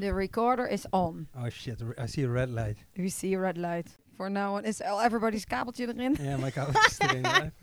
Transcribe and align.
The 0.00 0.14
recorder 0.14 0.66
is 0.66 0.86
on. 0.92 1.26
Oh 1.36 1.50
shit, 1.50 1.82
I 1.98 2.06
see 2.06 2.22
a 2.22 2.28
red 2.28 2.50
light. 2.50 2.78
We 2.96 3.10
see 3.10 3.34
a 3.34 3.38
red 3.38 3.58
light. 3.58 3.88
For 4.16 4.30
now 4.30 4.54
on, 4.54 4.64
is 4.64 4.80
al 4.80 4.96
oh, 4.96 5.00
everybody's 5.00 5.44
kabeltje 5.44 5.86
erin? 5.88 6.16
Yeah, 6.18 6.36
my 6.36 6.50
couch 6.50 6.74
is 6.88 6.98
erin. 7.02 7.52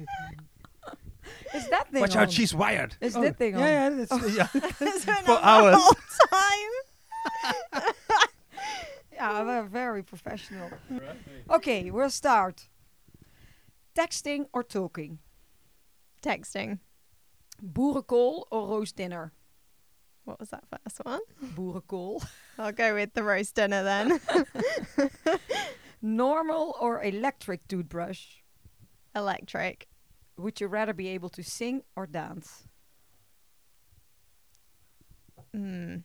Is 1.53 1.67
that 1.69 1.91
thing 1.91 2.01
Watch 2.01 2.15
on? 2.15 2.23
out, 2.23 2.31
she's 2.31 2.53
wired. 2.53 2.95
Is 3.01 3.17
oh, 3.17 3.21
dit 3.21 3.37
ding 3.37 3.55
on? 3.55 3.61
Yeah, 3.61 4.05
oh. 4.11 4.25
yeah, 4.25 4.47
that's, 4.49 4.55
yeah. 4.55 4.71
It's 4.79 5.05
been 5.05 5.15
For 5.25 5.31
on 5.31 5.41
the 5.41 5.47
hours. 5.47 5.75
whole 5.77 5.93
time. 6.31 7.83
Yeah, 9.11 9.43
we're 9.43 9.63
very 9.63 10.03
professional. 10.03 10.69
Okay, 11.49 11.91
we'll 11.91 12.09
start. 12.11 12.69
Texting 13.95 14.45
or 14.53 14.63
talking? 14.63 15.19
Texting. 16.21 16.79
Boerenkool 17.61 18.43
or 18.51 18.67
roast 18.67 18.95
dinner? 18.95 19.33
What 20.27 20.41
was 20.41 20.49
that 20.49 20.65
first 20.69 20.97
one? 21.05 21.21
Boerenkool. 21.55 22.21
I'll 22.59 22.73
go 22.73 22.95
with 22.95 23.13
the 23.13 23.23
roast 23.23 23.55
dinner 23.55 23.81
then. 23.81 24.19
Normal 26.01 26.75
or 26.81 27.01
electric 27.01 27.65
toothbrush? 27.69 28.25
Electric. 29.15 29.87
Would 30.37 30.59
you 30.59 30.67
rather 30.67 30.93
be 30.93 31.07
able 31.07 31.29
to 31.29 31.43
sing 31.43 31.83
or 31.95 32.05
dance? 32.07 32.67
Mm. 35.55 36.03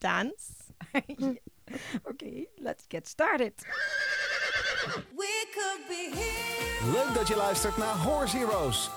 Dance. 0.00 0.72
Okay, 2.10 2.48
let's 2.56 2.84
get 2.88 3.08
started. 3.08 3.52
Leuk 6.92 7.14
dat 7.14 7.28
je 7.28 7.36
luistert 7.36 7.76
naar 7.76 7.96
Horse 7.96 8.36
Heroes. 8.36 8.90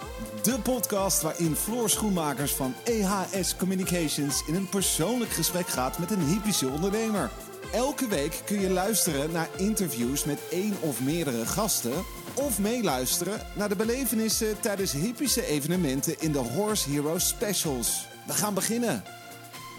De 0.43 0.59
podcast 0.59 1.21
waarin 1.21 1.55
Floor 1.55 1.89
Schoenmakers 1.89 2.53
van 2.53 2.73
EHS 2.83 3.55
Communications 3.55 4.47
in 4.47 4.55
een 4.55 4.69
persoonlijk 4.69 5.31
gesprek 5.31 5.67
gaat 5.67 5.99
met 5.99 6.11
een 6.11 6.25
hypische 6.25 6.67
ondernemer. 6.67 7.29
Elke 7.73 8.07
week 8.07 8.41
kun 8.45 8.59
je 8.59 8.69
luisteren 8.69 9.31
naar 9.31 9.49
interviews 9.57 10.23
met 10.25 10.39
één 10.49 10.73
of 10.81 11.01
meerdere 11.01 11.45
gasten. 11.45 12.03
Of 12.33 12.59
meeluisteren 12.59 13.39
naar 13.55 13.69
de 13.69 13.75
belevenissen 13.75 14.59
tijdens 14.59 14.91
hypische 14.91 15.45
evenementen 15.45 16.19
in 16.19 16.31
de 16.31 16.39
Horse 16.39 16.89
Heroes 16.89 17.27
Specials. 17.27 18.07
We 18.27 18.33
gaan 18.33 18.53
beginnen. 18.53 19.03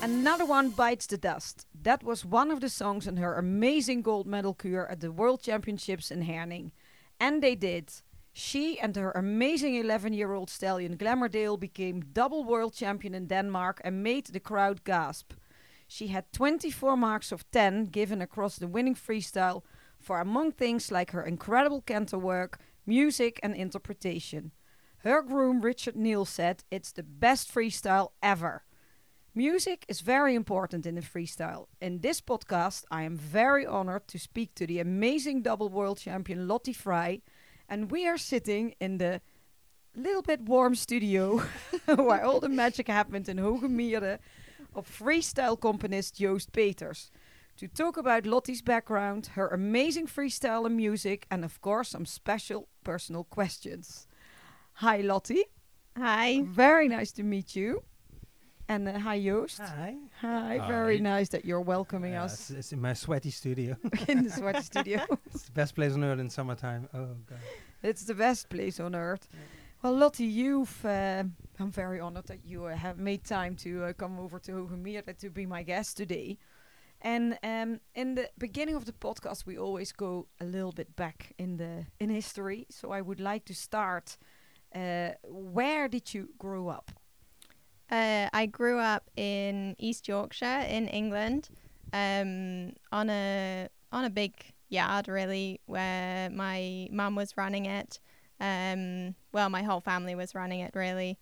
Another 0.00 0.48
one 0.48 0.70
bites 0.76 1.06
the 1.06 1.18
dust. 1.18 1.66
That 1.84 2.02
was 2.02 2.24
one 2.24 2.50
of 2.50 2.60
the 2.60 2.70
songs 2.70 3.06
in 3.06 3.18
her 3.18 3.34
amazing 3.34 4.00
gold 4.00 4.26
medal 4.26 4.54
kür 4.54 4.90
at 4.90 5.00
the 5.00 5.12
World 5.12 5.42
Championships 5.42 6.10
in 6.10 6.22
Herning. 6.22 6.72
And 7.20 7.42
they 7.42 7.54
did. 7.54 7.92
She 8.32 8.80
and 8.80 8.96
her 8.96 9.10
amazing 9.10 9.74
11 9.74 10.14
year 10.14 10.32
old 10.32 10.48
stallion 10.48 10.96
Glamourdale 10.96 11.60
became 11.60 12.00
double 12.00 12.42
world 12.42 12.72
champion 12.72 13.14
in 13.14 13.26
Denmark 13.26 13.82
and 13.84 14.02
made 14.02 14.26
the 14.26 14.40
crowd 14.40 14.82
gasp. 14.84 15.34
She 15.86 16.06
had 16.06 16.32
24 16.32 16.96
marks 16.96 17.30
of 17.30 17.48
10 17.50 17.84
given 17.86 18.22
across 18.22 18.56
the 18.56 18.66
winning 18.66 18.94
freestyle 18.94 19.62
for 20.00 20.20
among 20.20 20.52
things 20.52 20.90
like 20.90 21.10
her 21.10 21.22
incredible 21.22 21.82
canter 21.82 22.18
work, 22.18 22.60
music, 22.86 23.38
and 23.42 23.54
interpretation. 23.54 24.52
Her 25.04 25.20
groom 25.20 25.60
Richard 25.60 25.96
Neal 25.96 26.24
said 26.24 26.64
it's 26.70 26.92
the 26.92 27.02
best 27.02 27.54
freestyle 27.54 28.12
ever. 28.22 28.64
Music 29.36 29.84
is 29.88 30.00
very 30.00 30.36
important 30.36 30.86
in 30.86 30.94
the 30.94 31.00
freestyle. 31.00 31.66
In 31.80 31.98
this 31.98 32.20
podcast, 32.20 32.84
I 32.88 33.02
am 33.02 33.16
very 33.16 33.66
honored 33.66 34.06
to 34.06 34.16
speak 34.16 34.54
to 34.54 34.64
the 34.64 34.78
amazing 34.78 35.42
double 35.42 35.68
world 35.68 35.98
champion 35.98 36.46
Lottie 36.46 36.72
Fry, 36.72 37.20
and 37.68 37.90
we 37.90 38.06
are 38.06 38.16
sitting 38.16 38.76
in 38.78 38.98
the 38.98 39.20
little 39.96 40.22
bit 40.22 40.42
warm 40.42 40.76
studio 40.76 41.42
where 41.86 42.24
all 42.24 42.38
the 42.38 42.48
magic 42.48 42.86
happened 42.86 43.28
in 43.28 43.38
Hogemeerde 43.38 44.20
of 44.72 44.88
freestyle 44.88 45.58
componist 45.58 46.14
Joost 46.14 46.52
Peters 46.52 47.10
to 47.56 47.66
talk 47.66 47.96
about 47.96 48.26
Lottie's 48.26 48.62
background, 48.62 49.30
her 49.34 49.48
amazing 49.48 50.06
freestyle 50.06 50.64
and 50.64 50.76
music, 50.76 51.26
and 51.28 51.44
of 51.44 51.60
course, 51.60 51.88
some 51.88 52.06
special 52.06 52.68
personal 52.84 53.24
questions. 53.24 54.06
Hi, 54.74 54.98
Lottie. 54.98 55.46
Hi. 55.98 56.42
Very 56.46 56.86
nice 56.86 57.10
to 57.12 57.24
meet 57.24 57.56
you. 57.56 57.82
And 58.68 58.88
uh, 58.88 58.98
hi, 58.98 59.20
Joost. 59.20 59.58
Hi. 59.58 59.94
Hi, 60.20 60.58
very 60.66 60.98
nice 60.98 61.28
that 61.30 61.44
you're 61.44 61.60
welcoming 61.60 62.12
Yeah, 62.12 62.24
us 62.24 62.50
it's, 62.50 62.50
it's 62.50 62.72
in 62.72 62.80
my 62.80 62.94
sweaty 62.94 63.30
studio. 63.30 63.76
in 64.08 64.24
the 64.24 64.30
sweaty 64.30 64.62
studio. 64.72 65.00
it's 65.26 65.42
the 65.42 65.52
best 65.52 65.74
place 65.74 65.92
on 65.92 66.02
earth 66.02 66.18
in 66.18 66.30
summertime. 66.30 66.88
Oh 66.94 67.08
god. 67.28 67.38
It's 67.82 68.04
the 68.04 68.14
best 68.14 68.48
place 68.48 68.80
on 68.80 68.94
earth. 68.94 69.28
Well, 69.82 69.94
Lottie, 69.94 70.24
you've. 70.24 70.82
Uh, 70.84 71.24
I'm 71.60 71.70
very 71.70 72.00
honored 72.00 72.26
that 72.28 72.42
you 72.46 72.64
uh, 72.64 72.74
have 72.74 72.98
made 72.98 73.22
time 73.24 73.54
to 73.56 73.84
uh, 73.84 73.92
come 73.92 74.18
over 74.18 74.38
to 74.40 74.52
Hogemeerde 74.52 75.18
to 75.18 75.28
be 75.30 75.44
my 75.44 75.62
guest 75.62 75.98
today. 75.98 76.38
And 77.02 77.38
um, 77.42 77.80
in 77.94 78.14
the 78.14 78.30
beginning 78.38 78.76
of 78.76 78.86
the 78.86 78.92
podcast, 78.92 79.44
we 79.44 79.58
always 79.58 79.92
go 79.92 80.26
a 80.40 80.44
little 80.46 80.72
bit 80.72 80.96
back 80.96 81.34
in 81.38 81.58
the 81.58 81.84
in 82.00 82.08
history. 82.08 82.66
So 82.70 82.92
I 82.92 83.02
would 83.02 83.20
like 83.20 83.44
to 83.44 83.54
start. 83.54 84.16
Uh, 84.74 85.10
where 85.28 85.86
did 85.86 86.14
you 86.14 86.30
grow 86.38 86.68
up? 86.68 86.90
Uh, 87.94 88.28
I 88.32 88.46
grew 88.46 88.80
up 88.80 89.08
in 89.16 89.76
East 89.78 90.08
Yorkshire 90.08 90.66
in 90.68 90.88
England, 90.88 91.48
um, 91.92 92.72
on 92.90 93.08
a 93.08 93.68
on 93.92 94.04
a 94.04 94.10
big 94.10 94.32
yard 94.68 95.06
really, 95.06 95.60
where 95.66 96.28
my 96.30 96.88
mum 96.90 97.14
was 97.14 97.36
running 97.36 97.66
it. 97.66 98.00
Um, 98.40 99.14
well, 99.32 99.48
my 99.48 99.62
whole 99.62 99.80
family 99.80 100.16
was 100.16 100.34
running 100.34 100.58
it 100.58 100.72
really, 100.74 101.20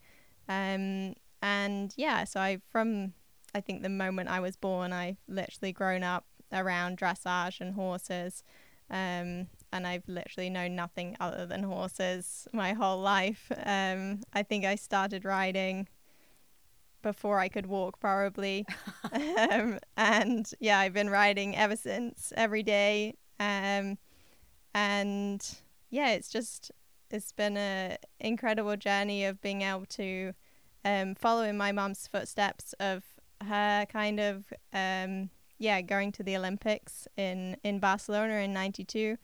um, 0.48 1.12
and 1.42 1.92
yeah. 1.98 2.24
So 2.24 2.40
I 2.40 2.62
from 2.70 3.12
I 3.54 3.60
think 3.60 3.82
the 3.82 3.90
moment 3.90 4.30
I 4.30 4.40
was 4.40 4.56
born, 4.56 4.94
I've 4.94 5.18
literally 5.28 5.72
grown 5.72 6.02
up 6.02 6.24
around 6.54 6.96
dressage 6.96 7.60
and 7.60 7.74
horses. 7.74 8.42
Um, 8.90 9.48
and 9.74 9.86
I've 9.86 10.06
literally 10.06 10.50
known 10.50 10.74
nothing 10.74 11.16
other 11.18 11.46
than 11.46 11.62
horses 11.64 12.46
my 12.52 12.72
whole 12.72 13.00
life. 13.00 13.50
Um, 13.64 14.20
I 14.34 14.42
think 14.42 14.64
I 14.66 14.74
started 14.74 15.24
riding 15.24 15.88
before 17.02 17.38
I 17.38 17.48
could 17.48 17.66
walk, 17.66 18.00
probably. 18.00 18.66
um, 19.12 19.78
and 19.96 20.50
yeah, 20.60 20.78
I've 20.78 20.94
been 20.94 21.10
riding 21.10 21.56
ever 21.56 21.76
since, 21.76 22.32
every 22.36 22.62
day. 22.62 23.14
Um, 23.38 23.98
and 24.74 25.56
yeah, 25.90 26.10
it's 26.10 26.28
just 26.28 26.70
it's 27.10 27.32
been 27.32 27.56
a 27.56 27.98
incredible 28.20 28.76
journey 28.76 29.24
of 29.24 29.40
being 29.42 29.62
able 29.62 29.86
to 29.86 30.32
um, 30.84 31.14
follow 31.14 31.42
in 31.42 31.56
my 31.56 31.72
mum's 31.72 32.06
footsteps 32.06 32.72
of 32.80 33.04
her 33.46 33.86
kind 33.86 34.20
of 34.20 34.52
um, 34.72 35.30
yeah 35.58 35.80
going 35.80 36.12
to 36.12 36.22
the 36.22 36.36
Olympics 36.36 37.06
in 37.16 37.56
in 37.62 37.78
Barcelona 37.78 38.34
in 38.34 38.52
'92. 38.52 39.16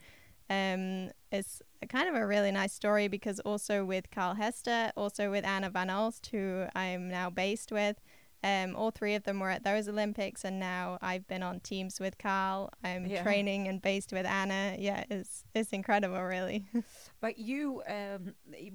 Um, 0.51 1.11
it's 1.31 1.63
a 1.83 1.87
kind 1.87 2.09
of 2.09 2.15
a 2.15 2.27
really 2.27 2.51
nice 2.51 2.73
story 2.73 3.09
because 3.09 3.41
also 3.41 3.85
with 3.85 4.11
Carl 4.11 4.35
Hester, 4.35 4.91
also 4.97 5.31
with 5.31 5.45
Anna 5.45 5.71
Van 5.71 5.89
Olst, 5.89 6.27
who 6.31 6.67
I'm 6.75 7.09
now 7.09 7.31
based 7.31 7.71
with, 7.73 7.97
um, 8.45 8.77
all 8.77 8.91
three 8.93 9.15
of 9.15 9.25
them 9.25 9.41
were 9.41 9.51
at 9.51 9.65
those 9.65 9.89
Olympics, 9.89 10.45
and 10.45 10.61
now 10.61 10.99
I've 11.03 11.27
been 11.27 11.43
on 11.43 11.59
teams 11.61 11.99
with 11.99 12.19
Carl. 12.19 12.71
I'm 12.85 13.05
Yeah. 13.07 13.23
training 13.25 13.67
and 13.69 13.83
based 13.83 14.13
with 14.13 14.27
Anna. 14.27 14.77
Yeah, 14.79 15.05
it's 15.11 15.45
it's 15.55 15.73
incredible, 15.73 16.23
really. 16.23 16.67
But 17.21 17.39
you, 17.39 17.83
um, 17.89 18.35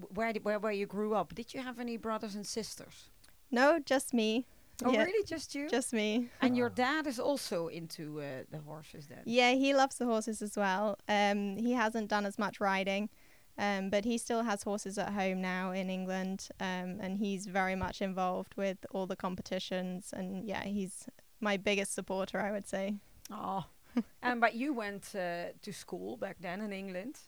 where 0.10 0.34
did, 0.34 0.44
where 0.44 0.60
where 0.60 0.74
you 0.74 0.86
grew 0.86 1.14
up? 1.14 1.34
Did 1.34 1.54
you 1.54 1.62
have 1.62 1.80
any 1.80 1.96
brothers 1.98 2.36
and 2.36 2.46
sisters? 2.46 3.10
no, 3.52 3.80
just 3.80 4.14
me. 4.14 4.46
Oh, 4.86 4.92
yeah, 4.92 5.04
really? 5.04 5.24
Just 5.26 5.56
you? 5.56 5.70
Just 5.70 5.94
me. 5.94 6.30
and 6.42 6.58
your 6.58 6.70
dad 6.70 7.08
is 7.08 7.20
also 7.20 7.68
into 7.68 8.22
uh, 8.22 8.44
the 8.52 8.60
horses 8.60 9.08
then? 9.08 9.22
Yeah, 9.26 9.52
he 9.52 9.74
loves 9.74 9.98
the 9.98 10.06
horses 10.06 10.42
as 10.42 10.58
well. 10.58 10.98
Um, 11.08 11.58
he 11.58 11.74
hasn't 11.74 12.10
done 12.10 12.26
as 12.26 12.38
much 12.38 12.60
riding, 12.60 13.10
um, 13.58 13.90
but 13.90 14.06
he 14.06 14.18
still 14.18 14.44
has 14.44 14.64
horses 14.64 14.98
at 14.98 15.14
home 15.14 15.42
now 15.42 15.72
in 15.72 15.90
England, 15.90 16.50
um, 16.60 17.00
and 17.00 17.18
he's 17.18 17.46
very 17.46 17.76
much 17.76 18.02
involved 18.02 18.56
with 18.58 18.78
all 18.92 19.06
the 19.06 19.16
competitions. 19.16 20.14
And 20.14 20.44
yeah, 20.46 20.64
he's 20.64 21.08
my 21.40 21.58
biggest 21.58 21.94
supporter, 21.94 22.40
I 22.40 22.52
would 22.52 22.68
say. 22.68 22.96
Oh, 23.32 23.66
and 24.22 24.42
but 24.42 24.56
you 24.56 24.74
went 24.74 25.14
uh, 25.16 25.54
to 25.62 25.72
school 25.72 26.18
back 26.18 26.38
then 26.40 26.62
in 26.62 26.74
England, 26.74 27.20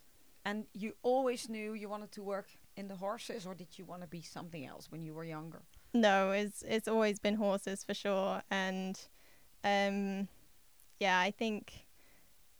and 0.44 0.66
you 0.74 0.94
always 1.04 1.48
knew 1.50 1.74
you 1.74 1.90
wanted 1.90 2.12
to 2.14 2.24
work 2.24 2.48
in 2.76 2.88
the 2.88 2.96
horses, 2.96 3.46
or 3.46 3.56
did 3.56 3.78
you 3.78 3.86
want 3.86 4.02
to 4.02 4.08
be 4.08 4.22
something 4.22 4.66
else 4.66 4.92
when 4.92 5.04
you 5.04 5.14
were 5.14 5.24
younger? 5.24 5.62
No, 5.96 6.32
it's 6.32 6.62
it's 6.68 6.88
always 6.88 7.20
been 7.20 7.36
horses 7.36 7.84
for 7.84 7.94
sure, 7.94 8.42
and 8.52 9.00
um, 9.64 10.28
yeah, 11.00 11.18
I 11.20 11.32
think 11.32 11.72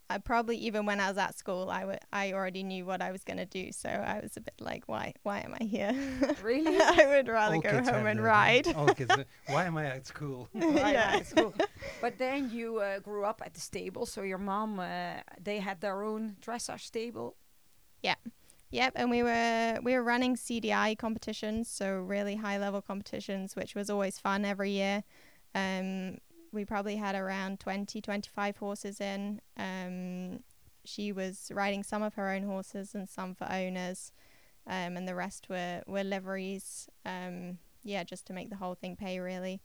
I 0.08 0.18
probably 0.18 0.56
even 0.56 0.86
when 0.86 1.00
I 1.00 1.08
was 1.08 1.18
at 1.18 1.36
school, 1.36 1.68
I 1.70 1.84
wa- 1.84 1.98
I 2.12 2.32
already 2.32 2.62
knew 2.62 2.86
what 2.86 3.02
I 3.02 3.12
was 3.12 3.24
gonna 3.24 3.44
do, 3.44 3.72
so 3.72 3.90
I 3.90 4.20
was 4.22 4.36
a 4.38 4.40
bit 4.40 4.54
like, 4.58 4.84
why 4.86 5.12
why 5.22 5.40
am 5.40 5.54
I 5.60 5.64
here? 5.64 5.92
Really? 6.42 6.78
I 6.80 7.06
would 7.08 7.28
rather 7.28 7.56
All 7.56 7.60
go 7.60 7.82
home 7.82 8.06
and 8.06 8.18
that, 8.20 8.22
ride. 8.22 8.66
huh? 8.66 8.72
All 8.80 8.94
kids. 8.94 9.14
Why 9.48 9.64
am 9.66 9.76
I 9.76 9.84
at 9.86 10.06
school? 10.06 10.48
Right, 10.54 10.94
yeah. 10.94 11.16
at 11.16 11.26
school. 11.26 11.52
But 12.00 12.16
then 12.18 12.50
you 12.50 12.78
uh, 12.78 13.00
grew 13.00 13.24
up 13.24 13.42
at 13.44 13.52
the 13.54 13.60
stable, 13.60 14.06
so 14.06 14.22
your 14.22 14.38
mom, 14.38 14.78
uh, 14.80 15.16
they 15.42 15.58
had 15.58 15.80
their 15.82 16.02
own 16.04 16.36
dressage 16.40 16.80
stable. 16.86 17.36
Yep, 18.70 18.92
and 18.96 19.10
we 19.10 19.22
were 19.22 19.78
we 19.82 19.94
were 19.94 20.02
running 20.02 20.36
CDI 20.36 20.98
competitions, 20.98 21.68
so 21.68 22.00
really 22.00 22.36
high 22.36 22.58
level 22.58 22.82
competitions, 22.82 23.54
which 23.54 23.74
was 23.74 23.88
always 23.88 24.18
fun 24.18 24.44
every 24.44 24.70
year. 24.70 25.04
Um, 25.54 26.18
we 26.52 26.64
probably 26.64 26.96
had 26.96 27.14
around 27.14 27.60
20, 27.60 28.00
25 28.00 28.56
horses 28.56 29.00
in. 29.00 29.40
Um, 29.56 30.40
she 30.84 31.12
was 31.12 31.50
riding 31.54 31.82
some 31.82 32.02
of 32.02 32.14
her 32.14 32.30
own 32.30 32.42
horses 32.44 32.94
and 32.94 33.08
some 33.08 33.34
for 33.34 33.50
owners, 33.50 34.12
um, 34.66 34.96
and 34.96 35.06
the 35.06 35.14
rest 35.14 35.48
were 35.48 35.82
were 35.86 36.04
liveries. 36.04 36.88
Um, 37.04 37.58
yeah, 37.84 38.02
just 38.02 38.26
to 38.26 38.32
make 38.32 38.50
the 38.50 38.56
whole 38.56 38.74
thing 38.74 38.96
pay 38.96 39.20
really. 39.20 39.62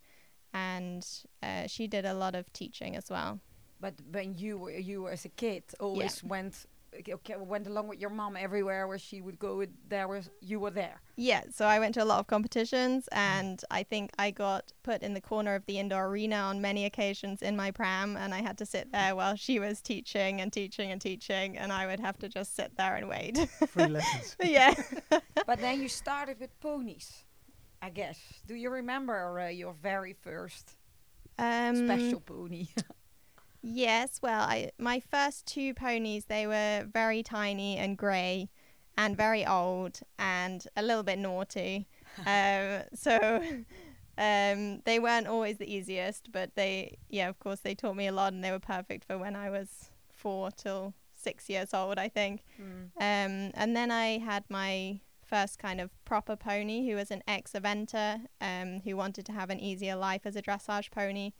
And 0.53 1.06
uh, 1.42 1.68
she 1.68 1.88
did 1.88 2.06
a 2.06 2.13
lot 2.13 2.36
of 2.36 2.51
teaching 2.53 2.95
as 2.95 3.09
well. 3.09 3.39
But 3.80 3.95
when 4.12 4.36
you 4.36 4.57
were 4.59 4.71
you 4.71 5.01
were 5.03 5.12
as 5.12 5.25
a 5.25 5.30
kid, 5.30 5.63
always 5.80 6.24
went 6.24 6.65
okay, 6.94 7.36
went 7.38 7.68
along 7.68 7.88
with 7.88 8.00
your 8.00 8.10
mom 8.10 8.36
everywhere 8.38 8.88
where 8.88 8.98
she 9.00 9.22
would 9.22 9.40
go. 9.40 9.64
There 9.88 10.08
was 10.08 10.30
you 10.42 10.60
were 10.60 10.72
there. 10.72 11.02
Yeah, 11.16 11.44
so 11.52 11.66
I 11.66 11.80
went 11.80 11.94
to 11.96 12.04
a 12.04 12.06
lot 12.06 12.20
of 12.20 12.28
competitions, 12.28 13.08
and 13.12 13.62
I 13.70 13.84
think 13.84 14.12
I 14.18 14.32
got 14.32 14.72
put 14.84 15.02
in 15.04 15.14
the 15.14 15.22
corner 15.22 15.56
of 15.56 15.66
the 15.66 15.78
indoor 15.80 16.08
arena 16.08 16.36
on 16.38 16.62
many 16.62 16.86
occasions 16.86 17.42
in 17.42 17.56
my 17.56 17.72
pram, 17.72 18.18
and 18.18 18.34
I 18.34 18.42
had 18.42 18.58
to 18.60 18.66
sit 18.66 18.92
there 18.92 19.16
while 19.16 19.36
she 19.36 19.60
was 19.60 19.82
teaching 19.82 20.42
and 20.42 20.52
teaching 20.52 20.92
and 20.92 21.00
teaching, 21.02 21.58
and 21.58 21.72
I 21.72 21.86
would 21.86 22.00
have 22.00 22.18
to 22.20 22.30
just 22.30 22.56
sit 22.56 22.76
there 22.78 22.96
and 22.96 23.08
wait. 23.08 23.38
Free 23.68 23.86
lessons. 23.88 24.36
yeah. 24.44 24.74
but 25.46 25.60
then 25.60 25.82
you 25.82 25.88
started 25.90 26.40
with 26.40 26.60
ponies, 26.60 27.24
I 27.82 27.90
guess. 27.90 28.20
Do 28.48 28.56
you 28.56 28.70
remember 28.70 29.40
uh, 29.40 29.48
your 29.50 29.74
very 29.82 30.14
first 30.14 30.76
Um, 31.38 31.76
special 31.76 32.20
pony? 32.22 32.68
Yes, 33.62 34.19
well, 34.22 34.42
I 34.42 34.72
my 34.80 35.00
first 35.00 35.46
two 35.46 35.74
ponies 35.74 36.25
they 36.25 36.48
were 36.48 36.88
very 36.92 37.22
tiny 37.22 37.78
and 37.78 37.98
grey, 37.98 38.50
and 38.98 39.16
very 39.16 39.46
old 39.46 40.00
and 40.18 40.66
a 40.75 40.81
little 40.81 41.04
bit 41.04 41.19
naughty. 41.19 41.88
um, 42.25 42.81
so 42.94 43.42
um, 44.18 44.81
they 44.86 45.00
weren't 45.00 45.28
always 45.28 45.58
the 45.58 45.72
easiest, 45.72 46.31
but 46.31 46.56
they 46.56 46.98
yeah, 47.10 47.30
of 47.30 47.40
course, 47.40 47.60
they 47.60 47.75
taught 47.75 47.96
me 47.96 48.08
a 48.08 48.12
lot, 48.12 48.34
and 48.34 48.44
they 48.44 48.52
were 48.52 48.60
perfect 48.60 49.06
for 49.06 49.18
when 49.18 49.36
I 49.36 49.50
was 49.50 49.90
four 50.12 50.52
till 50.52 50.94
six 51.13 51.50
years 51.50 51.74
old, 51.74 51.98
I 51.98 52.10
think. 52.10 52.44
Mm. 52.60 52.90
Um, 52.98 53.52
and 53.54 53.75
then 53.75 53.92
I 53.92 54.18
had 54.18 54.44
my 54.50 55.00
first 55.24 55.60
kind 55.60 55.80
of 55.80 55.90
proper 56.04 56.36
pony 56.36 56.90
who 56.90 56.96
was 56.96 57.10
an 57.10 57.24
ex-eventer 57.25 58.25
um, 58.42 58.81
who 58.84 58.98
wanted 58.98 59.25
to 59.25 59.31
have 59.31 59.50
an 59.50 59.60
easier 59.60 59.96
life 59.96 60.22
as 60.25 60.36
a 60.36 60.42
dressage 60.42 60.92
pony. 60.92 61.31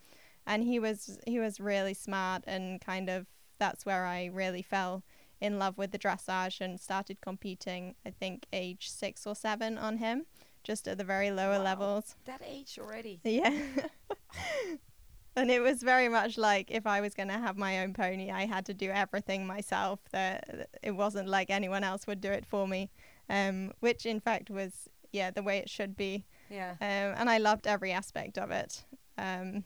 And 0.46 0.64
he 0.64 0.78
was 0.78 1.18
he 1.26 1.38
was 1.38 1.60
really 1.60 1.94
smart 1.94 2.42
and 2.46 2.80
kind 2.80 3.08
of 3.08 3.26
that's 3.58 3.86
where 3.86 4.04
I 4.06 4.26
really 4.26 4.62
fell 4.62 5.02
in 5.40 5.58
love 5.58 5.78
with 5.78 5.90
the 5.92 5.98
dressage 5.98 6.60
and 6.60 6.80
started 6.80 7.20
competing 7.20 7.94
I 8.06 8.10
think 8.10 8.46
age 8.52 8.90
six 8.90 9.26
or 9.26 9.34
seven 9.34 9.78
on 9.78 9.98
him, 9.98 10.26
just 10.64 10.86
at 10.88 10.98
the 10.98 11.04
very 11.04 11.30
lower 11.30 11.58
Wow. 11.58 11.64
levels. 11.64 12.16
That 12.24 12.42
age 12.46 12.78
already. 12.80 13.20
Yeah. 13.24 13.50
and 15.36 15.50
it 15.50 15.60
was 15.60 15.82
very 15.82 16.08
much 16.08 16.36
like 16.36 16.70
if 16.70 16.86
I 16.86 17.00
was 17.00 17.14
going 17.14 17.28
to 17.28 17.38
have 17.38 17.56
my 17.56 17.80
own 17.80 17.94
pony, 17.94 18.30
I 18.30 18.46
had 18.46 18.66
to 18.66 18.74
do 18.74 18.90
everything 18.90 19.46
myself. 19.46 20.00
That 20.10 20.68
it 20.82 20.92
wasn't 20.92 21.28
like 21.28 21.50
anyone 21.50 21.84
else 21.84 22.06
would 22.06 22.20
do 22.20 22.30
it 22.30 22.44
for 22.46 22.66
me, 22.68 22.90
um, 23.30 23.72
which 23.80 24.06
in 24.06 24.20
fact 24.20 24.50
was 24.50 24.88
yeah 25.12 25.30
the 25.30 25.42
way 25.42 25.58
it 25.58 25.70
should 25.70 25.96
be. 25.96 26.24
Yeah. 26.50 26.72
Um, 26.80 27.14
and 27.18 27.30
I 27.30 27.38
loved 27.38 27.66
every 27.66 27.92
aspect 27.92 28.36
of 28.38 28.50
it. 28.50 28.84
Um, 29.16 29.64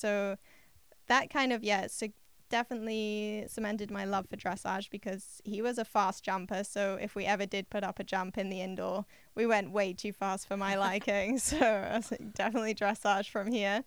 so 0.00 0.36
that 1.08 1.30
kind 1.30 1.52
of 1.52 1.62
yeah, 1.62 1.86
so 1.86 2.08
definitely 2.50 3.44
cemented 3.48 3.90
my 3.90 4.04
love 4.04 4.26
for 4.28 4.36
dressage 4.36 4.90
because 4.90 5.40
he 5.44 5.62
was 5.62 5.78
a 5.78 5.84
fast 5.84 6.24
jumper. 6.24 6.64
So 6.64 6.98
if 7.00 7.14
we 7.14 7.24
ever 7.24 7.46
did 7.46 7.70
put 7.70 7.84
up 7.84 7.98
a 7.98 8.04
jump 8.04 8.36
in 8.36 8.50
the 8.50 8.60
indoor, 8.60 9.06
we 9.34 9.46
went 9.46 9.70
way 9.70 9.92
too 9.92 10.12
fast 10.12 10.48
for 10.48 10.56
my 10.56 10.76
liking. 10.88 11.38
so 11.50 11.58
I 11.58 11.96
was 11.96 12.10
like, 12.10 12.34
definitely 12.34 12.74
dressage 12.74 13.30
from 13.30 13.50
here. 13.50 13.84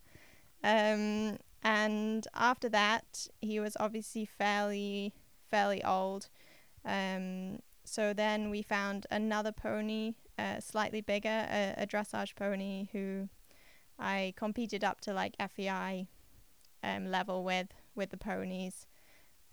Um, 0.63 1.37
and 1.61 2.27
after 2.33 2.69
that, 2.69 3.27
he 3.41 3.59
was 3.59 3.77
obviously 3.79 4.25
fairly 4.25 5.13
fairly 5.49 5.83
old. 5.83 6.29
Um, 6.85 7.59
so 7.85 8.13
then 8.13 8.49
we 8.49 8.61
found 8.61 9.05
another 9.11 9.51
pony, 9.51 10.15
uh, 10.39 10.59
slightly 10.59 11.01
bigger, 11.01 11.47
a, 11.49 11.75
a 11.77 11.85
dressage 11.85 12.35
pony 12.35 12.87
who 12.91 13.29
I 14.03 14.33
competed 14.35 14.83
up 14.83 15.01
to 15.01 15.13
like 15.13 15.35
FEI 15.39 16.07
um, 16.83 17.09
level 17.09 17.43
with 17.43 17.69
with 17.95 18.09
the 18.11 18.17
ponies. 18.17 18.85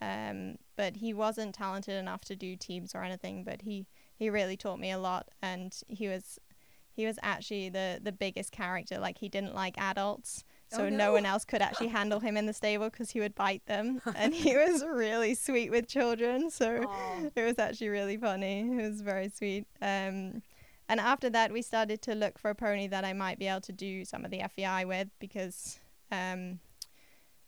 Um, 0.02 0.56
but 0.76 0.96
he 0.96 1.12
wasn't 1.12 1.54
talented 1.54 1.94
enough 1.94 2.24
to 2.24 2.36
do 2.36 2.56
teams 2.56 2.94
or 2.94 3.02
anything. 3.02 3.44
But 3.44 3.62
he 3.62 3.86
he 4.16 4.28
really 4.30 4.56
taught 4.56 4.80
me 4.80 4.90
a 4.90 4.98
lot, 4.98 5.28
and 5.42 5.74
he 5.88 6.08
was 6.08 6.38
he 6.92 7.06
was 7.06 7.18
actually 7.22 7.68
the 7.68 8.00
the 8.02 8.12
biggest 8.12 8.50
character. 8.52 8.98
Like 8.98 9.18
he 9.18 9.28
didn't 9.28 9.54
like 9.54 9.78
adults. 9.78 10.44
So 10.72 10.84
Oh, 10.84 10.88
no. 10.88 10.96
no. 10.96 11.12
one 11.14 11.26
else 11.26 11.44
could 11.44 11.62
actually 11.62 11.88
handle 11.88 12.20
him 12.20 12.36
in 12.36 12.46
the 12.46 12.52
stable 12.52 12.90
because 12.90 13.10
he 13.10 13.18
would 13.20 13.34
bite 13.34 13.66
them, 13.66 14.00
and 14.16 14.32
he 14.34 14.56
was 14.56 14.84
really 14.84 15.34
sweet 15.34 15.70
with 15.70 15.88
children. 15.88 16.48
So 16.50 16.84
Aw. 16.88 17.30
it 17.34 17.42
was 17.42 17.58
actually 17.58 17.88
really 17.88 18.16
funny. 18.16 18.60
It 18.60 18.88
was 18.90 19.00
very 19.00 19.28
sweet. 19.28 19.66
Um, 19.82 20.42
and 20.90 20.98
after 21.00 21.30
that, 21.30 21.52
we 21.52 21.62
started 21.62 22.02
to 22.02 22.14
look 22.14 22.38
for 22.38 22.50
a 22.50 22.54
pony 22.54 22.86
that 22.88 23.04
I 23.04 23.12
might 23.14 23.38
be 23.38 23.46
able 23.46 23.60
to 23.62 23.72
do 23.72 24.04
some 24.04 24.24
of 24.24 24.30
the 24.30 24.42
FEI 24.54 24.84
with 24.84 25.08
because, 25.20 25.78
um, 26.10 26.58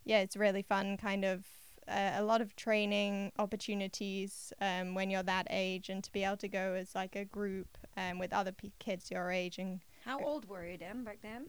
yeah, 0.04 0.20
it's 0.20 0.36
really 0.36 0.62
fun. 0.62 0.96
Kind 0.96 1.24
of 1.24 1.44
uh, 1.88 2.12
a 2.14 2.22
lot 2.22 2.40
of 2.40 2.54
training 2.54 3.32
opportunities 3.38 4.52
um, 4.60 4.94
when 4.94 5.10
you're 5.10 5.24
that 5.24 5.46
age, 5.50 5.88
and 5.88 6.02
to 6.04 6.12
be 6.12 6.22
able 6.24 6.36
to 6.38 6.48
go 6.48 6.74
as 6.74 6.94
like 6.94 7.16
a 7.16 7.24
group 7.24 7.66
um, 7.96 8.18
with 8.18 8.32
other 8.32 8.52
p- 8.52 8.72
kids 8.78 9.10
your 9.10 9.30
age. 9.30 9.58
And 9.58 9.80
How 10.04 10.20
old 10.20 10.48
were 10.48 10.64
you 10.64 10.78
then 10.78 11.02
back 11.04 11.18
then? 11.22 11.46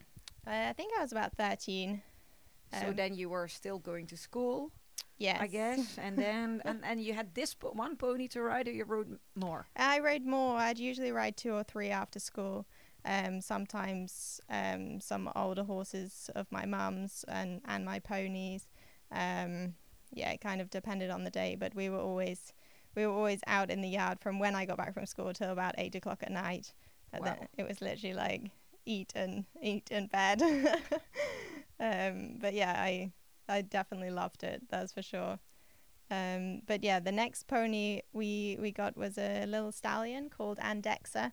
uh, 0.47 0.69
I 0.69 0.73
think 0.73 0.91
I 0.97 1.01
was 1.01 1.11
about 1.11 1.33
thirteen. 1.37 2.01
so 2.81 2.87
Um, 2.87 2.95
then 2.95 3.13
you 3.13 3.29
were 3.29 3.47
still 3.47 3.77
going 3.79 4.07
to 4.07 4.17
school, 4.17 4.71
Yes, 5.18 5.39
I 5.39 5.48
guess, 5.48 5.98
and 5.98 6.19
then 6.19 6.62
and, 6.65 6.83
and 6.83 7.01
you 7.01 7.13
had 7.13 7.33
this 7.36 7.54
po- 7.54 7.71
one 7.71 7.95
pony 7.95 8.27
to 8.30 8.42
ride, 8.42 8.68
or 8.68 8.71
you 8.71 8.83
rode 8.86 9.07
m- 9.12 9.19
more. 9.36 9.68
I 9.75 10.00
rode 10.00 10.25
more. 10.25 10.57
I'd 10.57 10.80
usually 10.80 11.12
ride 11.12 11.38
two 11.38 11.54
or 11.54 11.63
three 11.63 11.89
after 11.89 12.19
school. 12.19 12.65
Um, 13.06 13.42
sometimes 13.42 14.39
um, 14.50 15.00
some 15.01 15.30
older 15.36 15.63
horses 15.63 16.30
of 16.36 16.48
my 16.51 16.65
mum's 16.65 17.25
and, 17.27 17.62
and 17.65 17.83
my 17.86 18.00
ponies. 18.00 18.68
Um, 19.12 19.75
yeah, 20.12 20.31
it 20.31 20.42
kind 20.42 20.62
of 20.62 20.69
depended 20.69 21.10
on 21.12 21.24
the 21.24 21.30
day, 21.31 21.56
but 21.60 21.75
we 21.75 21.89
were 21.89 22.00
always 22.00 22.54
we 22.95 23.06
were 23.06 23.13
always 23.13 23.42
out 23.48 23.69
in 23.69 23.81
the 23.81 23.89
yard 23.89 24.19
from 24.21 24.39
when 24.39 24.56
I 24.56 24.65
got 24.65 24.77
back 24.77 24.94
from 24.94 25.06
school 25.06 25.33
till 25.33 25.51
about 25.51 25.75
eight 25.77 25.95
o'clock 25.95 26.24
at 26.24 26.31
night. 26.31 26.74
And 27.12 27.25
then 27.25 27.38
Wow. 27.39 27.48
it 27.57 27.68
was 27.68 27.81
literally 27.81 28.13
like 28.15 28.51
eat 28.86 29.12
and 29.15 29.45
eat 29.62 29.89
and 29.92 30.10
bed. 30.10 30.42
um, 31.80 32.38
but 32.39 32.54
yeah, 32.54 32.75
I 32.77 33.12
I 33.47 33.62
definitely 33.62 34.12
loved 34.12 34.43
it. 34.43 34.63
That's 34.69 34.93
for 34.93 35.01
sure. 35.01 35.39
Um, 36.12 36.62
but 36.65 36.83
yeah, 36.83 37.00
the 37.00 37.12
next 37.12 37.47
pony 37.47 38.01
we 38.12 38.57
we 38.59 38.71
got 38.71 38.97
was 38.97 39.17
a 39.17 39.45
little 39.45 39.71
stallion 39.71 40.29
called 40.29 40.59
Andexa. 40.59 41.31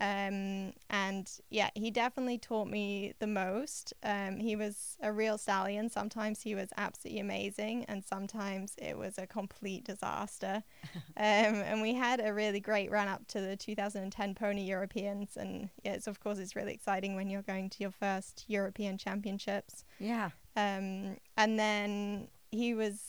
Um, 0.00 0.72
and 0.88 1.30
yeah, 1.50 1.68
he 1.74 1.90
definitely 1.90 2.38
taught 2.38 2.68
me 2.68 3.12
the 3.18 3.26
most. 3.26 3.92
Um, 4.02 4.38
he 4.38 4.56
was 4.56 4.96
a 5.02 5.12
real 5.12 5.36
stallion. 5.36 5.90
Sometimes 5.90 6.40
he 6.40 6.54
was 6.54 6.70
absolutely 6.78 7.20
amazing, 7.20 7.84
and 7.84 8.02
sometimes 8.02 8.74
it 8.78 8.96
was 8.96 9.18
a 9.18 9.26
complete 9.26 9.84
disaster. 9.84 10.62
um, 10.94 11.04
and 11.18 11.82
we 11.82 11.92
had 11.92 12.20
a 12.24 12.32
really 12.32 12.60
great 12.60 12.90
run 12.90 13.08
up 13.08 13.26
to 13.28 13.42
the 13.42 13.56
2010 13.56 14.34
Pony 14.34 14.62
Europeans, 14.62 15.36
and 15.36 15.68
yeah, 15.84 15.92
it's 15.92 16.06
of 16.06 16.18
course 16.18 16.38
it's 16.38 16.56
really 16.56 16.72
exciting 16.72 17.14
when 17.14 17.28
you're 17.28 17.42
going 17.42 17.68
to 17.68 17.80
your 17.80 17.90
first 17.90 18.46
European 18.48 18.96
Championships. 18.96 19.84
Yeah. 19.98 20.30
Um, 20.56 21.16
and 21.36 21.58
then 21.58 22.28
he 22.50 22.74
was 22.74 23.00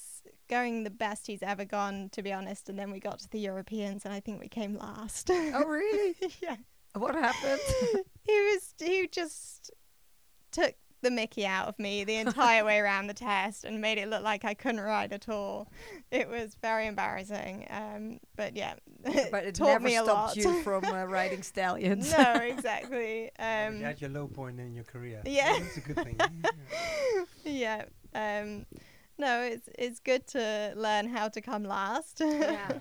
going 0.50 0.84
the 0.84 0.90
best 0.90 1.28
he's 1.28 1.42
ever 1.44 1.66
gone, 1.66 2.10
to 2.12 2.22
be 2.22 2.32
honest. 2.34 2.70
And 2.70 2.78
then 2.78 2.92
we 2.92 3.00
got 3.00 3.20
to 3.20 3.30
the 3.30 3.40
Europeans, 3.40 4.06
and 4.06 4.14
I 4.14 4.20
think 4.20 4.40
we 4.40 4.48
came 4.48 4.76
last. 4.78 5.30
Oh 5.32 5.64
really? 5.66 6.16
yeah. 6.42 6.58
what 6.96 7.16
happened? 7.16 7.62
He 8.24 8.34
was. 8.34 8.76
He 8.80 9.08
just 9.08 9.72
took 10.52 10.76
the 11.02 11.10
Mickey 11.10 11.44
out 11.48 11.68
of 11.68 11.80
me 11.80 12.04
the 12.04 12.18
entire 12.18 12.64
way 12.64 12.78
around 12.78 13.08
the 13.08 13.16
test 13.16 13.64
and 13.64 13.82
made 13.82 13.98
it 13.98 14.08
look 14.08 14.22
like 14.22 14.46
I 14.46 14.54
couldn't 14.54 14.82
ride 14.82 15.12
at 15.12 15.28
all. 15.28 15.68
It 16.12 16.30
was 16.30 16.56
very 16.62 16.86
embarrassing. 16.86 17.66
Um, 17.72 18.20
but 18.36 18.56
yeah, 18.56 18.76
but 19.32 19.46
it 19.46 19.56
taught 19.56 19.68
never 19.70 19.86
me 19.86 19.96
a 19.98 20.04
stopped 20.04 20.38
lot. 20.38 20.38
you 20.38 20.62
from 20.62 20.86
uh, 20.86 21.06
riding 21.06 21.42
stallions. 21.42 22.12
no, 22.16 22.34
exactly. 22.36 23.32
Oh, 23.40 23.68
Um, 23.68 23.78
you 23.80 23.86
had 23.86 24.00
your 24.00 24.12
low 24.12 24.28
point 24.28 24.60
in 24.60 24.76
your 24.76 24.84
career. 24.84 25.24
Yeah. 25.26 25.58
That's 25.60 25.78
a 25.78 25.82
good 25.82 25.96
thing. 26.04 26.20
Yeah. 27.62 27.86
Um, 28.14 28.66
no, 29.18 29.42
it's 29.54 29.68
it's 29.78 30.00
good 30.00 30.24
to 30.28 30.74
learn 30.76 31.06
how 31.18 31.30
to 31.30 31.42
come 31.42 31.64
last. 31.64 32.22
Yeah. 32.52 32.80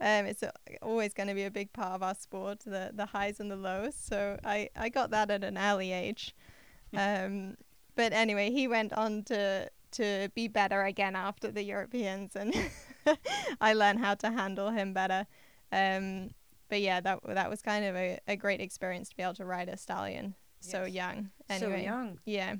um, 0.00 0.26
it's 0.30 0.42
a- 0.42 0.52
always 0.82 1.12
going 1.14 1.28
to 1.28 1.34
be 1.34 1.44
a 1.44 1.50
big 1.50 1.72
part 1.72 1.92
of 1.96 2.02
our 2.02 2.14
sport, 2.14 2.58
the 2.64 2.90
the 3.00 3.06
highs 3.06 3.40
and 3.40 3.50
the 3.50 3.56
lows. 3.68 3.94
So 4.10 4.18
I 4.44 4.70
I 4.84 4.88
got 4.90 5.10
that 5.10 5.30
at 5.30 5.42
an 5.44 5.56
early 5.58 5.90
age. 6.04 6.34
um, 6.96 7.56
but 7.96 8.12
anyway, 8.12 8.50
he 8.50 8.68
went 8.68 8.92
on 8.92 9.22
to 9.24 9.68
to 9.90 10.28
be 10.34 10.48
better 10.48 10.80
again 10.84 11.16
after 11.16 11.50
the 11.50 11.62
Europeans, 11.74 12.36
and 12.36 12.54
I 13.60 13.72
learned 13.74 13.98
how 14.00 14.14
to 14.16 14.30
handle 14.30 14.70
him 14.70 14.92
better. 14.92 15.26
Um, 15.72 16.30
but 16.68 16.80
yeah, 16.80 17.00
that 17.00 17.18
that 17.26 17.50
was 17.50 17.62
kind 17.62 17.84
of 17.84 17.96
a, 17.96 18.18
a 18.28 18.36
great 18.36 18.60
experience 18.60 19.08
to 19.10 19.16
be 19.16 19.22
able 19.24 19.34
to 19.34 19.44
ride 19.44 19.68
a 19.68 19.76
stallion 19.76 20.34
so 20.60 20.84
Yes. 20.84 20.92
young. 20.94 21.30
So 21.48 21.54
Anyway, 21.54 21.84
young. 21.84 22.18
yeah. 22.24 22.54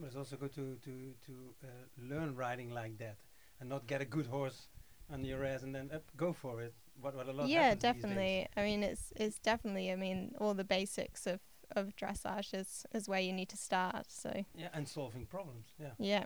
But 0.00 0.06
it's 0.06 0.16
also 0.16 0.36
good 0.36 0.54
to 0.54 0.76
to 0.84 1.14
to 1.26 1.32
uh, 1.62 1.68
learn 1.98 2.34
riding 2.34 2.70
like 2.70 2.98
that 2.98 3.16
and 3.60 3.68
not 3.68 3.86
get 3.86 4.00
a 4.00 4.04
good 4.04 4.26
horse 4.26 4.68
under 5.12 5.26
your 5.26 5.44
ass 5.44 5.62
and 5.62 5.74
then 5.74 5.90
up, 5.94 6.02
go 6.16 6.32
for 6.32 6.62
it. 6.62 6.74
What 7.00 7.14
what 7.14 7.28
a 7.28 7.32
lot. 7.32 7.48
Yeah, 7.48 7.74
definitely. 7.74 8.46
I 8.56 8.62
mean, 8.62 8.82
it's 8.82 9.12
it's 9.16 9.38
definitely. 9.38 9.92
I 9.92 9.96
mean, 9.96 10.34
all 10.38 10.54
the 10.54 10.64
basics 10.64 11.26
of 11.26 11.40
of 11.76 11.94
dressage 11.96 12.54
is 12.54 12.86
is 12.92 13.08
where 13.08 13.20
you 13.20 13.32
need 13.32 13.48
to 13.48 13.56
start. 13.56 14.06
So 14.08 14.30
Yeah, 14.54 14.68
and 14.72 14.88
solving 14.88 15.26
problems. 15.26 15.66
Yeah. 15.78 15.92
yeah. 15.98 16.24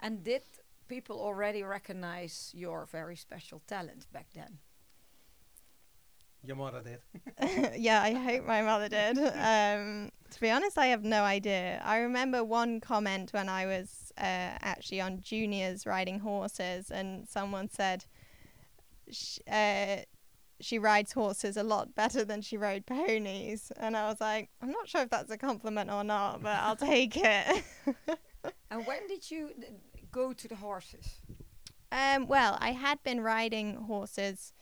And 0.00 0.22
did 0.24 0.42
people 0.88 1.16
already 1.20 1.62
recognize 1.62 2.52
your 2.54 2.86
very 2.86 3.16
special 3.16 3.62
talent 3.66 4.06
back 4.12 4.26
then? 4.34 4.58
Your 6.44 6.56
mother 6.56 6.82
did. 6.82 7.00
yeah, 7.76 8.02
I 8.02 8.12
hope 8.12 8.46
my 8.46 8.62
mother 8.62 8.88
did. 8.88 9.18
Um, 9.18 10.10
to 10.30 10.40
be 10.40 10.50
honest, 10.50 10.78
I 10.78 10.86
have 10.86 11.04
no 11.04 11.22
idea. 11.24 11.82
I 11.84 11.98
remember 11.98 12.44
one 12.44 12.80
comment 12.80 13.32
when 13.32 13.48
I 13.48 13.66
was 13.66 14.12
uh, 14.16 14.22
actually 14.62 15.00
on 15.00 15.20
juniors 15.20 15.84
riding 15.86 16.20
horses, 16.20 16.90
and 16.90 17.28
someone 17.28 17.68
said 17.68 18.04
sh- 19.10 19.38
uh, 19.50 19.96
she 20.60 20.78
rides 20.78 21.12
horses 21.12 21.56
a 21.56 21.62
lot 21.62 21.94
better 21.94 22.24
than 22.24 22.42
she 22.42 22.56
rode 22.56 22.86
ponies. 22.86 23.72
And 23.76 23.96
I 23.96 24.08
was 24.08 24.20
like, 24.20 24.50
I'm 24.60 24.70
not 24.70 24.88
sure 24.88 25.02
if 25.02 25.10
that's 25.10 25.30
a 25.30 25.38
compliment 25.38 25.90
or 25.90 26.04
not, 26.04 26.42
but 26.42 26.56
I'll 26.56 26.76
take 26.94 27.16
it. 27.16 27.64
And 28.70 28.86
when 28.86 29.06
did 29.08 29.30
you 29.30 29.50
go 30.12 30.32
to 30.32 30.48
the 30.48 30.54
horses? 30.54 31.20
Um, 31.90 32.26
well, 32.26 32.56
I 32.60 32.72
had 32.72 33.02
been 33.02 33.20
riding 33.20 33.74
horses 33.76 34.52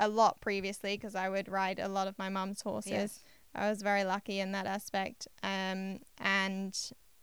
a 0.00 0.08
lot 0.08 0.40
previously 0.40 0.96
because 0.96 1.14
I 1.14 1.28
would 1.28 1.48
ride 1.48 1.78
a 1.78 1.88
lot 1.88 2.08
of 2.08 2.18
my 2.18 2.28
mum's 2.28 2.62
horses. 2.62 3.20
I 3.54 3.70
was 3.70 3.82
very 3.82 4.04
lucky 4.04 4.40
in 4.40 4.52
that 4.52 4.66
aspect. 4.66 5.28
Um, 5.42 6.00
and 6.18 6.76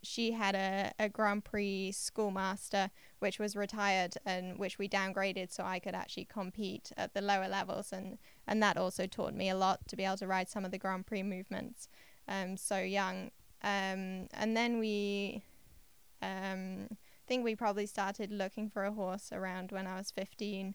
she 0.04 0.32
had 0.32 0.56
a, 0.56 0.92
a 0.98 1.10
Grand 1.10 1.44
Prix 1.44 1.92
schoolmaster, 1.92 2.90
which 3.20 3.38
was 3.38 3.56
retired 3.56 4.16
and 4.26 4.58
which 4.58 4.80
we 4.80 4.88
downgraded 4.88 5.52
so 5.52 5.64
I 5.64 5.80
could 5.80 5.94
actually 5.94 6.26
compete 6.26 6.92
at 6.98 7.14
the 7.14 7.22
lower 7.22 7.48
levels. 7.48 7.92
And, 7.92 8.18
and 8.48 8.64
that 8.64 8.78
also 8.78 9.06
taught 9.06 9.34
me 9.34 9.50
a 9.50 9.56
lot 9.56 9.88
to 9.90 9.96
be 9.96 10.06
able 10.06 10.18
to 10.18 10.28
ride 10.28 10.50
some 10.50 10.66
of 10.66 10.72
the 10.72 10.78
Grand 10.78 11.06
Prix 11.06 11.24
movements 11.24 11.90
um, 12.28 12.58
so 12.58 12.80
young. 12.80 13.32
Um, 13.64 14.28
and 14.34 14.56
then 14.56 14.80
we, 14.80 15.44
um, 16.22 16.88
I 16.90 17.28
think 17.28 17.44
we 17.44 17.56
probably 17.56 17.86
started 17.86 18.32
looking 18.32 18.70
for 18.70 18.86
a 18.86 18.92
horse 18.92 19.32
around 19.32 19.72
when 19.72 19.86
I 19.86 19.98
was 19.98 20.10
15 20.12 20.74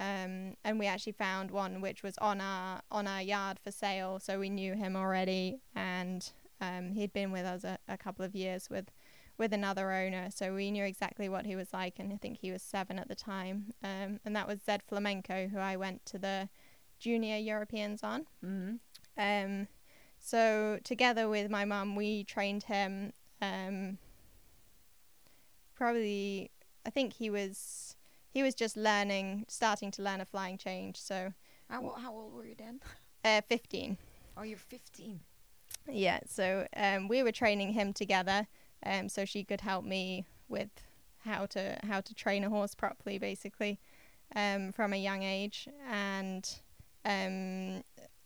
um, 0.00 0.56
and 0.64 0.78
we 0.78 0.86
actually 0.86 1.12
found 1.12 1.50
one 1.50 1.80
which 1.80 2.02
was 2.02 2.18
on 2.18 2.40
our 2.40 2.82
on 2.90 3.06
our 3.06 3.22
yard 3.22 3.58
for 3.62 3.70
sale. 3.70 4.18
So 4.20 4.38
we 4.38 4.50
knew 4.50 4.74
him 4.74 4.96
already, 4.96 5.60
and 5.74 6.28
um, 6.60 6.92
he'd 6.92 7.12
been 7.12 7.32
with 7.32 7.44
us 7.44 7.64
a, 7.64 7.78
a 7.88 7.96
couple 7.96 8.24
of 8.24 8.34
years 8.34 8.68
with 8.70 8.90
with 9.38 9.52
another 9.52 9.92
owner. 9.92 10.28
So 10.30 10.54
we 10.54 10.70
knew 10.70 10.84
exactly 10.84 11.28
what 11.28 11.46
he 11.46 11.56
was 11.56 11.72
like, 11.72 11.98
and 11.98 12.12
I 12.12 12.16
think 12.16 12.38
he 12.38 12.52
was 12.52 12.62
seven 12.62 12.98
at 12.98 13.08
the 13.08 13.14
time. 13.14 13.74
Um, 13.82 14.20
and 14.24 14.36
that 14.36 14.46
was 14.46 14.60
Zed 14.62 14.82
Flamenco, 14.86 15.48
who 15.48 15.58
I 15.58 15.76
went 15.76 16.04
to 16.06 16.18
the 16.18 16.48
junior 16.98 17.36
Europeans 17.36 18.02
on. 18.02 18.26
Mm-hmm. 18.44 18.74
Um, 19.18 19.68
so 20.18 20.78
together 20.84 21.28
with 21.28 21.50
my 21.50 21.64
mum, 21.64 21.96
we 21.96 22.24
trained 22.24 22.64
him. 22.64 23.12
Um, 23.40 23.98
probably, 25.74 26.50
I 26.86 26.90
think 26.90 27.14
he 27.14 27.28
was 27.28 27.91
he 28.32 28.42
was 28.42 28.54
just 28.54 28.76
learning, 28.76 29.44
starting 29.48 29.90
to 29.92 30.02
learn 30.02 30.20
a 30.20 30.24
flying 30.24 30.58
change. 30.58 30.96
So 30.96 31.32
How, 31.68 31.94
how 31.98 32.12
old 32.12 32.34
were 32.34 32.46
you 32.46 32.54
then? 32.56 32.80
uh, 33.24 33.40
fifteen. 33.48 33.96
Oh, 34.36 34.42
you're 34.42 34.56
15. 34.56 35.20
Yeah. 35.90 36.20
So 36.26 36.66
um, 36.74 37.06
we 37.08 37.22
were 37.22 37.32
training 37.32 37.72
him 37.74 37.92
together, 37.92 38.46
um, 38.86 39.08
so 39.10 39.24
she 39.26 39.44
could 39.44 39.60
help 39.60 39.84
me 39.84 40.24
with 40.48 40.70
how 41.24 41.44
to 41.46 41.78
how 41.86 42.00
to 42.00 42.14
train 42.14 42.42
a 42.44 42.48
horse 42.48 42.74
properly, 42.74 43.18
basically, 43.18 43.78
um, 44.34 44.72
from 44.72 44.92
a 44.92 44.96
young 44.96 45.22
age. 45.22 45.68
And 45.90 46.48
um, 47.04 47.84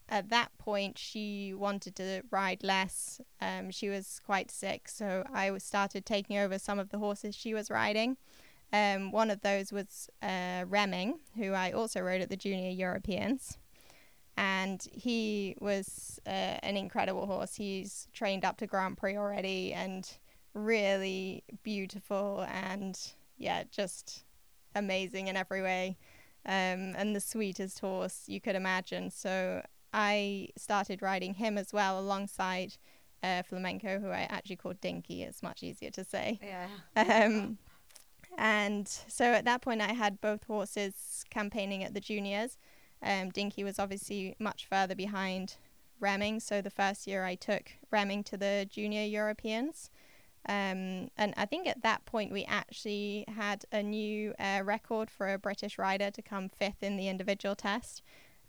at 0.08 0.28
that 0.30 0.56
point, 0.58 0.96
she 0.96 1.52
wanted 1.54 1.96
to 1.96 2.22
ride 2.30 2.62
less. 2.62 3.20
Um, 3.40 3.70
she 3.72 3.88
was 3.88 4.20
quite 4.24 4.50
sick, 4.52 4.88
so 4.88 5.24
I 5.32 5.56
started 5.58 6.06
taking 6.06 6.38
over 6.38 6.58
some 6.60 6.78
of 6.78 6.90
the 6.90 6.98
horses 6.98 7.34
she 7.34 7.52
was 7.52 7.68
riding. 7.70 8.16
Um, 8.72 9.12
one 9.12 9.30
of 9.30 9.40
those 9.42 9.72
was 9.72 10.10
uh, 10.22 10.64
Remming, 10.68 11.20
who 11.36 11.52
I 11.52 11.72
also 11.72 12.00
rode 12.00 12.20
at 12.20 12.30
the 12.30 12.36
Junior 12.36 12.70
Europeans 12.70 13.58
and 14.36 14.86
he 14.92 15.56
was 15.60 16.20
uh, 16.26 16.58
an 16.62 16.76
incredible 16.76 17.26
horse. 17.26 17.54
He's 17.54 18.08
trained 18.12 18.44
up 18.44 18.58
to 18.58 18.66
Grand 18.66 18.98
Prix 18.98 19.16
already, 19.16 19.72
and 19.72 20.08
really 20.52 21.42
beautiful, 21.62 22.46
and 22.52 22.98
yeah, 23.38 23.64
just 23.70 24.24
amazing 24.74 25.28
in 25.28 25.36
every 25.36 25.62
way, 25.62 25.96
um, 26.44 26.94
and 26.96 27.16
the 27.16 27.20
sweetest 27.20 27.78
horse 27.80 28.24
you 28.26 28.40
could 28.40 28.56
imagine. 28.56 29.10
So 29.10 29.64
I 29.92 30.48
started 30.56 31.00
riding 31.00 31.34
him 31.34 31.56
as 31.56 31.72
well 31.72 31.98
alongside 31.98 32.74
uh, 33.22 33.42
Flamenco, 33.42 33.98
who 34.00 34.10
I 34.10 34.26
actually 34.28 34.56
called 34.56 34.80
Dinky. 34.82 35.22
It's 35.22 35.42
much 35.42 35.62
easier 35.62 35.90
to 35.92 36.04
say. 36.04 36.38
Yeah. 36.42 36.68
Um, 36.96 37.56
and 38.36 38.88
so 38.88 39.24
at 39.24 39.44
that 39.44 39.62
point, 39.62 39.80
I 39.80 39.92
had 39.92 40.20
both 40.20 40.44
horses 40.44 41.24
campaigning 41.30 41.82
at 41.82 41.94
the 41.94 42.00
juniors. 42.00 42.58
Um, 43.02 43.30
Dinky 43.30 43.64
was 43.64 43.78
obviously 43.78 44.36
much 44.38 44.66
further 44.66 44.94
behind 44.94 45.56
Ramming. 46.00 46.40
So 46.40 46.60
the 46.60 46.70
first 46.70 47.06
year 47.06 47.24
I 47.24 47.34
took 47.34 47.72
Ramming 47.90 48.24
to 48.24 48.36
the 48.36 48.66
junior 48.70 49.04
Europeans. 49.04 49.90
Um, 50.48 51.10
and 51.16 51.34
I 51.36 51.46
think 51.46 51.66
at 51.66 51.82
that 51.82 52.04
point 52.04 52.32
we 52.32 52.44
actually 52.44 53.24
had 53.28 53.64
a 53.72 53.82
new 53.82 54.32
uh, 54.38 54.62
record 54.64 55.10
for 55.10 55.32
a 55.32 55.38
British 55.38 55.76
rider 55.78 56.10
to 56.10 56.22
come 56.22 56.48
fifth 56.48 56.82
in 56.82 56.96
the 56.96 57.08
individual 57.08 57.56
test. 57.56 58.02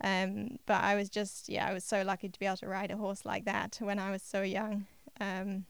Um, 0.04 0.60
but 0.68 0.84
I 0.84 0.96
was 0.96 1.10
just, 1.10 1.50
yeah, 1.50 1.68
I 1.68 1.74
was 1.74 1.84
so 1.84 2.04
lucky 2.04 2.30
to 2.30 2.40
be 2.40 2.46
able 2.46 2.58
to 2.58 2.68
ride 2.68 2.92
a 2.92 2.98
horse 2.98 3.26
like 3.26 3.46
that 3.46 3.78
when 3.82 3.98
I 3.98 4.12
was 4.12 4.22
so 4.22 4.44
young. 4.44 4.86
Um, 5.20 5.66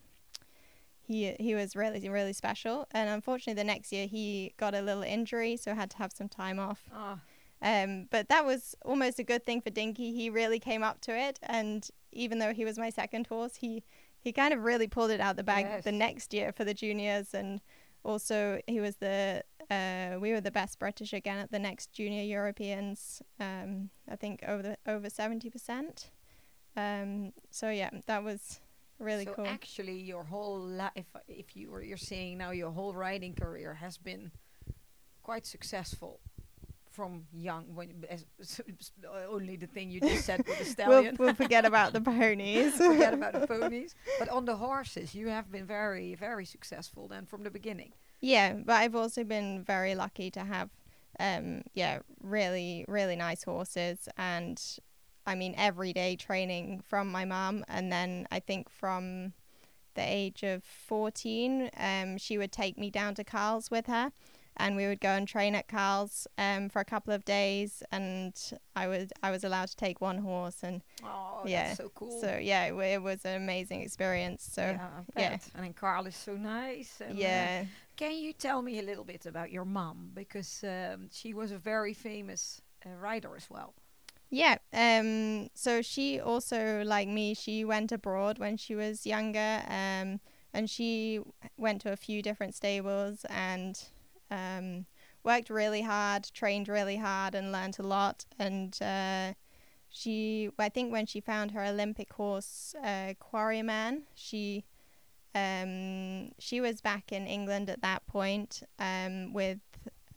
he 1.08 1.34
he 1.40 1.56
was 1.56 1.76
really 1.76 2.08
really 2.10 2.34
special, 2.34 2.86
and 2.92 3.10
unfortunately 3.10 3.54
the 3.62 3.64
next 3.74 3.92
year 3.92 4.08
he 4.08 4.54
got 4.58 4.76
a 4.76 4.82
little 4.82 5.04
injury, 5.04 5.56
so 5.58 5.74
had 5.74 5.90
to 5.92 5.98
have 5.98 6.12
some 6.12 6.30
time 6.30 6.60
off. 6.60 6.84
Oh, 6.94 7.20
Um, 7.62 8.08
but 8.12 8.30
that 8.30 8.46
was 8.46 8.76
almost 8.86 9.18
a 9.20 9.24
good 9.24 9.46
thing 9.46 9.62
for 9.62 9.72
Dinky. 9.72 10.14
He 10.14 10.30
really 10.30 10.60
came 10.60 10.84
up 10.84 11.02
to 11.02 11.18
it, 11.18 11.40
and 11.42 11.88
even 12.12 12.40
though 12.40 12.54
he 12.54 12.66
was 12.66 12.78
my 12.78 12.90
second 12.92 13.28
horse, 13.28 13.56
he 13.56 13.84
he 14.20 14.32
kind 14.34 14.54
of 14.54 14.64
really 14.64 14.88
pulled 14.88 15.12
it 15.12 15.22
out 15.22 15.36
the 15.38 15.44
bag 15.44 15.66
the 15.84 15.92
next 15.92 16.34
year 16.34 16.52
for 16.52 16.66
the 16.66 16.74
juniors, 16.74 17.34
and 17.34 17.62
also 18.04 18.60
he 18.68 18.80
was 18.80 18.98
the 18.98 19.44
uh, 19.72 20.18
we 20.20 20.32
were 20.32 20.42
the 20.42 20.52
best 20.52 20.80
British 20.80 21.14
again 21.14 21.38
at 21.40 21.52
the 21.52 21.60
next 21.60 21.92
junior 21.92 22.24
Europeans. 22.24 23.22
Um, 23.40 23.90
I 24.10 24.16
think 24.16 24.44
over 24.48 24.62
the, 24.64 24.78
over 24.86 25.10
seventy 25.10 25.50
percent. 25.50 26.12
Um, 26.76 27.34
so 27.50 27.70
yeah, 27.70 27.90
that 28.06 28.24
was 28.24 28.60
really 29.00 29.26
so 29.26 29.34
cool. 29.34 29.48
actually, 29.48 30.00
your 30.00 30.24
whole 30.24 30.60
life, 30.60 31.06
if 31.28 31.56
you 31.56 31.72
were 31.72 31.84
you're 31.84 31.98
saying 31.98 32.38
now, 32.38 32.52
your 32.52 32.72
whole 32.72 32.94
riding 32.94 33.34
career 33.34 33.76
has 33.76 33.98
been 33.98 34.32
quite 35.24 35.46
successful 35.46 36.20
from 36.98 37.26
young. 37.32 37.76
When 37.76 38.06
as, 38.10 38.26
only 39.30 39.56
the 39.56 39.68
thing 39.68 39.92
you 39.92 40.00
just 40.00 40.26
said 40.26 40.40
with 40.40 40.58
the 40.58 40.64
we'll, 40.64 40.74
stallion. 40.74 41.16
we'll 41.20 41.34
forget 41.36 41.64
about 41.64 41.94
the 41.94 42.02
ponies. 42.02 42.76
Forget 42.78 43.14
about 43.14 43.34
the 43.34 43.48
ponies. 43.56 43.94
But 44.18 44.30
on 44.30 44.46
the 44.46 44.56
horses, 44.56 45.14
you 45.14 45.28
have 45.28 45.52
been 45.52 45.66
very, 45.66 46.16
very 46.16 46.46
successful 46.46 47.08
then 47.08 47.26
from 47.26 47.44
the 47.44 47.52
beginning. 47.52 47.94
Yeah, 48.20 48.54
but 48.54 48.78
I've 48.78 48.96
also 48.96 49.24
been 49.24 49.64
very 49.64 49.94
lucky 49.94 50.32
to 50.32 50.44
have, 50.44 50.72
um, 51.20 51.62
yeah, 51.76 52.00
really, 52.24 52.84
really 52.88 53.16
nice 53.16 53.44
horses, 53.44 54.10
and 54.18 54.60
I 55.28 55.36
mean 55.36 55.54
everyday 55.58 56.16
training 56.16 56.82
from 56.88 57.12
my 57.12 57.26
mum, 57.26 57.66
and 57.68 57.92
then 57.92 58.28
I 58.32 58.40
think 58.40 58.70
from 58.70 59.34
the 59.94 60.02
age 60.02 60.42
of 60.44 60.64
fourteen, 60.64 61.70
um, 61.78 62.18
she 62.18 62.38
would 62.38 62.52
take 62.52 62.78
me 62.78 62.90
down 62.90 63.14
to 63.16 63.24
Carl's 63.24 63.70
with 63.70 63.88
her, 63.88 64.12
and 64.56 64.76
we 64.78 64.88
would 64.88 65.02
go 65.02 65.10
and 65.10 65.28
train 65.28 65.54
at 65.54 65.68
Carl's, 65.68 66.28
um, 66.38 66.70
for 66.70 66.80
a 66.80 66.86
couple 66.86 67.14
of 67.14 67.26
days, 67.26 67.84
and 67.92 68.34
I 68.76 68.88
was 68.88 69.10
I 69.22 69.32
was 69.32 69.44
allowed 69.44 69.68
to 69.68 69.76
take 69.76 70.00
one 70.00 70.20
horse, 70.20 70.64
and 70.64 70.82
Oh, 71.04 71.42
Yeah, 71.46 71.74
so 71.74 71.90
cool. 71.94 72.22
so 72.22 72.38
yeah, 72.38 72.66
it, 72.66 72.74
it 72.94 73.02
was 73.02 73.26
an 73.26 73.36
amazing 73.36 73.82
experience. 73.82 74.48
So 74.50 74.62
yeah, 74.62 74.90
yeah. 75.18 75.38
And 75.56 75.64
then 75.66 75.74
Carl 75.74 76.08
is 76.08 76.16
so 76.16 76.36
nice. 76.38 77.02
and, 77.02 77.12
uh, 77.18 77.22
yeah. 77.22 77.66
can 77.98 78.14
you 78.14 78.32
tell 78.34 78.62
me 78.62 78.80
a 78.80 78.84
little 78.84 79.04
bit 79.04 79.26
about 79.26 79.52
your 79.52 79.66
mom? 79.66 80.12
Because 80.14 80.64
um, 80.64 81.10
she 81.12 81.34
was 81.34 81.52
a 81.52 81.58
very 81.58 81.94
famous 81.94 82.62
uh, 82.86 82.90
rider 82.92 83.36
as 83.36 83.50
well. 83.50 83.74
Yeah. 84.30 84.58
Um. 84.74 85.50
So 85.54 85.82
she 85.82 86.20
also, 86.20 86.84
like 86.84 87.08
me, 87.08 87.34
she 87.34 87.64
went 87.64 87.92
abroad 87.92 88.40
when 88.40 88.58
she 88.58 88.76
was 88.76 89.06
younger. 89.06 89.62
Um. 89.68 90.20
And 90.54 90.70
she 90.70 91.20
went 91.58 91.82
to 91.82 91.92
a 91.92 91.98
few 91.98 92.22
different 92.24 92.56
stables 92.56 93.26
and 93.30 93.80
um, 94.32 94.86
worked 95.24 95.50
really 95.52 95.84
hard, 95.84 96.24
trained 96.34 96.68
really 96.68 96.96
hard, 96.98 97.36
and 97.36 97.52
learned 97.52 97.78
a 97.78 97.84
lot. 97.84 98.26
And 98.40 98.76
uh, 98.82 99.34
she, 99.90 100.50
I 100.58 100.70
think, 100.70 100.92
when 100.92 101.06
she 101.06 101.20
found 101.20 101.52
her 101.52 101.64
Olympic 101.64 102.12
horse, 102.14 102.74
uh, 102.82 103.14
Quarryman, 103.22 104.04
she 104.16 104.64
um, 105.36 106.32
she 106.40 106.60
was 106.62 106.82
back 106.82 107.12
in 107.12 107.28
England 107.28 107.70
at 107.70 107.82
that 107.82 108.08
point 108.08 108.64
um, 108.80 109.34
with 109.34 109.60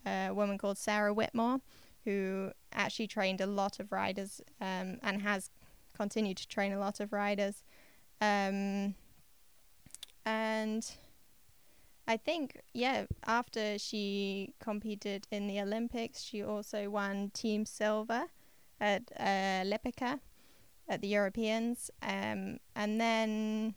a 0.06 0.30
woman 0.32 0.58
called 0.58 0.78
Sarah 0.78 1.12
Whitmore, 1.12 1.60
who 2.10 2.50
actually 2.72 3.06
trained 3.06 3.40
a 3.40 3.46
lot 3.46 3.78
of 3.80 3.92
riders 3.92 4.40
um, 4.60 4.98
and 5.02 5.22
has 5.22 5.50
continued 5.96 6.36
to 6.36 6.48
train 6.48 6.72
a 6.72 6.78
lot 6.78 7.00
of 7.00 7.12
riders. 7.12 7.62
Um, 8.20 8.94
and 10.24 10.84
I 12.08 12.16
think, 12.16 12.60
yeah, 12.72 13.06
after 13.26 13.78
she 13.78 14.54
competed 14.58 15.26
in 15.30 15.46
the 15.46 15.60
Olympics, 15.60 16.22
she 16.22 16.42
also 16.42 16.90
won 16.90 17.30
Team 17.32 17.64
Silver 17.64 18.24
at 18.80 19.02
uh, 19.18 19.62
Lipica 19.64 20.20
at 20.88 21.00
the 21.00 21.08
Europeans. 21.08 21.90
Um, 22.02 22.58
and 22.74 23.00
then 23.00 23.74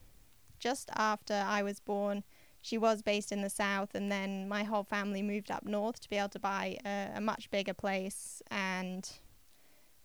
just 0.60 0.90
after 0.96 1.36
I 1.36 1.62
was 1.62 1.80
born, 1.80 2.24
she 2.64 2.78
was 2.78 3.02
based 3.02 3.34
in 3.34 3.42
the 3.42 3.50
south, 3.50 3.94
and 3.94 4.10
then 4.10 4.48
my 4.48 4.64
whole 4.64 4.86
family 4.86 5.22
moved 5.22 5.52
up 5.52 5.66
north 5.66 6.00
to 6.00 6.10
be 6.10 6.16
able 6.16 6.30
to 6.30 6.40
buy 6.40 6.78
a, 6.86 7.10
a 7.16 7.22
much 7.22 7.52
bigger 7.52 7.74
place 7.74 8.42
and, 8.50 9.12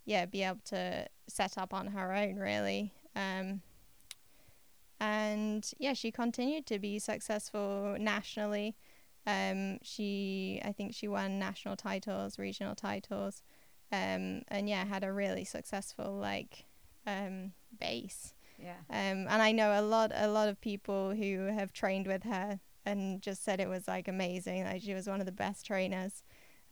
yeah, 0.04 0.26
be 0.26 0.42
able 0.42 0.58
to 0.64 1.06
set 1.28 1.56
up 1.56 1.72
on 1.72 1.86
her 1.86 2.12
own, 2.12 2.34
really. 2.34 2.92
Um, 3.14 3.62
and 4.98 5.70
yeah, 5.78 5.92
she 5.92 6.10
continued 6.10 6.66
to 6.66 6.80
be 6.80 6.98
successful 6.98 7.96
nationally. 8.00 8.74
Um, 9.24 9.78
she, 9.82 10.60
I 10.64 10.72
think, 10.72 10.94
she 10.94 11.06
won 11.06 11.38
national 11.38 11.76
titles, 11.76 12.40
regional 12.40 12.74
titles, 12.74 13.44
um, 13.92 14.42
and 14.48 14.68
yeah, 14.68 14.84
had 14.84 15.04
a 15.04 15.12
really 15.12 15.44
successful 15.44 16.12
like 16.16 16.64
um, 17.06 17.52
base. 17.78 18.34
Yeah. 18.58 18.76
Um, 18.90 19.26
and 19.28 19.42
I 19.42 19.52
know 19.52 19.78
a 19.78 19.82
lot, 19.82 20.12
a 20.14 20.28
lot 20.28 20.48
of 20.48 20.60
people 20.60 21.14
who 21.14 21.46
have 21.46 21.72
trained 21.72 22.06
with 22.06 22.24
her 22.24 22.60
and 22.84 23.20
just 23.22 23.44
said 23.44 23.60
it 23.60 23.68
was 23.68 23.86
like 23.86 24.08
amazing. 24.08 24.64
Like 24.64 24.82
she 24.82 24.94
was 24.94 25.06
one 25.06 25.20
of 25.20 25.26
the 25.26 25.32
best 25.32 25.64
trainers. 25.66 26.22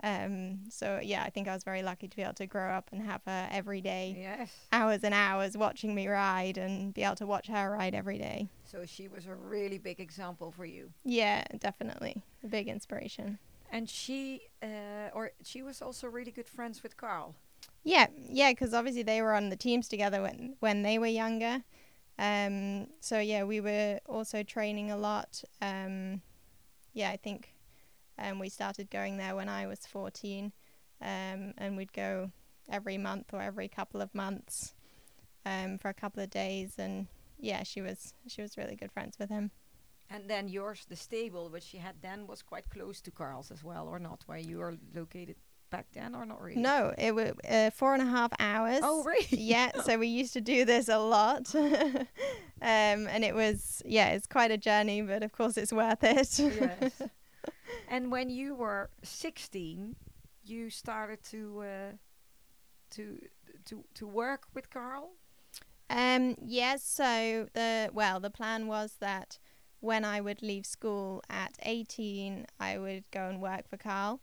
Um, 0.02 0.60
so 0.68 1.00
yeah, 1.02 1.22
I 1.22 1.30
think 1.30 1.48
I 1.48 1.54
was 1.54 1.64
very 1.64 1.82
lucky 1.82 2.06
to 2.06 2.16
be 2.16 2.22
able 2.22 2.34
to 2.34 2.46
grow 2.46 2.70
up 2.70 2.90
and 2.92 3.00
have 3.02 3.22
her 3.26 3.48
every 3.50 3.80
day, 3.80 4.16
Yes. 4.20 4.50
hours 4.70 5.02
and 5.04 5.14
hours 5.14 5.56
watching 5.56 5.94
me 5.94 6.06
ride, 6.06 6.58
and 6.58 6.92
be 6.92 7.02
able 7.02 7.16
to 7.16 7.26
watch 7.26 7.46
her 7.48 7.70
ride 7.70 7.94
every 7.94 8.18
day. 8.18 8.48
So 8.64 8.84
she 8.84 9.08
was 9.08 9.26
a 9.26 9.34
really 9.34 9.78
big 9.78 9.98
example 9.98 10.50
for 10.50 10.66
you. 10.66 10.90
Yeah, 11.04 11.44
definitely 11.58 12.22
a 12.44 12.48
big 12.48 12.68
inspiration. 12.68 13.38
And 13.72 13.88
she, 13.88 14.42
uh, 14.62 15.08
or 15.14 15.32
she 15.42 15.62
was 15.62 15.80
also 15.80 16.08
really 16.08 16.30
good 16.30 16.48
friends 16.48 16.82
with 16.82 16.96
Carl. 16.98 17.34
Yeah, 17.86 18.08
yeah, 18.28 18.50
because 18.50 18.74
obviously 18.74 19.04
they 19.04 19.22
were 19.22 19.32
on 19.32 19.48
the 19.48 19.56
teams 19.56 19.86
together 19.86 20.20
when 20.20 20.56
when 20.58 20.82
they 20.82 20.98
were 20.98 21.06
younger. 21.06 21.62
Um, 22.18 22.88
so 22.98 23.20
yeah, 23.20 23.44
we 23.44 23.60
were 23.60 24.00
also 24.06 24.42
training 24.42 24.90
a 24.90 24.96
lot. 24.96 25.44
Um, 25.62 26.20
yeah, 26.94 27.10
I 27.10 27.16
think 27.16 27.54
um, 28.18 28.40
we 28.40 28.48
started 28.48 28.90
going 28.90 29.18
there 29.18 29.36
when 29.36 29.48
I 29.48 29.68
was 29.68 29.86
fourteen, 29.86 30.52
um, 31.00 31.54
and 31.58 31.76
we'd 31.76 31.92
go 31.92 32.32
every 32.68 32.98
month 32.98 33.32
or 33.32 33.40
every 33.40 33.68
couple 33.68 34.00
of 34.00 34.12
months 34.12 34.74
um, 35.44 35.78
for 35.78 35.88
a 35.88 35.94
couple 35.94 36.20
of 36.20 36.28
days. 36.28 36.74
And 36.78 37.06
yeah, 37.38 37.62
she 37.62 37.82
was 37.82 38.14
she 38.26 38.42
was 38.42 38.56
really 38.56 38.74
good 38.74 38.90
friends 38.90 39.16
with 39.16 39.30
him. 39.30 39.52
And 40.10 40.28
then 40.28 40.48
yours, 40.48 40.86
the 40.88 40.96
stable 40.96 41.50
which 41.50 41.62
she 41.62 41.78
had 41.78 42.02
then, 42.02 42.26
was 42.26 42.42
quite 42.42 42.68
close 42.68 43.00
to 43.02 43.12
Carl's 43.12 43.52
as 43.52 43.62
well, 43.62 43.86
or 43.86 44.00
not? 44.00 44.24
Where 44.26 44.38
you 44.38 44.60
are 44.60 44.74
located 44.92 45.36
back 45.70 45.86
then, 45.92 46.14
or 46.14 46.24
not 46.26 46.40
really? 46.40 46.60
No, 46.60 46.92
it 46.96 47.14
was 47.14 47.32
uh, 47.48 47.70
four 47.70 47.94
and 47.94 48.02
a 48.02 48.06
half 48.06 48.32
hours. 48.38 48.80
Oh, 48.82 49.02
really? 49.04 49.26
yeah, 49.30 49.72
so 49.82 49.98
we 49.98 50.08
used 50.08 50.32
to 50.34 50.40
do 50.40 50.64
this 50.64 50.88
a 50.88 50.98
lot. 50.98 51.54
um, 51.54 52.06
and 52.60 53.24
it 53.24 53.34
was, 53.34 53.82
yeah, 53.84 54.08
it's 54.10 54.26
quite 54.26 54.50
a 54.50 54.56
journey, 54.56 55.02
but 55.02 55.22
of 55.22 55.32
course 55.32 55.56
it's 55.56 55.72
worth 55.72 56.02
it. 56.02 56.38
yes. 56.38 57.02
And 57.88 58.12
when 58.12 58.30
you 58.30 58.54
were 58.54 58.90
16, 59.02 59.96
you 60.44 60.70
started 60.70 61.22
to 61.30 61.62
uh, 61.62 61.92
to 62.90 63.18
to 63.66 63.84
to 63.94 64.06
work 64.06 64.46
with 64.54 64.70
Carl. 64.70 65.12
Um, 65.88 66.36
yes, 66.40 66.82
so 66.84 67.48
the, 67.54 67.90
well, 67.92 68.18
the 68.20 68.30
plan 68.30 68.66
was 68.66 68.96
that 69.00 69.38
when 69.80 70.04
I 70.04 70.20
would 70.20 70.42
leave 70.42 70.66
school 70.66 71.22
at 71.30 71.56
18, 71.62 72.46
I 72.58 72.78
would 72.78 73.04
go 73.12 73.28
and 73.28 73.40
work 73.40 73.68
for 73.68 73.76
Carl 73.76 74.20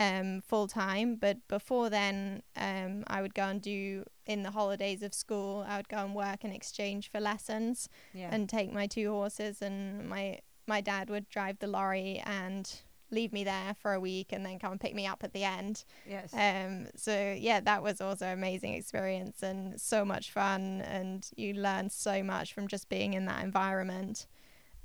um, 0.00 0.40
full 0.40 0.66
time. 0.68 1.16
But 1.16 1.46
before 1.48 1.88
then, 1.90 2.42
um, 2.56 3.04
I 3.06 3.22
would 3.22 3.34
go 3.34 3.44
and 3.44 3.60
do 3.62 4.04
in 4.26 4.42
the 4.42 4.50
holidays 4.50 5.02
of 5.02 5.12
school. 5.14 5.64
I 5.68 5.76
would 5.76 5.88
go 5.88 5.98
and 5.98 6.14
work 6.14 6.44
in 6.44 6.52
exchange 6.52 7.10
for 7.10 7.20
lessons 7.20 7.88
Yeah. 8.12 8.28
and 8.32 8.48
take 8.48 8.72
my 8.72 8.86
two 8.86 9.10
horses, 9.10 9.60
and 9.62 10.08
my 10.08 10.40
my 10.66 10.80
dad 10.80 11.10
would 11.10 11.28
drive 11.28 11.58
the 11.58 11.66
lorry 11.66 12.22
and 12.24 12.80
leave 13.10 13.32
me 13.34 13.44
there 13.44 13.74
for 13.78 13.92
a 13.92 14.00
week, 14.00 14.32
and 14.32 14.44
then 14.46 14.58
come 14.58 14.72
and 14.72 14.80
pick 14.80 14.94
me 14.94 15.06
up 15.06 15.22
at 15.22 15.32
the 15.34 15.44
end. 15.44 15.84
yes. 16.08 16.32
Um, 16.32 16.88
so 16.96 17.36
yeah, 17.38 17.60
that 17.60 17.82
was 17.82 18.00
also 18.00 18.26
an 18.26 18.32
amazing 18.32 18.72
experience 18.74 19.42
and 19.42 19.78
so 19.80 20.04
much 20.04 20.32
fun, 20.32 20.80
and 20.80 21.28
you 21.36 21.52
learn 21.52 21.90
so 21.90 22.22
much 22.22 22.52
from 22.54 22.66
just 22.66 22.88
being 22.88 23.12
in 23.12 23.26
that 23.26 23.44
environment. 23.44 24.26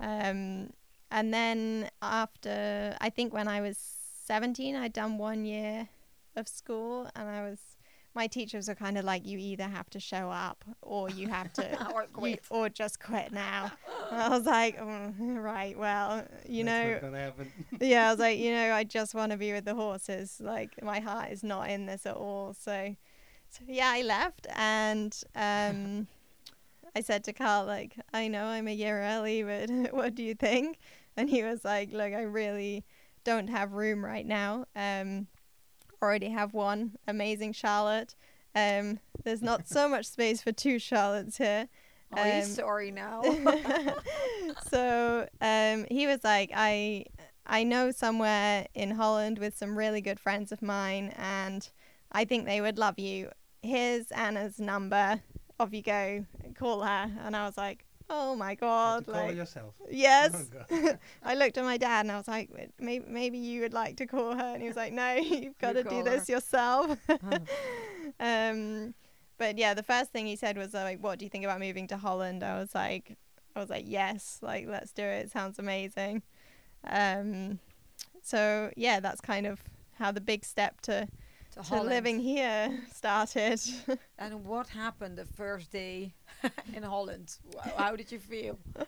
Um, 0.01 0.71
and 1.11 1.33
then 1.33 1.89
after, 2.01 2.95
I 3.01 3.09
think 3.09 3.33
when 3.33 3.47
I 3.47 3.61
was 3.61 3.77
17, 4.33 4.75
I'd 4.75 4.93
done 4.93 5.17
one 5.17 5.43
year 5.43 5.89
of 6.35 6.47
school, 6.47 7.09
and 7.15 7.27
I 7.27 7.41
was, 7.49 7.57
my 8.13 8.27
teachers 8.27 8.67
were 8.67 8.75
kind 8.75 8.95
of 8.97 9.03
like, 9.03 9.25
you 9.25 9.39
either 9.39 9.63
have 9.63 9.89
to 9.89 9.99
show 9.99 10.29
up 10.29 10.63
or 10.83 11.09
you 11.09 11.27
have 11.29 11.51
to, 11.53 11.87
Or 12.15 12.27
you- 12.27 12.37
or 12.51 12.69
just 12.69 12.99
quit 12.99 13.31
now. 13.31 13.71
And 14.11 14.21
I 14.21 14.29
was 14.29 14.45
like, 14.45 14.77
oh, 14.79 15.11
right, 15.19 15.75
well, 15.77 16.23
you 16.47 16.63
That's 16.63 16.85
know, 16.85 16.91
not 16.93 17.01
gonna 17.01 17.17
happen. 17.19 17.51
yeah, 17.81 18.07
I 18.07 18.11
was 18.11 18.19
like, 18.19 18.37
you 18.45 18.51
know, 18.51 18.71
I 18.71 18.83
just 18.83 19.15
want 19.15 19.31
to 19.31 19.37
be 19.37 19.51
with 19.51 19.65
the 19.65 19.73
horses. 19.73 20.39
Like 20.39 20.81
my 20.83 20.99
heart 20.99 21.31
is 21.31 21.43
not 21.43 21.69
in 21.71 21.87
this 21.87 22.05
at 22.05 22.15
all. 22.15 22.53
So, 22.53 22.95
so 23.49 23.63
yeah, 23.67 23.89
I 23.91 24.03
left 24.03 24.45
and 24.55 25.11
um, 25.35 26.07
I 26.95 27.01
said 27.01 27.23
to 27.23 27.33
Carl, 27.33 27.65
like, 27.65 27.95
I 28.13 28.27
know 28.27 28.45
I'm 28.45 28.67
a 28.67 28.73
year 28.73 29.01
early, 29.01 29.41
but 29.41 29.69
what 29.91 30.13
do 30.13 30.21
you 30.21 30.35
think? 30.35 30.77
And 31.17 31.29
he 31.31 31.41
was 31.43 31.65
like, 31.65 31.91
look, 31.91 32.13
I 32.13 32.21
really 32.21 32.85
don't 33.23 33.47
have 33.47 33.73
room 33.73 34.03
right 34.03 34.25
now. 34.25 34.65
Um, 34.75 35.27
already 36.01 36.29
have 36.29 36.53
one 36.53 36.97
amazing 37.07 37.53
Charlotte. 37.53 38.15
Um, 38.55 38.99
there's 39.23 39.41
not 39.41 39.67
so 39.67 39.87
much 39.87 40.05
space 40.11 40.41
for 40.41 40.51
two 40.51 40.77
Charlottes 40.77 41.37
here. 41.37 41.67
oh, 42.15 42.23
he's 42.23 42.45
um, 42.45 42.51
sorry 42.51 42.91
now. 42.91 43.21
so 44.69 45.27
um, 45.41 45.85
he 45.89 46.07
was 46.07 46.23
like, 46.23 46.51
I 46.55 47.05
I 47.45 47.63
know 47.63 47.91
somewhere 47.91 48.67
in 48.73 48.91
Holland 48.91 49.39
with 49.39 49.57
some 49.57 49.77
really 49.77 50.01
good 50.01 50.19
friends 50.19 50.51
of 50.51 50.61
mine, 50.61 51.13
and 51.17 51.67
I 52.11 52.25
think 52.25 52.45
they 52.45 52.61
would 52.61 52.77
love 52.77 52.99
you. 52.99 53.29
Here's 53.61 54.11
Anna's 54.11 54.59
number. 54.59 55.21
Off 55.59 55.73
you 55.73 55.81
go. 55.81 56.25
Call 56.55 56.83
her. 56.83 57.11
And 57.21 57.35
I 57.35 57.45
was 57.45 57.57
like, 57.57 57.85
oh 58.09 58.35
my 58.35 58.51
You 58.51 58.57
god, 58.57 59.05
to 59.05 59.11
call 59.11 59.25
like 59.27 59.35
yourself. 59.35 59.73
yes. 59.89 60.31
Oh, 60.33 60.65
God. 60.69 60.99
I 61.23 61.35
looked 61.35 61.57
at 61.57 61.63
my 61.63 61.77
dad 61.77 62.01
and 62.01 62.11
I 62.11 62.17
was 62.17 62.27
like, 62.27 62.49
maybe 62.79 63.05
maybe 63.07 63.37
you 63.37 63.61
would 63.61 63.73
like 63.73 63.97
to 63.97 64.05
call 64.05 64.35
her, 64.35 64.53
and 64.53 64.61
he 64.61 64.67
was 64.67 64.77
like, 64.77 64.93
no, 64.93 65.13
you've 65.15 65.57
got 65.57 65.73
to 65.73 65.83
do 65.83 65.89
call 65.89 66.03
this 66.03 66.27
her. 66.27 66.33
yourself. 66.33 66.97
um, 68.19 68.93
but 69.37 69.57
yeah, 69.57 69.73
the 69.73 69.83
first 69.83 70.11
thing 70.11 70.25
he 70.25 70.35
said 70.35 70.57
was 70.57 70.73
like, 70.73 70.99
"What 71.01 71.19
do 71.19 71.25
you 71.25 71.29
think 71.29 71.43
about 71.45 71.59
moving 71.59 71.87
to 71.87 71.97
Holland?" 71.97 72.43
I 72.43 72.59
was 72.59 72.75
like, 72.75 73.17
I 73.55 73.59
was 73.59 73.69
like, 73.69 73.85
"Yes, 73.87 74.39
like 74.41 74.67
let's 74.67 74.91
do 74.91 75.03
it. 75.03 75.25
It 75.25 75.31
sounds 75.31 75.59
amazing." 75.59 76.23
Um, 76.85 77.59
so 78.21 78.71
yeah, 78.75 78.99
that's 78.99 79.21
kind 79.21 79.47
of 79.47 79.61
how 79.93 80.11
the 80.11 80.21
big 80.21 80.43
step 80.43 80.81
to 80.81 81.07
to 81.51 81.63
to 81.63 81.81
living 81.81 82.19
here 82.19 82.79
started. 82.93 83.59
And 84.17 84.45
what 84.45 84.67
happened 84.69 85.17
the 85.17 85.25
first 85.25 85.71
day 85.71 86.13
in 86.73 86.83
Holland? 86.83 87.37
How 87.77 87.95
did 87.95 88.11
you 88.11 88.19
feel? 88.19 88.59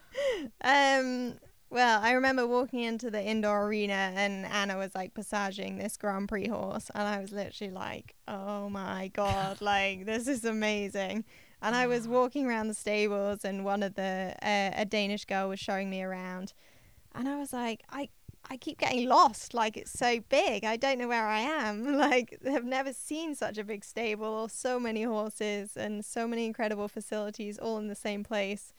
Um, 0.64 1.36
well, 1.70 2.02
I 2.02 2.12
remember 2.12 2.46
walking 2.46 2.82
into 2.82 3.10
the 3.10 3.24
indoor 3.24 3.66
arena 3.68 4.12
and 4.16 4.46
Anna 4.46 4.78
was 4.78 4.94
like 4.94 5.14
passaging 5.14 5.78
this 5.78 5.96
Grand 5.96 6.28
Prix 6.28 6.48
horse, 6.48 6.92
and 6.94 7.08
I 7.08 7.20
was 7.22 7.32
literally 7.32 7.72
like, 7.72 8.16
"Oh 8.28 8.70
my 8.70 9.08
god, 9.08 9.62
like 9.62 10.06
this 10.06 10.28
is 10.28 10.44
amazing!" 10.44 11.24
And 11.62 11.76
I 11.76 11.88
was 11.88 12.08
walking 12.08 12.46
around 12.46 12.68
the 12.68 12.74
stables, 12.74 13.46
and 13.46 13.64
one 13.64 13.84
of 13.84 13.96
the 13.96 14.36
uh, 14.42 14.72
a 14.76 14.86
Danish 14.86 15.26
girl 15.26 15.48
was 15.50 15.60
showing 15.60 15.90
me 15.90 16.04
around, 16.04 16.54
and 17.16 17.28
I 17.30 17.38
was 17.38 17.54
like, 17.54 17.84
"I." 17.90 18.10
I 18.52 18.58
keep 18.58 18.80
getting 18.80 19.08
lost. 19.08 19.54
Like 19.54 19.78
it's 19.78 19.98
so 19.98 20.20
big. 20.28 20.66
I 20.66 20.76
don't 20.76 20.98
know 21.00 21.08
where 21.08 21.28
I 21.28 21.40
am. 21.40 21.96
Like 22.02 22.38
I've 22.46 22.66
never 22.66 22.92
seen 22.92 23.36
such 23.36 23.58
a 23.58 23.64
big 23.64 23.86
stable 23.86 24.28
or 24.28 24.50
so 24.50 24.80
many 24.80 25.04
horses 25.04 25.78
and 25.78 26.04
so 26.04 26.28
many 26.28 26.46
incredible 26.46 26.88
facilities 26.88 27.58
all 27.58 27.78
in 27.78 27.88
the 27.88 27.96
same 27.96 28.24
place. 28.24 28.74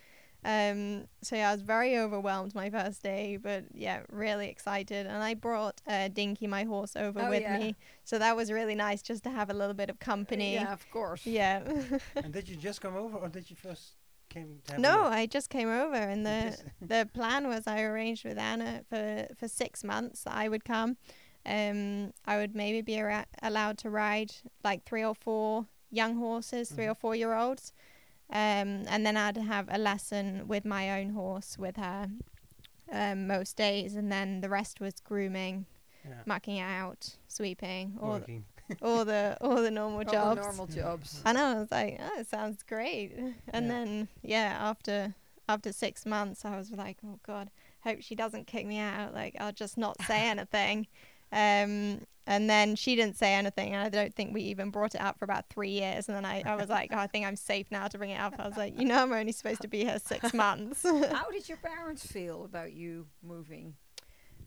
Um, 0.45 1.07
so 1.23 1.37
yeah, 1.37 1.51
I 1.51 1.53
was 1.53 1.63
very 1.63 1.97
overwhelmed 1.97 2.55
my 2.55 2.69
first 2.69 3.03
day, 3.03 3.39
but 3.41 3.65
yeah, 3.73 4.01
really 4.11 4.49
excited. 4.49 5.07
And 5.07 5.23
I 5.23 5.35
brought 5.35 5.81
uh, 5.87 6.09
Dinky, 6.09 6.49
my 6.49 6.65
horse, 6.65 6.97
over 6.97 7.23
Oh, 7.23 7.31
with 7.31 7.43
yeah. 7.43 7.59
me, 7.59 7.77
so 8.05 8.19
that 8.19 8.37
was 8.37 8.51
really 8.51 8.75
nice 8.75 9.03
just 9.03 9.23
to 9.25 9.31
have 9.31 9.51
a 9.51 9.55
little 9.55 9.75
bit 9.75 9.89
of 9.89 10.01
company. 10.01 10.55
Yeah, 10.55 10.73
of 10.73 10.85
course. 10.91 11.25
Yeah. 11.25 11.63
and 12.17 12.33
did 12.33 12.49
you 12.49 12.57
just 12.57 12.81
come 12.81 12.97
over, 12.97 13.17
or 13.19 13.29
did 13.29 13.49
you 13.51 13.57
first 13.57 13.93
came 14.33 14.61
to 14.67 14.73
have 14.73 14.81
No? 14.81 15.05
I 15.05 15.27
just 15.27 15.51
came 15.51 15.69
over, 15.69 15.95
and 15.95 16.25
the 16.27 16.59
the 16.81 17.09
plan 17.13 17.49
was 17.49 17.67
I 17.67 17.83
arranged 17.83 18.25
with 18.25 18.39
Anna 18.39 18.83
for 18.89 19.29
for 19.39 19.49
six 19.49 19.85
months 19.85 20.25
that 20.25 20.35
I 20.35 20.49
would 20.49 20.65
come. 20.65 20.97
Um, 21.45 22.13
I 22.25 22.37
would 22.37 22.55
maybe 22.55 22.83
be 22.83 22.97
ara- 22.97 23.27
allowed 23.43 23.79
to 23.79 23.91
ride 23.91 24.33
like 24.63 24.85
three 24.85 25.05
or 25.05 25.15
four 25.15 25.67
young 25.91 26.17
horses, 26.17 26.71
3 26.71 26.87
or 26.87 26.95
four 26.95 27.15
year 27.15 27.35
olds, 27.35 27.73
um, 28.31 28.85
and 28.89 29.05
then 29.05 29.17
I'd 29.17 29.37
have 29.37 29.69
a 29.71 29.79
lesson 29.79 30.49
with 30.49 30.65
my 30.65 31.01
own 31.01 31.11
horse 31.11 31.59
with 31.59 31.77
her 31.77 32.09
um, 32.91 33.27
most 33.27 33.57
days, 33.57 33.95
and 33.95 34.11
then 34.11 34.41
the 34.41 34.49
rest 34.49 34.81
was 34.81 34.95
grooming, 35.01 35.67
yeah. 36.09 36.23
mucking 36.27 36.61
out, 36.61 37.17
sweeping, 37.29 37.99
all 38.01 38.13
working. 38.13 38.45
all 38.83 39.05
the 39.05 39.37
all 39.41 39.57
the 39.57 39.71
normal 39.71 40.05
jobs. 40.05 40.15
All 40.17 40.35
the 40.35 40.41
normal 40.41 40.67
jobs. 40.67 41.21
I 41.25 41.33
know. 41.33 41.45
I 41.45 41.55
was 41.59 41.71
like, 41.71 41.99
oh, 42.01 42.21
it 42.21 42.27
sounds 42.29 42.63
great. 42.63 43.13
And 43.17 43.35
Yeah. 43.67 43.73
then, 43.73 44.09
yeah, 44.23 44.57
after 44.61 45.15
after 45.49 45.73
six 45.73 46.07
months, 46.07 46.45
I 46.45 46.57
was 46.57 46.71
like, 46.71 46.99
oh 47.05 47.19
god, 47.27 47.51
hope 47.83 48.01
she 48.01 48.15
doesn't 48.15 48.47
kick 48.47 48.67
me 48.67 48.79
out. 48.79 49.13
Like, 49.13 49.37
I'll 49.41 49.53
just 49.53 49.77
not 49.77 50.01
say 50.03 50.29
anything. 50.29 50.87
Um, 51.33 52.07
and 52.27 52.49
then 52.49 52.77
she 52.77 52.95
didn't 52.95 53.17
say 53.17 53.35
anything. 53.35 53.75
And 53.75 53.83
I 53.83 53.89
don't 53.89 54.15
think 54.15 54.33
we 54.33 54.43
even 54.43 54.71
brought 54.71 54.95
it 54.95 55.01
up 55.01 55.19
for 55.19 55.25
about 55.25 55.49
three 55.49 55.71
years. 55.71 56.09
And 56.09 56.17
then 56.17 56.25
I, 56.25 56.43
I 56.47 56.55
was 56.55 56.69
like, 56.69 56.91
oh, 56.93 56.99
I 56.99 57.09
think 57.09 57.27
I'm 57.27 57.35
safe 57.37 57.67
now 57.73 57.89
to 57.89 57.99
bring 57.99 58.11
it 58.11 58.21
up. 58.21 58.35
I 58.39 58.47
was 58.47 58.57
like, 58.57 58.79
you 58.79 58.85
know, 58.85 59.03
I'm 59.03 59.13
only 59.13 59.33
supposed 59.33 59.61
to 59.63 59.69
be 59.69 59.81
here 59.85 59.99
six 59.99 60.33
months. 60.45 60.83
How 60.85 61.31
did 61.33 61.49
your 61.49 61.59
parents 61.59 62.07
feel 62.07 62.45
about 62.45 62.73
you 62.75 63.07
moving? 63.23 63.75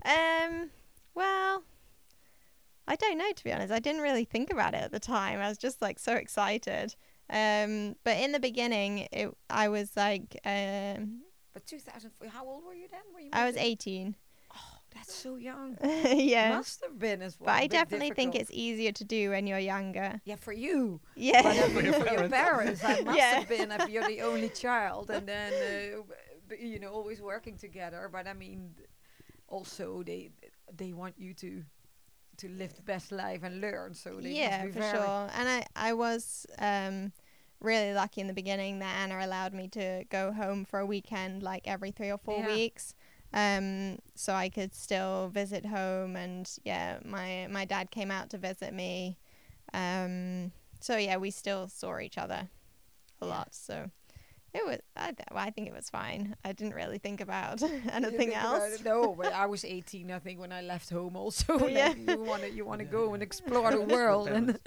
Um, 0.05 0.69
well, 1.15 1.63
I 2.87 2.95
don't 2.95 3.17
know 3.17 3.31
to 3.31 3.43
be 3.43 3.51
honest. 3.51 3.71
I 3.73 3.79
didn't 3.79 4.01
really 4.01 4.25
think 4.25 4.51
about 4.51 4.73
it 4.73 4.81
at 4.83 4.91
the 4.91 4.99
time. 4.99 5.39
I 5.39 5.47
was 5.49 5.57
just 5.57 5.81
like 5.81 5.99
so 5.99 6.13
excited. 6.13 6.95
Um, 7.29 7.95
but 8.03 8.17
in 8.17 8.31
the 8.31 8.39
beginning, 8.39 9.07
it 9.11 9.29
I 9.49 9.67
was 9.69 9.95
like, 9.97 10.39
um, 10.45 11.21
But 11.53 11.65
2004, 11.65 12.29
how 12.29 12.45
old 12.47 12.63
were 12.63 12.73
you 12.73 12.87
then? 12.89 13.01
Were 13.13 13.21
you 13.21 13.29
I 13.33 13.45
was 13.45 13.55
moving? 13.55 13.67
18. 13.71 14.15
That's 14.93 15.13
so 15.13 15.35
young. 15.35 15.77
yeah. 15.83 16.55
Must 16.55 16.81
have 16.85 16.97
been 16.97 17.21
as 17.21 17.37
well. 17.37 17.47
But 17.47 17.51
a 17.51 17.55
I 17.57 17.61
bit 17.63 17.71
definitely 17.71 18.11
think 18.11 18.33
it's 18.33 18.49
easier 18.53 18.93
to 18.93 19.03
do 19.03 19.31
when 19.31 19.45
you're 19.45 19.59
younger. 19.59 20.21
Yeah, 20.23 20.37
for 20.37 20.53
you. 20.53 21.01
Yeah. 21.15 21.41
But 21.43 21.55
For 21.71 21.81
your 21.81 21.93
for 21.93 22.13
your 22.13 22.29
parents, 22.29 22.81
that 22.81 23.03
must 23.03 23.17
Yeah. 23.17 23.39
have 23.39 23.49
been 23.49 23.71
if 23.73 23.89
you're 23.89 24.07
the 24.07 24.21
only 24.21 24.47
child 24.65 25.09
and 25.09 25.27
then, 25.27 25.51
uh, 25.51 26.55
you 26.57 26.79
know, 26.79 26.91
always 26.91 27.21
working 27.21 27.57
together. 27.57 28.07
But 28.09 28.25
I 28.25 28.33
mean, 28.33 28.73
also 29.49 30.01
they 30.03 30.29
they 30.73 30.93
want 30.93 31.15
you 31.17 31.33
to 31.33 31.63
to 32.37 32.49
live 32.49 32.75
the 32.75 32.81
best 32.81 33.11
life 33.11 33.41
and 33.43 33.61
learn. 33.61 33.93
So 33.93 34.19
yeah, 34.19 34.65
be 34.65 34.71
for 34.71 34.81
sure. 34.81 35.29
And 35.33 35.49
I, 35.49 35.65
I 35.75 35.93
was 35.93 36.45
um, 36.59 37.11
really 37.59 37.93
lucky 37.93 38.21
in 38.21 38.27
the 38.27 38.33
beginning 38.33 38.79
that 38.79 38.95
Anna 38.97 39.25
allowed 39.25 39.53
me 39.53 39.67
to 39.69 40.03
go 40.09 40.31
home 40.31 40.65
for 40.65 40.79
a 40.79 40.85
weekend, 40.85 41.43
like 41.43 41.67
every 41.67 41.91
three 41.91 42.11
or 42.11 42.17
four 42.17 42.39
Yeah. 42.39 42.47
weeks. 42.47 42.93
Um, 43.33 43.99
so 44.15 44.33
I 44.33 44.49
could 44.49 44.73
still 44.73 45.29
visit 45.29 45.65
home, 45.65 46.15
and 46.15 46.49
yeah, 46.63 46.99
my 47.03 47.47
my 47.49 47.65
dad 47.65 47.91
came 47.91 48.09
out 48.11 48.29
to 48.29 48.37
visit 48.37 48.73
me. 48.73 49.17
Um, 49.73 50.51
so 50.79 50.95
yeah, 50.97 51.17
we 51.17 51.31
still 51.31 51.67
saw 51.67 51.99
each 51.99 52.17
other 52.17 52.49
a 53.21 53.25
Yeah. 53.25 53.29
lot. 53.31 53.53
So 53.53 53.91
it 54.55 54.65
was, 54.65 54.79
I, 54.95 55.11
th- 55.11 55.27
I 55.31 55.49
think 55.51 55.67
it 55.67 55.73
was 55.73 55.89
fine. 55.89 56.35
I 56.43 56.51
didn't 56.53 56.75
really 56.75 56.99
think 56.99 57.19
about 57.21 57.61
anything 57.91 58.31
think 58.31 58.37
else. 58.43 58.63
it? 58.75 58.85
No, 58.85 59.13
but 59.15 59.33
I 59.33 59.45
was 59.47 59.65
18, 59.65 60.11
I 60.11 60.19
think, 60.19 60.39
when 60.39 60.51
I 60.51 60.61
left 60.61 60.89
home. 60.89 61.15
Also, 61.15 61.67
Yeah. 61.67 61.89
Like, 61.89 61.97
you 62.09 62.19
want 62.31 62.41
to 62.43 62.49
you 62.51 62.65
want 62.65 62.79
to 62.79 62.85
Yeah, 62.85 62.91
go 62.99 63.03
yeah. 63.07 63.13
and 63.15 63.23
explore 63.23 63.71
the 63.79 63.81
world. 63.81 64.27
and 64.29 64.59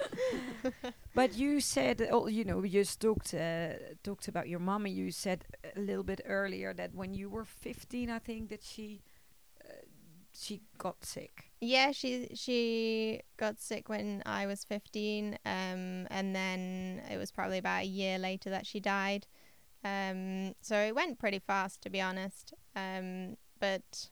but 1.15 1.35
you 1.35 1.59
said, 1.59 2.07
oh, 2.11 2.27
you 2.27 2.43
know, 2.45 2.63
you 2.63 2.69
just 2.83 2.99
talked 3.01 3.33
uh, 3.33 3.73
talked 4.03 4.27
about 4.27 4.47
your 4.47 4.59
mom, 4.59 4.85
and 4.85 4.95
you 4.95 5.11
said 5.11 5.45
a 5.75 5.79
little 5.79 6.03
bit 6.03 6.21
earlier 6.25 6.73
that 6.73 6.93
when 6.93 7.13
you 7.13 7.29
were 7.29 7.45
15, 7.45 8.09
I 8.09 8.19
think 8.19 8.49
that 8.49 8.63
she 8.63 9.01
uh, 9.65 9.73
she 10.33 10.61
got 10.77 11.03
sick. 11.03 11.51
Yeah, 11.61 11.91
she 11.91 12.29
she 12.35 13.21
got 13.37 13.59
sick 13.59 13.89
when 13.89 14.21
I 14.25 14.45
was 14.45 14.63
15 14.63 15.37
um 15.45 16.07
and 16.09 16.33
then 16.35 17.01
it 17.11 17.17
was 17.17 17.31
probably 17.31 17.57
about 17.57 17.83
a 17.83 17.87
year 17.87 18.17
later 18.17 18.49
that 18.49 18.65
she 18.65 18.79
died. 18.79 19.27
Um 19.83 20.53
so 20.61 20.77
it 20.77 20.93
went 20.95 21.19
pretty 21.19 21.39
fast 21.39 21.81
to 21.83 21.89
be 21.89 22.01
honest. 22.01 22.53
Um 22.75 23.37
but 23.59 24.09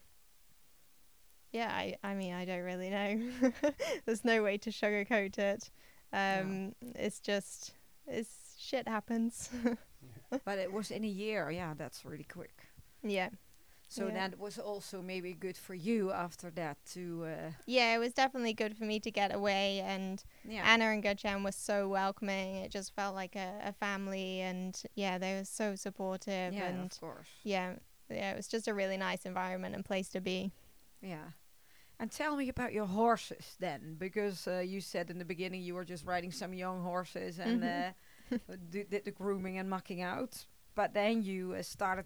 yeah, 1.51 1.69
I 1.71 1.95
I 2.03 2.13
mean 2.13 2.33
I 2.33 2.45
don't 2.45 2.63
really 2.63 2.89
know. 2.89 3.51
There's 4.05 4.25
no 4.25 4.43
way 4.43 4.57
to 4.59 4.69
sugarcoat 4.69 5.37
it. 5.37 5.69
Um 6.13 6.73
it's 6.95 7.19
just 7.19 7.73
it's 8.05 8.55
shit 8.57 8.87
happens. 8.87 9.49
but 10.45 10.57
it 10.57 10.71
was 10.71 10.91
in 10.91 11.03
a 11.03 11.07
year. 11.07 11.49
Yeah, 11.51 11.73
that's 11.77 12.05
really 12.05 12.25
quick. 12.25 12.67
yeah. 13.03 13.29
So 13.89 14.07
Yeah. 14.07 14.13
that 14.29 14.39
was 14.39 14.59
also 14.59 15.01
maybe 15.01 15.33
good 15.33 15.57
for 15.57 15.73
you 15.73 16.11
after 16.11 16.51
that 16.51 16.77
to. 16.93 17.25
Uh, 17.25 17.51
Yeah, 17.65 17.95
it 17.95 17.99
was 17.99 18.13
definitely 18.13 18.53
good 18.53 18.75
for 18.77 18.83
me 18.85 18.99
to 18.99 19.11
get 19.11 19.33
away 19.33 19.79
and 19.79 20.23
yeah. 20.47 20.63
Anna 20.65 20.85
and 20.85 21.03
Gertjan 21.03 21.43
were 21.43 21.51
so 21.53 21.87
welcoming. 21.87 22.55
It 22.57 22.71
just 22.71 22.93
felt 22.95 23.15
like 23.15 23.35
a, 23.35 23.59
a 23.63 23.73
family, 23.73 24.41
and 24.41 24.81
yeah, 24.95 25.17
they 25.17 25.35
were 25.35 25.45
so 25.45 25.75
supportive, 25.75 26.53
yeah, 26.53 26.67
and 26.69 26.91
of 26.91 26.99
course. 26.99 27.27
yeah, 27.43 27.73
yeah, 28.09 28.31
it 28.31 28.37
was 28.37 28.47
just 28.47 28.67
a 28.67 28.73
really 28.73 28.97
nice 28.97 29.25
environment 29.25 29.75
and 29.75 29.83
place 29.85 30.09
to 30.09 30.21
be. 30.21 30.51
Yeah. 31.01 31.31
And 31.99 32.11
tell 32.11 32.35
me 32.35 32.49
about 32.49 32.73
your 32.73 32.85
horses 32.87 33.55
then, 33.59 33.95
because 33.97 34.47
uh, 34.47 34.59
you 34.59 34.81
said 34.81 35.09
in 35.09 35.17
the 35.17 35.25
beginning 35.25 35.61
you 35.63 35.75
were 35.75 35.85
just 35.85 36.05
riding 36.05 36.31
some 36.31 36.53
young 36.53 36.83
horses 36.83 37.39
and 37.39 37.63
Mhm. 37.63 37.93
uh, 38.49 38.55
did 38.69 39.03
the 39.05 39.11
grooming 39.11 39.57
and 39.57 39.69
mucking 39.69 40.01
out, 40.01 40.45
but 40.75 40.93
then 40.93 41.23
you 41.23 41.53
uh, 41.53 41.61
started 41.63 42.05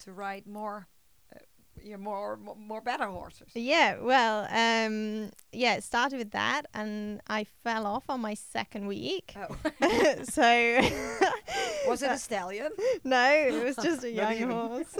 to 0.00 0.12
ride 0.12 0.46
more, 0.46 0.86
uh, 1.34 1.96
more, 1.98 2.36
more, 2.36 2.56
more 2.56 2.80
better 2.80 3.06
horses. 3.06 3.48
Yeah, 3.54 3.98
well, 4.00 4.46
um, 4.50 5.30
yeah, 5.52 5.74
it 5.74 5.84
started 5.84 6.18
with 6.18 6.30
that, 6.32 6.62
and 6.74 7.20
I 7.28 7.44
fell 7.64 7.86
off 7.86 8.04
on 8.08 8.20
my 8.20 8.34
second 8.34 8.86
week. 8.86 9.34
Oh. 9.36 9.56
so 10.24 10.42
was 11.88 12.02
it 12.02 12.10
a 12.10 12.18
stallion? 12.18 12.70
no, 13.04 13.32
it 13.32 13.64
was 13.64 13.76
just 13.76 14.04
a 14.04 14.10
young 14.10 14.50
horse. 14.50 14.96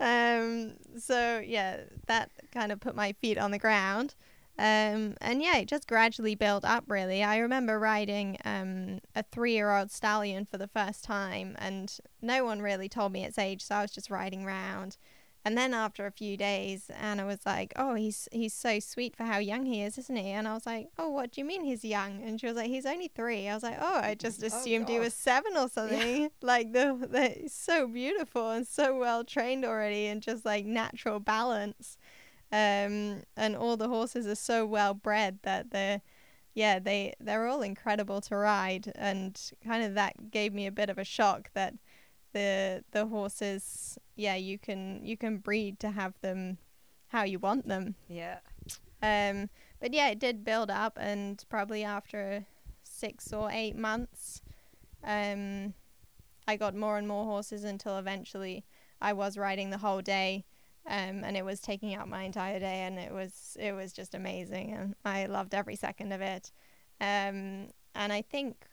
um, 0.00 0.72
so 0.98 1.42
yeah, 1.44 1.80
that 2.06 2.30
kind 2.52 2.72
of 2.72 2.80
put 2.80 2.94
my 2.94 3.12
feet 3.20 3.38
on 3.38 3.50
the 3.50 3.58
ground. 3.58 4.14
Um, 4.58 5.14
and 5.20 5.40
yeah, 5.40 5.58
it 5.58 5.68
just 5.68 5.86
gradually 5.86 6.34
built 6.34 6.64
up. 6.64 6.84
Really, 6.88 7.22
I 7.22 7.38
remember 7.38 7.78
riding 7.78 8.38
um, 8.44 9.00
a 9.14 9.22
three-year-old 9.22 9.90
stallion 9.92 10.46
for 10.46 10.58
the 10.58 10.66
first 10.66 11.04
time, 11.04 11.54
and 11.58 11.96
no 12.20 12.44
one 12.44 12.60
really 12.60 12.88
told 12.88 13.12
me 13.12 13.24
its 13.24 13.38
age, 13.38 13.62
so 13.62 13.76
I 13.76 13.82
was 13.82 13.92
just 13.92 14.10
riding 14.10 14.44
around. 14.44 14.96
And 15.44 15.56
then 15.56 15.72
after 15.72 16.04
a 16.04 16.10
few 16.10 16.36
days, 16.36 16.90
Anna 17.00 17.24
was 17.24 17.46
like, 17.46 17.72
"Oh, 17.76 17.94
he's 17.94 18.28
he's 18.32 18.52
so 18.52 18.80
sweet 18.80 19.16
for 19.16 19.22
how 19.24 19.38
young 19.38 19.64
he 19.64 19.80
is, 19.82 19.96
isn't 19.96 20.16
he?" 20.16 20.30
And 20.30 20.48
I 20.48 20.54
was 20.54 20.66
like, 20.66 20.88
"Oh, 20.98 21.08
what 21.10 21.30
do 21.32 21.40
you 21.40 21.44
mean 21.46 21.62
he's 21.64 21.84
young?" 21.84 22.20
And 22.22 22.40
she 22.40 22.46
was 22.46 22.56
like, 22.56 22.66
"He's 22.66 22.84
only 22.84 23.08
three. 23.08 23.48
I 23.48 23.54
was 23.54 23.62
like, 23.62 23.78
"Oh, 23.80 24.00
I 24.02 24.14
just 24.16 24.42
Oh, 24.42 24.46
assumed 24.46 24.88
he 24.88 24.98
was 24.98 25.14
seven 25.14 25.56
or 25.56 25.68
something." 25.68 26.30
Like 26.42 26.72
the, 26.72 26.98
the 27.08 27.28
he's 27.28 27.54
so 27.54 27.86
beautiful 27.86 28.50
and 28.50 28.66
so 28.66 28.98
well 28.98 29.22
trained 29.24 29.64
already, 29.64 30.06
and 30.08 30.20
just 30.20 30.44
like 30.44 30.66
natural 30.66 31.20
balance. 31.20 31.96
Um, 32.50 33.22
and 33.36 33.54
all 33.56 33.76
the 33.76 33.88
horses 33.88 34.26
are 34.26 34.34
so 34.34 34.64
well 34.64 34.94
bred 34.94 35.38
that 35.42 35.70
they're, 35.70 36.00
yeah, 36.54 36.78
they 36.78 37.12
they're 37.20 37.46
all 37.46 37.62
incredible 37.62 38.20
to 38.22 38.36
ride, 38.36 38.92
and 38.94 39.38
kind 39.62 39.84
of 39.84 39.94
that 39.94 40.30
gave 40.30 40.54
me 40.54 40.66
a 40.66 40.72
bit 40.72 40.88
of 40.90 40.98
a 40.98 41.04
shock 41.04 41.50
that 41.54 41.74
the 42.32 42.84
the 42.92 43.06
horses 43.06 43.98
yeah 44.16 44.34
you 44.34 44.58
can 44.58 45.00
you 45.02 45.16
can 45.16 45.38
breed 45.38 45.80
to 45.80 45.90
have 45.90 46.14
them 46.20 46.58
how 47.08 47.22
you 47.22 47.38
want 47.38 47.66
them. 47.66 47.94
Yeah. 48.08 48.38
um 49.02 49.48
but 49.80 49.94
yeah 49.94 50.08
it 50.08 50.18
did 50.18 50.44
build 50.44 50.70
up 50.70 50.98
and 51.00 51.42
probably 51.48 51.84
after 51.84 52.44
six 52.82 53.32
or 53.32 53.50
eight 53.50 53.76
months 53.76 54.42
um 55.04 55.72
i 56.46 56.56
got 56.56 56.74
more 56.74 56.98
and 56.98 57.06
more 57.06 57.24
horses 57.24 57.64
until 57.64 57.96
eventually 57.96 58.64
i 59.00 59.12
was 59.12 59.38
riding 59.38 59.70
the 59.70 59.78
whole 59.78 60.02
day 60.02 60.44
um 60.88 61.22
and 61.24 61.36
it 61.36 61.44
was 61.44 61.60
taking 61.60 61.94
up 61.94 62.08
my 62.08 62.22
entire 62.22 62.58
day 62.58 62.80
and 62.82 62.98
it 62.98 63.12
was 63.12 63.56
it 63.60 63.72
was 63.72 63.92
just 63.92 64.14
amazing 64.14 64.72
and 64.72 64.94
i 65.04 65.26
loved 65.26 65.54
every 65.54 65.76
second 65.76 66.12
of 66.12 66.20
it 66.20 66.50
um 67.00 67.68
and 67.94 68.12
i 68.12 68.22
think 68.22 68.64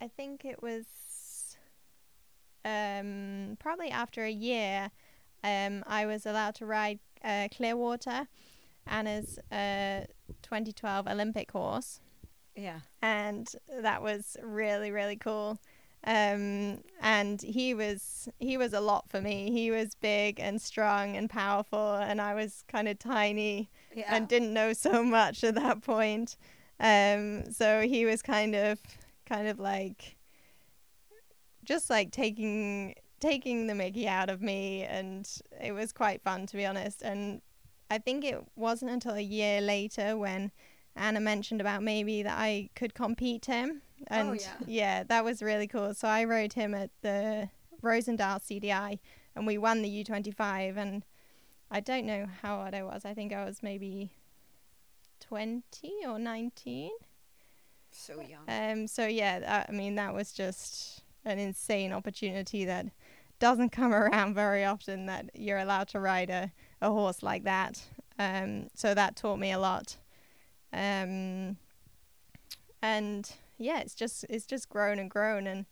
i 0.00 0.08
think 0.08 0.44
it 0.44 0.62
was 0.62 0.84
um, 2.64 3.56
probably 3.60 3.90
after 3.90 4.24
a 4.24 4.30
year, 4.30 4.90
um, 5.42 5.84
I 5.86 6.06
was 6.06 6.24
allowed 6.24 6.54
to 6.56 6.66
ride 6.66 6.98
uh, 7.22 7.48
Clearwater, 7.54 8.26
Anna's 8.86 9.38
uh, 9.52 10.06
2012 10.42 11.06
Olympic 11.06 11.50
horse, 11.52 12.00
Yeah. 12.56 12.80
and 13.02 13.54
that 13.82 14.02
was 14.02 14.36
really 14.42 14.90
really 14.90 15.16
cool. 15.16 15.58
Um, 16.06 16.82
and 17.00 17.40
he 17.40 17.72
was 17.72 18.28
he 18.38 18.56
was 18.58 18.72
a 18.74 18.80
lot 18.80 19.08
for 19.08 19.20
me. 19.20 19.50
He 19.50 19.70
was 19.70 19.94
big 19.94 20.38
and 20.38 20.60
strong 20.60 21.16
and 21.16 21.30
powerful, 21.30 21.94
and 21.94 22.20
I 22.20 22.34
was 22.34 22.62
kind 22.68 22.88
of 22.88 22.98
tiny 22.98 23.70
Yeah. 23.94 24.14
and 24.14 24.28
didn't 24.28 24.52
know 24.52 24.72
so 24.74 25.02
much 25.02 25.42
at 25.44 25.54
that 25.54 25.82
point. 25.82 26.36
Um, 26.78 27.50
so 27.50 27.80
he 27.82 28.04
was 28.04 28.20
kind 28.20 28.54
of 28.54 28.80
kind 29.26 29.48
of 29.48 29.58
like 29.58 30.16
just 31.64 31.88
like 31.88 32.10
taking 32.10 32.94
taking 33.20 33.66
the 33.66 33.74
Mickey 33.74 34.06
out 34.06 34.28
of 34.28 34.42
me, 34.42 34.82
and 34.82 35.26
it 35.62 35.72
was 35.72 35.92
quite 35.92 36.20
fun 36.22 36.46
to 36.48 36.56
be 36.56 36.66
honest. 36.66 37.00
And 37.00 37.40
I 37.90 37.96
think 37.98 38.24
it 38.24 38.42
wasn't 38.56 38.90
until 38.90 39.14
a 39.14 39.20
year 39.20 39.60
later 39.62 40.16
when 40.18 40.50
Anna 40.96 41.20
mentioned 41.20 41.60
about 41.62 41.82
maybe 41.82 42.22
that 42.22 42.36
I 42.38 42.68
could 42.76 42.92
compete 42.94 43.46
him, 43.46 43.80
and 44.08 44.40
yeah. 44.66 45.04
that 45.04 45.24
was 45.24 45.42
really 45.42 45.66
cool. 45.66 45.94
So 45.94 46.08
I 46.08 46.24
rode 46.24 46.52
him 46.52 46.74
at 46.74 46.90
the 47.02 47.48
Roosendaal 47.82 48.42
CDI, 48.42 48.98
and 49.34 49.46
we 49.46 49.58
won 49.58 49.82
the 49.82 50.04
U25. 50.04 50.76
And 50.76 51.04
I 51.70 51.80
don't 51.80 52.06
know 52.06 52.26
how 52.42 52.62
old 52.62 52.74
I 52.74 52.82
was. 52.82 53.04
I 53.04 53.14
think 53.14 53.32
I 53.32 53.44
was 53.44 53.62
maybe 53.62 54.10
twenty 55.20 55.94
or 56.06 56.18
nineteen. 56.18 56.92
So 57.90 58.20
young. 58.20 58.42
Um, 58.48 58.86
so 58.86 59.06
yeah, 59.06 59.64
I 59.68 59.72
mean 59.72 59.94
that 59.96 60.14
was 60.14 60.32
just 60.32 61.02
an 61.24 61.38
insane 61.38 61.92
opportunity 61.92 62.64
that 62.64 62.86
doesn't 63.38 63.70
come 63.70 63.94
around 63.94 64.34
very 64.34 64.64
often. 64.64 65.06
That 65.06 65.30
you're 65.34 65.58
allowed 65.58 65.88
to 65.88 66.00
ride 66.00 66.30
a, 66.30 66.52
a 66.80 66.90
horse 66.90 67.22
like 67.22 67.44
that. 67.44 67.82
Um, 68.18 68.68
so 68.74 68.94
that 68.94 69.16
taught 69.16 69.38
me 69.38 69.52
a 69.52 69.58
lot. 69.58 69.96
Um, 70.72 71.56
and 72.82 73.32
yeah, 73.58 73.80
it's 73.80 73.94
just 73.94 74.24
it's 74.28 74.46
just 74.46 74.68
grown 74.68 74.98
and 74.98 75.10
grown, 75.10 75.46
and 75.46 75.66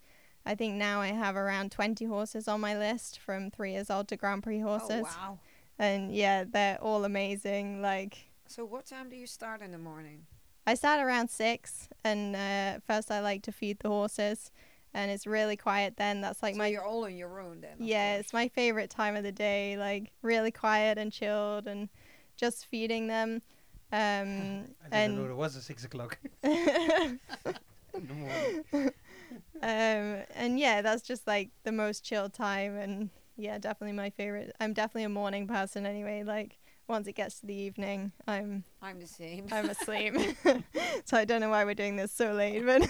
I 0.45 0.55
think 0.55 0.75
now 0.75 1.01
I 1.01 1.09
have 1.09 1.37
around 1.37 1.73
twenty 1.73 2.05
horses 2.05 2.49
on 2.49 2.61
my 2.61 2.77
list 2.77 3.19
from 3.19 3.51
three 3.51 3.73
years 3.73 3.91
old 3.91 4.09
to 4.09 4.17
Grand 4.17 4.43
Prix 4.43 4.61
horses. 4.61 5.05
Oh 5.07 5.21
wow. 5.21 5.39
And 5.79 6.15
yeah, 6.15 6.45
they're 6.45 6.79
all 6.81 7.05
amazing. 7.05 7.83
Like 7.83 8.31
So 8.47 8.65
what 8.65 8.87
time 8.87 9.09
do 9.09 9.17
you 9.17 9.27
start 9.27 9.63
in 9.63 9.73
the 9.73 9.79
morning? 9.79 10.27
I 10.67 10.75
start 10.75 11.01
around 11.01 11.29
six, 11.29 11.89
and 12.05 12.37
uh, 12.37 12.81
first 12.87 13.11
I 13.11 13.21
like 13.21 13.43
to 13.43 13.53
feed 13.53 13.81
the 13.81 13.89
horses, 13.89 14.53
and 14.95 15.11
it's 15.11 15.27
really 15.27 15.57
quiet 15.57 15.97
then. 15.97 16.21
That's 16.21 16.43
like 16.43 16.55
so 16.55 16.59
my 16.59 16.69
you're 16.69 16.85
all 16.85 17.05
in 17.07 17.17
your 17.17 17.41
own 17.41 17.61
then. 17.63 17.77
yeah, 17.81 18.13
course. 18.15 18.21
it's 18.21 18.33
my 18.33 18.49
favorite 18.49 18.89
time 18.89 19.17
of 19.17 19.25
the 19.25 19.33
day. 19.33 19.77
Like 19.77 20.13
really 20.23 20.53
quiet 20.53 20.99
and 20.99 21.11
chilled, 21.11 21.67
and 21.67 21.89
just 22.37 22.67
feeding 22.67 23.09
them. 23.09 23.43
Um, 23.93 23.99
I 24.01 24.03
didn't 24.03 24.67
know 24.91 24.93
and 24.93 25.19
there 25.19 25.35
was 25.35 25.57
a 25.57 25.61
six 25.63 25.85
o'clock 25.85 26.19
um, 26.45 26.53
in 27.95 28.07
the 28.07 28.15
morning. 28.15 28.93
and 29.63 30.52
yeah, 30.63 30.81
that's 30.81 31.03
just 31.03 31.27
like 31.27 31.51
the 31.65 31.73
most 31.73 32.05
chill 32.05 32.29
time, 32.29 32.77
and 32.77 33.11
yeah, 33.37 33.59
definitely 33.59 33.97
my 33.97 34.11
favorite. 34.11 34.55
I'm 34.61 34.73
definitely 34.73 35.05
a 35.05 35.09
morning 35.09 35.49
person 35.49 35.85
anyway. 35.87 36.23
Like 36.23 36.59
once 36.87 37.09
it 37.09 37.15
gets 37.15 37.41
to 37.41 37.47
the 37.47 37.55
evening, 37.55 38.13
I'm 38.29 38.63
I'm 38.81 39.01
the 39.01 39.09
same. 39.09 39.47
I'm 39.51 39.69
asleep. 39.69 40.15
so 41.05 41.17
I 41.17 41.25
don't 41.25 41.41
know 41.41 41.51
why 41.51 41.65
we're 41.65 41.75
doing 41.75 41.97
this 41.97 42.13
so 42.13 42.33
late, 42.33 42.65
but 42.65 42.89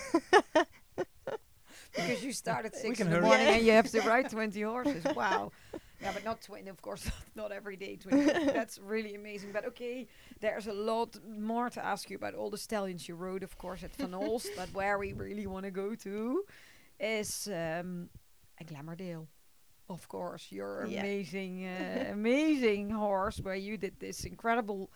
because 1.96 2.22
you 2.22 2.32
start 2.32 2.66
at 2.66 2.76
six 2.76 3.00
in 3.00 3.10
the 3.10 3.20
morning 3.20 3.46
Yeah. 3.46 3.54
and 3.54 3.66
you 3.66 3.72
have 3.72 3.90
to 3.90 4.00
ride 4.02 4.28
20 4.36 4.60
horses. 4.62 5.04
Wow. 5.16 5.52
Yeah, 6.00 6.10
but 6.12 6.24
not 6.24 6.42
20, 6.42 6.68
of 6.68 6.82
course, 6.82 7.08
not 7.36 7.52
every 7.52 7.76
day 7.76 7.94
20. 7.96 8.24
That's 8.52 8.78
really 8.78 9.14
amazing. 9.14 9.50
But 9.52 9.64
okay, 9.66 10.08
there's 10.40 10.66
a 10.66 10.72
lot 10.72 11.16
more 11.28 11.70
to 11.70 11.84
ask 11.84 12.10
you 12.10 12.16
about 12.16 12.34
all 12.34 12.50
the 12.50 12.58
stallions 12.58 13.08
you 13.08 13.14
rode, 13.14 13.44
of 13.44 13.56
course, 13.56 13.84
at 13.84 13.94
Van 13.96 14.10
Olst. 14.10 14.48
but 14.56 14.68
where 14.74 14.98
we 14.98 15.12
really 15.12 15.46
want 15.46 15.64
to 15.64 15.70
go 15.70 15.94
to 15.94 16.44
is 17.02 17.48
um, 17.48 18.08
a 18.60 18.64
Glamourdale. 18.64 19.26
Of 19.88 20.08
course, 20.08 20.50
your 20.50 20.86
Yeah. 20.86 21.00
amazing, 21.00 21.66
uh, 21.66 22.08
amazing 22.12 22.90
horse 22.90 23.40
where 23.42 23.56
you 23.56 23.76
did 23.76 23.98
this 24.00 24.24
incredible 24.24 24.90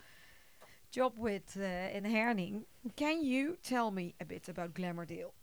job 0.91 1.13
with 1.17 1.57
uh, 1.57 1.97
in 1.97 2.05
Herning. 2.05 2.65
Can 2.95 3.23
you 3.23 3.57
tell 3.61 3.91
me 3.91 4.15
a 4.19 4.25
bit 4.25 4.49
about 4.49 4.73
Glamourdale? 4.73 5.33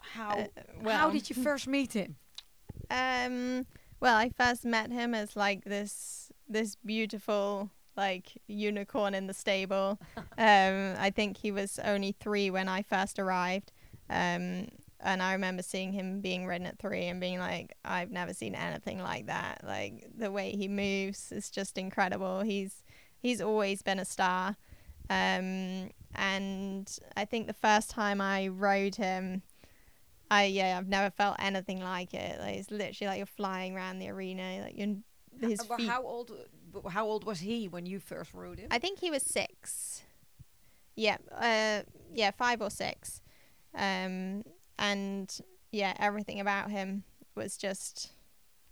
How 0.00 0.30
Uh, 0.30 0.88
how 0.90 1.10
did 1.10 1.28
you 1.30 1.36
first 1.44 1.66
meet 1.68 1.92
him? 1.92 2.16
Um, 2.90 3.66
well, 4.00 4.16
I 4.16 4.30
first 4.30 4.64
met 4.64 4.90
him 4.90 5.14
as 5.14 5.36
like 5.36 5.64
this 5.64 6.32
this 6.48 6.76
beautiful 6.84 7.70
like 7.96 8.40
unicorn 8.48 9.14
in 9.14 9.26
the 9.26 9.34
stable. 9.34 9.98
um, 10.38 10.94
I 10.98 11.10
think 11.14 11.36
he 11.36 11.52
was 11.52 11.78
only 11.84 12.12
three 12.12 12.50
when 12.50 12.68
I 12.68 12.82
first 12.82 13.18
arrived. 13.18 13.72
Um, 14.08 14.68
and 15.02 15.22
I 15.22 15.32
remember 15.32 15.62
seeing 15.62 15.92
him 15.92 16.20
being 16.20 16.46
ridden 16.46 16.66
at 16.66 16.78
three 16.78 17.06
and 17.06 17.20
being 17.20 17.38
like, 17.38 17.74
I've 17.84 18.10
never 18.10 18.34
seen 18.34 18.54
anything 18.54 19.00
like 19.00 19.26
that. 19.26 19.62
Like 19.64 20.06
the 20.16 20.30
way 20.30 20.52
he 20.52 20.68
moves 20.68 21.32
is 21.32 21.50
just 21.50 21.78
incredible. 21.78 22.42
He's 22.42 22.82
he's 23.18 23.40
always 23.40 23.82
been 23.82 23.98
a 23.98 24.04
star. 24.04 24.56
Um, 25.08 25.90
and 26.14 26.98
I 27.16 27.24
think 27.24 27.46
the 27.46 27.52
first 27.52 27.90
time 27.90 28.20
I 28.20 28.48
rode 28.48 28.96
him, 28.96 29.42
I 30.30 30.44
yeah, 30.44 30.76
I've 30.78 30.88
never 30.88 31.10
felt 31.10 31.36
anything 31.38 31.80
like 31.80 32.14
it. 32.14 32.38
Like 32.38 32.56
it's 32.56 32.70
literally 32.70 33.08
like 33.08 33.18
you're 33.18 33.26
flying 33.26 33.74
around 33.74 33.98
the 33.98 34.10
arena, 34.10 34.62
like 34.62 34.76
you're 34.76 34.96
his 35.40 35.62
feet. 35.62 35.88
how 35.88 36.02
old? 36.02 36.32
How 36.90 37.06
old 37.06 37.24
was 37.24 37.40
he 37.40 37.68
when 37.68 37.86
you 37.86 37.98
first 37.98 38.32
rode 38.34 38.58
him? 38.58 38.68
I 38.70 38.78
think 38.78 39.00
he 39.00 39.10
was 39.10 39.22
six. 39.22 40.02
Yeah, 40.94 41.16
uh, 41.32 41.82
yeah, 42.12 42.30
five 42.32 42.60
or 42.60 42.70
six, 42.70 43.22
um, 43.74 44.44
and 44.80 45.40
yeah, 45.70 45.94
everything 46.00 46.40
about 46.40 46.70
him 46.70 47.04
was 47.36 47.56
just, 47.56 48.10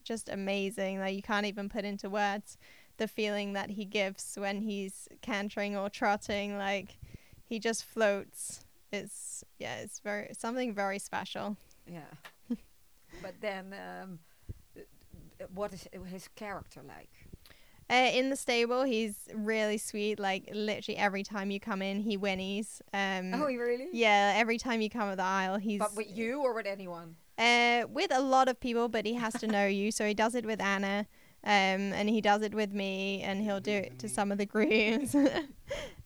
just 0.02 0.28
amazing. 0.28 0.98
Like 0.98 1.14
you 1.14 1.22
can't 1.22 1.46
even 1.46 1.68
put 1.68 1.84
into 1.84 2.10
words 2.10 2.56
the 2.96 3.06
feeling 3.06 3.52
that 3.52 3.70
he 3.70 3.84
gives 3.84 4.36
when 4.36 4.62
he's 4.62 5.06
cantering 5.22 5.76
or 5.76 5.88
trotting. 5.88 6.56
Like 6.56 6.98
he 7.44 7.60
just 7.60 7.84
floats. 7.84 8.64
It's 8.90 9.44
yeah, 9.58 9.76
it's 9.76 10.00
very 10.00 10.30
something 10.36 10.74
very 10.74 10.98
special. 10.98 11.56
yeah. 11.86 12.00
but 13.22 13.34
then, 13.40 13.74
um, 13.74 14.18
what 15.54 15.72
is 15.74 15.86
his 16.06 16.28
character 16.34 16.80
like? 16.82 17.27
Uh, 17.90 18.10
in 18.12 18.28
the 18.28 18.36
stable, 18.36 18.82
he's 18.84 19.28
really 19.34 19.78
sweet. 19.78 20.18
Like 20.20 20.50
literally 20.52 20.98
every 20.98 21.22
time 21.22 21.50
you 21.50 21.58
come 21.58 21.80
in, 21.80 22.00
he 22.00 22.18
whinnies. 22.18 22.80
Um, 22.92 23.32
oh, 23.34 23.46
really? 23.46 23.88
Yeah, 23.92 24.34
every 24.36 24.58
time 24.58 24.80
you 24.82 24.90
come 24.90 25.08
up 25.08 25.16
the 25.16 25.22
aisle, 25.22 25.56
he's 25.56 25.78
But 25.78 25.96
with 25.96 26.14
you 26.16 26.40
or 26.42 26.52
with 26.54 26.66
anyone? 26.66 27.16
uh, 27.38 27.84
with 27.88 28.12
a 28.12 28.20
lot 28.20 28.48
of 28.48 28.60
people, 28.60 28.88
but 28.88 29.06
he 29.06 29.14
has 29.14 29.32
to 29.34 29.46
know 29.46 29.66
you. 29.66 29.90
So 29.90 30.06
he 30.06 30.12
does 30.12 30.34
it 30.34 30.44
with 30.44 30.60
Anna, 30.60 31.06
um, 31.44 31.50
and 31.94 32.08
he 32.10 32.20
does 32.20 32.42
it 32.42 32.54
with 32.54 32.72
me, 32.72 33.22
and 33.22 33.40
he'll 33.40 33.60
do 33.60 33.72
it 33.72 33.98
to 34.00 34.08
some 34.08 34.32
of 34.32 34.38
the 34.38 34.44
grooms. 34.46 35.14
um, 35.14 35.32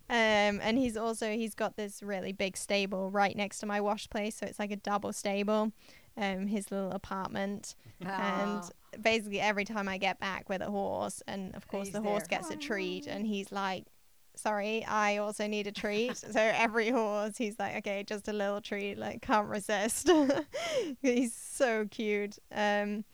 and 0.08 0.78
he's 0.78 0.96
also 0.96 1.32
he's 1.32 1.54
got 1.54 1.76
this 1.76 2.02
really 2.02 2.32
big 2.32 2.56
stable 2.56 3.10
right 3.10 3.34
next 3.36 3.58
to 3.60 3.66
my 3.66 3.80
wash 3.80 4.08
place, 4.08 4.36
so 4.36 4.46
it's 4.46 4.58
like 4.58 4.70
a 4.70 4.76
double 4.76 5.12
stable. 5.12 5.72
Um, 6.16 6.46
his 6.46 6.70
little 6.70 6.90
apartment, 6.90 7.74
Ah, 8.04 8.20
and 8.20 8.70
basically 9.00 9.40
every 9.40 9.64
time 9.64 9.88
I 9.88 9.98
get 9.98 10.18
back 10.20 10.48
with 10.48 10.62
a 10.62 10.70
horse, 10.70 11.22
and 11.26 11.54
of 11.54 11.66
course 11.68 11.88
He's 11.88 11.94
the 11.94 12.02
horse 12.02 12.24
there. 12.28 12.38
gets 12.38 12.50
a 12.50 12.56
treat, 12.56 13.06
and 13.06 13.26
he's 13.26 13.50
like, 13.52 13.86
"Sorry, 14.34 14.84
I 14.84 15.18
also 15.18 15.46
need 15.46 15.66
a 15.66 15.72
treat." 15.72 16.16
so 16.32 16.40
every 16.40 16.90
horse, 16.90 17.36
he's 17.36 17.58
like, 17.58 17.76
"Okay, 17.78 18.04
just 18.04 18.28
a 18.28 18.32
little 18.32 18.60
treat, 18.60 18.98
like 18.98 19.22
can't 19.22 19.48
resist." 19.48 20.10
he's 21.02 21.34
so 21.34 21.86
cute. 21.90 22.38
Um, 22.52 23.04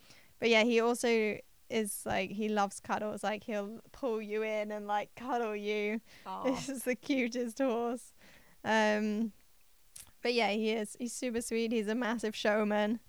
but 0.41 0.49
yeah, 0.49 0.65
he 0.65 0.81
also 0.81 1.39
is 1.71 2.03
like 2.07 2.31
he 2.31 2.49
loves 2.49 2.81
cuddles. 2.81 3.23
Like 3.23 3.45
he'll 3.45 3.81
pull 3.93 4.23
you 4.23 4.43
in 4.43 4.73
and 4.73 4.87
like 4.87 5.15
cuddle 5.15 5.57
you. 5.57 6.01
aw. 6.27 6.45
This 6.45 6.69
is 6.69 6.83
the 6.85 6.95
cutest 6.95 7.59
horse. 7.59 8.13
Um, 8.65 9.33
but 10.23 10.35
yeah, 10.35 10.51
he 10.51 10.71
is. 10.71 10.97
He's 10.99 11.13
super 11.13 11.41
sweet. 11.41 11.73
He's 11.73 11.89
a 11.89 11.95
massive 11.95 12.35
showman. 12.35 13.01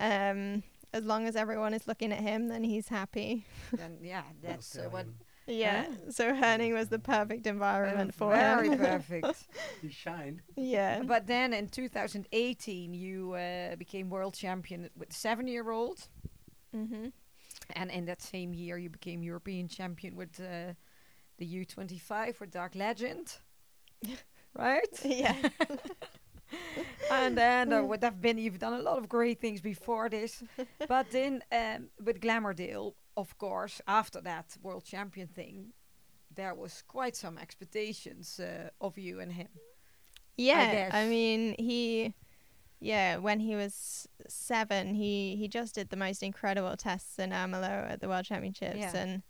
Um, 0.00 0.62
as 0.94 1.04
long 1.04 1.26
as 1.26 1.36
everyone 1.36 1.74
is 1.74 1.86
looking 1.86 2.12
at 2.12 2.20
him, 2.20 2.48
then 2.48 2.64
he's 2.64 2.88
happy. 2.88 3.44
then 3.72 3.98
yeah, 4.02 4.22
that's 4.42 4.76
uh, 4.78 4.88
what. 4.90 5.06
Yeah. 5.46 5.84
So 6.10 6.32
Herning 6.34 6.72
was 6.72 6.88
the 6.88 6.98
perfect 6.98 7.46
environment 7.46 8.10
uh, 8.10 8.18
for 8.18 8.34
very 8.34 8.68
him. 8.68 8.78
perfect. 8.78 9.44
He 9.82 9.90
shined. 9.90 10.40
yeah. 10.56 11.02
but 11.14 11.26
then 11.26 11.52
in 11.52 11.68
2018, 11.68 12.94
you 12.94 13.34
uh, 13.34 13.76
became 13.76 14.08
world 14.08 14.34
champion 14.34 14.88
with 14.96 15.12
seven-year-old, 15.12 16.08
Mhm. 16.74 17.12
and 17.76 17.90
in 17.90 18.04
that 18.06 18.22
same 18.22 18.54
year, 18.54 18.78
you 18.78 18.90
became 18.90 19.22
European 19.22 19.68
champion 19.68 20.16
with 20.16 20.40
uh, 20.40 20.72
the 21.38 21.46
U25 21.66 22.34
for 22.36 22.46
Dark 22.46 22.74
Legend. 22.74 23.26
right? 24.58 24.94
Yeah. 25.04 25.36
and 27.10 27.36
then 27.36 27.68
there 27.70 27.84
would 27.84 28.02
have 28.02 28.20
been 28.20 28.38
you've 28.38 28.58
done 28.58 28.74
a 28.74 28.82
lot 28.82 28.98
of 28.98 29.08
great 29.08 29.40
things 29.40 29.60
before 29.60 30.08
this 30.08 30.42
but 30.88 31.10
then 31.10 31.42
um, 31.52 31.88
with 32.04 32.20
glamourdale 32.20 32.94
of 33.16 33.36
course 33.38 33.80
after 33.86 34.20
that 34.20 34.56
world 34.62 34.84
champion 34.84 35.28
thing 35.28 35.72
there 36.34 36.54
was 36.54 36.82
quite 36.88 37.14
some 37.16 37.38
expectations 37.38 38.40
uh, 38.40 38.68
of 38.80 38.98
you 38.98 39.20
and 39.20 39.32
him 39.32 39.48
Yeah, 40.36 40.58
I, 40.58 40.72
guess. 40.74 41.08
mean, 41.08 41.54
he, 41.58 42.12
yeah, 42.80 43.18
when 43.18 43.38
he 43.38 43.54
was 43.54 44.08
seven, 44.26 44.94
he 44.94 45.36
he 45.36 45.46
just 45.46 45.76
did 45.76 45.90
the 45.90 45.96
most 45.96 46.22
incredible 46.24 46.76
tests 46.76 47.18
in 47.20 47.30
Ermelo 47.30 47.88
at 47.92 48.00
the 48.00 48.08
World 48.08 48.24
Championships, 48.24 48.76
Yeah. 48.78 48.96
and 48.96 49.22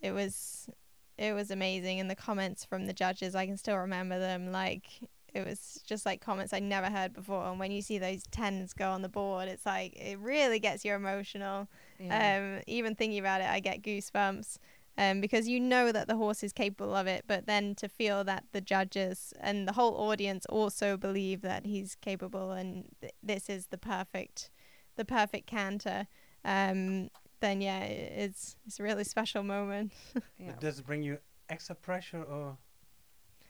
it 0.00 0.12
was 0.12 0.68
it 1.16 1.32
was 1.34 1.50
amazing. 1.50 1.98
And 1.98 2.08
the 2.08 2.14
comments 2.14 2.64
from 2.64 2.86
the 2.86 2.92
judges, 2.92 3.34
I 3.34 3.46
can 3.46 3.56
still 3.56 3.78
remember 3.78 4.20
them. 4.20 4.52
Like 4.52 4.86
it 5.34 5.46
was 5.46 5.82
just 5.86 6.06
like 6.06 6.20
comments 6.20 6.52
I 6.52 6.60
never 6.60 6.88
heard 6.90 7.12
before. 7.12 7.46
And 7.46 7.58
when 7.58 7.70
you 7.70 7.82
see 7.82 7.98
those 7.98 8.22
tens 8.30 8.72
go 8.72 8.90
on 8.90 9.02
the 9.02 9.08
board, 9.08 9.48
it's 9.48 9.66
like 9.66 9.94
it 9.96 10.18
really 10.18 10.58
gets 10.58 10.84
you 10.84 10.94
emotional. 10.94 11.68
Um, 12.10 12.60
even 12.66 12.94
thinking 12.94 13.18
about 13.18 13.40
it, 13.40 13.48
I 13.48 13.60
get 13.60 13.82
goosebumps. 13.82 14.58
Um, 14.96 15.20
because 15.20 15.46
you 15.46 15.60
know 15.60 15.92
that 15.92 16.08
the 16.08 16.16
horse 16.16 16.42
is 16.42 16.52
capable 16.52 16.92
of 16.92 17.06
it, 17.06 17.22
but 17.28 17.46
then 17.46 17.76
to 17.76 17.88
feel 17.88 18.24
that 18.24 18.42
the 18.50 18.60
judges 18.60 19.32
and 19.38 19.68
the 19.68 19.74
whole 19.74 19.94
audience 19.94 20.44
also 20.46 20.96
believe 20.96 21.40
that 21.42 21.66
he's 21.66 21.94
capable 21.94 22.50
and 22.50 22.86
th- 23.00 23.12
this 23.22 23.48
is 23.48 23.68
the 23.68 23.78
perfect, 23.78 24.50
the 24.96 25.04
perfect 25.04 25.46
canter, 25.46 26.08
um, 26.44 27.10
then 27.40 27.60
yeah, 27.60 27.84
it's 27.84 28.56
it's 28.66 28.80
a 28.80 28.82
really 28.82 29.04
special 29.04 29.44
moment. 29.44 29.92
yeah. 30.38 30.52
Does 30.58 30.80
it 30.80 30.86
bring 30.86 31.04
you 31.04 31.18
extra 31.48 31.74
pressure 31.74 32.22
or 32.22 32.56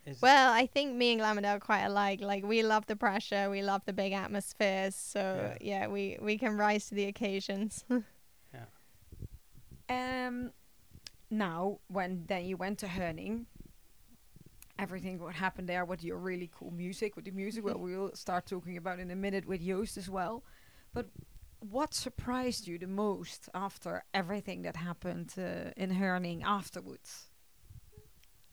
is 0.09 0.23
Well, 0.23 0.53
I 0.53 0.67
think 0.67 0.95
me 0.95 1.13
and 1.13 1.21
Glamourdale 1.21 1.57
are 1.57 1.61
quite 1.61 1.85
alike. 1.85 2.21
Like 2.21 2.45
we 2.45 2.63
love 2.63 2.87
the 2.87 2.97
pressure, 2.97 3.51
we 3.51 3.63
love 3.63 3.83
the 3.85 3.93
big 3.93 4.13
atmospheres. 4.13 4.95
So 4.95 5.55
yeah, 5.61 5.87
we 5.87 6.19
we 6.21 6.39
can 6.39 6.57
rise 6.57 6.89
to 6.89 6.95
the 6.95 7.05
occasions. 7.05 7.85
yeah. 8.55 10.27
Um, 10.27 10.53
now, 11.31 11.79
when 11.89 12.25
then 12.27 12.47
you 12.47 12.57
went 12.57 12.79
to 12.79 12.89
Herning, 12.89 13.47
everything 14.79 15.19
what 15.21 15.35
happened 15.35 15.69
there 15.69 15.85
with 15.85 16.03
your 16.03 16.19
really 16.19 16.51
cool 16.57 16.71
music, 16.71 17.17
with 17.17 17.25
the 17.25 17.31
music, 17.31 17.65
well, 17.67 17.79
we'll 17.79 18.15
start 18.15 18.47
talking 18.47 18.77
about 18.77 18.99
in 18.99 19.11
a 19.11 19.17
minute 19.17 19.47
with 19.47 19.61
Joost 19.61 19.97
as 19.97 20.09
well. 20.09 20.45
But 20.95 21.09
what 21.61 21.93
surprised 21.93 22.67
you 22.67 22.79
the 22.79 22.87
most 22.87 23.49
after 23.55 24.05
everything 24.15 24.63
that 24.63 24.77
happened 24.77 25.35
uh, 25.37 25.71
in 25.77 25.91
Herning 25.91 26.43
afterwards? 26.43 27.27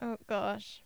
oh 0.01 0.17
gosh. 0.27 0.83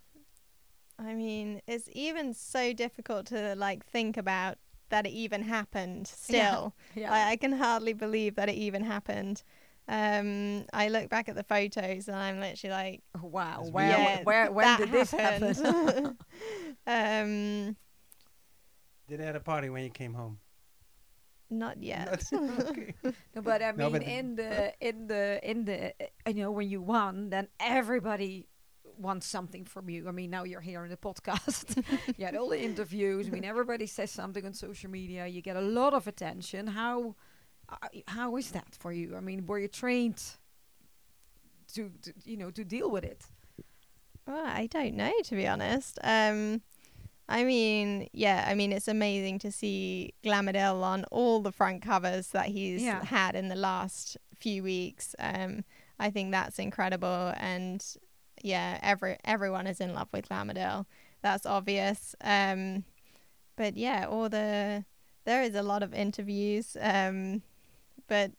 I 1.00 1.14
mean, 1.16 1.62
it's 1.68 1.88
even 1.94 2.34
so 2.34 2.74
difficult 2.74 3.26
to 3.28 3.56
like 3.56 3.86
think 3.86 4.18
about 4.18 4.58
that 4.90 5.06
it 5.08 5.12
even 5.12 5.44
happened 5.44 6.08
still. 6.14 6.74
Yeah, 6.96 7.12
I, 7.14 7.32
I 7.32 7.36
can 7.38 7.54
hardly 7.54 7.94
believe 7.94 8.36
that 8.36 8.50
it 8.50 8.56
even 8.56 8.84
happened. 8.84 9.44
Um, 9.88 10.66
I 10.72 10.90
look 10.90 11.10
back 11.10 11.30
at 11.30 11.36
the 11.36 11.44
photos 11.44 12.08
and 12.08 12.16
I'm 12.18 12.40
literally 12.40 12.72
like, 12.74 13.04
Oh, 13.18 13.28
wow. 13.28 13.64
Where, 13.72 13.88
yeah, 13.98 14.24
where, 14.24 14.52
when 14.52 14.78
did 14.78 14.92
this 14.92 15.10
happen? 15.12 15.56
um, 16.88 17.76
did 19.08 19.20
they 19.20 19.26
have 19.26 19.36
a 19.36 19.40
party 19.40 19.70
when 19.70 19.84
you 19.84 19.90
came 19.90 20.14
home? 20.14 20.40
not 21.52 21.82
yet. 21.82 22.24
okay. 22.32 22.94
No, 23.34 23.42
but 23.42 23.64
I 23.64 23.72
No, 23.72 23.90
mean, 23.90 23.94
but- 23.94 24.04
in 24.04 24.36
the 24.36 24.74
in 24.80 25.08
the 25.08 25.40
in 25.50 25.66
the 25.66 25.94
you 26.28 26.44
know 26.44 26.52
when 26.52 26.70
you 26.70 26.80
won, 26.80 27.32
then 27.32 27.48
everybody 27.60 28.48
wants 29.00 29.26
something 29.28 29.66
from 29.66 29.90
you. 29.90 30.08
I 30.08 30.12
mean, 30.12 30.30
now 30.30 30.44
you're 30.44 30.62
here 30.62 30.84
in 30.84 30.90
the 30.90 30.98
podcast. 31.10 31.84
you 32.18 32.26
had 32.26 32.36
all 32.36 32.50
the 32.50 32.62
interviews. 32.62 33.28
I 33.28 33.30
mean, 33.32 33.46
everybody 33.54 33.86
says 33.88 34.12
something 34.12 34.46
on 34.46 34.54
social 34.54 34.90
media. 34.90 35.26
You 35.28 35.42
get 35.42 35.56
a 35.56 35.62
lot 35.62 35.94
of 35.94 36.08
attention. 36.08 36.68
How 36.68 37.16
uh, 37.70 37.76
how 38.08 38.36
is 38.38 38.52
that 38.52 38.76
for 38.78 38.92
you? 38.92 39.16
I 39.16 39.20
mean, 39.22 39.46
were 39.46 39.60
you 39.60 39.68
trained 39.68 40.22
to, 41.74 41.92
to 42.02 42.14
you 42.26 42.38
know 42.38 42.52
to 42.52 42.64
deal 42.64 42.90
with 42.90 43.04
it? 43.04 43.26
Well, 44.28 44.46
I 44.46 44.68
don't 44.68 44.96
know 44.96 45.14
to 45.24 45.36
be 45.36 45.48
honest. 45.48 45.98
Um, 46.04 46.62
I 47.28 47.44
mean, 47.44 48.10
yeah, 48.12 48.46
I 48.48 48.56
mean 48.56 48.72
it's 48.72 48.88
amazing 48.88 49.40
to 49.40 49.52
see 49.52 50.14
Glamourdale 50.24 50.82
on 50.84 51.06
all 51.12 51.42
the 51.42 51.52
front 51.52 51.82
covers 51.84 52.28
that 52.30 52.48
he's 52.48 52.82
Yeah. 52.82 53.04
had 53.06 53.36
in 53.36 53.50
the 53.50 53.56
last 53.56 54.18
few 54.40 54.64
weeks. 54.64 55.16
Um, 55.20 55.64
I 56.00 56.10
think 56.10 56.32
that's 56.32 56.60
incredible, 56.60 57.34
and 57.38 57.84
yeah, 58.44 58.80
every 58.82 59.18
everyone 59.24 59.68
is 59.68 59.80
in 59.80 59.94
love 59.94 60.10
with 60.12 60.30
Glamourdale. 60.30 60.86
That's 61.22 61.46
obvious. 61.46 62.16
Um, 62.22 62.84
but 63.56 63.76
yeah, 63.78 64.08
all 64.10 64.30
the 64.30 64.86
there 65.26 65.44
is 65.44 65.56
a 65.56 65.64
lot 65.64 65.84
of 65.84 65.94
interviews. 65.94 66.78
Um, 66.80 67.42
but 68.08 68.32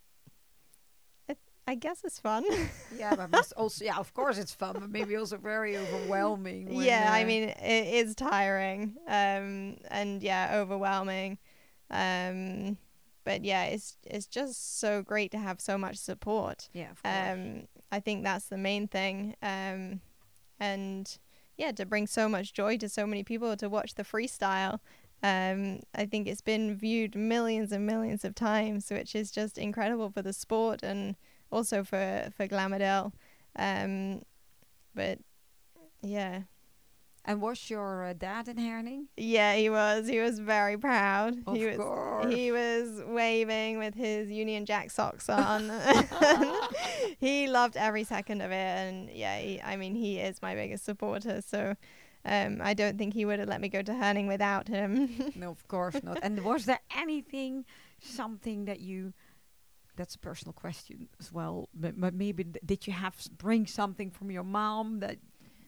it, 1.28 1.38
I 1.66 1.74
guess 1.74 2.02
it's 2.04 2.18
fun. 2.18 2.44
Yeah, 2.98 3.14
but 3.14 3.52
also 3.56 3.84
yeah, 3.84 3.98
of 3.98 4.12
course 4.12 4.36
it's 4.36 4.52
fun, 4.52 4.76
but 4.80 4.90
maybe 4.90 5.16
also 5.16 5.36
very 5.36 5.76
overwhelming. 5.76 6.74
when, 6.74 6.86
yeah, 6.86 7.08
I 7.12 7.22
uh, 7.22 7.26
mean 7.26 7.44
it 7.44 7.94
is 7.94 8.14
tiring, 8.14 8.96
um, 9.06 9.76
and 9.88 10.22
yeah, 10.22 10.50
overwhelming. 10.54 11.38
Um, 11.90 12.76
but 13.24 13.44
yeah, 13.44 13.64
it's 13.64 13.96
it's 14.04 14.26
just 14.26 14.80
so 14.80 15.02
great 15.02 15.30
to 15.32 15.38
have 15.38 15.60
so 15.60 15.78
much 15.78 15.96
support. 15.96 16.68
yeah, 16.72 16.90
of 16.90 17.02
course. 17.02 17.14
Um, 17.32 17.68
I 17.92 18.00
think 18.00 18.24
that's 18.24 18.46
the 18.46 18.58
main 18.58 18.88
thing. 18.88 19.36
Um, 19.42 20.00
and 20.58 21.18
yeah, 21.56 21.72
to 21.72 21.86
bring 21.86 22.06
so 22.06 22.28
much 22.28 22.52
joy 22.52 22.76
to 22.78 22.88
so 22.88 23.06
many 23.06 23.22
people 23.24 23.56
to 23.56 23.68
watch 23.68 23.94
the 23.94 24.04
freestyle. 24.04 24.80
Um, 25.22 25.80
I 25.94 26.06
think 26.06 26.26
it's 26.26 26.40
been 26.40 26.74
viewed 26.74 27.14
millions 27.14 27.72
and 27.72 27.86
millions 27.86 28.24
of 28.24 28.34
times, 28.34 28.90
which 28.90 29.14
is 29.14 29.30
just 29.30 29.58
incredible 29.58 30.10
for 30.10 30.22
the 30.22 30.32
sport 30.32 30.82
and 30.82 31.16
also 31.52 31.84
for 31.84 32.30
for 32.36 32.46
Glamourdale. 32.48 33.12
Um, 33.56 34.22
but 34.94 35.18
yeah, 36.02 36.42
and 37.24 37.40
was 37.42 37.68
your 37.68 38.04
uh, 38.04 38.12
dad 38.14 38.48
in 38.48 38.56
Herning? 38.56 39.08
yeah, 39.16 39.54
he 39.54 39.68
was. 39.68 40.08
He 40.08 40.18
was 40.20 40.38
very 40.38 40.78
proud. 40.78 41.36
Of 41.46 41.56
he 41.56 41.66
was. 41.66 41.76
course. 41.76 42.34
He 42.34 42.50
was 42.50 43.02
waving 43.06 43.78
with 43.78 43.94
his 43.94 44.30
Union 44.30 44.64
Jack 44.66 44.90
socks 44.90 45.28
on. 45.28 45.70
he 47.18 47.46
loved 47.48 47.76
every 47.76 48.04
second 48.04 48.40
of 48.40 48.50
it, 48.50 48.54
and 48.54 49.10
yeah, 49.10 49.38
he, 49.38 49.60
I 49.60 49.76
mean, 49.76 49.94
he 49.94 50.18
is 50.18 50.40
my 50.42 50.54
biggest 50.54 50.84
supporter. 50.84 51.42
So, 51.42 51.76
um, 52.24 52.60
I 52.62 52.74
don't 52.74 52.98
think 52.98 53.14
he 53.14 53.24
would 53.24 53.38
have 53.38 53.48
let 53.48 53.60
me 53.60 53.68
go 53.68 53.82
to 53.82 53.92
Herning 53.92 54.26
without 54.26 54.68
him. 54.68 55.32
No, 55.36 55.50
of 55.50 55.66
course 55.68 56.02
not. 56.02 56.18
And 56.22 56.44
was 56.44 56.64
there 56.66 56.80
anything, 56.96 57.64
something 58.00 58.64
that 58.66 58.80
you? 58.80 59.12
That's 59.96 60.14
a 60.14 60.18
personal 60.18 60.52
question 60.54 61.08
as 61.18 61.32
well. 61.32 61.68
But, 61.74 62.00
but 62.00 62.14
maybe 62.14 62.44
did 62.44 62.86
you 62.86 62.92
have 62.92 63.16
bring 63.36 63.66
something 63.66 64.10
from 64.10 64.30
your 64.30 64.44
mom 64.44 65.00
that 65.00 65.18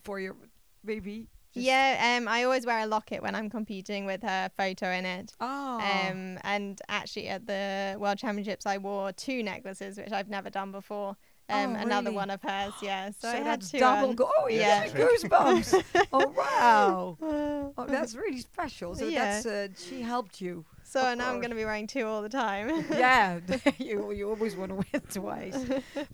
for 0.03 0.19
your 0.19 0.37
maybe? 0.83 1.29
Just- 1.55 1.67
yeah, 1.67 2.17
um, 2.19 2.29
I 2.29 2.45
always 2.45 2.65
wear 2.67 2.81
a 2.81 2.87
locket 2.87 3.23
when 3.23 3.35
I'm 3.35 3.51
competing 3.51 4.07
with 4.07 4.23
her 4.23 4.51
photo 4.57 4.91
in 4.91 5.05
it. 5.05 5.33
Oh. 5.41 5.81
Um, 5.81 6.38
and 6.43 6.81
actually 6.88 7.29
at 7.29 7.47
the 7.47 7.97
World 7.99 8.19
Championships, 8.19 8.67
I 8.67 8.79
wore 8.79 9.12
two 9.12 9.43
necklaces, 9.43 9.97
which 9.99 10.12
I've 10.12 10.29
never 10.29 10.51
done 10.51 10.73
before. 10.73 11.17
Um, 11.49 11.73
Oh, 11.77 11.81
another 11.81 12.07
really? 12.07 12.17
one 12.17 12.31
of 12.31 12.41
hers, 12.43 12.73
yeah. 12.81 13.11
So, 13.11 13.15
so 13.23 13.29
I 13.31 13.37
had 13.41 13.61
two 13.62 13.79
double 13.79 14.15
go. 14.15 14.31
Oh, 14.38 14.49
Yeah. 14.49 14.85
yeah, 14.85 14.91
goosebumps. 14.93 16.07
oh 16.12 16.29
wow. 16.37 17.19
Oh, 17.79 17.87
that's 17.87 18.15
really 18.15 18.38
special. 18.38 18.95
So 18.95 19.07
Yeah. 19.07 19.41
that's 19.43 19.47
uh, 19.47 19.69
she 19.77 20.03
helped 20.03 20.41
you. 20.41 20.65
so 20.85 21.01
of 21.12 21.19
now 21.19 21.31
I'm 21.31 21.37
going 21.38 21.51
to 21.51 21.57
be 21.57 21.65
wearing 21.65 21.87
two 21.87 22.07
all 22.07 22.21
the 22.23 22.29
time. 22.29 22.85
yeah, 22.91 23.41
you 23.79 24.12
you 24.12 24.29
always 24.29 24.55
want 24.57 24.71
to 24.71 24.75
wear 24.77 25.03
twice. 25.11 25.57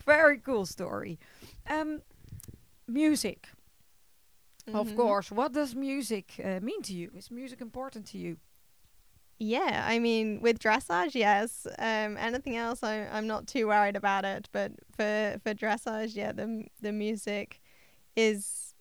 Very 0.07 0.38
cool 0.38 0.66
story. 0.66 1.18
Um, 1.68 2.01
music. 2.87 3.48
Of 4.74 4.88
Mhm. 4.88 4.96
course. 4.96 5.31
What 5.31 5.52
does 5.52 5.74
music 5.74 6.35
uh, 6.44 6.61
mean 6.61 6.83
to 6.83 6.92
you? 6.94 7.11
Is 7.14 7.31
music 7.31 7.61
important 7.61 8.07
to 8.09 8.18
you? 8.18 8.37
Yeah, 9.40 9.85
I 9.87 9.98
mean, 10.00 10.40
with 10.40 10.59
dressage, 10.59 11.14
yes. 11.14 11.66
Um, 11.78 12.16
anything 12.16 12.57
else, 12.57 12.83
I, 12.83 13.07
I'm 13.07 13.26
not 13.28 13.46
too 13.46 13.68
worried 13.68 13.94
about 13.96 14.24
it. 14.24 14.48
But 14.52 14.72
for 14.96 15.38
for 15.42 15.54
dressage, 15.54 16.16
yeah, 16.16 16.33
the 16.33 16.66
the 16.81 16.92
music 16.92 17.61
is 18.16 18.74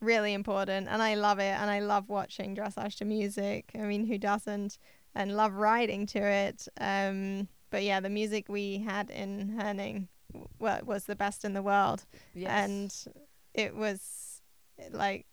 really 0.00 0.32
important, 0.34 0.88
and 0.88 1.02
I 1.02 1.14
love 1.16 1.40
it, 1.40 1.54
and 1.60 1.68
I 1.70 1.80
love 1.80 2.08
watching 2.08 2.54
dressage 2.54 2.96
to 2.98 3.04
music. 3.04 3.72
I 3.74 3.78
mean, 3.78 4.06
who 4.06 4.18
doesn't? 4.18 4.78
And 5.16 5.36
love 5.36 5.52
riding 5.54 6.06
to 6.06 6.18
it. 6.20 6.68
Um, 6.80 7.48
but 7.70 7.82
yeah, 7.82 8.00
the 8.00 8.10
music 8.10 8.48
we 8.48 8.78
had 8.78 9.10
in 9.10 9.56
Herning 9.58 10.08
w- 10.32 10.84
was 10.84 11.04
the 11.04 11.16
best 11.16 11.44
in 11.44 11.54
the 11.54 11.62
world. 11.62 12.04
and 12.50 12.94
it 13.54 13.74
was 13.76 14.42
like 14.90 15.26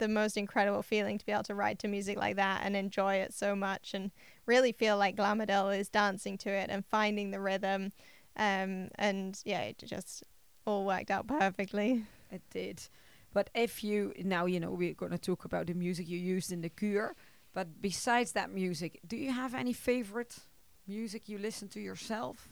the 0.00 0.08
most 0.08 0.36
incredible 0.36 0.82
feeling 0.82 1.16
to 1.18 1.24
be 1.24 1.32
able 1.32 1.44
to 1.44 1.54
ride 1.54 1.78
to 1.78 1.88
music 1.88 2.18
like 2.18 2.36
that 2.36 2.62
and 2.64 2.74
enjoy 2.74 3.14
it 3.14 3.32
so 3.32 3.54
much 3.54 3.94
and 3.94 4.10
really 4.46 4.72
feel 4.72 4.96
like 4.98 5.16
Glamodel 5.16 5.70
is 5.78 5.88
dancing 5.88 6.36
to 6.38 6.50
it 6.50 6.68
and 6.70 6.84
finding 6.84 7.30
the 7.30 7.40
rhythm 7.40 7.92
um 8.36 8.88
and 8.96 9.40
yeah 9.44 9.60
it 9.60 9.78
just 9.84 10.24
all 10.66 10.84
worked 10.84 11.10
out 11.10 11.26
perfectly 11.26 12.04
It 12.30 12.42
did. 12.50 12.80
But 13.32 13.50
if 13.54 13.84
you 13.84 14.12
now 14.24 14.46
you 14.46 14.60
know 14.60 14.70
we're 14.72 14.94
going 14.94 15.12
to 15.12 15.18
talk 15.18 15.44
about 15.44 15.66
the 15.66 15.74
music 15.74 16.08
you 16.08 16.18
used 16.18 16.52
in 16.52 16.60
the 16.62 16.70
kür, 16.70 17.10
but 17.52 17.80
besides 17.80 18.32
that 18.32 18.50
music, 18.52 19.00
do 19.06 19.16
you 19.16 19.32
have 19.32 19.54
any 19.54 19.72
favorite 19.72 20.36
music 20.86 21.28
you 21.28 21.38
listen 21.38 21.68
to 21.68 21.80
yourself? 21.80 22.48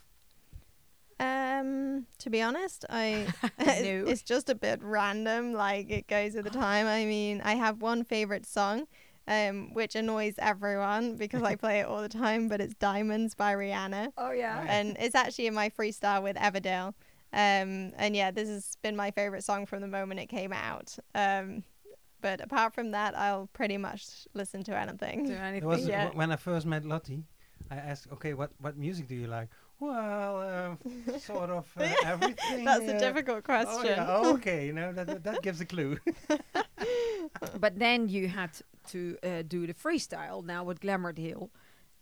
Um 1.21 2.07
to 2.19 2.31
be 2.31 2.41
honest 2.41 2.85
i 2.91 3.27
No. 3.59 4.05
it's 4.07 4.23
just 4.23 4.49
a 4.49 4.55
bit 4.55 4.81
random 4.83 5.53
like 5.53 5.91
it 5.91 6.07
goes 6.07 6.37
at 6.37 6.45
the 6.45 6.51
time 6.51 6.87
i 6.87 7.05
mean 7.05 7.41
i 7.45 7.55
have 7.55 7.83
one 7.83 8.05
favorite 8.05 8.47
song 8.47 8.87
um 9.27 9.73
which 9.75 9.95
annoys 9.97 10.35
everyone 10.39 11.17
because 11.17 11.43
i 11.43 11.55
play 11.57 11.81
it 11.81 11.87
all 11.87 12.01
the 12.03 12.09
time 12.09 12.49
but 12.49 12.61
it's 12.61 12.75
diamonds 12.75 13.35
by 13.35 13.53
rihanna 13.55 14.13
Oh 14.17 14.31
yeah. 14.31 14.65
and 14.69 14.97
it's 14.99 15.15
actually 15.15 15.47
in 15.49 15.55
my 15.55 15.69
freestyle 15.71 16.23
with 16.23 16.37
Everdale. 16.37 16.95
Um, 17.31 17.93
and 17.99 18.17
yeah, 18.17 18.31
this 18.31 18.49
has 18.49 18.79
been 18.83 18.97
my 18.97 19.11
favorite 19.11 19.45
song 19.45 19.67
from 19.67 19.83
the 19.83 19.87
moment 19.87 20.19
it 20.19 20.29
came 20.31 20.51
out. 20.51 20.97
Um, 21.15 21.63
But 22.23 22.41
apart 22.41 22.73
from 22.75 22.93
that, 22.93 23.15
I'll 23.15 23.49
pretty 23.53 23.77
much 23.77 24.27
listen 24.33 24.63
to 24.65 24.75
anything. 24.75 25.27
Do 25.27 25.33
It 25.33 25.37
anything? 25.41 25.69
was 25.69 25.87
Yeah. 25.87 26.05
w- 26.05 26.19
when 26.19 26.33
I 26.33 26.37
first 26.37 26.65
met 26.67 26.85
Lottie. 26.87 27.25
I 27.71 27.77
asked, 27.77 28.09
okay, 28.15 28.33
what 28.33 28.51
what 28.65 28.79
music 28.79 29.09
do 29.09 29.15
you 29.15 29.27
like? 29.27 29.51
Well, 29.81 30.43
um, 30.43 30.79
sort 31.21 31.51
of 31.51 31.67
uh, 31.79 31.89
everything. 32.05 32.65
That's 32.65 32.89
a 32.89 32.97
uh, 32.97 32.99
difficult 32.99 33.45
question. 33.45 33.73
Oh, 33.81 33.85
yeah. 33.85 34.07
oh, 34.09 34.35
okay. 34.35 34.67
You 34.67 34.73
know 34.73 34.93
that 34.93 35.07
that, 35.07 35.25
that 35.25 35.43
gives 35.43 35.61
a 35.61 35.65
clue. 35.67 35.99
but 37.61 37.79
then 37.79 38.09
you 38.09 38.29
had 38.29 38.51
to 38.89 39.17
uh, 39.23 39.43
do 39.47 39.67
the 39.67 39.75
freestyle 39.75 40.45
now 40.45 40.65
with 40.65 40.81
Glamourdale, 40.81 41.51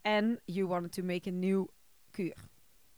and 0.05 0.39
you 0.47 0.67
wanted 0.67 0.93
to 0.93 1.03
make 1.03 1.27
a 1.27 1.33
new 1.33 1.69
kür, 2.17 2.33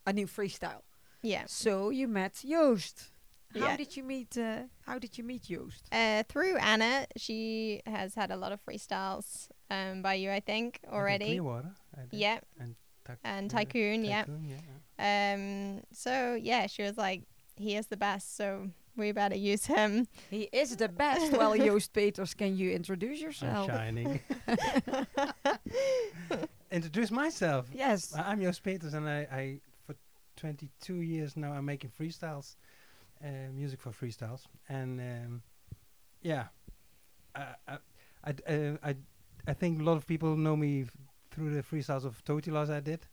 a 0.06 0.12
new 0.12 0.26
freestyle. 0.26 0.82
yeah. 1.22 1.44
So 1.46 1.90
you 1.90 2.06
met 2.08 2.42
Joost. 2.46 3.10
How 3.54 3.68
Yeah. 3.68 3.76
did 3.78 3.96
you 3.96 4.04
meet? 4.04 4.36
Uh, 4.36 4.64
how 4.86 4.98
did 4.98 5.16
you 5.18 5.24
meet 5.24 5.42
Joost? 5.44 5.82
Uh, 5.90 6.22
through 6.28 6.56
Anna, 6.58 7.06
she 7.16 7.80
has 7.86 8.14
had 8.14 8.30
a 8.30 8.36
lot 8.36 8.52
of 8.52 8.60
freestyles 8.64 9.48
um, 9.70 10.02
by 10.02 10.14
you, 10.14 10.30
I 10.30 10.40
think, 10.40 10.80
already. 10.92 11.24
Clearwater. 11.24 11.72
I 11.96 12.02
did. 12.02 12.20
Yeah, 12.20 12.38
Tyc- 13.08 13.16
and 13.24 13.50
Tycoon, 13.50 14.04
yeah. 14.04 14.20
Tycoon, 14.24 14.44
yeah. 14.44 14.56
Um, 15.00 15.82
so 15.92 16.34
yeah, 16.40 16.66
she 16.66 16.82
was 16.82 16.96
like, 16.96 17.22
he 17.56 17.76
is 17.76 17.86
the 17.86 17.96
best, 17.96 18.36
so 18.36 18.68
we 18.96 19.12
better 19.12 19.36
use 19.36 19.64
him. 19.66 20.06
He 20.30 20.48
is 20.52 20.76
the 20.76 20.88
best. 20.88 21.32
well, 21.32 21.56
Joost 21.66 21.92
Peters, 21.92 22.34
can 22.34 22.56
you 22.56 22.70
introduce 22.72 23.20
I'm 23.20 23.26
yourself? 23.26 23.66
shining. 23.68 24.20
Introduce 26.70 27.10
myself. 27.10 27.66
Yes. 27.72 28.14
I- 28.14 28.30
I'm 28.30 28.40
Joost 28.42 28.62
Peters, 28.62 28.94
and 28.94 29.08
I, 29.08 29.26
I 29.32 29.60
for 29.86 29.94
22 30.36 30.96
years 30.96 31.36
now 31.36 31.52
I'm 31.52 31.64
making 31.64 31.90
freestyles, 31.98 32.56
uh, 33.24 33.50
music 33.54 33.80
for 33.80 33.90
freestyles, 33.90 34.42
and 34.68 35.00
um, 35.00 35.42
yeah, 36.22 36.44
I 37.34 37.54
I 37.66 37.78
I, 38.24 38.32
d- 38.32 38.42
uh, 38.46 38.76
I 38.82 38.96
I 39.46 39.54
think 39.54 39.80
a 39.80 39.82
lot 39.84 39.96
of 39.96 40.06
people 40.06 40.36
know 40.36 40.56
me 40.56 40.82
f- 40.82 40.90
through 41.30 41.54
the 41.54 41.62
freestyles 41.62 42.04
of 42.04 42.24
Totilas 42.24 42.70
I 42.70 42.80
did, 42.80 43.06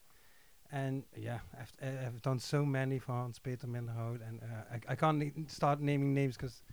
and 0.72 1.04
yeah, 1.16 1.40
I've 1.60 1.74
I've 1.82 2.22
done 2.22 2.40
so 2.40 2.66
many 2.66 3.00
for 3.00 3.14
Hans 3.14 3.40
Peter 3.40 3.68
Minderhoud, 3.68 4.28
and 4.28 4.42
uh, 4.44 4.76
I 4.76 4.94
I 4.94 4.96
can't 4.96 5.50
start 5.52 5.82
naming 5.82 6.14
names 6.14 6.38
because 6.38 6.64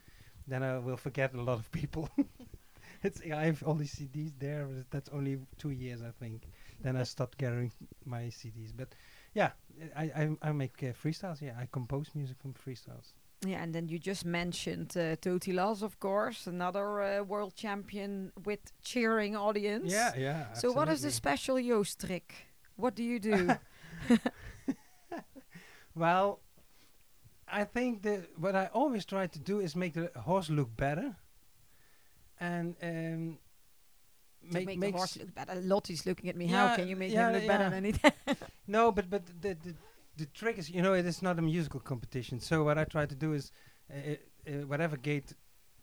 then 0.48 0.62
I 0.62 0.78
will 0.78 0.96
forget 0.96 1.34
a 1.34 1.40
lot 1.42 1.58
of 1.58 1.70
people. 1.72 2.08
it's 3.02 3.20
I 3.22 3.44
have 3.46 3.62
all 3.62 3.74
these 3.74 3.92
CDs 3.94 4.32
there. 4.38 4.68
That's 4.90 5.08
only 5.10 5.38
two 5.58 5.70
years, 5.70 6.02
I 6.02 6.10
think. 6.10 6.48
then 6.82 6.96
I 6.96 7.04
stopped 7.04 7.38
gathering 7.38 7.72
my 8.04 8.30
CDs. 8.30 8.72
But 8.76 8.94
yeah, 9.34 9.50
I 9.96 10.04
I, 10.04 10.36
I 10.42 10.52
make 10.52 10.82
uh, 10.82 10.92
freestyles. 10.92 11.40
Yeah, 11.40 11.54
I 11.58 11.68
compose 11.70 12.10
music 12.14 12.38
from 12.40 12.54
freestyles. 12.54 13.12
Yeah, 13.44 13.62
and 13.62 13.74
then 13.74 13.88
you 13.88 13.98
just 13.98 14.24
mentioned 14.24 14.96
uh, 14.96 15.16
Totilas, 15.16 15.82
of 15.82 15.98
course, 15.98 16.46
another 16.46 17.02
uh, 17.02 17.22
world 17.24 17.56
champion 17.56 18.32
with 18.44 18.60
cheering 18.82 19.36
audience. 19.36 19.92
Yeah, 19.92 20.12
yeah. 20.16 20.52
So 20.52 20.70
what 20.70 20.88
is 20.88 21.02
the 21.02 21.10
special 21.10 21.60
Joost 21.60 22.06
trick? 22.06 22.34
What 22.76 22.94
do 22.94 23.02
you 23.02 23.18
do? 23.18 23.50
Well, 25.94 26.40
I 27.48 27.64
think 27.64 28.02
that 28.02 28.30
what 28.38 28.56
I 28.56 28.70
always 28.72 29.04
try 29.04 29.26
to 29.26 29.38
do 29.38 29.60
is 29.60 29.76
make 29.76 29.94
the 29.94 30.10
horse 30.18 30.48
look 30.48 30.74
better, 30.76 31.14
and 32.40 32.74
um, 32.82 33.38
make 34.50 34.66
make 34.66 34.80
the 34.80 34.90
horse 34.92 35.18
look 35.18 35.34
better. 35.34 35.54
Lottie's 35.60 36.06
looking 36.06 36.30
at 36.30 36.36
me. 36.36 36.46
Yeah, 36.46 36.68
How 36.68 36.76
can 36.76 36.88
you 36.88 36.96
make 36.96 37.12
yeah, 37.12 37.28
him 37.28 37.34
look 37.34 37.46
better 37.46 37.68
than 37.68 37.84
he 37.84 37.94
No, 38.66 38.90
but 38.90 39.10
but 39.10 39.26
the, 39.26 39.54
the 39.54 39.74
the 40.16 40.26
trick 40.26 40.58
is, 40.58 40.70
you 40.70 40.82
know, 40.82 40.92
it 40.94 41.06
is 41.06 41.22
not 41.22 41.38
a 41.38 41.42
musical 41.42 41.80
competition. 41.80 42.40
So 42.40 42.64
what 42.64 42.78
I 42.78 42.84
try 42.84 43.06
to 43.06 43.14
do 43.14 43.32
is, 43.32 43.52
uh, 43.92 44.14
uh, 44.46 44.66
whatever 44.66 44.96
gait 44.96 45.32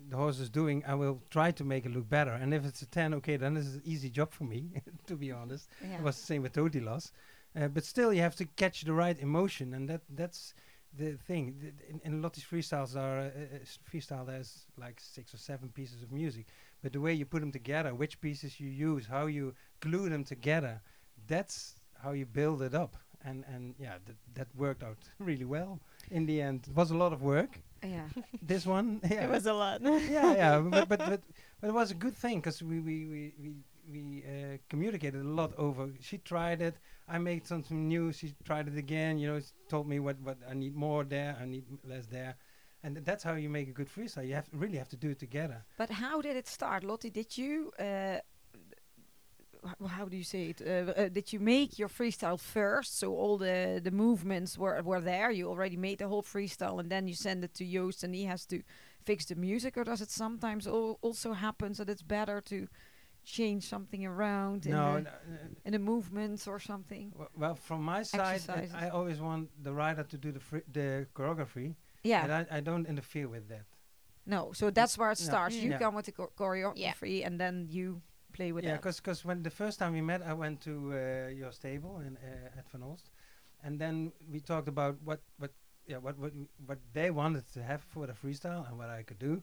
the 0.09 0.15
horse 0.15 0.39
is 0.39 0.49
doing, 0.49 0.83
I 0.87 0.95
will 0.95 1.21
try 1.29 1.51
to 1.51 1.63
make 1.63 1.85
it 1.85 1.93
look 1.93 2.07
better. 2.09 2.31
And 2.31 2.53
if 2.53 2.65
it's 2.65 2.81
a 2.81 2.85
ten, 2.87 3.13
okay, 3.15 3.37
then 3.37 3.53
this 3.53 3.65
is 3.65 3.75
an 3.75 3.81
easy 3.85 4.09
job 4.09 4.31
for 4.31 4.43
me, 4.45 4.69
to 5.07 5.15
be 5.15 5.31
honest. 5.31 5.67
Yeah. 5.81 5.97
It 5.97 6.03
was 6.03 6.15
the 6.17 6.25
same 6.25 6.41
with 6.43 6.53
Totilas. 6.53 7.11
Uh, 7.59 7.67
but 7.67 7.83
still, 7.83 8.13
you 8.13 8.21
have 8.21 8.35
to 8.35 8.45
catch 8.45 8.83
the 8.83 8.93
right 8.93 9.19
emotion, 9.19 9.73
and 9.73 9.89
that 9.89 10.01
that's 10.15 10.53
the 10.97 11.13
thing. 11.27 11.55
Th- 11.59 11.73
th- 11.77 11.89
In, 11.89 11.99
in 12.13 12.21
Lottie's 12.21 12.43
freestyles 12.45 12.95
are 12.95 13.19
uh, 13.19 13.25
uh, 13.25 13.59
freestyle. 13.91 14.25
There's 14.25 14.67
like 14.77 14.99
six 14.99 15.33
or 15.33 15.37
seven 15.37 15.69
pieces 15.69 16.03
of 16.03 16.11
music, 16.11 16.45
but 16.83 16.93
the 16.93 17.01
way 17.01 17.13
you 17.13 17.25
put 17.25 17.41
them 17.41 17.51
together, 17.51 17.93
which 17.95 18.21
pieces 18.21 18.59
you 18.59 18.69
use, 18.69 19.07
how 19.07 19.25
you 19.25 19.53
glue 19.79 20.09
them 20.09 20.23
together, 20.23 20.81
that's 21.27 21.75
how 22.03 22.11
you 22.11 22.25
build 22.25 22.61
it 22.61 22.73
up. 22.75 22.95
And 23.25 23.43
and 23.53 23.75
yeah, 23.79 23.97
that 24.05 24.15
that 24.35 24.47
worked 24.55 24.83
out 24.83 24.97
really 25.19 25.45
well 25.45 25.79
in 26.11 26.25
the 26.25 26.41
end. 26.41 26.67
It 26.69 26.75
was 26.75 26.91
a 26.91 26.97
lot 26.97 27.11
of 27.13 27.21
work. 27.21 27.59
yeah. 27.83 28.07
This 28.41 28.65
one, 28.65 28.99
yeah, 29.03 29.23
It 29.25 29.29
was 29.29 29.45
a 29.45 29.53
lot. 29.53 29.81
yeah, 30.09 30.33
yeah, 30.35 30.59
but, 30.61 30.87
but 30.89 30.99
but 30.99 31.21
but 31.61 31.67
it 31.69 31.73
was 31.73 31.91
a 31.91 31.95
good 31.95 32.15
thing 32.15 32.39
because 32.39 32.63
we 32.63 32.79
we 32.79 33.05
we 33.13 33.33
we, 33.41 33.49
we 33.91 34.23
uh, 34.25 34.57
communicated 34.69 35.21
a 35.21 35.29
lot 35.41 35.51
over. 35.57 35.89
She 36.01 36.17
tried 36.17 36.61
it. 36.61 36.75
I 37.07 37.17
made 37.17 37.45
something 37.47 37.87
new. 37.87 38.11
She 38.13 38.33
tried 38.43 38.67
it 38.67 38.77
again. 38.77 39.17
You 39.19 39.27
know, 39.31 39.37
s- 39.37 39.53
told 39.67 39.85
me 39.87 39.99
what 39.99 40.17
what 40.21 40.37
I 40.49 40.53
need 40.53 40.75
more 40.75 41.03
there. 41.03 41.35
I 41.41 41.45
need 41.45 41.65
less 41.83 42.05
there, 42.07 42.35
and 42.83 42.95
th- 42.95 43.05
that's 43.05 43.23
how 43.23 43.33
you 43.35 43.49
make 43.49 43.67
a 43.69 43.73
good 43.73 43.89
freestyle. 43.89 44.25
You 44.27 44.35
have 44.35 44.47
really 44.53 44.77
have 44.77 44.89
to 44.89 44.97
do 44.97 45.09
it 45.09 45.19
together. 45.19 45.59
But 45.77 45.89
how 45.89 46.21
did 46.21 46.35
it 46.37 46.47
start, 46.47 46.83
Lottie? 46.83 47.09
Did 47.11 47.37
you, 47.37 47.71
uh, 47.79 48.19
how 49.89 50.05
do 50.05 50.15
you 50.17 50.23
say 50.23 50.49
it? 50.49 50.61
Uh, 50.61 50.91
uh, 51.01 51.09
did 51.09 51.33
you 51.33 51.39
make 51.39 51.77
your 51.79 51.89
freestyle 51.89 52.39
first, 52.39 52.97
so 52.99 53.13
all 53.15 53.37
the 53.37 53.79
the 53.83 53.91
movements 53.91 54.57
were 54.57 54.81
were 54.83 55.01
there? 55.01 55.31
You 55.31 55.49
already 55.49 55.77
made 55.77 55.97
the 55.97 56.07
whole 56.07 56.23
freestyle, 56.23 56.79
and 56.79 56.89
then 56.89 57.07
you 57.07 57.13
send 57.15 57.43
it 57.43 57.53
to 57.55 57.65
Joost, 57.65 58.03
and 58.03 58.13
he 58.15 58.25
has 58.25 58.45
to 58.47 58.61
fix 59.05 59.25
the 59.25 59.35
music, 59.35 59.77
or 59.77 59.83
does 59.83 60.01
it 60.01 60.09
sometimes 60.11 60.67
al- 60.67 60.97
also 61.01 61.33
happen 61.33 61.73
that 61.73 61.89
it's 61.89 62.01
better 62.03 62.41
to 62.41 62.67
change 63.23 63.63
something 63.67 64.05
around 64.05 64.65
in, 64.65 64.71
the, 64.71 64.77
n- 64.77 65.07
in 65.65 65.71
the 65.73 65.79
movements 65.79 66.47
or 66.47 66.59
something? 66.59 67.09
w- 67.11 67.29
well, 67.37 67.55
from 67.55 67.83
my 67.83 68.03
side, 68.03 68.41
uh, 68.49 68.61
I 68.85 68.89
always 68.89 69.19
want 69.19 69.49
the 69.63 69.71
rider 69.73 70.03
to 70.03 70.17
do 70.17 70.31
the 70.31 70.39
fr- 70.39 70.65
the 70.71 71.05
choreography, 71.13 71.75
Yeah. 72.03 72.23
and 72.23 72.31
I, 72.31 72.57
I 72.57 72.61
don't 72.61 72.87
interfere 72.87 73.27
with 73.27 73.47
that. 73.49 73.65
No, 74.25 74.51
so 74.53 74.69
that's 74.71 74.97
where 74.97 75.11
it 75.11 75.19
No. 75.19 75.25
starts. 75.25 75.55
You 75.55 75.69
Yeah. 75.71 75.79
come 75.79 75.95
with 75.95 76.05
the 76.05 76.11
cho- 76.13 76.31
choreography, 76.37 77.25
and 77.25 77.39
then 77.39 77.67
you 77.69 78.01
play 78.39 78.51
with 78.55 78.63
yeah, 78.63 78.71
that. 78.71 78.81
because 78.83 79.25
when 79.27 79.43
the 79.43 79.49
first 79.61 79.75
time 79.79 79.91
we 79.93 80.01
met, 80.01 80.21
I 80.31 80.33
went 80.43 80.57
to 80.61 80.73
uh, 80.93 81.29
your 81.41 81.51
stable 81.61 81.95
in 82.07 82.13
uh, 82.17 82.59
at 82.59 82.65
Van 82.71 82.81
Olst, 82.89 83.07
and 83.65 83.73
then 83.83 84.11
we 84.31 84.39
talked 84.51 84.67
about 84.75 84.95
what 85.07 85.19
what 85.41 85.51
yeah 85.91 85.99
what 86.05 86.15
what 86.23 86.31
what 86.69 86.79
they 86.93 87.09
wanted 87.21 87.45
to 87.55 87.59
have 87.71 87.81
for 87.93 88.07
the 88.07 88.13
freestyle 88.21 88.63
and 88.67 88.77
what 88.81 88.89
I 88.99 89.03
could 89.07 89.19
do, 89.19 89.33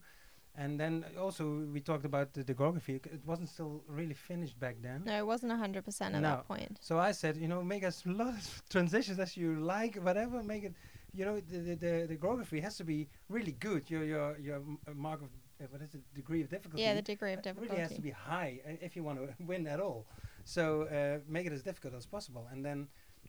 and 0.63 0.81
then 0.81 1.05
also 1.25 1.45
we 1.75 1.81
talked 1.81 2.05
about 2.13 2.33
the, 2.35 2.43
the 2.45 2.55
choreography. 2.55 2.95
It 3.17 3.23
wasn't 3.31 3.49
still 3.49 3.75
really 3.99 4.15
finished 4.31 4.57
back 4.59 4.77
then. 4.83 4.99
No, 5.05 5.15
it 5.23 5.27
wasn't 5.27 5.53
100% 5.53 6.01
at 6.01 6.13
No. 6.13 6.21
that 6.21 6.49
point. 6.49 6.79
So 6.81 6.99
I 6.99 7.13
said, 7.13 7.37
you 7.37 7.49
know, 7.49 7.63
make 7.63 7.83
as 7.91 7.97
lot 8.07 8.35
of 8.41 8.63
transitions 8.75 9.19
as 9.19 9.37
you 9.37 9.49
like, 9.77 9.95
whatever. 10.09 10.43
Make 10.43 10.65
it, 10.65 10.75
you 11.19 11.25
know, 11.27 11.37
the 11.51 11.59
the, 11.69 11.75
the, 11.85 11.93
the 12.11 12.17
choreography 12.23 12.61
has 12.67 12.75
to 12.81 12.85
be 12.85 12.99
really 13.29 13.53
good. 13.67 13.83
Your 13.93 14.05
your 14.13 14.39
your 14.47 14.59
mark 15.07 15.21
of 15.23 15.31
what 15.71 15.83
is 15.83 15.95
it? 15.95 16.03
Degree 16.15 16.43
of 16.43 16.49
difficulty. 16.49 16.83
Yeah, 16.83 16.95
the 16.95 17.03
degree 17.03 17.33
of 17.33 17.39
uh, 17.47 17.53
really 17.61 17.77
has 17.79 17.93
to 17.93 18.01
be 18.01 18.11
high 18.11 18.61
uh, 18.67 18.73
if 18.81 18.97
you 18.97 19.03
want 19.03 19.19
to 19.19 19.35
win 19.47 19.67
at 19.67 19.81
all. 19.81 20.07
So 20.45 20.83
uh, 20.83 21.19
make 21.29 21.47
it 21.47 21.53
as 21.53 21.63
difficult 21.63 21.95
as 21.95 22.07
possible, 22.07 22.47
and 22.53 22.65
then 22.65 22.89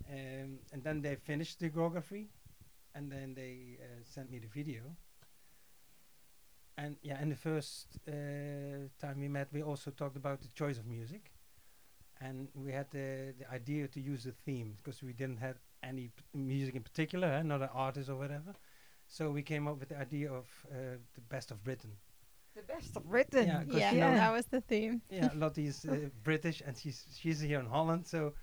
um, 0.09 0.59
and 0.73 0.83
then 0.83 1.01
they 1.01 1.15
finished 1.15 1.59
the 1.59 1.69
choreography, 1.69 2.27
and 2.95 3.11
then 3.11 3.33
they 3.33 3.77
uh, 3.81 4.03
sent 4.03 4.29
me 4.31 4.39
the 4.39 4.47
video. 4.47 4.81
And 6.77 6.97
yeah, 7.01 7.17
and 7.19 7.31
the 7.31 7.35
first 7.35 7.99
uh, 8.07 8.11
time 8.99 9.19
we 9.19 9.27
met, 9.27 9.47
we 9.51 9.63
also 9.63 9.89
talked 9.89 10.15
about 10.15 10.41
the 10.41 10.49
choice 10.49 10.77
of 10.77 10.85
music, 10.85 11.31
and 12.21 12.49
we 12.53 12.71
had 12.71 12.91
the 12.91 13.33
the 13.39 13.49
idea 13.51 13.87
to 13.87 13.99
use 13.99 14.23
the 14.23 14.33
theme 14.45 14.73
because 14.77 15.01
we 15.01 15.13
didn't 15.13 15.37
have 15.39 15.57
any 15.81 16.09
p- 16.09 16.23
music 16.37 16.75
in 16.75 16.83
particular, 16.83 17.27
eh, 17.27 17.41
not 17.41 17.61
an 17.61 17.69
artist 17.73 18.09
or 18.09 18.15
whatever. 18.15 18.53
So 19.07 19.31
we 19.31 19.41
came 19.41 19.67
up 19.67 19.79
with 19.79 19.89
the 19.89 19.97
idea 19.97 20.31
of 20.31 20.45
uh, 20.71 20.97
the 21.15 21.21
best 21.29 21.49
of 21.51 21.63
Britain. 21.63 21.93
The 22.57 22.63
best 22.73 22.97
of 22.97 23.03
Britain. 23.15 23.47
Yeah, 23.47 23.63
'cause 23.63 23.75
Yeah, 23.81 23.91
you 23.93 23.99
know- 23.99 24.15
that 24.23 24.33
was 24.37 24.45
the 24.47 24.61
theme. 24.61 25.01
yeah, 25.09 25.29
Lottie's 25.35 25.85
uh, 25.85 26.09
British 26.29 26.61
and 26.65 26.73
she's 26.81 26.99
she's 27.19 27.39
here 27.49 27.59
in 27.59 27.67
Holland, 27.67 28.03
so 28.07 28.33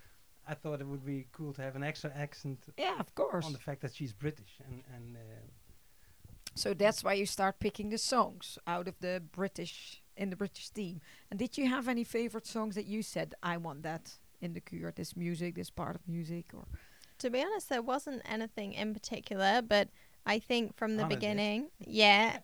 I 0.47 0.55
thought 0.55 0.81
it 0.81 0.87
would 0.87 1.05
be 1.05 1.27
cool 1.33 1.53
to 1.55 1.63
have 1.63 1.75
an 1.77 1.83
extra 1.83 2.11
accent 2.25 2.59
Yeah, 2.79 2.97
of 3.01 3.15
course. 3.15 3.45
on 3.47 3.53
the 3.53 3.59
fact 3.69 3.81
that 3.83 3.93
she's 3.95 4.13
British 4.13 4.53
and 4.67 4.77
and 4.95 5.17
uh, 5.17 5.21
So 6.55 6.75
that's 6.75 7.03
why 7.05 7.15
you 7.21 7.27
start 7.27 7.59
picking 7.59 7.91
the 7.91 7.99
songs 7.99 8.59
out 8.67 8.87
of 8.89 8.95
the 9.01 9.21
British 9.33 10.03
in 10.17 10.31
the 10.31 10.37
British 10.37 10.69
theme. 10.71 11.01
And 11.31 11.39
did 11.39 11.59
you 11.59 11.67
have 11.69 11.89
any 11.89 12.05
favorite 12.05 12.47
songs 12.47 12.75
that 12.77 12.87
you 12.87 13.03
said 13.03 13.35
I 13.43 13.57
want 13.57 13.83
that 13.83 14.05
in 14.41 14.53
the 14.53 14.61
kür, 14.61 14.95
this 14.95 15.17
music, 15.17 15.55
this 15.55 15.71
part 15.71 15.95
of 15.97 16.03
music, 16.07 16.47
or 16.55 16.65
To 17.19 17.31
be 17.31 17.41
honest, 17.47 17.69
there 17.69 17.83
wasn't 17.83 18.23
anything 18.37 18.73
in 18.75 18.93
particular, 18.95 19.63
but 19.63 19.89
I 20.35 20.39
think 20.49 20.77
from 20.77 20.97
the 20.97 21.05
Anna 21.05 21.15
beginning, 21.15 21.71
yeah, 21.81 22.39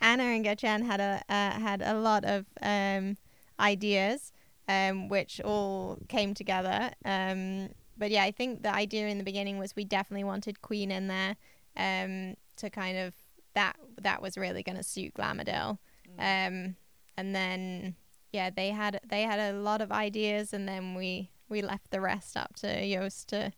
Anna 0.00 0.24
and 0.24 0.44
Gertjan 0.44 0.84
had 0.84 1.00
a 1.00 1.22
uh, 1.28 1.58
had 1.58 1.82
a 1.82 1.94
lot 1.94 2.24
of 2.24 2.46
um, 2.62 3.16
ideas, 3.58 4.32
um, 4.68 5.08
which 5.08 5.40
all 5.40 5.98
came 6.08 6.34
together. 6.34 6.90
Um, 7.04 7.70
but 7.96 8.10
yeah, 8.10 8.24
I 8.24 8.30
think 8.30 8.62
the 8.62 8.74
idea 8.74 9.08
in 9.08 9.18
the 9.18 9.24
beginning 9.24 9.58
was 9.58 9.74
we 9.74 9.84
definitely 9.84 10.24
wanted 10.24 10.60
Queen 10.60 10.90
in 10.90 11.08
there 11.08 11.36
um, 11.76 12.36
to 12.56 12.70
kind 12.70 12.98
of 12.98 13.14
that 13.54 13.76
that 14.00 14.20
was 14.20 14.36
really 14.36 14.62
going 14.62 14.76
to 14.76 14.82
suit 14.82 15.14
Glamourdale. 15.14 15.78
Um, 16.18 16.76
and 17.16 17.34
then 17.34 17.96
yeah, 18.32 18.50
they 18.50 18.70
had 18.70 19.00
they 19.08 19.22
had 19.22 19.40
a 19.40 19.58
lot 19.58 19.80
of 19.80 19.90
ideas, 19.90 20.52
and 20.52 20.68
then 20.68 20.94
we 20.94 21.30
we 21.48 21.62
left 21.62 21.90
the 21.90 22.00
rest 22.00 22.36
up 22.36 22.56
to 22.56 22.86
Joost 22.86 23.28
to 23.28 23.52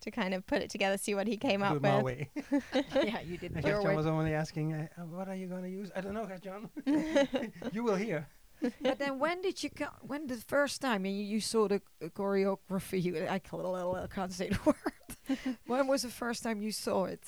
to 0.00 0.10
kind 0.10 0.34
of 0.34 0.46
put 0.46 0.62
it 0.62 0.70
together, 0.70 0.96
see 0.98 1.14
what 1.14 1.26
he 1.26 1.36
came 1.36 1.62
up 1.62 1.76
it 1.76 1.82
my 1.82 1.96
with. 2.02 2.04
way. 2.04 2.30
yeah, 2.94 3.20
you 3.20 3.36
did. 3.38 3.52
And 3.54 3.64
your 3.64 3.78
Gertjan 3.80 3.84
way. 3.84 3.96
was 3.96 4.06
only 4.06 4.34
asking, 4.34 4.72
uh, 4.72 4.86
uh, 4.98 5.04
what 5.04 5.28
are 5.28 5.34
you 5.34 5.46
going 5.46 5.62
to 5.62 5.68
use? 5.70 5.90
I 5.94 6.00
don't 6.00 6.14
know, 6.14 6.26
Gertjan. 6.26 6.68
you 7.72 7.84
will 7.84 7.96
hear. 7.96 8.26
but 8.82 8.98
then 8.98 9.18
when 9.18 9.40
did 9.40 9.62
you 9.62 9.70
co- 9.70 9.96
when 10.02 10.26
the 10.26 10.36
first 10.36 10.80
time 10.82 11.06
you, 11.06 11.12
you 11.12 11.40
saw 11.40 11.66
the 11.68 11.80
uh, 12.04 12.08
choreography 12.08 13.02
you, 13.02 13.26
I 13.28 13.38
can't 13.38 14.32
say 14.32 14.50
the 14.50 14.58
word 14.66 15.56
when 15.66 15.86
was 15.86 16.02
the 16.02 16.10
first 16.10 16.42
time 16.42 16.60
you 16.60 16.70
saw 16.72 17.04
it 17.06 17.22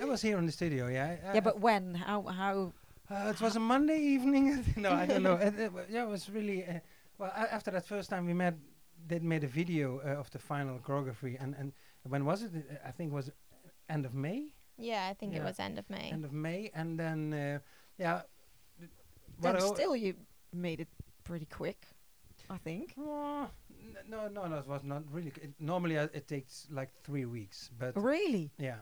I 0.00 0.04
was 0.06 0.22
here 0.22 0.38
in 0.38 0.46
the 0.46 0.52
studio, 0.52 0.86
yeah. 0.88 1.04
I- 1.04 1.18
yeah 1.34 1.36
I- 1.36 1.40
but 1.40 1.60
when 1.60 1.94
how 1.94 2.22
how 2.22 2.72
Uh, 3.10 3.32
it 3.34 3.40
was 3.40 3.56
a 3.56 3.60
Monday 3.60 3.98
evening. 4.14 4.64
no, 4.76 4.90
I 5.02 5.04
don't 5.06 5.22
know. 5.24 5.34
It, 5.46 5.54
it, 5.58 5.70
yeah, 5.90 6.04
it 6.06 6.08
was 6.08 6.30
really 6.30 6.64
uh, 6.64 6.78
well. 7.18 7.32
a- 7.34 7.52
after 7.52 7.70
that 7.72 7.84
first 7.84 8.08
time 8.08 8.24
we 8.24 8.32
met, 8.34 8.54
they 9.10 9.18
made 9.18 9.44
a 9.44 9.48
video 9.48 10.00
uh, 10.00 10.20
of 10.20 10.30
the 10.30 10.38
final 10.38 10.78
choreography, 10.78 11.36
and 11.42 11.54
and 11.58 11.72
when 12.02 12.24
was 12.24 12.42
it? 12.42 12.52
Uh, 12.54 12.88
I 12.88 12.92
think 12.92 13.12
it 13.12 13.14
was 13.14 13.30
end 13.88 14.06
of 14.06 14.14
May. 14.14 14.54
Yeah, 14.78 15.08
I 15.10 15.14
think 15.14 15.34
it 15.34 15.42
was 15.44 15.58
end 15.58 15.78
of 15.78 15.90
May. 15.90 16.10
End 16.12 16.24
of 16.24 16.32
May, 16.32 16.70
and 16.74 16.98
then 16.98 17.32
uh, 17.32 17.58
yeah. 17.98 18.22
th- 18.78 18.90
then 19.40 19.52
what 19.52 19.62
I 19.62 19.64
al- 19.66 19.74
still 19.74 19.94
you 19.96 20.14
made 20.52 20.80
it 20.80 20.88
pretty 21.24 21.46
quick 21.46 21.86
I 22.50 22.58
think 22.58 22.96
no, 22.96 24.28
no, 24.28 24.46
no, 24.48 24.58
it 24.58 24.66
was 24.66 24.82
not 24.82 25.02
really. 25.12 25.32
It, 25.42 25.52
normally, 25.58 25.96
uh, 25.98 26.08
it 26.12 26.26
takes 26.26 26.66
like 26.70 26.90
three 27.04 27.24
weeks, 27.24 27.70
but 27.78 27.92
really 27.96 28.50
Yeah, 28.58 28.80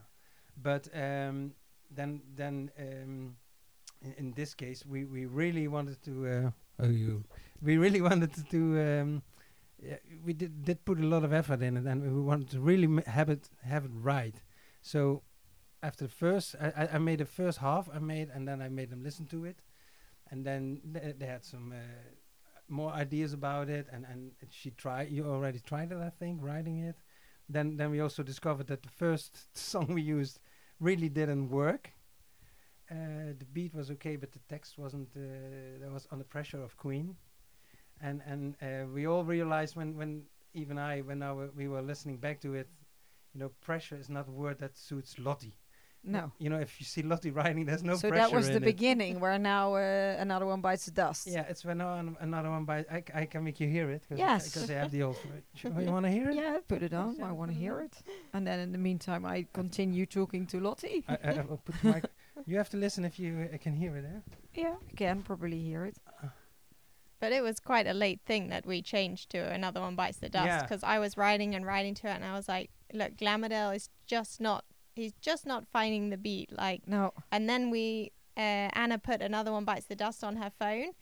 but 0.63 0.89
um, 0.95 1.53
then 1.91 2.23
then 2.35 2.71
um, 2.79 3.37
in, 4.03 4.15
in 4.19 4.33
this 4.33 4.55
case, 4.55 4.85
we, 4.87 5.05
we 5.05 5.27
really 5.27 5.69
wanted 5.69 6.03
to. 6.05 6.27
Uh, 6.27 6.51
oh, 6.81 6.89
you. 6.89 7.25
We 7.61 7.77
really 7.77 8.01
wanted 8.01 8.31
to. 8.51 8.57
um, 8.57 9.11
yeah, 9.11 9.23
we 10.25 10.33
did 10.33 10.65
did 10.65 10.85
put 10.85 10.99
a 10.99 11.07
lot 11.07 11.25
of 11.25 11.33
effort 11.33 11.63
in 11.63 11.77
it, 11.77 11.85
and 11.85 12.03
we 12.03 12.21
wanted 12.21 12.51
to 12.51 12.61
really 12.61 13.03
have 13.07 13.29
it 13.29 13.49
have 13.63 13.85
it 13.85 13.91
right. 13.95 14.35
So 14.81 15.23
after 15.83 16.07
the 16.07 16.13
first, 16.13 16.57
I, 16.61 16.89
I, 16.93 16.99
made 16.99 17.21
the 17.21 17.25
first 17.25 17.59
half. 17.59 17.89
I 17.95 18.01
made, 18.01 18.31
and 18.35 18.49
then 18.49 18.61
I 18.61 18.69
made 18.69 18.91
them 18.91 19.03
listen 19.03 19.27
to 19.27 19.45
it, 19.45 19.61
and 20.31 20.45
then 20.45 20.81
th- 20.93 21.17
they 21.19 21.27
had 21.27 21.45
some. 21.45 21.73
Uh, 21.73 21.77
more 22.71 22.93
ideas 22.93 23.33
about 23.33 23.71
it 23.71 23.87
and 23.91 24.05
and 24.05 24.33
she 24.51 24.71
tried 24.71 25.11
you 25.11 25.25
already 25.25 25.59
tried 25.59 25.91
it 25.91 25.97
i 25.97 26.11
think 26.11 26.39
writing 26.43 26.81
it 26.81 26.97
then 27.49 27.77
then 27.77 27.91
we 27.91 28.01
also 28.01 28.23
discovered 28.23 28.67
that 28.67 28.83
the 28.83 28.89
first 28.91 29.57
song 29.57 29.87
we 29.95 30.03
used 30.03 30.39
really 30.81 31.09
didn't 31.09 31.49
work. 31.51 31.93
Uh, 32.91 33.35
the 33.39 33.47
beat 33.53 33.75
was 33.75 33.91
okay, 33.91 34.17
but 34.17 34.33
the 34.33 34.39
text 34.49 34.79
wasn't. 34.79 35.09
Uh, 35.17 35.81
there 35.81 35.91
was 35.91 36.07
under 36.11 36.25
pressure 36.25 36.63
of 36.63 36.77
Queen, 36.77 37.17
and 38.01 38.23
and 38.27 38.55
uh, 38.63 38.87
we 38.95 39.07
all 39.07 39.25
realized 39.25 39.77
when 39.77 39.97
when 39.97 40.23
even 40.55 40.79
I 40.79 41.01
when 41.01 41.23
I 41.23 41.29
w- 41.29 41.53
we 41.57 41.69
were 41.69 41.83
listening 41.83 42.17
back 42.19 42.41
to 42.41 42.55
it, 42.55 42.69
you 43.35 43.41
know, 43.41 43.51
pressure 43.61 43.97
is 43.97 44.09
not 44.09 44.29
a 44.29 44.33
word 44.33 44.59
that 44.59 44.77
suits 44.77 45.19
Lottie. 45.19 45.55
no 46.05 46.31
You 46.39 46.49
know, 46.51 46.61
if 46.61 46.81
you 46.81 46.87
see 46.87 47.03
Lottie 47.03 47.31
writing, 47.39 47.67
there's 47.67 47.83
no 47.83 47.97
so 47.97 48.09
pressure 48.09 48.21
that 48.31 48.33
was 48.37 48.47
the 48.49 48.57
it. 48.57 48.65
beginning 48.75 49.21
where 49.21 49.39
now 49.39 49.75
uh, 49.75 50.17
another 50.25 50.47
one 50.47 50.61
bites 50.61 50.85
the 50.87 50.93
dust 50.93 51.27
Yeah, 51.27 51.51
it's 51.51 51.65
when 51.65 51.79
now 51.79 51.91
another 52.21 52.51
one 52.51 52.65
by 52.65 52.79
I, 52.91 53.03
I 53.23 53.27
can 53.27 53.43
make 53.45 53.59
you 53.61 53.69
hear 53.69 53.91
it. 53.91 54.03
Cause 54.09 54.19
Yes. 54.19 54.45
Because 54.49 54.71
I 54.71 54.75
have 54.75 54.91
the 54.91 55.03
old. 55.03 55.17
Sure, 55.55 55.73
you 55.85 55.91
want 55.93 56.07
to 56.07 56.13
hear 56.19 56.31
it? 56.31 56.37
yeah 56.37 56.59
put 56.69 56.83
it 56.83 56.93
on 56.95 57.21
I 57.23 57.33
want 57.33 57.51
to 57.53 57.57
hear 57.65 57.81
it 57.87 57.95
and 58.35 58.47
then 58.47 58.59
in 58.61 58.71
the 58.73 58.79
meantime 58.89 59.23
I 59.35 59.47
continue 59.53 60.07
talking 60.07 60.47
to 60.53 60.57
Lottie 60.61 61.05
I, 61.09 61.15
I, 61.25 61.31
I'll 61.51 61.61
put 61.67 61.75
the 61.83 61.89
mic. 61.93 62.05
You 62.47 62.57
have 62.57 62.71
to 62.71 62.77
listen 62.77 63.05
if 63.05 63.19
you 63.19 63.31
uh, 63.53 63.59
can 63.65 63.75
hear 63.75 63.97
it. 64.01 64.05
Eh? 64.05 64.21
yeah 64.63 64.77
I 64.93 64.95
can 64.97 65.23
probably 65.23 65.61
hear 65.71 65.85
it 65.91 65.97
But 67.21 67.33
it 67.33 67.43
was 67.43 67.59
quite 67.59 67.87
a 67.87 67.95
late 67.95 68.21
thing 68.27 68.49
that 68.49 68.65
we 68.65 68.81
changed 68.83 69.31
to 69.31 69.39
another 69.39 69.81
one 69.81 69.97
bites 69.97 70.19
the 70.19 70.29
dust 70.29 70.47
Yeah. 70.47 70.63
because 70.63 70.85
I 70.85 70.99
was 70.99 71.17
writing 71.17 71.55
and 71.55 71.67
writing 71.67 71.95
to 71.97 72.07
it, 72.09 72.15
and 72.15 72.25
I 72.25 72.35
was 72.35 72.49
like, 72.49 72.71
"Look, 72.93 73.17
Glamourdale 73.17 73.75
is 73.75 73.89
just 74.07 74.41
not. 74.41 74.65
He's 74.95 75.13
just 75.21 75.45
not 75.47 75.67
finding 75.67 76.11
the 76.11 76.17
beat." 76.17 76.53
Like, 76.53 76.87
no 76.87 77.13
and 77.33 77.49
then 77.49 77.71
we 77.71 78.13
uh, 78.37 78.71
Anna 78.73 78.99
put 78.99 79.21
another 79.21 79.51
one 79.53 79.65
bites 79.65 79.87
the 79.87 79.97
dust 79.97 80.23
on 80.23 80.37
her 80.37 80.51
phone 80.59 80.93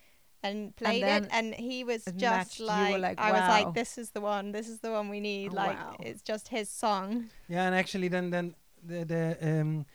and 0.42 0.74
played 0.76 1.02
then 1.02 1.24
it, 1.24 1.30
and 1.32 1.54
he 1.54 1.84
was 1.84 2.04
just. 2.16 2.60
Like, 2.60 2.98
like, 3.00 3.20
I 3.20 3.32
was 3.32 3.48
like, 3.48 3.74
"This 3.74 3.98
is 3.98 4.10
the 4.10 4.20
one. 4.20 4.52
This 4.52 4.68
is 4.68 4.80
the 4.80 4.90
one 4.92 5.08
we 5.08 5.20
need." 5.20 5.52
Oh, 5.52 5.56
like, 5.56 5.76
wow. 5.78 5.96
it's 6.00 6.22
just 6.22 6.48
his 6.48 6.68
song. 6.70 7.26
Yeah, 7.48 7.66
and 7.66 7.74
actually, 7.74 8.08
then 8.08 8.30
then 8.30 8.54
the 8.82 9.04
the 9.04 9.38
um, 9.42 9.86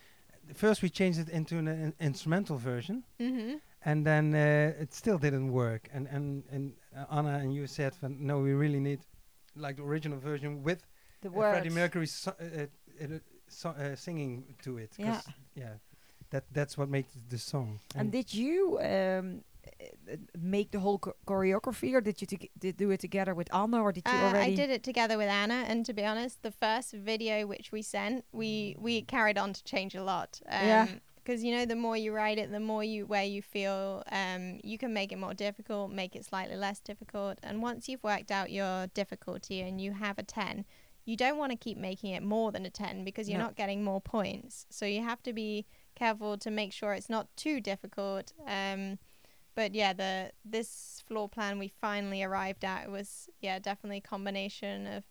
first 0.53 0.81
we 0.81 0.89
changed 0.89 1.19
it 1.19 1.29
into 1.29 1.57
an 1.57 1.67
in- 1.67 1.93
instrumental 1.99 2.57
version, 2.57 3.03
Mm-hmm. 3.19 3.55
And 3.85 4.05
then 4.05 4.33
uh, 4.35 4.81
it 4.81 4.93
still 4.93 5.17
didn't 5.17 5.51
work. 5.51 5.89
And 5.93 6.07
and 6.07 6.43
and 6.51 6.73
uh, 6.95 7.17
Anna 7.17 7.39
and 7.39 7.53
you 7.53 7.67
said, 7.67 7.95
van, 7.95 8.17
no, 8.19 8.39
we 8.39 8.53
really 8.53 8.79
need 8.79 8.99
like 9.55 9.75
the 9.77 9.83
original 9.83 10.19
version 10.19 10.63
with 10.63 10.85
the 11.21 11.29
uh, 11.29 11.51
Freddie 11.51 11.69
Mercury 11.69 12.07
so, 12.07 12.31
uh, 12.39 12.65
uh, 13.03 13.07
so, 13.47 13.69
uh, 13.69 13.95
singing 13.95 14.55
to 14.63 14.77
it. 14.77 14.91
Yeah. 14.97 15.21
yeah, 15.55 15.73
that 16.29 16.45
that's 16.51 16.77
what 16.77 16.89
makes 16.89 17.11
the 17.29 17.37
song. 17.37 17.79
And 17.95 18.11
did 18.11 18.33
you 18.33 18.79
um, 18.79 19.43
uh, 19.67 20.15
make 20.39 20.71
the 20.71 20.79
whole 20.79 20.99
cho- 20.99 21.15
choreography, 21.25 21.93
or 21.93 22.01
did 22.01 22.21
you 22.21 22.27
t- 22.27 22.51
did 22.57 22.77
do 22.77 22.91
it 22.91 22.99
together 22.99 23.33
with 23.33 23.53
Anna, 23.53 23.81
or 23.81 23.91
did 23.91 24.03
you 24.07 24.17
already? 24.17 24.53
I 24.53 24.55
did 24.55 24.69
it 24.69 24.83
together 24.83 25.17
with 25.17 25.29
Anna, 25.29 25.65
and 25.67 25.85
to 25.85 25.93
be 25.93 26.05
honest, 26.05 26.41
the 26.43 26.51
first 26.51 26.93
video 26.93 27.45
which 27.47 27.71
we 27.71 27.81
sent, 27.81 28.25
we 28.31 28.75
we 28.79 29.01
carried 29.01 29.37
on 29.37 29.53
to 29.53 29.63
change 29.63 29.95
a 29.95 30.03
lot. 30.03 30.39
Um, 30.47 30.67
Yeah. 30.67 30.87
Because 31.23 31.43
you 31.43 31.55
know, 31.55 31.65
the 31.65 31.75
more 31.75 31.95
you 31.95 32.13
write 32.13 32.37
it, 32.39 32.51
the 32.51 32.59
more 32.59 32.83
you 32.83 33.05
where 33.05 33.23
you 33.23 33.41
feel 33.41 34.03
um, 34.11 34.59
you 34.63 34.77
can 34.77 34.93
make 34.93 35.11
it 35.11 35.17
more 35.17 35.33
difficult, 35.33 35.91
make 35.91 36.15
it 36.15 36.25
slightly 36.25 36.55
less 36.55 36.79
difficult, 36.79 37.37
and 37.43 37.61
once 37.61 37.87
you've 37.87 38.03
worked 38.03 38.31
out 38.31 38.51
your 38.51 38.87
difficulty 38.87 39.61
and 39.61 39.79
you 39.79 39.91
have 39.93 40.17
a 40.17 40.23
ten, 40.23 40.65
you 41.05 41.15
don't 41.15 41.37
want 41.37 41.51
to 41.51 41.57
keep 41.57 41.77
making 41.77 42.11
it 42.11 42.23
more 42.23 42.51
than 42.51 42.65
a 42.65 42.69
ten 42.69 43.03
because 43.03 43.29
you're 43.29 43.39
No. 43.39 43.45
not 43.45 43.55
getting 43.55 43.83
more 43.83 44.01
points. 44.01 44.65
So 44.69 44.85
you 44.85 45.01
have 45.03 45.21
to 45.23 45.33
be 45.33 45.65
careful 45.95 46.37
to 46.37 46.49
make 46.49 46.73
sure 46.73 46.93
it's 46.93 47.09
not 47.09 47.27
too 47.35 47.61
difficult. 47.61 48.33
Um, 48.47 48.97
but 49.53 49.75
yeah, 49.75 49.93
the 49.93 50.31
this 50.43 51.03
floor 51.07 51.29
plan 51.29 51.59
we 51.59 51.67
finally 51.67 52.23
arrived 52.23 52.63
at 52.65 52.89
was 52.89 53.29
yeah 53.41 53.59
definitely 53.59 53.97
a 53.97 54.01
combination 54.01 54.87
of 54.87 55.03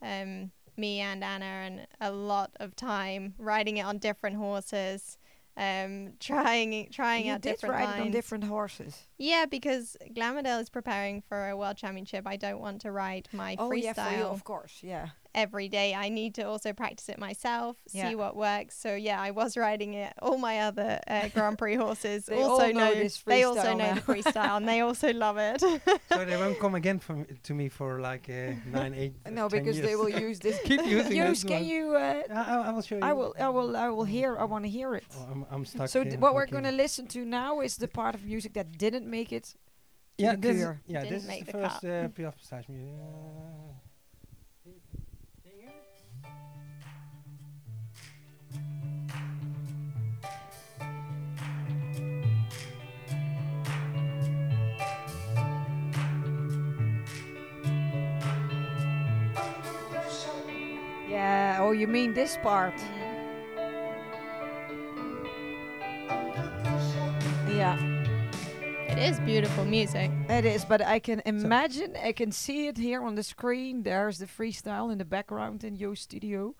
um, 0.00 0.52
me 0.76 1.00
and 1.00 1.24
Anna 1.24 1.44
and 1.44 1.86
a 2.00 2.12
lot 2.12 2.52
of 2.60 2.76
time 2.76 3.34
riding 3.36 3.78
it 3.78 3.84
on 3.84 3.98
different 3.98 4.36
horses, 4.36 5.18
um, 5.58 6.12
trying 6.20 6.88
trying 6.90 7.26
you 7.26 7.32
out 7.32 7.40
different 7.40 7.74
ride 7.74 7.84
lines. 7.84 8.00
on 8.02 8.10
different 8.12 8.44
horses. 8.44 8.96
yeah, 9.18 9.44
because 9.44 9.96
Glamourdale 10.14 10.60
is 10.60 10.70
preparing 10.70 11.20
for 11.20 11.48
a 11.48 11.56
world 11.56 11.76
championship. 11.76 12.26
I 12.26 12.36
don't 12.36 12.60
want 12.60 12.80
to 12.82 12.92
ride 12.92 13.28
my 13.32 13.56
oh 13.58 13.68
freestyle 13.68 13.82
yeah, 13.96 14.18
you, 14.18 14.24
of 14.24 14.44
course, 14.44 14.78
yeah. 14.82 15.08
Every 15.44 15.68
day. 15.68 15.88
I 15.94 16.08
need 16.20 16.32
to 16.38 16.42
also 16.52 16.72
practice 16.72 17.08
it 17.08 17.18
myself, 17.28 17.76
Yeah. 17.92 18.08
see 18.08 18.14
what 18.22 18.34
works. 18.36 18.74
So 18.84 18.90
yeah, 19.08 19.20
I 19.28 19.30
was 19.40 19.50
riding 19.56 19.92
it. 20.04 20.12
All 20.20 20.38
my 20.38 20.54
other 20.68 20.90
uh, 21.06 21.28
Grand 21.34 21.56
Prix 21.58 21.76
horses 21.84 22.20
They 22.26 22.42
also 22.42 22.66
all 22.66 22.72
know 22.80 22.92
this 23.02 23.14
they 23.34 23.42
also 23.44 23.70
know 23.80 23.88
now. 23.90 23.94
the 23.94 24.00
freestyle 24.08 24.56
and 24.60 24.66
they 24.72 24.80
also 24.88 25.08
love 25.12 25.36
it. 25.50 25.60
so 25.60 26.24
they 26.24 26.36
won't 26.42 26.58
come 26.64 26.74
again 26.74 26.98
from 26.98 27.26
to 27.48 27.52
me 27.54 27.68
for 27.68 28.00
like 28.10 28.24
uh, 28.28 28.54
nine, 28.78 28.94
eight. 29.02 29.14
uh, 29.26 29.30
No, 29.30 29.48
10 29.48 29.58
because 29.64 29.80
they 29.88 29.94
will 30.00 30.08
use 30.26 30.38
this. 30.40 30.58
Keep 30.64 30.84
using 30.86 31.16
Joost, 31.16 31.42
this 31.42 31.44
can 31.44 31.60
one. 31.62 31.66
you? 31.72 31.82
Uh, 31.94 32.22
I, 32.30 32.54
I 32.54 32.56
I 32.68 32.70
will 32.74 32.82
show 32.88 32.96
you. 32.96 33.02
I 33.10 33.12
will. 33.18 33.32
I 33.46 33.48
will. 33.56 33.70
I 33.76 33.88
will 33.96 34.08
hear. 34.16 34.30
I 34.42 34.44
want 34.52 34.64
to 34.64 34.70
hear 34.78 34.90
it. 35.00 35.04
Oh, 35.16 35.26
I'm, 35.32 35.40
I'm 35.52 35.64
stuck. 35.64 35.88
So 35.88 36.00
uh, 36.00 36.04
th- 36.04 36.18
what 36.24 36.32
we're 36.36 36.46
going 36.56 36.64
to 36.72 36.76
listen 36.84 37.06
to 37.14 37.20
now 37.24 37.60
is 37.66 37.76
the 37.84 37.88
part 38.00 38.14
of 38.16 38.20
music 38.24 38.52
that 38.58 38.66
didn't 38.84 39.06
make 39.18 39.30
it. 39.38 39.46
yeah, 40.18 40.34
this 40.36 40.56
is, 40.56 40.62
yeah, 40.86 41.02
Didn't 41.04 41.12
this 41.14 41.22
is 41.22 41.28
the 41.28 41.44
the 41.44 41.52
first 41.52 41.80
cut. 41.82 41.90
uh, 41.90 42.08
Piaffe 42.16 42.36
Passage 42.42 42.68
music. 42.68 42.94
Yeah. 61.28 61.58
Oh, 61.60 61.72
you 61.72 61.86
mean 61.86 62.14
this 62.14 62.38
part? 62.42 62.72
Yeah. 67.52 67.76
It 68.88 68.98
is 68.98 69.20
beautiful 69.20 69.66
music. 69.66 70.10
It 70.30 70.46
is, 70.46 70.64
but 70.64 70.80
I 70.80 70.98
can 70.98 71.20
imagine, 71.26 71.96
I 72.02 72.12
can 72.12 72.32
see 72.32 72.68
it 72.68 72.78
here 72.78 73.02
on 73.02 73.14
the 73.14 73.22
screen. 73.22 73.82
There's 73.82 74.16
the 74.18 74.26
freestyle 74.26 74.90
in 74.90 74.96
the 74.96 75.04
background 75.04 75.64
in 75.64 75.76
your 75.76 75.96
studio, 75.96 76.54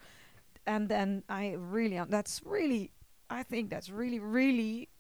and 0.67 0.91
then 0.91 1.23
I 1.31 1.55
really, 1.57 1.99
that's 2.07 2.43
really, 2.45 2.91
I 3.31 3.45
think 3.45 3.71
that's 3.71 3.89
really, 3.89 4.19
really 4.19 4.91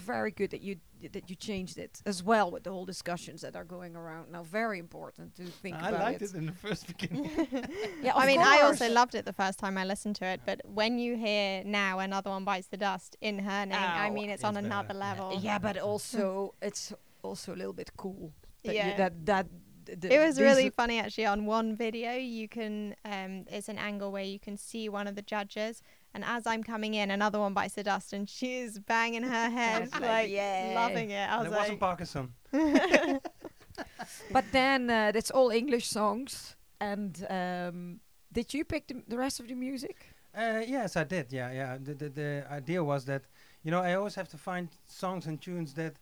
very 0.00 0.30
good 0.30 0.50
that 0.50 0.60
you 0.62 0.76
that 1.12 1.30
you 1.30 1.36
changed 1.36 1.78
it 1.78 2.02
as 2.06 2.22
well 2.22 2.50
with 2.50 2.64
the 2.64 2.70
whole 2.70 2.84
discussions 2.84 3.40
that 3.42 3.54
are 3.54 3.64
going 3.64 3.94
around 3.94 4.32
now. 4.32 4.42
Very 4.42 4.78
important 4.78 5.34
to 5.36 5.44
think 5.44 5.76
I 5.76 5.90
about 5.90 6.00
liked 6.02 6.22
it. 6.22 6.30
it 6.30 6.34
in 6.36 6.46
the 6.46 6.52
first 6.52 6.86
beginning. 6.86 7.30
Yeah, 8.02 8.14
I 8.14 8.22
of 8.22 8.26
mean, 8.26 8.40
I 8.40 8.60
also 8.62 8.88
loved 8.88 9.14
it 9.14 9.24
the 9.24 9.32
first 9.32 9.58
time 9.58 9.76
I 9.78 9.84
listened 9.84 10.16
to 10.16 10.24
it, 10.26 10.40
but 10.46 10.60
when 10.66 10.98
you 10.98 11.16
hear 11.16 11.62
now 11.64 11.98
another 11.98 12.30
one 12.30 12.44
bites 12.44 12.68
the 12.68 12.76
dust 12.76 13.16
in 13.20 13.38
her 13.40 13.66
name, 13.66 13.78
I 13.78 14.10
mean, 14.10 14.30
it's 14.30 14.40
It's 14.40 14.44
on 14.44 14.56
another 14.56 14.94
Yeah. 14.94 15.00
level. 15.08 15.38
Yeah, 15.40 15.58
but 15.58 15.76
also 15.78 16.54
it's 16.62 16.92
also 17.22 17.54
a 17.54 17.56
little 17.56 17.72
bit 17.72 17.90
cool. 17.96 18.32
That 18.64 18.72
you- 18.74 18.78
Yeah. 18.80 18.96
that 18.96 19.26
that. 19.26 19.46
th- 19.86 20.00
th- 20.00 20.12
it 20.12 20.18
was 20.26 20.38
really 20.40 20.68
funny 20.70 20.98
actually 20.98 21.24
on 21.34 21.46
one 21.46 21.74
video 21.74 22.12
you 22.12 22.46
can 22.56 22.94
um 23.14 23.32
it's 23.56 23.68
an 23.70 23.78
angle 23.78 24.10
where 24.12 24.28
you 24.34 24.38
can 24.38 24.56
see 24.58 24.86
one 24.98 25.06
of 25.10 25.14
the 25.14 25.22
judges 25.34 25.80
and 26.18 26.24
as 26.36 26.46
i'm 26.52 26.64
coming 26.64 26.94
in 26.94 27.10
another 27.12 27.38
one 27.38 27.54
bites 27.54 27.74
the 27.74 27.84
dust 27.84 28.12
and 28.12 28.28
she's 28.28 28.72
banging 28.92 29.22
her 29.22 29.48
head 29.60 29.88
like, 29.92 30.02
like 30.02 30.30
"Yay." 30.30 30.72
loving 30.74 31.10
it 31.10 31.26
i 31.30 31.36
And 31.40 31.48
was 31.48 31.52
it 31.52 31.60
wasn't 31.60 31.80
Parkinson. 31.80 32.26
But 34.32 34.44
then 34.50 34.90
uh, 34.90 35.12
that's 35.14 35.30
all 35.30 35.50
English 35.50 35.86
songs. 35.86 36.56
And 36.80 37.12
um, 37.30 38.00
did 38.32 38.52
you 38.54 38.64
pick 38.64 38.88
the, 38.88 38.96
the 39.06 39.16
rest 39.16 39.40
of 39.40 39.46
the 39.46 39.54
music? 39.54 39.96
Uh, 40.34 40.62
yes, 40.66 40.96
I 40.96 41.04
did. 41.04 41.26
Yeah, 41.32 41.50
yeah. 41.52 41.78
The, 41.86 41.94
the 41.94 42.08
the 42.20 42.30
idea 42.60 42.80
was 42.82 43.04
that 43.04 43.22
you 43.64 43.70
know 43.70 43.80
I 43.88 43.94
always 43.94 44.16
have 44.16 44.28
to 44.28 44.36
find 44.36 44.68
songs 44.86 45.26
and 45.26 45.40
tunes 45.40 45.72
that 45.74 45.94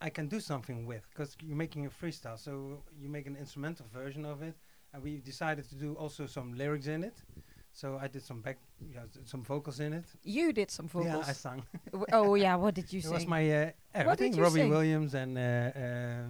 I 0.00 0.10
can 0.10 0.26
do 0.28 0.40
something 0.40 0.86
with 0.86 1.04
because 1.10 1.36
you're 1.42 1.56
making 1.66 1.86
a 1.86 1.90
freestyle. 1.90 2.38
So 2.38 2.50
you 3.02 3.08
make 3.08 3.26
an 3.26 3.36
instrumental 3.36 3.86
version 4.00 4.24
of 4.24 4.42
it, 4.42 4.56
and 4.92 5.02
we 5.02 5.12
decided 5.32 5.64
to 5.68 5.74
do 5.74 5.90
also 6.02 6.26
some 6.26 6.48
lyrics 6.60 6.86
in 6.86 7.04
it. 7.04 7.16
So 7.72 7.98
I 8.02 8.08
did 8.08 8.22
some 8.22 8.40
back, 8.40 8.58
yeah, 8.80 9.00
some 9.24 9.42
vocals 9.44 9.78
in 9.80 9.92
it. 9.92 10.04
You 10.24 10.52
did 10.52 10.70
some 10.70 10.88
vocals. 10.88 11.24
Yeah, 11.26 11.30
I 11.30 11.32
sang. 11.32 11.62
Oh 12.12 12.34
yeah, 12.34 12.56
what 12.56 12.74
did 12.74 12.92
you 12.92 12.98
it 13.04 13.04
sing? 13.04 13.12
was 13.14 13.26
my 13.26 13.42
uh, 13.50 13.70
everything. 13.94 14.36
Robbie 14.36 14.60
sing? 14.60 14.70
Williams 14.70 15.14
and. 15.14 15.38
Uh, 15.38 15.40
uh, 15.40 16.24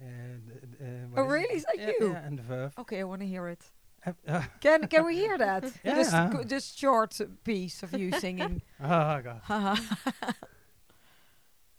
uh, 0.00 0.04
uh, 0.04 1.16
Oh, 1.16 1.22
really? 1.24 1.56
Is 1.56 1.64
that 1.64 1.78
Yeah, 1.78 1.90
you? 2.00 2.08
Yeah, 2.10 2.26
and 2.26 2.38
the 2.38 2.42
Verve. 2.42 2.72
okay, 2.78 3.00
I 3.00 3.04
want 3.04 3.20
to 3.22 3.26
hear 3.26 3.48
it. 3.48 3.64
Uh, 4.06 4.42
Can 4.60 4.86
can 4.86 5.04
we 5.04 5.16
hear 5.16 5.36
that? 5.38 5.62
Just 5.62 6.12
Yeah. 6.12 6.30
co- 6.32 6.44
just 6.44 6.78
short 6.78 7.18
piece 7.44 7.82
of 7.82 7.92
you 7.98 8.12
singing. 8.12 8.62
oh 8.80 9.20
god. 9.22 9.80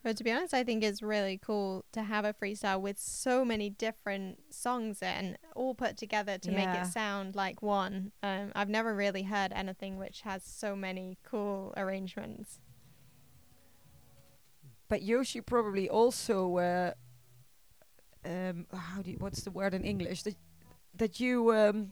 But 0.04 0.16
to 0.18 0.24
be 0.24 0.32
honest 0.32 0.54
i 0.54 0.64
think 0.64 0.84
it's 0.84 1.02
really 1.02 1.40
cool 1.42 1.84
to 1.92 2.04
have 2.04 2.26
a 2.26 2.34
freestyle 2.34 2.80
with 2.80 2.98
so 3.00 3.44
many 3.44 3.70
different 3.70 4.40
songs 4.50 5.02
in 5.02 5.38
all 5.56 5.74
put 5.76 5.98
together 5.98 6.38
to 6.38 6.52
make 6.52 6.70
it 6.70 6.88
sound 6.88 7.36
like 7.36 7.62
one. 7.62 8.12
Um 8.24 8.52
i've 8.56 8.70
never 8.70 8.96
really 8.96 9.24
heard 9.24 9.52
anything 9.54 9.98
which 9.98 10.22
has 10.22 10.44
so 10.44 10.76
many 10.76 11.18
cool 11.24 11.74
arrangements. 11.76 12.60
But 14.90 15.02
Yoshi 15.02 15.42
probably 15.42 15.90
also 15.90 16.58
uh, 16.58 16.92
um 18.26 18.66
how 18.74 19.02
do 19.02 19.12
you, 19.12 19.18
what's 19.18 19.42
the 19.42 19.52
word 19.52 19.74
in 19.74 19.84
English? 19.84 20.24
That 20.24 20.36
that 20.96 21.20
you 21.20 21.54
um 21.54 21.92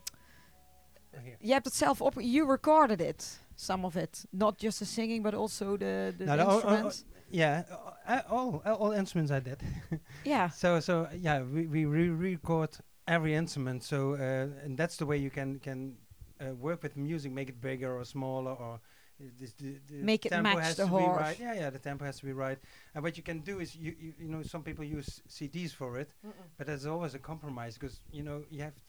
you 1.39 1.53
have 1.53 1.63
to 1.63 1.69
self 1.69 2.01
op 2.01 2.15
you 2.21 2.45
recorded 2.45 3.01
it 3.01 3.39
some 3.55 3.85
of 3.85 3.95
it. 3.97 4.25
Not 4.31 4.57
just 4.57 4.79
the 4.79 4.85
singing 4.85 5.23
but 5.23 5.33
also 5.33 5.77
the 5.77 6.13
the 6.17 6.25
No, 6.25 6.35
no, 6.35 6.43
oh, 6.43 6.47
oh, 6.47 6.51
oh, 6.53 6.55
instruments 6.55 7.05
Yeah, 7.35 7.63
uh, 7.69 8.13
uh, 8.13 8.21
all 8.29 8.61
all 8.65 8.75
all 8.75 8.91
instruments 8.91 9.31
I 9.31 9.39
did. 9.41 9.59
yeah 10.23 10.49
So 10.49 10.79
so 10.79 11.07
yeah, 11.21 11.43
we 11.43 11.67
we 11.67 11.85
re- 11.85 12.09
record 12.31 12.69
every 13.07 13.33
instrument. 13.35 13.83
So 13.83 14.13
uh, 14.13 14.65
and 14.65 14.77
that's 14.77 14.97
the 14.97 15.05
way 15.05 15.17
you 15.17 15.29
can 15.29 15.59
can 15.59 15.97
uh, 16.39 16.53
work 16.55 16.81
with 16.83 16.95
music, 16.95 17.31
make 17.31 17.49
it 17.49 17.59
bigger 17.61 17.97
or 17.97 18.05
smaller, 18.05 18.51
or 18.51 18.73
uh, 18.73 19.23
this, 19.39 19.53
the, 19.53 19.79
the 19.87 20.03
Make 20.03 20.25
it 20.25 20.31
match 20.41 20.75
the 20.75 20.87
horse. 20.87 21.17
right. 21.17 21.39
Yeah, 21.39 21.53
yeah, 21.61 21.71
the 21.71 21.79
tempo 21.79 22.05
has 22.05 22.19
to 22.19 22.25
be 22.25 22.33
right. 22.33 22.59
And 22.93 23.03
what 23.03 23.17
you 23.17 23.23
can 23.23 23.39
do 23.39 23.59
is 23.59 23.75
you 23.75 23.95
you, 23.99 24.13
you 24.19 24.27
know 24.29 24.43
some 24.43 24.63
people 24.63 24.85
use 24.85 25.21
CDs 25.27 25.71
for 25.73 25.99
it, 25.99 26.13
but 26.57 26.67
there's 26.67 26.85
always 26.85 27.15
a 27.15 27.19
compromise 27.19 27.77
because 27.77 28.01
you 28.11 28.23
know 28.23 28.43
you 28.49 28.61
have 28.63 28.73
to 28.75 28.81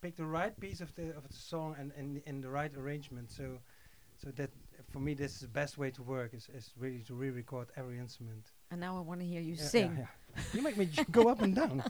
pick 0.00 0.16
the 0.16 0.26
right 0.26 0.54
piece 0.60 0.80
of 0.80 0.94
the 0.94 1.16
of 1.16 1.22
the 1.28 1.34
song 1.34 1.76
and 1.78 1.92
and 1.98 2.22
in 2.26 2.40
the 2.40 2.48
right 2.48 2.74
arrangement. 2.76 3.30
So 3.30 3.58
so 4.16 4.30
that 4.32 4.50
for 4.90 4.98
me 5.00 5.14
this 5.14 5.34
is 5.34 5.40
the 5.40 5.48
best 5.48 5.78
way 5.78 5.90
to 5.90 6.02
work 6.02 6.34
is, 6.34 6.48
is 6.54 6.72
really 6.78 7.00
to 7.06 7.14
re-record 7.14 7.68
every 7.76 7.98
instrument. 7.98 8.44
and 8.70 8.80
now 8.80 8.96
I 8.96 9.00
want 9.00 9.20
to 9.20 9.26
hear 9.26 9.40
you 9.40 9.54
Yeah, 9.54 9.62
yeah, 9.62 9.68
sing 9.68 9.96
yeah. 9.98 10.42
You 10.52 10.62
make 10.62 10.76
me 10.76 10.86
j- 10.86 11.04
go 11.10 11.28
up 11.28 11.42
and 11.42 11.54
down. 11.54 11.82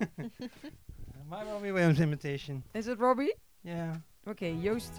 My 1.30 1.44
Robbie 1.44 1.72
Williams 1.72 2.00
imitation. 2.00 2.62
is 2.74 2.88
it 2.88 2.98
Robbie 2.98 3.32
Yeah. 3.64 3.96
okay 4.26 4.54
Joost 4.54 4.94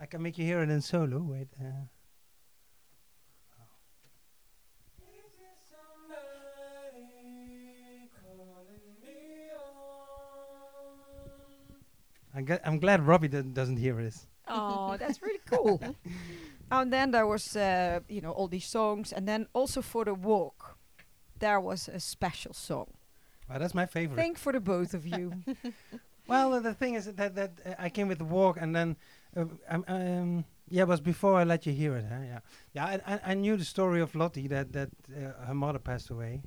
I 0.00 0.06
can 0.06 0.22
make 0.22 0.36
you 0.38 0.44
hear 0.44 0.60
it 0.62 0.70
in 0.70 0.80
solo. 0.80 1.18
Wait. 1.20 1.48
Uh. 1.60 1.86
I'm, 12.34 12.46
gl- 12.46 12.60
I'm 12.64 12.78
glad 12.78 13.06
Robbie 13.06 13.28
do- 13.28 13.42
doesn't 13.42 13.76
hear 13.76 13.94
this. 13.94 14.26
Oh, 14.48 14.96
that's 14.98 15.22
really 15.22 15.40
cool. 15.46 15.80
and 16.70 16.92
then 16.92 17.10
there 17.10 17.26
was, 17.26 17.56
uh, 17.56 18.00
you 18.08 18.20
know, 18.20 18.30
all 18.32 18.48
these 18.48 18.66
songs, 18.66 19.12
and 19.12 19.26
then 19.28 19.46
also 19.52 19.82
for 19.82 20.04
the 20.04 20.14
walk, 20.14 20.76
there 21.38 21.60
was 21.60 21.88
a 21.88 22.00
special 22.00 22.52
song. 22.52 22.86
Well, 23.48 23.58
that's 23.58 23.74
my 23.74 23.86
favorite. 23.86 24.16
Thank 24.16 24.38
for 24.38 24.52
the 24.52 24.60
both 24.60 24.94
of 24.94 25.06
you. 25.06 25.32
Well, 26.26 26.54
uh, 26.54 26.60
the 26.60 26.72
thing 26.72 26.94
is 26.94 27.04
that 27.04 27.34
that 27.34 27.50
uh, 27.66 27.74
I 27.78 27.90
came 27.90 28.08
with 28.08 28.18
the 28.18 28.24
walk, 28.24 28.56
and 28.58 28.74
then 28.74 28.96
uh, 29.36 29.44
um, 29.68 29.84
um, 29.88 30.44
yeah, 30.70 30.82
it 30.82 30.88
was 30.88 31.00
before 31.00 31.34
I 31.34 31.44
let 31.44 31.66
you 31.66 31.72
hear 31.74 31.96
it. 31.96 32.06
Huh? 32.08 32.20
Yeah, 32.24 32.38
yeah. 32.72 32.84
I, 32.86 33.14
I, 33.14 33.20
I 33.32 33.34
knew 33.34 33.56
the 33.58 33.64
story 33.64 34.00
of 34.00 34.14
Lottie 34.14 34.48
that 34.48 34.72
that 34.72 34.88
uh, 35.14 35.44
her 35.46 35.54
mother 35.54 35.78
passed 35.78 36.08
away, 36.10 36.40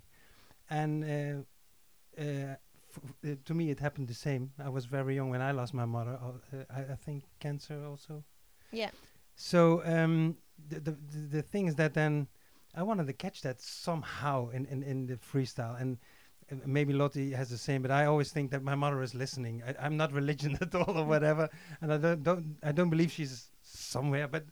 and 0.69 1.03
uh, 1.03 2.21
uh, 2.21 2.55
f- 3.03 3.37
to 3.45 3.53
me 3.53 3.69
it 3.71 3.79
happened 3.79 4.07
the 4.07 4.13
same. 4.13 4.51
I 4.63 4.69
was 4.69 4.85
very 4.85 5.15
young 5.15 5.29
when 5.29 5.41
I 5.41 5.51
lost 5.51 5.73
my 5.73 5.85
mother. 5.85 6.17
Uh, 6.21 6.63
I, 6.69 6.93
I 6.93 6.95
think 6.95 7.23
cancer 7.39 7.85
also. 7.85 8.23
yeah 8.71 8.89
So 9.35 9.81
um, 9.85 10.37
the, 10.69 10.79
the 10.79 10.93
the 11.37 11.41
thing 11.41 11.67
is 11.67 11.75
that 11.75 11.93
then 11.93 12.27
I 12.75 12.83
wanted 12.83 13.07
to 13.07 13.13
catch 13.13 13.41
that 13.41 13.61
somehow 13.61 14.49
in 14.51 14.65
in, 14.65 14.83
in 14.83 15.07
the 15.07 15.17
freestyle 15.17 15.75
and. 15.81 15.97
uh, 15.97 16.55
Maybe 16.65 16.93
Lottie 16.93 17.33
has 17.35 17.49
the 17.49 17.57
same, 17.57 17.81
but 17.81 17.91
I 17.91 18.05
always 18.11 18.31
think 18.31 18.51
that 18.51 18.61
my 18.63 18.75
mother 18.75 19.01
is 19.03 19.13
listening. 19.13 19.55
I, 19.67 19.71
I'm 19.85 19.97
not 19.97 20.09
religion 20.13 20.57
at 20.65 20.73
all 20.75 20.93
or 21.01 21.05
whatever, 21.05 21.49
and 21.81 21.91
I 21.91 21.97
don't, 21.97 22.23
don't 22.23 22.45
I 22.69 22.71
don't 22.77 22.89
believe 22.89 23.11
she's 23.11 23.51
somewhere. 23.61 24.27
But 24.29 24.43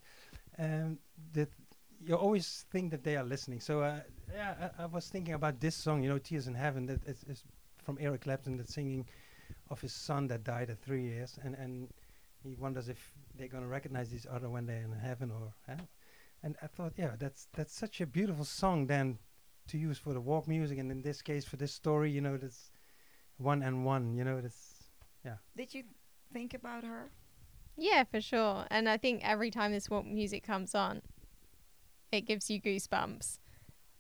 um, 0.59 0.99
that 1.33 1.49
you 2.07 2.15
always 2.25 2.65
think 2.71 2.91
that 2.91 3.03
they 3.03 3.15
are 3.17 3.23
listening. 3.23 3.61
So 3.61 3.73
uh, 3.81 3.99
yeah, 4.33 4.69
I, 4.79 4.83
I 4.83 4.85
was 4.87 5.05
thinking 5.13 5.35
about 5.35 5.59
this 5.59 5.75
song, 5.75 6.03
you 6.03 6.09
know, 6.11 6.19
"Tears 6.19 6.47
in 6.47 6.55
Heaven," 6.55 6.85
that 6.87 6.99
is, 7.07 7.23
is 7.33 7.43
from 7.85 7.97
Eric 8.01 8.21
Clapton, 8.21 8.57
that's 8.57 8.73
singing 8.73 9.05
of 9.69 9.79
his 9.79 9.93
son 9.93 10.27
that 10.27 10.43
died 10.43 10.69
at 10.69 10.79
three 10.79 11.03
years, 11.03 11.37
and 11.43 11.55
and 11.55 11.87
he 12.43 12.55
wonders 12.55 12.89
if 12.89 13.13
they're 13.37 13.47
gonna 13.47 13.67
recognize 13.67 14.13
each 14.13 14.27
other 14.27 14.49
when 14.49 14.65
they're 14.65 14.83
in 14.83 14.91
heaven 14.91 15.31
or. 15.31 15.53
Huh? 15.67 15.83
And 16.43 16.55
I 16.61 16.67
thought, 16.67 16.93
yeah, 16.97 17.11
that's 17.17 17.47
that's 17.53 17.73
such 17.73 18.01
a 18.01 18.05
beautiful 18.05 18.45
song 18.45 18.87
then 18.87 19.17
to 19.67 19.77
use 19.77 19.97
for 19.97 20.13
the 20.13 20.21
walk 20.21 20.47
music, 20.47 20.77
and 20.77 20.91
in 20.91 21.01
this 21.01 21.21
case 21.21 21.45
for 21.45 21.57
this 21.57 21.73
story, 21.73 22.11
you 22.11 22.21
know, 22.21 22.37
that's 22.37 22.71
one 23.37 23.63
and 23.63 23.85
one, 23.85 24.15
you 24.15 24.23
know, 24.23 24.41
that's 24.41 24.83
yeah. 25.23 25.37
Did 25.55 25.73
you 25.73 25.83
think 26.33 26.53
about 26.53 26.83
her? 26.83 27.09
Yeah, 27.77 28.03
for 28.03 28.21
sure. 28.21 28.65
And 28.69 28.87
I 28.87 28.97
think 28.97 29.21
every 29.27 29.51
time 29.51 29.71
this 29.71 29.89
walk 29.89 30.05
music 30.05 30.43
comes 30.43 30.75
on, 30.75 31.01
it 32.11 32.21
gives 32.21 32.49
you 32.49 32.61
goosebumps. 32.61 33.39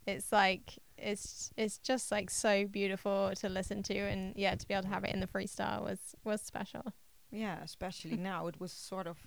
It's 0.05 0.31
like 0.31 0.79
it's 0.97 1.51
it's 1.57 1.77
just 1.77 2.11
like 2.11 2.29
so 2.29 2.65
beautiful 2.65 3.31
to 3.35 3.49
listen 3.49 3.83
to, 3.83 3.97
and 3.97 4.33
yeah, 4.35 4.55
to 4.55 4.67
be 4.67 4.73
able 4.73 4.83
to 4.83 4.89
have 4.89 5.03
it 5.03 5.13
in 5.13 5.19
the 5.19 5.27
freestyle 5.27 5.83
was 5.83 6.15
was 6.23 6.41
special. 6.41 6.93
Yeah, 7.31 7.57
especially 7.63 8.17
now. 8.31 8.47
It 8.47 8.59
was 8.59 8.71
sort 8.71 9.07
of 9.07 9.17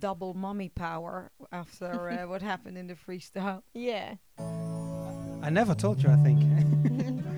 double 0.00 0.34
mommy 0.34 0.68
power 0.68 1.30
after 1.50 2.10
uh, 2.10 2.26
what 2.28 2.42
happened 2.42 2.78
in 2.78 2.86
the 2.86 2.94
freestyle. 2.94 3.62
Yeah. 3.74 4.14
I 4.38 5.50
never 5.50 5.74
told 5.74 6.02
you, 6.02 6.10
I 6.10 6.16
think. 6.16 6.42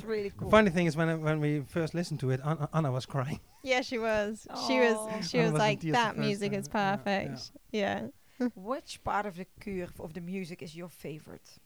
that's 0.00 0.08
really 0.08 0.30
The 0.30 0.50
funny 0.50 0.70
thing 0.70 0.86
is, 0.86 0.96
when 0.96 1.08
I, 1.08 1.14
when 1.14 1.40
we 1.40 1.60
first 1.60 1.94
listened 1.94 2.20
to 2.20 2.30
it, 2.30 2.40
Anna, 2.44 2.68
Anna 2.72 2.90
was 2.92 3.06
crying. 3.06 3.40
Yeah, 3.62 3.82
she 3.82 3.98
was. 3.98 4.46
She 4.66 4.80
was. 4.80 4.96
She 5.28 5.38
I 5.38 5.42
was 5.42 5.52
wasn't 5.52 5.58
like, 5.58 5.80
that 5.92 6.16
music 6.16 6.52
time. 6.52 6.60
is 6.60 6.68
Yeah, 6.72 6.80
yeah. 6.80 6.96
perfect. 6.96 7.52
Yeah. 7.72 8.06
Which 8.54 9.04
part 9.04 9.26
of 9.26 9.36
the 9.36 9.46
kür 9.60 9.88
of 10.00 10.14
the 10.14 10.22
music 10.22 10.62
is 10.62 10.74
your 10.74 10.88
favorite? 10.88 11.58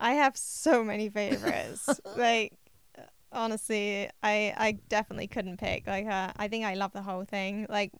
I 0.00 0.14
have 0.14 0.36
so 0.36 0.82
many 0.82 1.08
favorites. 1.08 1.88
like 2.16 2.58
honestly, 3.30 4.10
I 4.22 4.52
I 4.56 4.72
definitely 4.88 5.28
couldn't 5.28 5.58
pick. 5.58 5.86
Like 5.86 6.06
uh, 6.06 6.32
I 6.36 6.48
think 6.48 6.64
I 6.64 6.74
love 6.74 6.92
the 6.92 7.02
whole 7.02 7.24
thing. 7.24 7.66
Like 7.68 7.92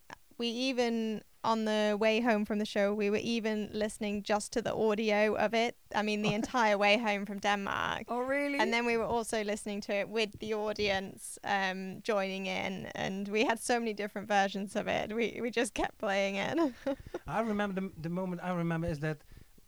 we 0.43 0.49
even 0.49 1.23
on 1.45 1.65
the 1.67 1.97
way 1.99 2.21
home 2.21 2.45
from 2.45 2.59
the 2.59 2.65
show, 2.65 2.93
we 2.93 3.11
were 3.11 3.25
even 3.37 3.71
listening 3.73 4.25
just 4.25 4.53
to 4.53 4.61
the 4.61 4.75
audio 4.75 5.35
of 5.37 5.55
it. 5.55 5.77
I 5.95 6.03
mean, 6.03 6.23
the 6.23 6.35
entire 6.41 6.77
way 6.77 6.99
home 6.99 7.27
from 7.27 7.39
Denmark. 7.39 8.07
Oh, 8.09 8.19
really? 8.19 8.59
And 8.59 8.73
then 8.73 8.85
we 8.85 8.97
were 8.97 9.11
also 9.17 9.45
listening 9.45 9.81
to 9.83 9.93
it 9.95 10.09
with 10.09 10.31
the 10.41 10.55
audience 10.55 11.39
um, 11.45 12.01
joining 12.03 12.47
in, 12.47 12.87
and 12.97 13.29
we 13.29 13.45
had 13.45 13.61
so 13.61 13.79
many 13.79 13.93
different 13.93 14.27
versions 14.27 14.75
of 14.75 14.89
it. 14.89 15.15
We 15.15 15.39
we 15.41 15.51
just 15.51 15.75
kept 15.75 15.97
playing 15.99 16.35
it. 16.37 16.59
I 17.39 17.41
remember 17.41 17.81
the, 17.81 17.91
the 18.03 18.11
moment 18.11 18.41
I 18.43 18.53
remember 18.53 18.89
is 18.89 18.99
that 18.99 19.19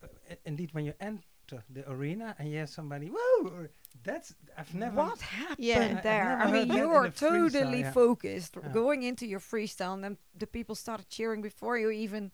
uh, 0.03 0.35
indeed 0.45 0.71
when 0.75 0.85
you 0.85 0.95
enter 1.01 1.63
the 1.71 1.89
arena 1.89 2.35
and 2.39 2.49
you 2.49 2.55
hear 2.55 2.67
somebody, 2.67 3.11
whoa, 3.15 3.69
that's, 4.03 4.35
I've 4.59 4.75
never. 4.75 4.97
what 4.97 5.21
happened 5.21 5.57
Yeah. 5.59 6.01
There? 6.01 6.25
never 6.39 6.43
I 6.43 6.51
mean, 6.51 6.73
you're 6.77 7.05
a 7.07 7.11
freestyle, 7.11 7.53
totally 7.53 7.81
yeah. 7.81 7.93
focused, 7.93 8.57
Yeah. 8.63 8.69
going 8.73 9.03
into 9.03 9.27
your 9.27 9.41
freestyle, 9.41 9.95
and 9.95 10.05
then 10.05 10.19
the 10.37 10.47
people 10.47 10.75
started 10.75 11.09
cheering 11.09 11.41
before 11.43 11.79
you 11.79 11.91
even. 11.91 12.33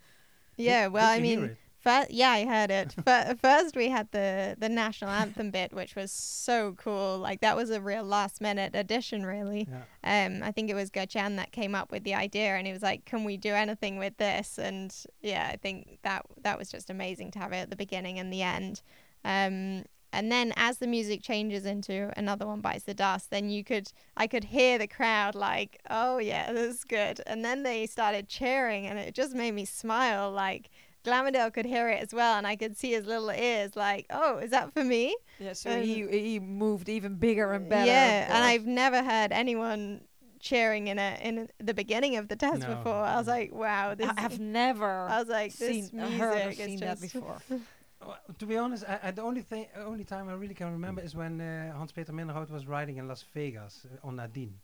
yeah, 0.56 0.84
Did- 0.84 0.92
well, 0.92 1.14
did 1.14 1.18
I 1.18 1.22
mean, 1.22 1.44
it? 1.44 2.10
yeah, 2.10 2.30
I 2.30 2.44
heard 2.44 2.70
it. 2.70 2.92
Fir- 3.04 3.36
first, 3.40 3.76
we 3.76 3.88
had 3.88 4.10
the 4.10 4.56
the 4.58 4.68
national 4.68 5.10
anthem 5.10 5.50
bit, 5.50 5.72
which 5.72 5.94
was 5.94 6.10
so 6.12 6.74
cool. 6.76 7.18
Like 7.18 7.40
that 7.40 7.56
was 7.56 7.70
a 7.70 7.80
real 7.80 8.04
last 8.04 8.40
minute 8.40 8.74
addition, 8.74 9.24
really. 9.24 9.66
Yeah. 10.02 10.26
Um, 10.26 10.42
I 10.42 10.52
think 10.52 10.70
it 10.70 10.74
was 10.74 10.90
Gertjan 10.90 11.36
that 11.36 11.52
came 11.52 11.74
up 11.74 11.90
with 11.92 12.04
the 12.04 12.14
idea, 12.14 12.56
and 12.56 12.66
he 12.66 12.72
was 12.72 12.82
like, 12.82 13.04
"Can 13.06 13.24
we 13.24 13.36
do 13.38 13.54
anything 13.54 13.96
with 13.96 14.16
this?" 14.18 14.58
And 14.58 14.94
yeah, 15.22 15.48
I 15.52 15.56
think 15.56 16.00
that 16.02 16.26
that 16.42 16.58
was 16.58 16.70
just 16.70 16.90
amazing 16.90 17.30
to 17.32 17.38
have 17.38 17.52
it 17.52 17.58
at 17.60 17.70
the 17.70 17.76
beginning 17.76 18.18
and 18.18 18.30
the 18.32 18.42
end. 18.42 18.82
Um, 19.24 19.84
and 20.12 20.30
then 20.30 20.52
as 20.56 20.78
the 20.78 20.86
music 20.86 21.22
changes 21.22 21.64
into 21.64 22.12
another 22.16 22.46
one 22.46 22.60
bites 22.60 22.84
the 22.84 22.94
dust, 22.94 23.30
then 23.30 23.50
you 23.50 23.62
could 23.64 23.92
I 24.16 24.26
could 24.26 24.44
hear 24.44 24.78
the 24.78 24.86
crowd 24.86 25.34
like, 25.34 25.80
"Oh 25.88 26.18
yeah, 26.18 26.52
this 26.52 26.76
is 26.76 26.84
good." 26.84 27.20
And 27.26 27.44
then 27.44 27.62
they 27.62 27.86
started 27.86 28.28
cheering, 28.28 28.86
and 28.86 28.98
it 28.98 29.14
just 29.14 29.34
made 29.34 29.52
me 29.52 29.64
smile. 29.64 30.30
Like 30.30 30.70
Glamourdale 31.04 31.52
could 31.52 31.64
hear 31.66 31.88
it 31.88 32.02
as 32.02 32.12
well, 32.12 32.36
and 32.36 32.46
I 32.46 32.56
could 32.56 32.76
see 32.76 32.92
his 32.92 33.06
little 33.06 33.30
ears 33.30 33.74
like, 33.76 34.06
"Oh, 34.10 34.38
is 34.38 34.50
that 34.50 34.72
for 34.74 34.84
me?" 34.84 35.16
Yeah, 35.38 35.54
so 35.54 35.70
And- 35.70 35.84
he 35.84 36.06
he 36.08 36.38
moved 36.40 36.88
even 36.88 37.14
bigger 37.14 37.52
and 37.52 37.68
better. 37.68 37.86
Yeah, 37.86 38.24
of 38.26 38.30
and. 38.36 38.44
I've 38.44 38.66
never 38.66 39.02
heard 39.02 39.32
anyone 39.32 40.02
cheering 40.40 40.86
in 40.88 40.98
a 40.98 41.18
in 41.22 41.48
the 41.58 41.74
beginning 41.74 42.16
of 42.16 42.28
the 42.28 42.36
test 42.36 42.60
No, 42.62 42.74
before. 42.74 42.94
I 42.94 43.16
was 43.16 43.26
like, 43.26 43.52
wow, 43.52 43.94
this. 43.94 44.10
I 44.16 44.20
have 44.20 44.40
never 44.40 45.06
I 45.08 45.18
was 45.20 45.28
like, 45.28 45.52
seen, 45.52 45.82
this 45.84 45.92
music 45.92 46.18
heard 46.18 46.46
or 46.46 46.50
is 46.50 46.56
seen 46.56 46.80
that 46.80 46.98
just. 47.00 47.12
before. 47.14 47.38
Well, 48.00 48.18
to 48.38 48.46
be 48.46 48.56
honest, 48.56 48.84
I, 48.88 48.98
I, 49.04 49.10
the 49.10 49.22
only 49.22 49.42
thing, 49.42 49.66
only 49.76 50.04
time 50.04 50.28
I 50.28 50.32
really 50.32 50.54
can 50.54 50.72
remember 50.72 51.02
is 51.02 51.14
when 51.14 51.40
uh, 51.40 51.72
Hans-Peter 51.76 52.12
Minderhoud 52.12 52.50
was 52.50 52.66
riding 52.66 52.96
in 52.96 53.08
Las 53.08 53.24
Vegas 53.34 53.86
uh, 53.86 54.06
on 54.06 54.16
Nadine. 54.16 54.54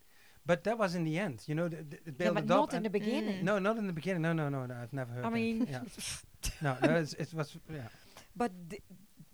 But 0.45 0.63
that 0.63 0.77
was 0.77 0.95
in 0.95 1.03
the 1.03 1.19
end, 1.19 1.43
you 1.45 1.55
know. 1.55 1.67
The, 1.67 1.77
the, 1.77 1.97
it 2.05 2.15
Yeah, 2.19 2.31
but 2.31 2.47
not 2.47 2.73
in 2.73 2.83
the 2.83 2.89
beginning. 2.89 3.43
No, 3.43 3.59
not 3.59 3.77
in 3.77 3.85
the 3.85 3.93
beginning. 3.93 4.21
No, 4.21 4.33
no, 4.33 4.47
no, 4.49 4.65
no 4.65 4.75
I've 4.75 4.93
never 4.93 5.11
heard. 5.11 5.25
I 5.25 5.29
that. 5.29 5.35
mean, 5.35 5.67
yeah. 5.69 5.81
no, 6.61 6.77
no 6.81 6.95
it's, 6.95 7.13
it 7.13 7.33
was, 7.33 7.57
yeah. 7.71 7.89
but 8.35 8.51
di- 8.69 8.81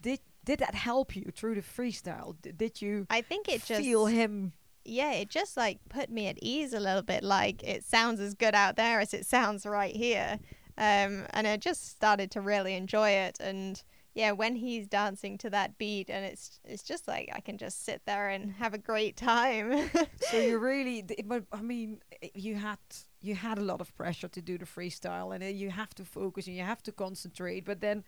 did 0.01 0.19
did 0.43 0.59
that 0.59 0.73
help 0.73 1.15
you 1.15 1.31
through 1.33 1.55
the 1.55 1.61
freestyle? 1.61 2.35
D- 2.41 2.51
did 2.51 2.81
you 2.81 3.05
I 3.11 3.21
think 3.21 3.47
it 3.47 3.63
just 3.63 3.81
feel 3.81 4.07
him? 4.07 4.53
yeah, 4.85 5.11
it 5.13 5.29
just 5.29 5.55
like 5.55 5.79
put 5.89 6.09
me 6.09 6.27
at 6.27 6.37
ease 6.41 6.73
a 6.73 6.79
little 6.79 7.03
bit. 7.03 7.23
Like 7.23 7.63
it 7.63 7.83
sounds 7.83 8.19
as 8.19 8.33
good 8.33 8.55
out 8.55 8.75
there 8.75 8.99
as 8.99 9.13
it 9.13 9.25
sounds 9.25 9.65
right 9.65 9.95
here, 9.95 10.39
um, 10.77 11.25
and 11.29 11.47
I 11.47 11.57
just 11.57 11.91
started 11.91 12.31
to 12.31 12.41
really 12.41 12.73
enjoy 12.73 13.11
it. 13.11 13.37
And 13.39 13.81
yeah, 14.13 14.31
when 14.31 14.55
he's 14.55 14.87
dancing 14.87 15.37
to 15.39 15.49
that 15.49 15.77
beat, 15.77 16.09
and 16.09 16.25
it's 16.25 16.59
it's 16.63 16.83
just 16.83 17.07
like 17.07 17.29
I 17.33 17.39
can 17.41 17.57
just 17.57 17.83
sit 17.85 18.01
there 18.05 18.29
and 18.29 18.51
have 18.53 18.73
a 18.73 18.77
great 18.77 19.17
time. 19.17 19.89
So 20.19 20.37
you 20.39 20.57
really, 20.57 21.03
but 21.25 21.43
I 21.51 21.61
mean, 21.61 21.99
you 22.33 22.55
had 22.55 22.77
you 23.21 23.35
had 23.35 23.57
a 23.57 23.61
lot 23.63 23.81
of 23.81 23.95
pressure 23.95 24.27
to 24.29 24.41
do 24.41 24.57
the 24.57 24.65
freestyle, 24.65 25.33
and 25.33 25.43
uh, 25.43 25.47
you 25.47 25.71
have 25.71 25.93
to 25.95 26.05
focus 26.05 26.47
and 26.47 26.55
you 26.55 26.63
have 26.63 26.83
to 26.83 26.91
concentrate. 26.91 27.65
But 27.65 27.81
then, 27.81 28.03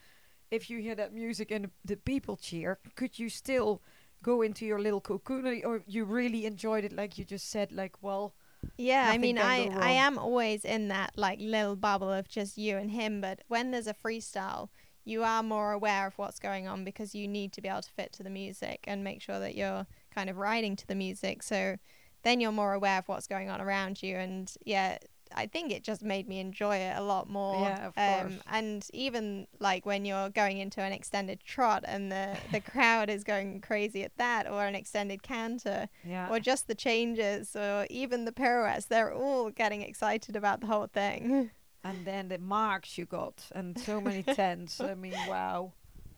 if 0.52 0.70
you 0.70 0.80
hear 0.82 0.96
that 0.96 1.14
music 1.14 1.52
and 1.52 1.70
the, 1.84 1.96
people 1.98 2.38
cheer, 2.38 2.80
could 2.96 3.20
you 3.20 3.30
still 3.30 3.82
go 4.24 4.42
into 4.44 4.66
your 4.66 4.80
little 4.80 5.02
cocoon, 5.02 5.46
or- 5.48 5.68
or 5.68 5.84
you 5.88 6.06
really 6.06 6.46
enjoyed 6.46 6.84
it, 6.84 6.94
like 6.94 7.18
you 7.18 7.26
just 7.26 7.50
said, 7.50 7.72
like 7.72 8.02
well, 8.02 8.34
Yeah, 8.78 9.10
I 9.14 9.18
mean, 9.18 9.38
I 9.38 9.60
I 9.82 9.92
am 10.08 10.18
always 10.18 10.66
in 10.66 10.88
that 10.90 11.12
like 11.18 11.40
little 11.40 11.76
bubble 11.76 12.12
of 12.12 12.28
just 12.28 12.58
you 12.58 12.78
and 12.78 12.92
him, 12.92 13.22
but 13.22 13.40
when 13.48 13.72
there's 13.72 13.88
a 13.88 13.94
freestyle, 13.94 14.70
you 15.06 15.24
are 15.24 15.44
more 15.44 15.72
aware 15.72 16.08
of 16.08 16.18
what's 16.18 16.40
going 16.40 16.68
on 16.68 16.84
because 16.84 17.16
you 17.16 17.28
need 17.28 17.54
to 17.54 17.62
be 17.62 17.70
able 17.70 17.84
to 17.84 17.92
fit 17.92 18.12
to 18.14 18.24
the 18.24 18.30
music 18.30 18.84
and 18.88 19.04
make 19.04 19.22
sure 19.22 19.40
that 19.40 19.56
you're 19.56 19.86
kind 20.14 20.30
of 20.30 20.38
riding 20.38 20.76
to 20.76 20.88
the 20.88 20.96
music. 20.96 21.44
So 21.44 21.78
then 22.24 22.42
you're 22.42 22.52
more 22.52 22.74
aware 22.74 22.98
of 22.98 23.08
what's 23.08 23.28
going 23.28 23.50
on 23.50 23.62
around 23.62 24.04
you, 24.04 24.18
and 24.18 24.52
yeah. 24.66 24.98
I 25.34 25.48
think 25.48 25.72
it 25.72 25.84
just 25.84 26.04
made 26.04 26.30
me 26.30 26.40
enjoy 26.40 26.78
it 26.78 26.96
a 26.96 27.02
lot 27.02 27.28
more. 27.28 27.62
Yeah, 27.62 27.88
of 27.88 27.98
um, 27.98 28.30
course. 28.30 28.42
And 28.48 28.88
even 28.94 29.48
like 29.60 29.84
when 29.84 30.06
you're 30.06 30.30
going 30.30 30.60
into 30.60 30.82
an 30.82 30.94
extended 30.94 31.44
trot 31.44 31.84
and 31.86 32.12
the, 32.12 32.38
the 32.52 32.62
crowd 32.62 33.10
is 33.10 33.24
going 33.24 33.60
crazy 33.62 34.04
at 34.04 34.16
that, 34.18 34.48
or 34.50 34.66
an 34.66 34.76
extended 34.76 35.24
canter, 35.24 35.90
yeah, 36.06 36.30
or 36.30 36.40
just 36.40 36.68
the 36.68 36.76
changes 36.76 37.56
or 37.56 37.88
even 37.90 38.26
the 38.26 38.32
pirouettes 38.32 38.86
they're 38.86 39.12
all 39.12 39.50
getting 39.50 39.82
excited 39.82 40.36
about 40.36 40.62
the 40.62 40.68
whole 40.68 40.88
thing 40.88 41.50
and 41.86 42.04
then 42.04 42.28
the 42.30 42.40
marks 42.40 42.98
you 42.98 43.06
got, 43.06 43.46
and 43.54 43.80
so 43.80 44.02
many 44.02 44.24
tens. 44.40 44.82
I 44.82 44.96
mean, 44.96 45.14
wow, 45.30 45.72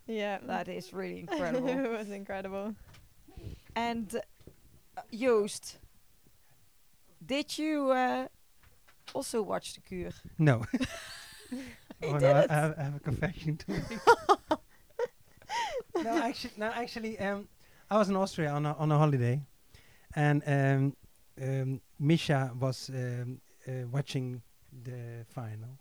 yeah 0.07 0.39
that 0.47 0.68
is 0.70 0.93
really 0.93 1.20
incredible. 1.30 1.68
it 1.70 1.91
was 1.99 2.09
incredible 2.09 2.74
And 3.76 4.15
uh, 4.15 5.01
Joost, 5.11 5.78
did 7.24 7.57
you 7.57 7.91
uh, 7.91 8.28
also 9.13 9.41
watch 9.43 9.76
the 9.76 9.82
kür? 9.82 10.13
No. 10.39 10.63
He 11.99 12.07
oh, 12.07 12.11
no, 12.13 12.20
did 12.20 12.36
I, 12.36 12.41
it. 12.41 12.51
I 12.51 12.53
have, 12.53 12.76
I 12.78 12.84
have 12.84 12.95
a 12.95 12.99
confession 12.99 13.57
to 13.57 13.72
make. 13.72 13.99
no, 16.03 16.18
actually, 16.22 16.51
no, 16.57 16.65
actually, 16.68 17.18
um, 17.20 17.47
I 17.89 17.97
was 17.97 18.09
in 18.09 18.15
Austria 18.15 18.51
on 18.51 18.65
a, 18.68 18.74
on 18.74 18.91
a 18.91 18.97
holiday, 18.97 19.41
and 20.13 20.43
um, 20.45 20.95
um, 21.41 21.82
Misha 21.99 22.51
was 22.59 22.91
um, 22.93 23.39
uh, 23.68 23.88
watching 23.91 24.43
the 24.84 25.25
final, 25.28 25.78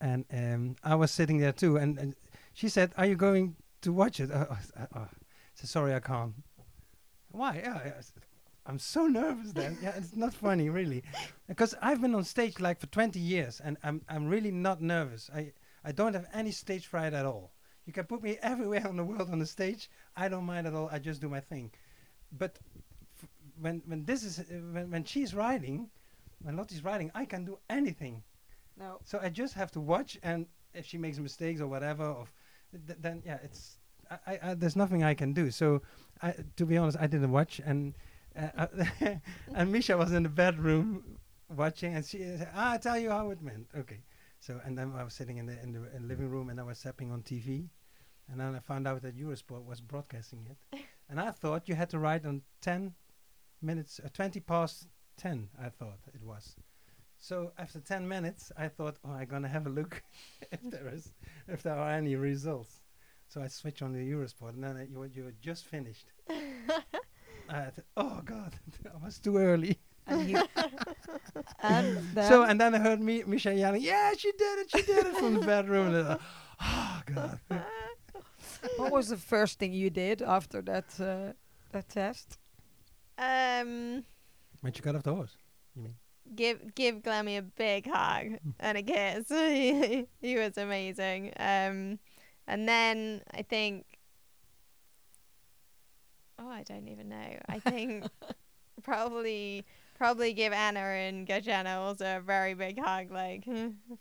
and 0.00 0.24
um, 0.32 0.76
I 0.82 0.94
was 0.94 1.10
sitting 1.10 1.38
there 1.38 1.52
too, 1.52 1.76
and, 1.76 1.98
and 1.98 2.14
she 2.54 2.68
said, 2.68 2.92
"Are 2.96 3.06
you 3.06 3.16
going 3.16 3.56
to 3.82 3.92
watch 3.92 4.20
it?" 4.20 4.30
Uh, 4.30 4.46
uh, 4.50 4.86
uh, 4.94 4.98
I 5.00 5.08
said, 5.54 5.68
"Sorry, 5.68 5.94
I 5.94 6.00
can't." 6.00 6.34
Why? 7.30 7.60
Said, 8.00 8.22
I'm 8.66 8.78
so 8.78 9.06
nervous 9.06 9.52
then. 9.52 9.78
yeah, 9.82 9.94
it's 9.96 10.16
not 10.16 10.34
funny 10.34 10.68
really, 10.68 11.02
because 11.46 11.74
I've 11.80 12.00
been 12.00 12.14
on 12.14 12.24
stage 12.24 12.60
like 12.60 12.80
for 12.80 12.86
20 12.86 13.18
years, 13.18 13.60
and 13.60 13.76
I'm 13.82 14.02
I'm 14.08 14.26
really 14.26 14.50
not 14.50 14.80
nervous. 14.80 15.30
I 15.34 15.52
I 15.84 15.92
don't 15.92 16.14
have 16.14 16.26
any 16.32 16.50
stage 16.50 16.86
fright 16.86 17.14
at 17.14 17.26
all. 17.26 17.52
You 17.86 17.92
can 17.92 18.04
put 18.04 18.22
me 18.22 18.38
everywhere 18.42 18.86
in 18.88 18.96
the 18.96 19.04
world 19.04 19.30
on 19.30 19.38
the 19.38 19.46
stage. 19.46 19.88
I 20.16 20.28
don't 20.28 20.44
mind 20.44 20.66
at 20.66 20.74
all. 20.74 20.88
I 20.90 20.98
just 20.98 21.20
do 21.20 21.28
my 21.28 21.40
thing. 21.40 21.70
But 22.32 22.58
when 23.60 23.82
when 23.86 24.04
this 24.04 24.24
is 24.24 24.40
uh, 24.40 24.44
when 24.72 24.90
when 24.90 25.04
she's 25.04 25.34
riding, 25.34 25.88
when 26.42 26.56
Lottie's 26.56 26.84
riding, 26.84 27.10
I 27.14 27.24
can 27.24 27.44
do 27.44 27.58
anything. 27.68 28.22
No. 28.78 28.98
So 29.04 29.18
I 29.22 29.28
just 29.28 29.54
have 29.54 29.70
to 29.72 29.80
watch, 29.80 30.18
and 30.22 30.46
if 30.74 30.86
she 30.86 30.98
makes 30.98 31.18
mistakes 31.18 31.60
or 31.60 31.66
whatever, 31.66 32.04
of 32.04 32.32
th- 32.86 32.98
then 33.00 33.22
yeah, 33.24 33.38
it's 33.42 33.78
I, 34.10 34.18
I, 34.26 34.38
I 34.42 34.54
there's 34.54 34.76
nothing 34.76 35.02
I 35.02 35.14
can 35.14 35.32
do. 35.32 35.50
So 35.50 35.82
I, 36.22 36.34
to 36.56 36.66
be 36.66 36.76
honest, 36.76 36.98
I 37.00 37.06
didn't 37.06 37.32
watch, 37.32 37.60
and 37.64 37.94
uh, 38.36 38.66
and 39.54 39.72
Misha 39.72 39.96
was 39.96 40.12
in 40.12 40.22
the 40.22 40.28
bedroom 40.28 41.18
watching, 41.54 41.94
and 41.94 42.04
she 42.04 42.18
said, 42.18 42.48
ah, 42.54 42.72
"I 42.72 42.78
tell 42.78 42.98
you 42.98 43.10
how 43.10 43.30
it 43.30 43.42
went." 43.42 43.68
Okay, 43.76 44.02
so 44.40 44.60
and 44.64 44.76
then 44.76 44.92
I 44.96 45.04
was 45.04 45.14
sitting 45.14 45.38
in 45.38 45.46
the 45.46 45.60
in 45.62 45.72
the, 45.72 45.96
in 45.96 46.02
the 46.02 46.08
living 46.08 46.28
room, 46.30 46.50
and 46.50 46.60
I 46.60 46.62
was 46.62 46.78
zapping 46.78 47.12
on 47.12 47.22
TV, 47.22 47.68
and 48.30 48.40
then 48.40 48.54
I 48.54 48.58
found 48.60 48.86
out 48.86 49.02
that 49.02 49.16
Eurosport 49.16 49.64
was 49.64 49.80
broadcasting 49.80 50.46
it, 50.50 50.80
and 51.08 51.18
I 51.18 51.30
thought 51.30 51.68
you 51.68 51.74
had 51.74 51.90
to 51.90 51.98
write 51.98 52.26
on 52.26 52.42
ten 52.60 52.94
minutes, 53.62 54.00
uh, 54.04 54.08
twenty 54.12 54.40
past 54.40 54.88
ten. 55.16 55.48
I 55.60 55.68
thought 55.68 55.98
it 56.14 56.22
was. 56.22 56.56
So 57.18 57.52
after 57.58 57.80
10 57.80 58.06
minutes, 58.06 58.52
I 58.58 58.68
thought, 58.68 58.96
oh, 59.04 59.10
I'm 59.12 59.26
gonna 59.26 59.48
have 59.48 59.66
a 59.66 59.70
look 59.70 60.02
if 60.52 60.60
there 60.62 60.88
is, 60.88 61.12
if 61.48 61.62
there 61.62 61.74
are 61.76 61.90
any 61.90 62.14
results. 62.16 62.82
So 63.28 63.40
I 63.42 63.48
switch 63.48 63.82
on 63.82 63.92
the 63.92 63.98
Eurosport, 63.98 64.50
and 64.54 64.62
then 64.62 64.76
uh, 64.76 64.84
you 64.88 64.98
were- 64.98 65.06
you 65.06 65.24
were 65.24 65.34
just 65.40 65.64
finished. 65.64 66.12
I 67.48 67.70
thought, 67.70 67.84
oh 67.96 68.20
God, 68.24 68.54
I 69.00 69.04
was 69.04 69.18
too 69.18 69.36
early. 69.38 69.78
And, 70.08 70.36
and 71.62 71.98
then, 72.14 72.28
so 72.28 72.42
and 72.44 72.60
then 72.60 72.74
I 72.74 72.78
heard 72.78 73.00
me, 73.00 73.24
Misha 73.26 73.52
yelling, 73.52 73.82
"Yeah, 73.82 74.12
she 74.16 74.30
did 74.32 74.58
it! 74.60 74.70
She 74.70 74.82
did 74.82 75.06
it!" 75.06 75.16
from 75.16 75.34
the 75.34 75.46
bedroom. 75.46 75.92
And 75.94 76.08
I, 76.08 76.18
oh 76.60 77.02
God. 77.12 77.40
what 78.76 78.92
was 78.92 79.08
the 79.08 79.16
first 79.16 79.58
thing 79.58 79.72
you 79.72 79.90
did 79.90 80.22
after 80.22 80.62
that 80.62 80.84
uh, 81.00 81.32
that 81.72 81.88
test? 81.88 82.38
um 83.18 84.04
When 84.66 84.72
she 84.72 84.82
got 84.82 84.96
off 84.96 85.04
the 85.04 85.14
horse, 85.14 85.38
you 85.76 85.82
mean? 85.82 85.94
give 86.34 86.74
give 86.74 86.96
Glammy 86.96 87.38
a 87.38 87.42
big 87.42 87.88
hug 87.88 88.38
and 88.58 88.76
a 88.76 88.82
kiss 88.82 89.28
he, 89.28 90.06
he 90.20 90.36
was 90.36 90.58
amazing 90.58 91.32
um 91.38 92.00
and 92.48 92.68
then 92.68 93.22
I 93.32 93.42
think 93.42 93.84
oh, 96.38 96.48
I 96.50 96.64
don't 96.64 96.88
even 96.88 97.08
know. 97.08 97.38
I 97.48 97.60
think 97.60 98.06
probably 98.82 99.64
probably 99.96 100.32
give 100.32 100.52
Anna 100.52 100.80
and 100.80 101.26
Gajana 101.26 101.76
also 101.76 102.18
a 102.18 102.20
very 102.20 102.54
big 102.54 102.78
hug. 102.78 103.10
Like 103.10 103.44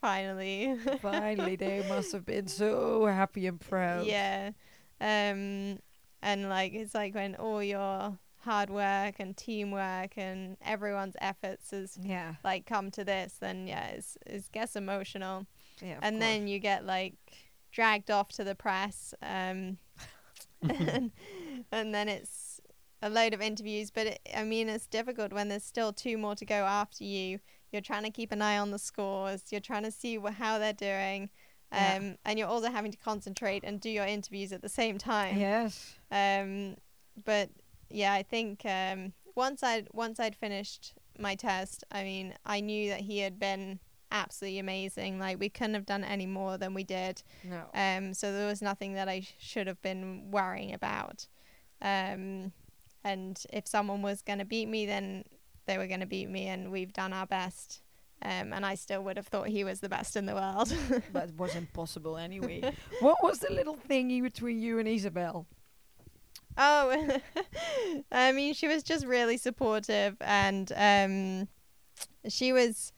finally, 0.01 0.75
Finally, 1.01 1.55
they 1.57 1.85
must 1.87 2.11
have 2.11 2.25
been 2.25 2.47
so 2.47 3.05
happy 3.05 3.47
and 3.47 3.59
proud. 3.59 4.05
yeah. 4.05 4.51
Um, 4.99 5.79
and 6.21 6.49
like 6.49 6.73
it's 6.73 6.95
like 6.95 7.13
when 7.13 7.35
all 7.35 7.61
your 7.61 8.17
hard 8.45 8.69
work 8.69 9.15
and 9.19 9.35
teamwork 9.35 10.17
and 10.17 10.55
everyone's 10.63 11.15
efforts 11.19 11.71
has 11.71 11.97
Yeah. 12.01 12.35
like 12.43 12.65
come 12.65 12.89
to 12.91 13.03
this, 13.03 13.33
then 13.39 13.67
yeah, 13.67 13.87
it's 13.87 14.17
it 14.25 14.49
gets 14.51 14.75
emotional. 14.75 15.45
Yeah. 15.81 15.99
and 16.01 16.15
course. 16.15 16.19
then 16.21 16.47
you 16.47 16.59
get 16.59 16.85
like 16.85 17.15
dragged 17.73 18.09
off 18.09 18.29
to 18.37 18.45
the 18.45 18.55
press 18.55 19.13
um 19.21 19.77
and, 20.61 21.11
and 21.71 21.93
then 21.93 22.07
it's 22.07 22.61
a 23.01 23.09
load 23.09 23.33
of 23.33 23.41
interviews 23.41 23.91
but 23.91 24.07
it, 24.07 24.19
i 24.33 24.43
mean 24.43 24.69
it's 24.69 24.87
difficult 24.87 25.33
when 25.33 25.49
there's 25.49 25.65
still 25.65 25.91
two 25.91 26.17
more 26.17 26.33
to 26.35 26.45
go 26.45 26.55
after 26.63 27.03
you 27.03 27.39
you're 27.73 27.81
trying 27.81 28.03
to 28.03 28.09
keep 28.09 28.31
an 28.31 28.41
eye 28.41 28.57
on 28.57 28.71
the 28.71 28.79
scores 28.79 29.43
you're 29.51 29.59
trying 29.59 29.83
to 29.83 29.91
see 29.91 30.17
wha- 30.17 30.31
how 30.31 30.57
they're 30.57 30.71
doing 30.71 31.23
um 31.73 31.79
Yeah. 31.79 32.13
and 32.25 32.39
you're 32.39 32.47
also 32.47 32.71
having 32.71 32.91
to 32.91 32.97
concentrate 32.97 33.65
and 33.65 33.81
do 33.81 33.89
your 33.89 34.05
interviews 34.05 34.53
at 34.53 34.61
the 34.61 34.69
same 34.69 34.97
time 34.97 35.37
Yes. 35.37 35.93
um, 36.09 36.77
but 37.25 37.49
yeah, 37.89 38.13
I 38.13 38.23
think 38.23 38.65
um, 38.65 39.13
once 39.35 39.63
I'd 39.63 39.87
once 39.93 40.19
I'd 40.19 40.35
finished 40.35 40.93
my 41.19 41.35
test, 41.35 41.83
I 41.91 42.03
mean, 42.03 42.33
I 42.45 42.59
knew 42.59 42.89
that 42.89 43.01
he 43.01 43.19
had 43.19 43.39
been 43.39 43.79
absolutely 44.11 44.59
amazing. 44.59 45.19
Like 45.19 45.39
we 45.39 45.49
couldn't 45.49 45.73
have 45.75 45.85
done 45.85 46.03
any 46.03 46.25
more 46.25 46.57
than 46.57 46.73
we 46.73 46.83
did. 46.83 47.21
No. 47.43 47.63
Um, 47.73 48.13
so 48.13 48.31
there 48.31 48.47
was 48.47 48.61
nothing 48.61 48.93
that 48.93 49.09
I 49.09 49.21
sh- 49.21 49.33
should 49.39 49.67
have 49.67 49.81
been 49.81 50.31
worrying 50.31 50.73
about. 50.73 51.27
Um, 51.81 52.51
and 53.03 53.41
if 53.53 53.67
someone 53.67 54.01
was 54.01 54.21
going 54.21 54.39
to 54.39 54.45
beat 54.45 54.67
me, 54.67 54.85
then 54.85 55.23
they 55.67 55.77
were 55.77 55.87
going 55.87 55.99
to 55.99 56.05
beat 56.05 56.29
me, 56.29 56.47
and 56.47 56.71
we've 56.71 56.93
done 56.93 57.13
our 57.13 57.27
best. 57.27 57.81
Um, 58.21 58.53
and 58.53 58.65
I 58.65 58.75
still 58.75 59.03
would 59.03 59.17
have 59.17 59.27
thought 59.27 59.47
he 59.47 59.63
was 59.63 59.81
the 59.81 59.89
best 59.89 60.15
in 60.15 60.25
the 60.25 60.33
world. 60.33 60.73
but 61.13 61.29
it 61.29 61.37
was 61.37 61.55
impossible 61.55 62.17
anyway. 62.17 62.73
what 63.01 63.21
was 63.21 63.39
the 63.39 63.51
little 63.51 63.77
thingy 63.77 64.21
between 64.21 64.59
you 64.59 64.79
and 64.79 64.87
Isabell? 64.87 65.45
Oh, 66.57 67.19
I 68.11 68.31
mean, 68.31 68.53
she 68.53 68.67
was 68.67 68.83
just 68.83 69.05
really 69.05 69.37
supportive, 69.37 70.15
and 70.21 70.71
um, 70.75 71.47
she 72.29 72.53
was. 72.53 72.91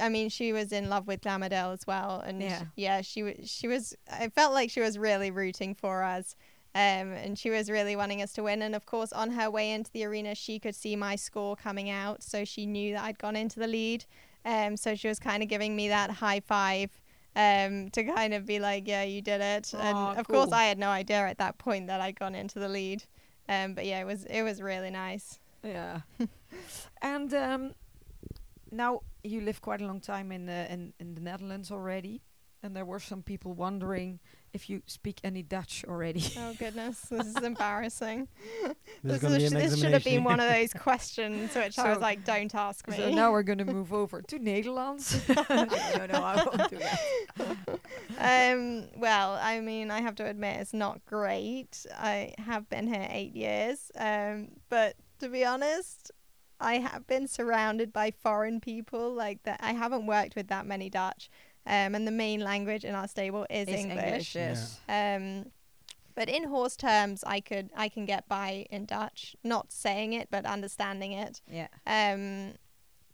I 0.00 0.08
mean, 0.08 0.28
she 0.28 0.52
was 0.52 0.70
in 0.70 0.88
love 0.88 1.08
with 1.08 1.20
Glamourdale 1.22 1.72
as 1.72 1.84
well, 1.86 2.20
and 2.20 2.40
Yeah. 2.40 2.62
yeah, 2.76 3.00
she 3.00 3.22
was. 3.22 3.34
She 3.50 3.66
was. 3.68 3.94
I 4.10 4.28
felt 4.28 4.52
like 4.52 4.70
she 4.70 4.80
was 4.80 4.98
really 4.98 5.30
rooting 5.30 5.74
for 5.74 6.02
us, 6.02 6.36
um, 6.74 7.12
and 7.12 7.38
she 7.38 7.50
was 7.50 7.70
really 7.70 7.96
wanting 7.96 8.22
us 8.22 8.32
to 8.34 8.42
win. 8.42 8.62
And 8.62 8.74
of 8.74 8.86
course, 8.86 9.12
on 9.12 9.30
her 9.30 9.50
way 9.50 9.72
into 9.72 9.90
the 9.92 10.04
arena, 10.04 10.34
she 10.34 10.58
could 10.58 10.74
see 10.76 10.94
my 10.94 11.16
score 11.16 11.56
coming 11.56 11.90
out, 11.90 12.22
so 12.22 12.44
she 12.44 12.66
knew 12.66 12.92
that 12.94 13.02
I'd 13.04 13.18
gone 13.18 13.34
into 13.36 13.58
the 13.58 13.66
lead. 13.66 14.04
Um, 14.44 14.76
so 14.76 14.94
she 14.94 15.08
was 15.08 15.18
kind 15.18 15.42
of 15.42 15.48
giving 15.48 15.74
me 15.76 15.88
that 15.88 16.10
high 16.10 16.40
five 16.40 16.90
um, 17.36 17.90
to 17.90 18.04
kind 18.04 18.34
of 18.34 18.46
be 18.46 18.58
like, 18.58 18.86
yeah, 18.86 19.02
you 19.02 19.22
did 19.22 19.40
it. 19.40 19.72
And 19.74 20.18
of 20.18 20.26
course. 20.26 20.52
I 20.52 20.64
had 20.64 20.78
no 20.78 20.88
idea 20.88 21.26
at 21.26 21.38
that 21.38 21.58
point 21.58 21.86
that 21.86 22.00
I'd 22.00 22.18
gone 22.18 22.34
into 22.34 22.58
the 22.58 22.68
lead. 22.68 23.04
Um, 23.48 23.74
but 23.74 23.86
yeah, 23.86 24.00
it 24.00 24.06
was 24.06 24.24
it 24.24 24.42
was 24.42 24.62
really 24.62 24.90
nice. 24.90 25.38
Yeah. 25.64 26.00
and 27.02 27.32
um, 27.34 27.74
now 28.70 29.00
you 29.22 29.40
live 29.40 29.60
quite 29.60 29.80
a 29.80 29.86
long 29.86 30.00
time 30.00 30.32
in 30.32 30.46
the 30.46 30.72
in, 30.72 30.92
in 30.98 31.14
the 31.14 31.20
Netherlands 31.20 31.70
already, 31.70 32.22
and 32.62 32.74
there 32.74 32.84
were 32.84 33.00
some 33.00 33.22
people 33.22 33.52
wondering 33.52 34.20
if 34.52 34.68
you 34.68 34.82
speak 34.86 35.20
any 35.22 35.42
Dutch 35.42 35.84
already. 35.88 36.24
Oh 36.38 36.54
goodness, 36.58 37.00
this 37.10 37.26
is 37.26 37.36
embarrassing. 37.36 38.28
There's 39.02 39.20
this 39.20 39.22
gonna 39.22 39.36
is- 39.36 39.52
an 39.52 39.58
this 39.58 39.78
should 39.78 39.92
have 39.92 40.04
been 40.04 40.24
one 40.24 40.40
of 40.40 40.50
those 40.50 40.72
questions 40.72 41.54
which 41.54 41.78
I 41.78 41.90
was 41.90 41.98
like, 41.98 42.24
don't 42.24 42.54
ask 42.54 42.86
me. 42.88 42.96
so 42.96 43.10
now 43.10 43.32
we're 43.32 43.42
going 43.42 43.58
to 43.58 43.64
move 43.64 43.92
over 43.92 44.22
to 44.22 44.38
Nederlands. 44.38 45.28
no, 45.98 46.06
no, 46.06 46.24
I 46.24 46.44
won't 46.44 46.70
do 46.70 46.78
that. 46.78 48.54
um, 48.54 48.88
well, 48.96 49.38
I 49.40 49.60
mean, 49.60 49.90
I 49.90 50.00
have 50.00 50.14
to 50.16 50.26
admit 50.26 50.60
it's 50.60 50.74
not 50.74 51.04
great. 51.06 51.86
I 51.96 52.34
have 52.38 52.68
been 52.68 52.86
here 52.86 53.06
eight 53.10 53.34
years, 53.34 53.90
um, 53.96 54.48
but 54.68 54.96
to 55.20 55.28
be 55.28 55.44
honest, 55.44 56.10
I 56.60 56.74
have 56.78 57.06
been 57.06 57.26
surrounded 57.26 57.92
by 57.92 58.10
foreign 58.10 58.60
people. 58.60 59.12
Like 59.12 59.42
that, 59.44 59.60
I 59.62 59.72
haven't 59.72 60.06
worked 60.06 60.36
with 60.36 60.48
that 60.48 60.66
many 60.66 60.90
Dutch, 60.90 61.30
um, 61.66 61.94
and 61.94 62.06
the 62.06 62.12
main 62.12 62.40
language 62.40 62.84
in 62.84 62.94
our 62.94 63.08
stable 63.08 63.46
is 63.50 63.68
It's 63.68 63.82
English. 63.82 64.34
yes. 64.34 64.80
Um, 64.88 65.46
but 66.14 66.28
in 66.28 66.44
horse 66.44 66.76
terms, 66.76 67.22
I 67.26 67.40
could 67.40 67.70
I 67.76 67.88
can 67.88 68.04
get 68.04 68.28
by 68.28 68.66
in 68.70 68.84
Dutch, 68.84 69.36
not 69.44 69.72
saying 69.72 70.12
it 70.12 70.28
but 70.30 70.44
understanding 70.44 71.12
it. 71.12 71.40
Yeah. 71.50 71.68
Um, 71.86 72.54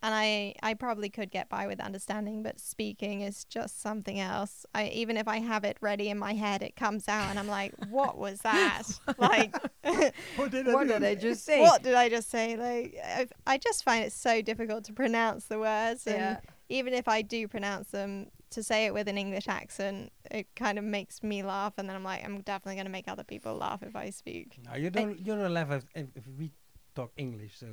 and 0.02 0.14
I 0.14 0.54
I 0.62 0.74
probably 0.74 1.08
could 1.08 1.30
get 1.30 1.48
by 1.48 1.66
with 1.66 1.80
understanding, 1.80 2.42
but 2.42 2.58
speaking 2.60 3.22
is 3.22 3.44
just 3.44 3.80
something 3.80 4.18
else. 4.20 4.64
I 4.74 4.88
even 4.88 5.16
if 5.16 5.26
I 5.28 5.38
have 5.38 5.64
it 5.64 5.76
ready 5.80 6.08
in 6.08 6.18
my 6.18 6.34
head, 6.34 6.62
it 6.62 6.76
comes 6.76 7.08
out, 7.08 7.30
and 7.30 7.38
I'm 7.38 7.48
like, 7.48 7.74
what 7.88 8.16
was 8.18 8.40
that? 8.40 8.82
like, 9.18 9.54
What 10.36 10.50
did 10.50 10.66
What 10.66 10.86
did 10.88 11.02
I 11.04 11.14
just 11.14 11.44
say? 11.44 11.60
what 11.60 11.82
did 11.82 11.94
I 11.94 12.08
just 12.08 12.30
say? 12.30 12.56
Like, 12.56 12.96
I, 13.04 13.52
I 13.54 13.58
just 13.58 13.84
find 13.84 14.04
it 14.04 14.12
so 14.12 14.42
difficult 14.42 14.84
to 14.84 14.92
pronounce 14.92 15.46
the 15.46 15.58
words, 15.58 16.06
and 16.06 16.16
Yeah. 16.16 16.40
even 16.68 16.92
if 16.92 17.08
I 17.08 17.22
do 17.22 17.48
pronounce 17.48 17.88
them, 17.88 18.26
to 18.50 18.62
say 18.62 18.86
it 18.86 18.94
with 18.94 19.08
an 19.08 19.18
English 19.18 19.48
accent, 19.48 20.12
it 20.30 20.46
kind 20.56 20.78
of 20.78 20.84
makes 20.84 21.22
me 21.22 21.42
laugh, 21.42 21.74
and 21.78 21.88
then 21.88 21.96
I'm 21.96 22.04
like, 22.04 22.24
I'm 22.24 22.40
definitely 22.42 22.76
gonna 22.76 22.90
make 22.90 23.08
other 23.08 23.24
people 23.24 23.54
laugh 23.56 23.82
if 23.82 23.94
I 23.96 24.10
speak. 24.10 24.58
No, 24.64 24.76
you 24.76 24.90
don't. 24.90 25.18
You 25.18 25.34
don't 25.36 25.52
laugh 25.54 25.70
if, 25.70 25.84
if, 25.94 26.06
if 26.14 26.24
we 26.38 26.52
talk 26.94 27.12
English, 27.16 27.58
so 27.58 27.66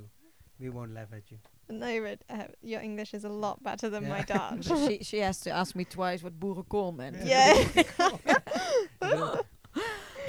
we 0.59 0.69
won't 0.69 0.93
laugh 0.93 1.09
at 1.13 1.30
you. 1.32 1.38
No, 1.69 2.01
but 2.01 2.21
uh, 2.30 2.43
your 2.61 2.82
English 2.82 3.13
is 3.13 3.24
a 3.24 3.30
lot 3.30 3.61
better 3.63 3.89
than 3.89 4.07
my 4.09 4.21
Dutch. 4.21 4.65
She 4.88 4.99
she 5.03 5.17
has 5.19 5.39
to 5.41 5.49
ask 5.51 5.76
me 5.76 5.86
twice 5.86 6.21
what 6.24 6.39
boerenkool 6.39 6.95
meant. 6.95 7.17
yeah. 7.24 7.53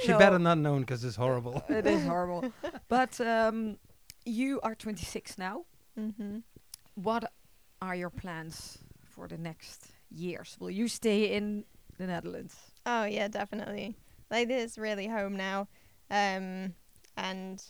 She 0.01 0.11
No. 0.11 0.17
better 0.19 0.37
not 0.39 0.57
known 0.57 0.81
because 0.81 1.03
it's 1.05 1.15
horrible. 1.15 1.63
it 1.69 1.87
is 1.87 2.03
horrible. 2.13 2.51
But 2.89 3.19
um, 3.21 3.77
you 4.25 4.59
are 4.61 4.75
26 4.75 5.37
now. 5.37 5.65
hmm 5.97 6.39
What 6.95 7.31
are 7.81 7.95
your 7.95 8.09
plans 8.09 8.77
for 9.03 9.27
the 9.27 9.37
next 9.37 9.87
years? 10.09 10.57
Will 10.59 10.71
you 10.71 10.87
stay 10.87 11.33
in 11.35 11.65
the 11.97 12.07
Netherlands? 12.07 12.55
Oh 12.85 13.05
yeah, 13.05 13.27
definitely. 13.27 13.95
Like 14.31 14.47
this 14.47 14.71
is 14.71 14.77
really 14.77 15.07
home 15.07 15.35
now, 15.37 15.67
um, 16.09 16.73
and 17.17 17.63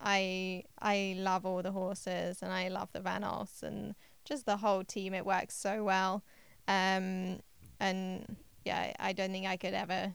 I 0.00 0.64
I 0.80 1.14
love 1.18 1.46
all 1.46 1.62
the 1.62 1.72
horses 1.72 2.42
and 2.42 2.52
I 2.52 2.68
love 2.68 2.90
the 2.92 3.00
Van 3.00 3.22
Olst 3.22 3.62
and 3.62 3.94
just 4.24 4.44
the 4.46 4.56
whole 4.58 4.84
team. 4.84 5.14
It 5.14 5.24
works 5.26 5.54
so 5.54 5.82
well, 5.84 6.22
um, 6.68 7.40
and 7.80 8.36
yeah, 8.64 8.92
I- 8.98 9.08
I 9.08 9.12
don't 9.12 9.30
think 9.30 9.46
I 9.46 9.56
could 9.56 9.74
ever 9.74 10.14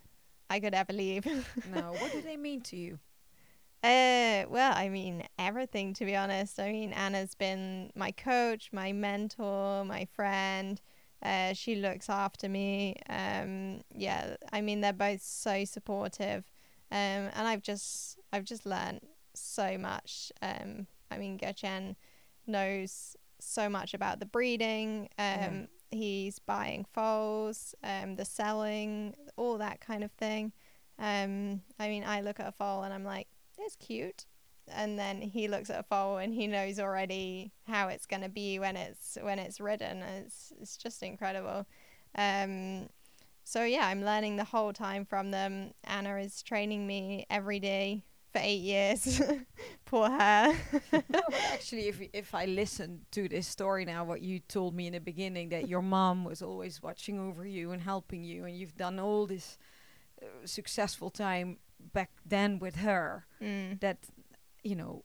I 0.50 0.60
could 0.60 0.74
ever 0.74 0.94
leave. 0.94 1.26
no. 1.72 1.94
What 1.94 2.12
do 2.12 2.22
they 2.22 2.38
mean 2.38 2.62
to 2.62 2.76
you? 2.78 3.00
Uh, 3.82 4.44
well, 4.50 4.74
I 4.76 4.90
mean 4.90 5.24
everything 5.38 5.94
to 5.96 6.06
be 6.06 6.16
honest. 6.16 6.60
I 6.60 6.72
mean 6.72 6.92
Anna's 6.92 7.36
been 7.36 7.92
my 7.96 8.12
coach, 8.12 8.70
my 8.74 8.92
mentor, 8.92 9.86
my 9.86 10.06
friend. 10.14 10.82
Uh, 11.22 11.54
she 11.54 11.76
looks 11.76 12.10
after 12.10 12.48
me. 12.48 12.96
Um, 13.10 13.82
yeah, 13.94 14.36
I 14.52 14.62
mean 14.62 14.82
they're 14.82 14.94
both 14.94 15.22
so 15.22 15.66
supportive, 15.66 16.46
um, 16.92 17.30
and 17.36 17.48
I've 17.48 17.62
just 17.62 18.18
I've 18.32 18.46
just 18.46 18.66
learned 18.66 19.02
so 19.34 19.78
much. 19.78 20.32
Um, 20.42 20.88
I 21.12 21.18
mean 21.18 21.38
Gertjan 21.38 21.96
knows 22.48 23.16
so 23.40 23.70
much 23.70 23.94
about 23.94 24.20
the 24.20 24.26
breeding. 24.26 25.10
Um, 25.18 25.68
he's 25.92 26.40
buying 26.40 26.86
foals, 26.94 27.76
um, 27.84 28.16
the 28.16 28.26
selling, 28.26 29.16
all 29.38 29.58
that 29.58 29.82
kind 29.82 30.04
of 30.04 30.12
thing. 30.12 30.52
Um, 30.98 31.62
I 31.80 31.88
mean, 31.88 32.04
I 32.06 32.22
look 32.22 32.40
at 32.40 32.48
a 32.48 32.52
foal 32.52 32.84
and 32.84 32.94
I'm 32.94 33.06
like, 33.06 33.28
it's 33.58 33.76
cute. 33.76 34.26
And 34.74 34.98
then 34.98 35.22
he 35.22 35.48
looks 35.48 35.70
at 35.70 35.80
a 35.80 35.84
foal 35.84 36.18
and 36.18 36.34
he 36.34 36.48
knows 36.48 36.80
already 36.80 37.52
how 37.68 37.88
it's 37.88 38.06
going 38.06 38.22
to 38.24 38.30
be 38.30 38.60
when 38.60 38.76
it's 38.76 39.18
when 39.22 39.40
it's 39.40 39.60
ridden. 39.60 40.02
It's 40.02 40.54
it's 40.62 40.78
just 40.78 41.04
incredible. 41.04 41.66
Um, 42.16 42.90
so 43.44 43.64
yeah, 43.64 43.88
I'm 43.88 44.04
learning 44.04 44.36
the 44.36 44.44
whole 44.44 44.74
time 44.74 45.06
from 45.06 45.32
them. 45.32 45.74
Anna 45.84 46.18
is 46.18 46.42
training 46.44 46.86
me 46.86 47.26
every 47.30 47.60
day 47.60 48.04
for 48.32 48.40
eight 48.44 48.62
years. 48.62 49.22
Poor 49.86 50.10
her. 50.10 50.54
no, 50.92 51.02
but 51.10 51.42
actually, 51.52 51.88
if 51.88 52.00
if 52.14 52.36
I 52.36 52.46
listen 52.46 53.06
to 53.12 53.28
this 53.28 53.48
story 53.48 53.86
now, 53.86 54.04
what 54.04 54.22
you 54.22 54.40
told 54.40 54.76
me 54.76 54.88
in 54.88 54.94
the 54.94 55.00
beginning, 55.00 55.50
that 55.50 55.68
your 55.68 55.82
mom 55.82 56.26
was 56.26 56.42
always 56.42 56.82
watching 56.82 57.20
over 57.20 57.46
you 57.46 57.72
and 57.72 57.82
helping 57.82 58.24
you, 58.24 58.46
and 58.46 58.56
you've 58.56 58.78
done 58.78 59.00
all 59.00 59.26
this 59.26 59.58
uh, 60.22 60.26
successful 60.46 61.10
time 61.10 61.58
back 61.94 62.12
then 62.26 62.60
with 62.60 62.76
her. 62.78 63.26
mm. 63.42 63.80
That 63.80 63.98
you 64.64 64.76
know, 64.76 65.04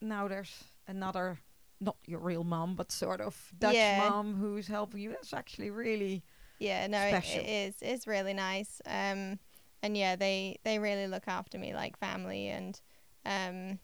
now 0.00 0.28
there's 0.28 0.64
another, 0.88 1.38
not 1.80 1.96
your 2.06 2.20
real 2.20 2.44
mom, 2.44 2.74
but 2.76 2.90
sort 2.92 3.20
of 3.20 3.36
Dutch 3.58 3.74
Yeah. 3.74 3.98
mom 3.98 4.34
who's 4.34 4.66
helping 4.68 5.00
you. 5.00 5.10
That's 5.10 5.32
actually 5.32 5.70
really 5.70 6.22
Yeah, 6.58 6.86
no, 6.86 6.98
it, 7.00 7.10
special. 7.24 7.40
it 7.42 7.48
is. 7.48 7.74
It's 7.80 8.06
really 8.06 8.34
nice. 8.34 8.80
Um, 8.86 9.38
and 9.82 9.96
yeah, 9.96 10.16
they 10.16 10.58
they 10.62 10.78
really 10.78 11.06
look 11.06 11.26
after 11.26 11.58
me 11.58 11.72
like 11.74 11.98
family, 11.98 12.48
and 12.48 12.78
Um, 13.24 13.78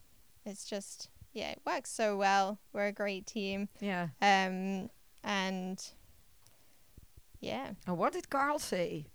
it's 0.45 0.65
just 0.65 1.09
yeah, 1.33 1.51
it 1.51 1.61
works 1.67 1.91
so 1.91 2.17
well. 2.17 2.59
We're 2.73 2.87
a 2.87 2.93
great 2.93 3.27
team. 3.27 3.69
Yeah. 3.81 4.09
Um, 4.23 4.89
and 5.25 5.83
yeah, 7.41 7.73
And 7.87 7.99
what 7.99 8.13
did 8.15 8.29
Carl 8.31 8.59
say? 8.59 9.07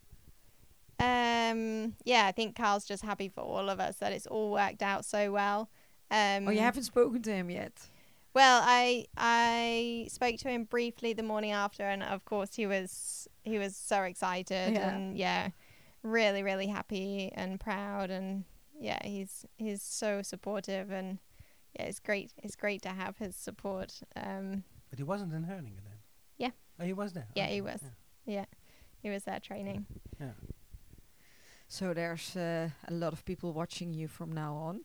um, 0.99 1.95
yeah, 2.04 2.26
I 2.28 2.32
think 2.32 2.56
Carl's 2.56 2.86
just 2.86 3.04
happy 3.04 3.28
for 3.30 3.41
all 3.41 3.70
of 3.70 3.80
us 3.80 3.97
that 3.97 4.12
it's 4.14 4.28
all 4.28 4.52
worked 4.52 4.84
out 4.84 5.04
so 5.06 5.32
well. 5.32 5.70
Um, 6.12 6.47
oh, 6.47 6.51
you 6.51 6.59
haven't 6.59 6.84
spoken 6.84 7.22
to 7.24 7.32
him 7.34 7.49
yet. 7.49 7.74
Well, 8.34 8.62
I 8.64 9.05
I 9.18 10.07
spoke 10.09 10.38
to 10.38 10.49
him 10.49 10.66
briefly 10.66 11.14
the 11.14 11.24
morning 11.24 11.51
after, 11.51 11.84
and 11.84 12.03
of 12.03 12.24
course 12.26 12.55
he 12.55 12.68
was 12.68 13.28
he 13.43 13.57
was 13.57 13.76
so 13.76 14.03
excited 14.03 14.74
Yeah. 14.74 14.89
and 14.89 15.18
yeah, 15.18 15.49
really 16.03 16.43
really 16.43 16.68
happy 16.68 17.32
and 17.34 17.59
proud, 17.59 18.09
and 18.12 18.43
yeah, 18.80 18.99
he's 19.05 19.45
he's 19.57 19.82
so 19.82 20.22
supportive, 20.22 20.91
and 20.91 21.20
yeah, 21.76 21.86
it's 21.86 21.99
great 21.99 22.32
it's 22.38 22.55
great 22.55 22.82
to 22.84 22.89
have 22.89 23.18
his 23.18 23.36
support. 23.36 24.01
Um, 24.16 24.64
But 24.89 24.99
he 24.99 25.03
wasn't 25.03 25.34
in 25.34 25.43
Herningen 25.43 25.84
then. 25.84 25.99
Yeah. 26.38 26.51
Oh, 26.80 26.86
he 26.86 26.93
was 26.93 27.14
there. 27.14 27.28
Yeah, 27.36 27.47
he 27.47 27.62
was. 27.62 27.82
yeah. 28.26 28.34
yeah, 28.39 28.45
he 29.01 29.09
was 29.09 29.24
there 29.24 29.39
training. 29.39 29.86
Yeah. 30.20 30.34
So 31.68 31.93
there's 31.93 32.36
uh, 32.36 32.70
a 32.88 32.93
lot 32.93 33.14
of 33.14 33.24
people 33.24 33.53
watching 33.53 33.93
you 33.93 34.07
from 34.07 34.32
now 34.34 34.55
on. 34.55 34.82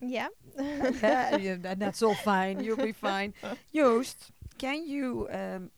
Yeah. 0.00 0.28
yeah, 0.58 1.36
yeah, 1.36 1.56
and 1.64 1.80
that's 1.80 2.02
all 2.02 2.14
fine. 2.14 2.60
You'll 2.60 2.76
be 2.76 2.92
fine. 2.92 3.34
Joost, 3.74 4.30
can 4.58 4.86
you 4.86 5.28
um, 5.30 5.70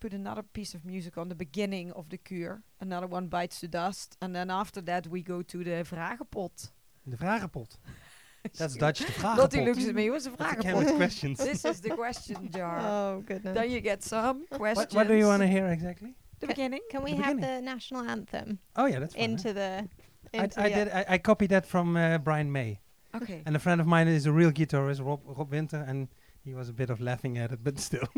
put 0.00 0.12
another 0.12 0.42
piece 0.42 0.74
of 0.74 0.84
music 0.84 1.16
on 1.16 1.28
the 1.28 1.34
beginning 1.34 1.92
of 1.92 2.08
the 2.10 2.18
kür? 2.18 2.62
Another 2.80 3.06
one 3.06 3.28
bites 3.28 3.60
the 3.60 3.68
dust, 3.68 4.16
and 4.20 4.34
then 4.34 4.50
after 4.50 4.80
that 4.82 5.06
we 5.06 5.22
go 5.22 5.42
to 5.42 5.64
the 5.64 5.84
vragenpot. 5.84 6.70
De 7.08 7.16
vragenpot. 7.16 7.68
That's 8.58 8.74
Dutch, 8.76 8.98
de 8.98 9.04
vragenpot. 9.06 9.38
Lottie 9.38 9.64
looks 9.64 9.86
at 9.88 9.94
me. 9.94 10.10
What's 10.10 10.26
a 10.26 10.30
That's 10.30 10.64
a 10.64 10.68
vragenpot? 10.68 10.96
questions. 10.96 11.38
this 11.44 11.64
is 11.64 11.80
the 11.80 11.90
question 11.90 12.50
jar. 12.50 12.78
oh 12.80 13.22
goodness. 13.26 13.54
then 13.54 13.70
you 13.70 13.80
get 13.80 14.02
some 14.02 14.46
questions. 14.48 14.92
What, 14.94 15.06
what 15.06 15.08
do 15.08 15.14
you 15.14 15.26
want 15.26 15.42
to 15.42 15.48
hear 15.48 15.66
exactly? 15.68 16.14
The 16.40 16.46
beginning. 16.48 16.80
Can 16.90 17.02
we 17.04 17.12
the 17.12 17.22
have 17.22 17.36
beginning. 17.36 17.64
the 17.64 17.70
national 17.70 18.02
anthem 18.02 18.58
Oh 18.76 18.86
yeah, 18.86 18.98
that's 18.98 19.14
fine. 19.14 19.24
into 19.30 19.52
the? 19.52 19.88
I, 20.34 20.44
Into 20.44 20.60
I 20.60 20.68
the- 20.68 20.74
did. 20.74 20.88
I, 20.88 21.04
I 21.10 21.18
copied 21.18 21.50
that 21.50 21.66
from 21.66 21.96
uh, 21.96 22.18
Brian 22.18 22.50
May, 22.50 22.80
Okay. 23.14 23.42
and 23.44 23.54
a 23.54 23.58
friend 23.58 23.80
of 23.80 23.86
mine 23.86 24.08
is 24.08 24.26
a 24.26 24.32
real 24.32 24.50
guitarist, 24.50 25.04
Rob, 25.04 25.20
Rob 25.26 25.50
Winter, 25.50 25.84
and 25.86 26.08
he 26.44 26.54
was 26.54 26.68
a 26.68 26.72
bit 26.72 26.90
of 26.90 27.00
laughing 27.00 27.38
at 27.38 27.52
it, 27.52 27.62
but 27.62 27.78
still. 27.78 28.08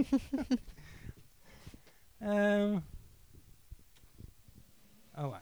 um. 2.23 2.83
Oh. 5.17 5.37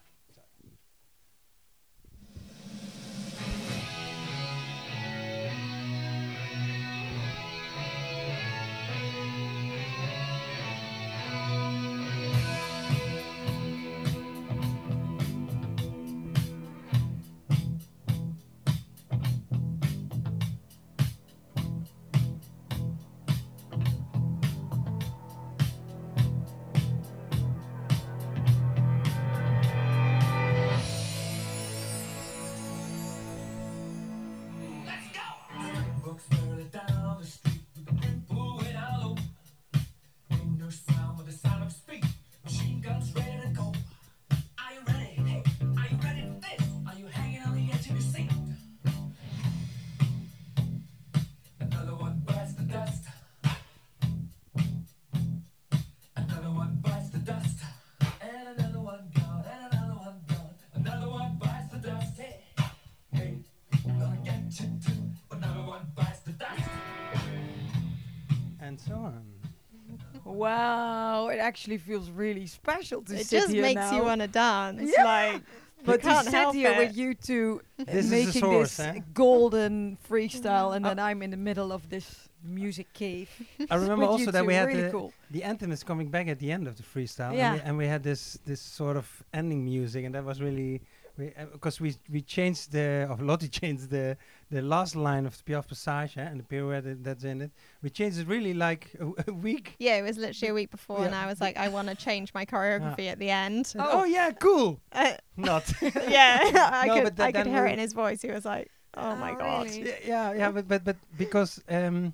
Wow, 70.42 71.28
it 71.28 71.38
actually 71.38 71.78
feels 71.78 72.10
really 72.10 72.46
special 72.46 73.02
to 73.02 73.12
see. 73.12 73.20
It 73.20 73.26
sit 73.26 73.40
just 73.42 73.52
makes 73.54 73.80
now. 73.80 73.96
you 73.96 74.02
want 74.02 74.20
to 74.20 74.28
dance. 74.28 74.92
Yeah. 74.96 75.04
Like, 75.04 75.42
But 75.84 76.02
you 76.04 76.10
can't 76.10 76.24
to 76.26 76.30
sit 76.30 76.54
here 76.54 76.72
it. 76.72 76.78
with 76.78 76.96
you 76.96 77.14
two 77.14 77.60
uh, 77.78 77.84
This 77.96 78.08
making 78.10 78.40
source, 78.40 78.76
this 78.76 78.86
eh? 78.86 79.00
golden 79.14 79.98
freestyle, 80.08 80.74
and 80.76 80.84
then 80.84 80.98
I'm 80.98 81.22
in 81.22 81.30
the 81.30 81.42
middle 81.48 81.72
of 81.72 81.88
this 81.88 82.28
music 82.44 82.88
cave. 82.92 83.28
I 83.70 83.76
remember 83.76 84.04
also 84.04 84.30
that 84.30 84.44
we 84.46 84.54
had 84.54 84.68
really 84.68 84.82
the, 84.82 84.90
cool. 84.90 85.12
the 85.30 85.42
anthem 85.42 85.70
is 85.72 85.82
coming 85.82 86.08
back 86.08 86.28
at 86.28 86.38
the 86.38 86.50
end 86.52 86.66
of 86.68 86.76
the 86.76 86.82
freestyle, 86.84 87.34
Yeah. 87.34 87.52
and, 87.52 87.54
we, 87.54 87.60
and 87.68 87.78
we 87.78 87.86
had 87.86 88.02
this 88.02 88.38
this 88.44 88.60
sort 88.60 88.96
of 88.96 89.06
ending 89.32 89.64
music, 89.64 90.04
and 90.06 90.14
that 90.14 90.24
was 90.24 90.40
really 90.40 90.82
because 91.16 91.80
we 91.80 91.94
we 92.10 92.22
changed 92.22 92.72
the 92.72 93.06
of 93.10 93.20
Lottie 93.20 93.48
changed 93.60 93.90
the 93.90 94.16
the 94.50 94.62
last 94.62 94.96
line 94.96 95.26
of 95.26 95.36
the 95.36 95.42
Piaffe 95.44 95.68
Passage 95.68 96.16
eh, 96.16 96.22
and 96.30 96.40
the 96.40 96.44
pirouette 96.44 96.84
that- 96.84 97.04
that's 97.04 97.24
in 97.24 97.42
it. 97.42 97.50
We 97.82 97.90
changed 97.90 98.18
it 98.18 98.26
really 98.28 98.54
like 98.54 98.94
a, 99.00 99.06
a 99.30 99.32
week. 99.32 99.74
yeah, 99.78 99.96
it 99.96 100.02
was 100.02 100.16
literally 100.18 100.50
a 100.50 100.54
week 100.54 100.70
before, 100.70 101.04
and 101.04 101.14
I 101.14 101.26
was 101.26 101.40
like, 101.40 101.56
I 101.56 101.68
want 101.68 101.88
to 101.88 101.94
change 101.94 102.32
my 102.34 102.44
choreography 102.46 103.08
at 103.10 103.18
the 103.18 103.30
end. 103.30 103.72
And, 103.74 103.82
oh. 103.86 104.04
yeah, 104.04 104.30
cool. 104.32 104.80
Uh, 104.92 105.12
Not. 105.36 105.64
yeah, 106.08 106.38
I 106.82 106.86
No, 106.86 106.94
could, 107.02 107.20
I 107.20 107.32
could 107.32 107.46
hear 107.46 107.66
it 107.66 107.72
in 107.72 107.78
his 107.78 107.92
voice. 107.92 108.22
He 108.22 108.30
was 108.30 108.44
like, 108.44 108.70
"Oh 108.94 109.16
my 109.16 109.32
Oh, 109.32 109.36
god." 109.38 109.66
really? 109.66 109.84
yeah, 109.88 109.96
yeah, 110.06 110.32
yeah, 110.34 110.50
but 110.50 110.66
but 110.68 110.84
but 110.84 110.96
because 111.18 111.62
um, 111.68 112.12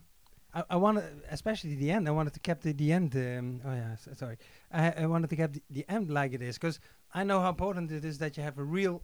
I, 0.55 0.62
I 0.70 0.76
wanted, 0.76 1.05
especially 1.30 1.74
the 1.76 1.90
end. 1.90 2.09
I 2.09 2.12
wanted 2.12 2.34
to 2.34 2.40
keep 2.40 2.61
the, 2.61 2.72
the 2.72 2.92
end. 2.92 3.14
Um, 3.16 3.61
oh 3.66 3.72
yeah, 3.74 3.92
s- 3.92 4.09
sorry. 4.18 4.38
I, 4.72 4.90
I 4.90 5.06
wanted 5.06 5.30
to 5.30 5.36
keep 5.36 5.52
the, 5.52 5.62
the 5.70 5.84
end 5.88 6.10
like 6.10 6.32
it 6.32 6.42
is 6.42 6.56
because 6.56 6.80
I 7.14 7.24
know 7.24 7.40
how 7.40 7.50
important 7.50 7.90
it 7.90 8.04
is 8.04 8.18
that 8.18 8.36
you 8.36 8.42
have 8.42 8.58
a 8.58 8.64
real 8.64 9.02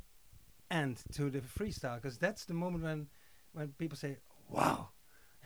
end 0.70 1.02
to 1.14 1.30
the 1.30 1.40
freestyle 1.40 1.96
because 1.96 2.18
that's 2.18 2.44
the 2.44 2.54
moment 2.54 2.84
when 2.84 3.06
when 3.52 3.68
people 3.78 3.96
say, 3.96 4.18
"Wow." 4.50 4.88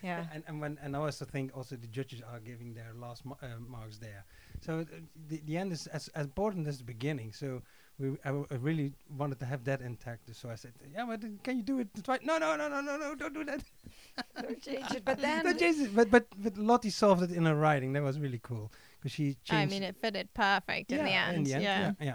Yeah. 0.03 0.27
And 0.33 0.45
and 0.47 0.61
when 0.61 0.79
and 0.83 0.97
I 0.97 1.01
also 1.01 1.25
think 1.25 1.57
also 1.57 1.77
the 1.77 1.87
judges 1.89 2.23
are 2.23 2.41
giving 2.41 2.75
their 2.75 2.93
last 2.95 3.25
ma- 3.25 3.37
uh, 3.43 3.59
marks 3.59 3.99
there. 3.99 4.25
So 4.61 4.81
uh, 4.81 4.85
the 5.29 5.41
the 5.45 5.57
end 5.57 5.73
is 5.73 5.87
as, 5.89 6.09
as 6.09 6.27
important 6.27 6.67
as 6.69 6.79
the 6.79 6.85
beginning. 6.85 7.33
So 7.33 7.63
we 7.99 8.11
I, 8.25 8.29
w- 8.29 8.47
I 8.51 8.55
really 8.55 8.93
wanted 9.17 9.41
to 9.41 9.47
have 9.47 9.65
that 9.65 9.81
intact. 9.81 10.35
So 10.35 10.51
I 10.51 10.55
said, 10.55 10.73
yeah, 10.95 11.05
but 11.05 11.21
can 11.43 11.57
you 11.57 11.63
do 11.65 11.81
it 11.81 11.89
twice? 12.03 12.21
No, 12.23 12.39
no, 12.39 12.57
no, 12.57 12.69
no, 12.69 12.81
no, 12.81 12.97
no, 12.97 13.15
don't 13.17 13.35
do 13.35 13.45
that. 13.45 13.63
Don't 14.41 14.63
change 14.63 14.91
it. 14.93 15.05
But 15.05 15.21
then, 15.27 15.45
Don't 15.45 15.59
change 15.59 15.79
it. 15.79 15.95
But 15.95 16.11
but 16.11 16.27
but 16.37 16.57
Lottie 16.57 16.91
solved 16.91 17.23
it 17.23 17.33
in 17.33 17.45
her 17.45 17.57
writing. 17.57 17.93
That 17.93 18.03
was 18.03 18.19
really 18.21 18.41
cool 18.43 18.71
because 18.99 19.13
she 19.13 19.37
changed. 19.45 19.53
I 19.53 19.67
mean, 19.67 19.83
it 19.83 19.97
fitted 20.01 20.33
perfect 20.35 20.93
in 20.93 21.05
the 21.05 21.11
Yeah, 21.11 21.29
end. 21.29 21.47
yeah. 21.49 21.59
yeah, 21.61 21.93
yeah. 22.01 22.15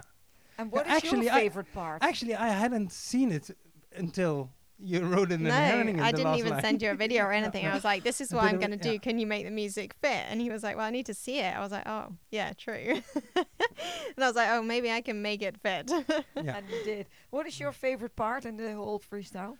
and 0.58 0.70
what 0.72 0.86
is 0.86 0.92
actually, 0.92 1.26
your 1.26 1.34
I- 1.34 1.40
favorite 1.40 1.72
part? 1.74 2.02
Actually, 2.02 2.34
I 2.34 2.48
hadn't 2.48 2.92
seen 2.92 3.32
it 3.32 3.50
until 3.96 4.50
you 4.78 5.00
wrote 5.00 5.30
it 5.30 5.34
in 5.36 5.44
No, 5.44 5.50
Herningen, 5.52 6.00
I 6.00 6.10
didn't 6.10 6.24
last 6.26 6.38
even 6.40 6.52
line. 6.52 6.60
send 6.60 6.82
you 6.82 6.90
a 6.90 6.94
video 6.94 7.24
or 7.24 7.32
anything. 7.40 7.64
I 7.64 7.72
was 7.74 7.84
like, 7.84 8.02
"This 8.02 8.20
is 8.20 8.32
what 8.34 8.44
I'm 8.44 8.58
gonna 8.58 8.76
do. 8.76 8.92
yeah. 8.92 8.98
Can 8.98 9.18
you 9.18 9.26
make 9.26 9.44
the 9.44 9.50
music 9.52 9.94
fit?" 10.02 10.24
And 10.28 10.40
he 10.40 10.50
was 10.50 10.62
like, 10.64 10.76
"Well, 10.76 10.84
I 10.84 10.90
need 10.90 11.06
to 11.06 11.14
see 11.14 11.38
it." 11.38 11.56
I 11.56 11.60
was 11.60 11.70
like, 11.70 11.86
"Oh, 11.86 12.08
yeah, 12.30 12.52
true." 12.54 13.00
and 13.36 14.18
I 14.18 14.26
was 14.26 14.34
like, 14.36 14.48
"Oh, 14.50 14.62
maybe 14.62 14.90
I 14.90 15.00
can 15.00 15.22
make 15.22 15.42
it 15.42 15.56
fit." 15.62 15.90
Yeah. 16.42 16.56
And 16.56 16.68
you 16.68 16.82
did. 16.84 17.06
What 17.30 17.46
is 17.46 17.58
your 17.60 17.72
favorite 17.72 18.16
part 18.16 18.44
in 18.44 18.56
the 18.56 18.74
whole 18.74 19.00
freestyle? 19.00 19.56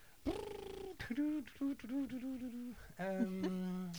um, 2.99 3.91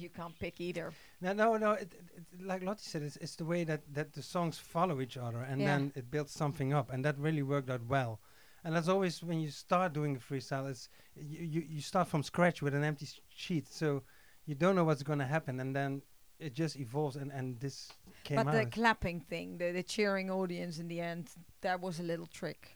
You 0.00 0.08
can't 0.10 0.38
pick 0.38 0.60
either. 0.60 0.92
no, 1.20 1.32
no, 1.32 1.56
no. 1.56 1.72
It, 1.72 1.92
it, 1.92 2.04
it- 2.16 2.46
like 2.46 2.62
Lottie 2.62 2.82
said, 2.84 3.02
it's, 3.02 3.16
it's 3.16 3.36
the 3.36 3.44
way 3.44 3.64
that, 3.64 3.82
that 3.94 4.12
the 4.12 4.22
songs 4.22 4.58
follow 4.58 5.00
each 5.00 5.16
other, 5.16 5.40
and 5.40 5.60
Yeah. 5.60 5.66
then 5.68 5.92
it 5.96 6.10
builds 6.10 6.32
something 6.32 6.72
up, 6.72 6.92
and 6.92 7.04
that 7.04 7.18
really 7.18 7.42
worked 7.42 7.70
out 7.70 7.84
well. 7.88 8.20
And 8.64 8.74
that's 8.74 8.88
always 8.88 9.22
when 9.22 9.40
you 9.40 9.50
start 9.50 9.92
doing 9.92 10.16
a 10.16 10.18
freestyle, 10.18 10.68
it's 10.68 10.88
you, 11.14 11.44
you, 11.44 11.64
you 11.68 11.80
start 11.80 12.08
from 12.08 12.22
scratch 12.22 12.62
with 12.62 12.74
an 12.74 12.82
empty 12.84 13.06
sheet, 13.28 13.68
so 13.68 14.02
you 14.44 14.54
don't 14.54 14.74
know 14.76 14.84
what's 14.84 15.02
going 15.02 15.18
to 15.20 15.24
happen, 15.26 15.60
and 15.60 15.74
then 15.74 16.02
it 16.38 16.52
just 16.52 16.76
evolves, 16.76 17.16
and, 17.16 17.30
and 17.32 17.58
this 17.60 17.90
came 18.24 18.38
out. 18.38 18.46
but 18.46 18.54
out. 18.56 18.64
the 18.64 18.70
clapping 18.70 19.20
thing, 19.20 19.56
the, 19.58 19.72
the 19.72 19.82
cheering 19.82 20.30
audience 20.30 20.78
in 20.78 20.88
the 20.88 21.00
end, 21.00 21.30
that 21.62 21.80
was 21.80 22.00
a 22.00 22.02
little 22.02 22.26
trick. 22.26 22.75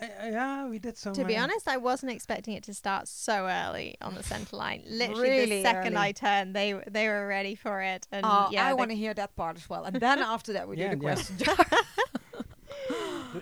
Uh, 0.00 0.06
yeah, 0.24 0.66
we 0.68 0.78
did 0.78 0.96
some. 0.98 1.14
to 1.14 1.24
be 1.24 1.36
uh, 1.36 1.42
honest, 1.44 1.68
I 1.68 1.76
wasn't 1.76 2.12
expecting 2.12 2.54
it 2.54 2.62
to 2.64 2.74
start 2.74 3.06
so 3.08 3.46
early 3.46 3.96
on 4.00 4.14
the 4.14 4.22
center 4.22 4.56
line. 4.56 4.82
Literally, 4.88 5.22
Really 5.30 5.46
the 5.46 5.62
second 5.62 5.94
early. 5.96 6.08
I 6.08 6.12
turned, 6.12 6.54
they 6.54 6.74
they 6.90 7.08
were 7.08 7.26
ready 7.26 7.54
for 7.54 7.80
it. 7.80 8.06
And 8.12 8.26
Oh, 8.26 8.48
yeah, 8.50 8.66
I 8.66 8.68
they- 8.70 8.74
want 8.74 8.90
to 8.90 8.96
hear 8.96 9.14
that 9.14 9.34
part 9.36 9.56
as 9.56 9.68
well. 9.68 9.84
And 9.84 9.96
then 9.96 10.18
after 10.34 10.52
that, 10.54 10.68
we 10.68 10.76
Yeah, 10.76 10.94
do 10.94 10.96
the 11.00 11.04
yeah. 11.06 11.12
question 11.14 11.38
jar. 11.38 11.56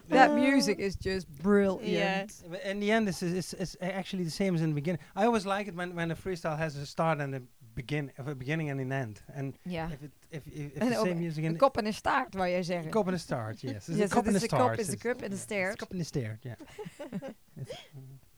that 0.09 0.35
music 0.35 0.79
is 0.79 0.95
just 0.97 1.29
brilliant. 1.43 1.83
Yeah. 1.89 2.27
In 2.71 2.81
the 2.81 2.91
end, 2.93 3.09
this 3.09 3.23
is 3.23 3.33
it's, 3.33 3.53
it's 3.55 3.77
actually 3.81 4.25
the 4.25 4.31
same 4.31 4.55
as 4.55 4.61
in 4.63 4.71
the 4.71 4.75
beginning. 4.75 5.01
I 5.17 5.25
always 5.27 5.47
like 5.47 5.69
it 5.69 5.75
when, 5.75 5.95
when 5.95 6.11
a 6.11 6.15
freestyle 6.17 6.57
has 6.59 6.77
a 6.77 6.87
start 6.87 7.19
and 7.21 7.35
a 7.35 7.43
begin, 7.75 8.11
of 8.19 8.27
a 8.29 8.35
beginning 8.35 8.71
and 8.71 8.81
an 8.81 8.93
end. 8.93 9.23
And 9.35 9.55
Ja. 9.63 9.87
if 9.91 10.03
it 10.03 10.11
if 10.31 10.47
if, 10.47 10.73
if 10.75 10.81
En 10.83 10.89
the 10.89 10.95
same 10.95 11.15
music 11.15 11.45
Een 11.45 11.51
in 11.51 11.57
kop 11.57 11.77
en 11.77 11.87
een 11.87 11.95
staart, 11.95 12.35
wou 12.35 12.49
jij 12.49 12.63
zeggen. 12.63 12.91
kop 12.91 13.07
and 13.07 13.15
a 13.15 13.19
start, 13.19 13.61
yes. 13.61 13.89
It's 13.89 13.99
Yes, 13.99 14.11
a 14.11 14.15
kop 14.15 14.23
it 14.23 14.27
and 14.27 14.35
a 14.35 14.39
is 14.39 14.45
start. 14.45 14.63
kop, 14.63 14.79
it's 14.79 14.89
a 14.89 14.93
it's- 14.93 15.03
cup 15.13 15.23
and 15.23 15.33
a 15.33 15.37
yeah, 15.37 15.45
start. 15.45 15.73
It's 15.73 15.83
a 15.83 15.87
kop 15.87 15.93
and 15.93 16.01
a 16.01 16.05
start, 16.05 16.43
yeah. 16.43 17.31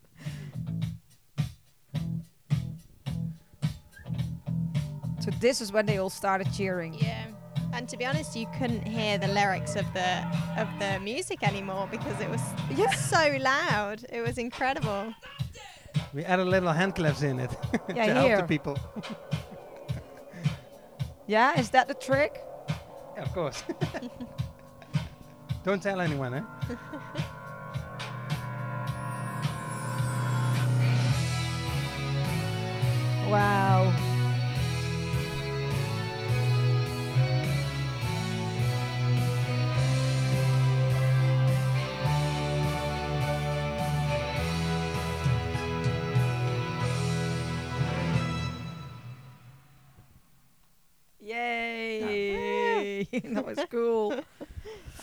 So 5.21 5.31
this 5.41 5.61
is 5.61 5.73
when 5.73 5.87
they 5.87 5.99
all 5.99 6.11
started 6.11 6.53
cheering. 6.53 6.95
Yeah. 6.95 7.27
And 7.73 7.89
to 7.89 7.97
be 7.97 8.05
honest, 8.05 8.37
you 8.37 8.47
couldn't 8.59 8.87
hear 8.87 9.19
the 9.19 9.29
lyrics 9.29 9.75
of 9.75 9.87
the 9.95 10.21
of 10.59 10.69
the 10.79 11.01
music 11.01 11.43
anymore 11.43 11.89
because 11.91 12.21
it 12.21 12.29
was 12.31 12.43
Yeah. 12.77 12.91
so 12.91 13.37
loud. 13.41 14.05
It 14.13 14.21
was 14.21 14.39
incredible. 14.39 15.13
We 16.13 16.25
added 16.25 16.47
little 16.47 16.73
hand 16.73 16.95
claps 16.95 17.23
in 17.23 17.39
it 17.41 17.51
Yeah, 17.95 18.07
to 18.07 18.15
help 18.15 18.37
the 18.41 18.47
people. 18.47 18.79
Yeah, 21.27 21.59
is 21.59 21.71
that 21.71 21.89
the 21.89 21.95
trick? 21.95 22.45
Yeah, 23.17 23.23
of 23.23 23.33
course. 23.33 23.65
Don't 25.65 25.83
tell 25.83 26.03
anyone, 26.03 26.35
eh? 26.35 26.43
Wow. 33.27 34.14
Yay! 53.29 53.35
that 53.35 53.47
was 53.47 53.59
cool. 53.71 54.15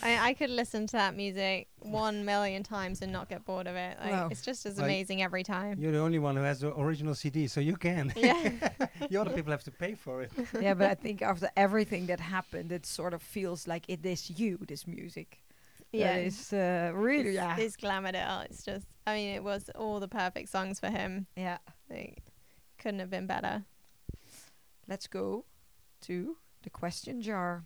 I, 0.02 0.30
I 0.30 0.34
could 0.34 0.50
listen 0.50 0.86
to 0.88 0.96
that 0.96 1.14
music 1.16 1.68
one 1.78 2.24
million 2.24 2.62
times 2.62 3.02
and 3.02 3.12
not 3.12 3.28
get 3.28 3.44
bored 3.44 3.66
of 3.66 3.76
it. 3.76 3.96
Like, 4.00 4.10
Wow. 4.12 4.28
It's 4.30 4.42
just 4.42 4.66
as 4.66 4.78
Like, 4.78 4.84
amazing 4.86 5.22
every 5.22 5.42
time. 5.44 5.78
You're 5.78 5.92
the 5.92 6.00
only 6.00 6.18
one 6.18 6.36
who 6.36 6.42
has 6.42 6.60
the 6.60 6.76
original 6.78 7.14
CD, 7.14 7.46
so 7.46 7.60
you 7.60 7.76
can. 7.76 8.12
Yeah. 8.16 8.70
the 9.10 9.16
other 9.16 9.30
people 9.30 9.52
have 9.52 9.62
to 9.64 9.70
pay 9.70 9.94
for 9.94 10.22
it. 10.22 10.32
yeah, 10.60 10.74
but 10.74 10.90
I 10.90 10.94
think 10.94 11.22
after 11.22 11.48
everything 11.56 12.06
that 12.06 12.20
happened, 12.20 12.72
it 12.72 12.86
sort 12.86 13.14
of 13.14 13.22
feels 13.22 13.68
like 13.68 13.84
it 13.88 14.04
is 14.04 14.30
you, 14.30 14.58
this 14.66 14.86
music. 14.86 15.42
yeah. 15.92 16.14
That 16.14 16.24
is 16.26 16.52
uh, 16.52 16.90
really, 16.94 17.28
It's, 17.30 17.34
yeah. 17.36 17.56
it's 17.58 17.76
glamoured 17.76 18.14
it 18.14 18.26
out. 18.26 18.46
It's 18.46 18.64
just, 18.64 18.86
I 19.06 19.14
mean, 19.14 19.34
it 19.34 19.44
was 19.44 19.70
all 19.76 20.00
the 20.00 20.08
perfect 20.08 20.48
songs 20.48 20.80
for 20.80 20.88
him. 20.90 21.26
Yeah. 21.36 21.58
Like, 21.90 22.22
couldn't 22.78 23.00
have 23.00 23.10
been 23.10 23.26
better. 23.26 23.64
Let's 24.88 25.06
go 25.06 25.44
to 26.02 26.36
the 26.64 26.70
question 26.70 27.22
jar. 27.22 27.64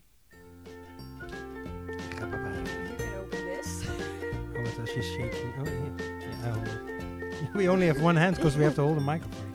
You 2.21 2.97
can 2.97 3.15
open 3.19 3.47
this. 3.47 3.85
Oh, 3.89 4.63
what 4.63 4.77
does 4.77 4.89
she 4.89 5.03
shaking? 5.03 5.53
Oh, 5.59 5.65
yeah. 5.65 6.07
yeah 6.21 6.47
I 6.47 6.49
hold 6.51 6.69
it. 6.69 7.55
We 7.55 7.69
only 7.69 7.87
have 7.87 8.01
one 8.01 8.17
hand 8.17 8.37
because 8.37 8.57
we 8.57 8.65
have 8.65 8.75
to 8.77 8.83
hold 8.83 8.97
the 8.97 9.03
microphone. 9.03 9.53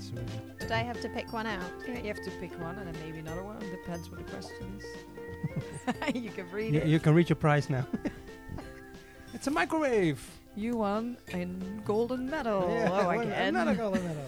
So, 0.00 0.14
uh, 0.16 0.58
Did 0.58 0.72
I 0.72 0.82
have 0.82 1.00
to 1.00 1.08
pick 1.08 1.32
one 1.32 1.46
out? 1.46 1.62
Yeah, 1.86 1.98
you 2.00 2.08
have 2.08 2.22
to 2.24 2.30
pick 2.40 2.52
one 2.60 2.76
and 2.78 2.92
then 2.92 3.02
maybe 3.04 3.18
another 3.20 3.42
one. 3.44 3.58
Depends 3.60 4.10
what 4.10 4.24
the 4.24 4.32
question 4.32 4.80
is. 4.80 6.14
you 6.14 6.30
can 6.30 6.50
read 6.50 6.74
you, 6.74 6.80
it. 6.80 6.86
you 6.86 6.98
can 7.00 7.14
reach 7.14 7.28
your 7.28 7.36
prize 7.36 7.70
now. 7.70 7.86
it's 9.34 9.46
a 9.46 9.50
microwave. 9.50 10.24
You 10.56 10.76
won 10.78 11.16
a 11.32 11.44
golden 11.84 12.28
medal. 12.28 12.68
Yeah, 12.72 12.88
oh, 12.90 13.06
one- 13.06 13.20
again. 13.28 13.48
Another 13.48 13.74
golden 13.74 14.02
medal. 14.04 14.24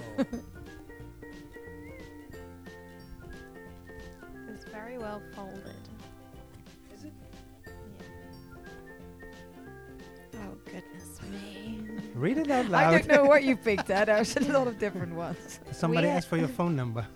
It's 4.53 4.64
very 4.70 4.98
well 4.98 5.20
folded. 5.34 5.80
Read 12.21 12.37
it 12.37 12.51
out 12.51 12.68
loud. 12.68 12.95
I 12.95 12.99
don't 12.99 13.09
know 13.09 13.25
what 13.25 13.45
you 13.45 13.57
picked. 13.68 13.89
Huh? 13.91 14.05
There's 14.05 14.37
a 14.37 14.41
lot 14.53 14.66
of 14.66 14.79
different 14.79 15.14
ones. 15.14 15.59
Somebody 15.73 16.07
We- 16.07 16.12
asked 16.12 16.29
for 16.29 16.37
your 16.37 16.49
phone 16.49 16.77
number. 16.77 17.07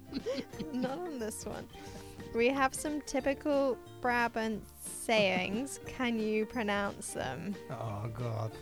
Not 0.72 0.98
on 0.98 1.18
this 1.18 1.44
one. 1.44 1.66
We 2.34 2.48
have 2.48 2.74
some 2.74 3.02
typical 3.02 3.76
Brabant 4.00 4.62
sayings. 4.82 5.78
Can 5.86 6.18
you 6.18 6.46
pronounce 6.46 7.12
them? 7.12 7.54
Oh 7.70 8.08
God. 8.18 8.52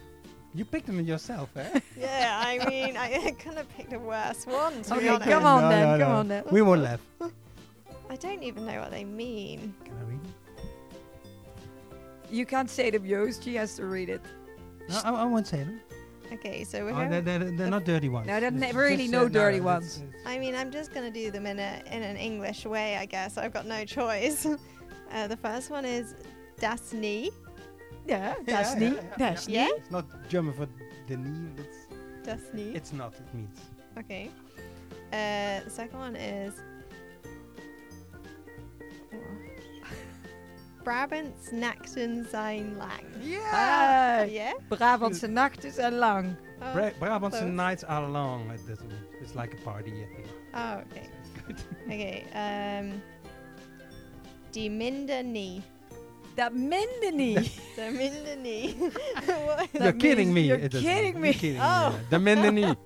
You 0.55 0.65
picked 0.65 0.87
them 0.87 1.01
yourself, 1.01 1.57
eh? 1.57 1.79
Yeah, 1.97 2.41
I 2.43 2.67
mean, 2.69 2.97
I 2.97 3.31
could 3.39 3.55
have 3.55 3.69
picked 3.77 3.93
a 3.93 3.99
worse 3.99 4.47
one, 4.47 4.83
to 4.83 4.91
be 4.95 4.97
Okay, 4.97 5.09
honest. 5.11 5.29
come 5.31 5.45
on 5.45 5.63
No, 5.63 5.69
then, 5.69 5.99
no, 5.99 6.05
come 6.05 6.13
no. 6.13 6.19
on 6.19 6.29
then. 6.29 6.45
We 6.51 6.63
won't 6.63 6.81
laugh. 6.83 7.01
I 8.11 8.17
don't 8.17 8.43
even 8.43 8.67
know 8.67 8.81
what 8.81 8.91
they 8.91 9.05
mean. 9.05 9.75
Can 9.85 9.95
I 9.99 10.03
read 10.11 10.21
it? 10.25 10.31
You 12.35 12.47
can't 12.47 12.69
say 12.71 12.91
them, 12.91 13.07
Joost. 13.07 13.45
She 13.45 13.55
has 13.57 13.77
to 13.77 13.85
read 13.85 14.09
it. 14.09 14.23
No, 14.89 15.01
I, 15.05 15.11
I 15.23 15.25
won't 15.25 15.47
say 15.47 15.59
them. 15.59 15.81
Okay, 16.33 16.63
so 16.65 16.85
we're 16.85 16.93
Oh, 16.93 17.09
they're, 17.09 17.23
they're, 17.23 17.39
they're 17.39 17.71
not 17.71 17.85
dirty 17.85 18.09
ones. 18.11 18.27
No, 18.27 18.39
they're 18.39 18.51
It's 18.51 18.61
ne- 18.61 18.73
really 18.73 18.97
just, 19.09 19.13
no 19.13 19.25
uh, 19.25 19.29
dirty 19.29 19.57
it's- 19.59 19.65
ones. 19.65 19.97
it's- 19.99 20.23
I 20.27 20.39
mean, 20.39 20.55
I'm 20.55 20.71
just 20.71 20.93
gonna 20.93 21.11
do 21.11 21.31
them 21.31 21.47
in 21.47 21.59
a 21.59 21.83
in 21.91 22.03
an 22.03 22.17
English 22.17 22.67
way, 22.67 22.97
I 22.97 23.07
guess. 23.07 23.39
I've 23.39 23.53
got 23.53 23.67
no 23.67 23.85
choice. 23.87 24.45
uh, 25.13 25.27
the 25.27 25.37
first 25.37 25.71
one 25.71 25.85
is 25.87 26.15
das 26.61 26.93
nie. 26.93 27.31
Yeah, 28.07 28.35
Yeah, 28.35 28.35
that's 28.47 28.73
yeah, 28.75 28.79
neat. 28.81 28.95
yeah, 28.95 29.17
That's 29.19 29.49
yeah. 29.49 29.65
neat. 29.67 29.75
It's 29.79 29.91
not 29.91 30.05
German 30.29 30.53
for 30.55 30.67
the 31.09 31.17
knee. 31.17 31.49
It's, 31.59 31.77
Das 32.25 32.41
nie. 32.53 32.75
it's 32.75 32.93
not. 32.93 33.15
It 33.15 33.35
means. 33.35 33.59
Okay. 33.99 34.31
Uh, 35.13 35.65
the 35.65 35.71
second 35.71 35.99
one 35.99 36.15
is. 36.17 36.53
Brabants 40.89 41.51
nachten 41.51 42.27
zijn 42.31 42.77
lang. 42.77 43.03
Ah, 43.53 44.31
Yeah? 44.31 44.55
Brabantse 44.69 45.27
nacht 45.27 45.65
is 45.65 45.77
en 45.77 45.95
lang. 45.95 46.35
Oh, 46.63 46.73
Bra- 46.73 46.93
Brabantse 46.99 47.39
close. 47.41 47.53
nights 47.55 47.85
are 47.85 48.07
long. 48.07 48.53
It 48.53 48.67
doesn't 48.67 48.89
mean- 48.89 49.21
It's 49.23 49.35
like 49.35 49.55
a 49.59 49.71
party. 49.71 49.91
I 49.91 50.07
think. 50.15 50.27
oh 50.55 50.77
okay. 50.91 51.09
Okay. 51.87 52.25
Um, 52.81 53.03
die 54.51 54.71
minder 54.71 55.25
nie. 55.25 55.63
Dat 56.35 56.53
minder 56.53 57.13
niet. 57.15 57.61
De 57.77 57.91
minder 57.97 58.37
nie. 58.43 58.77
What? 59.47 59.69
You're 59.83 59.93
kidding 59.97 60.33
me. 60.33 60.45
you're 60.45 60.69
kidding 60.69 61.19
me. 61.19 61.27
You're 61.27 61.39
kidding 61.39 61.61
Oh. 61.61 61.89
me. 61.89 61.93
yeah. 61.93 62.09
The 62.11 62.19
minder 62.19 62.53
niet. 62.53 62.65
I- 62.65 62.77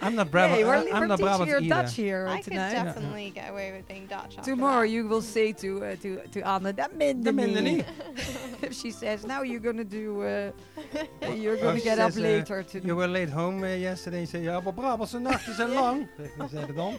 I'm 0.00 0.14
not 0.14 0.30
Brabant. 0.30 0.58
Hey, 0.58 0.64
we're, 0.64 0.74
I- 0.74 0.90
I'm 0.92 1.00
we're 1.00 1.06
not 1.06 1.18
teaching 1.18 1.26
Brabant 1.26 1.48
your 1.50 1.60
either. 1.60 1.68
Dutch 1.82 1.94
here 1.94 2.26
I 2.28 2.36
could 2.40 2.52
tonight. 2.52 2.72
definitely 2.72 3.30
get 3.30 3.50
away 3.50 3.72
with 3.72 3.88
being 3.88 4.06
Dutch. 4.06 4.36
Tomorrow 4.42 4.82
that. 4.82 4.88
you 4.88 5.08
will 5.08 5.22
say 5.22 5.52
to 5.52 5.84
uh, 5.84 5.96
to 5.96 6.20
to 6.28 6.40
Anna 6.46 6.72
that 6.72 6.96
minder 6.96 7.24
The 7.24 7.32
minder 7.32 7.62
niet. 7.62 7.76
niet. 7.76 7.86
if 8.62 8.72
she 8.74 8.90
says 8.90 9.24
now 9.26 9.42
you're 9.42 9.60
gonna 9.60 9.84
do 9.84 10.22
uh, 10.22 10.52
you're 11.34 11.56
gonna 11.56 11.78
she 11.78 11.84
get 11.84 11.98
up 11.98 12.12
says, 12.12 12.20
uh, 12.22 12.26
later 12.26 12.62
to 12.62 12.80
You 12.80 12.96
were 12.96 13.08
late 13.08 13.30
home 13.30 13.64
uh, 13.64 13.74
yesterday. 13.74 14.20
You 14.20 14.26
say, 14.26 14.42
ja, 14.42 14.60
maar 14.60 14.72
Brabantse 14.74 15.18
nachten 15.18 15.54
zijn 15.54 15.70
lang. 15.70 16.06
Zeg 16.38 16.50
zei 16.50 16.66
het 16.66 16.76
dan. 16.76 16.96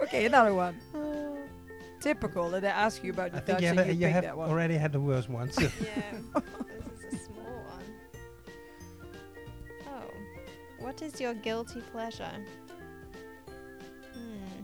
okay 0.00 0.26
another 0.26 0.54
one. 0.54 0.74
typical 2.00 2.50
that 2.50 2.64
I 2.64 2.68
ask 2.68 3.02
you 3.02 3.12
about 3.12 3.32
the 3.32 3.38
I 3.38 3.40
think 3.40 3.58
Dutch 3.58 3.62
you, 3.62 3.68
and 3.70 3.78
have, 3.78 3.88
you, 3.88 4.06
you 4.06 4.12
have 4.12 4.24
that 4.24 4.36
one 4.36 4.48
already 4.50 4.76
had 4.76 4.92
the 4.92 5.00
worst 5.00 5.28
one. 5.30 5.50
So. 5.52 5.62
yeah. 5.80 6.40
What 10.94 11.02
is 11.02 11.20
your 11.20 11.34
guilty 11.34 11.80
pleasure? 11.90 12.30
Hmm. 14.12 14.62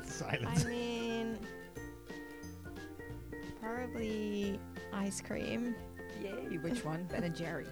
I 0.00 0.04
Silence. 0.06 0.64
mean, 0.64 1.36
probably 3.60 4.60
ice 4.92 5.20
cream. 5.20 5.74
yay 6.22 6.58
which 6.58 6.84
one 6.84 7.02
Ben 7.10 7.24
and 7.24 7.34
Jerry 7.34 7.66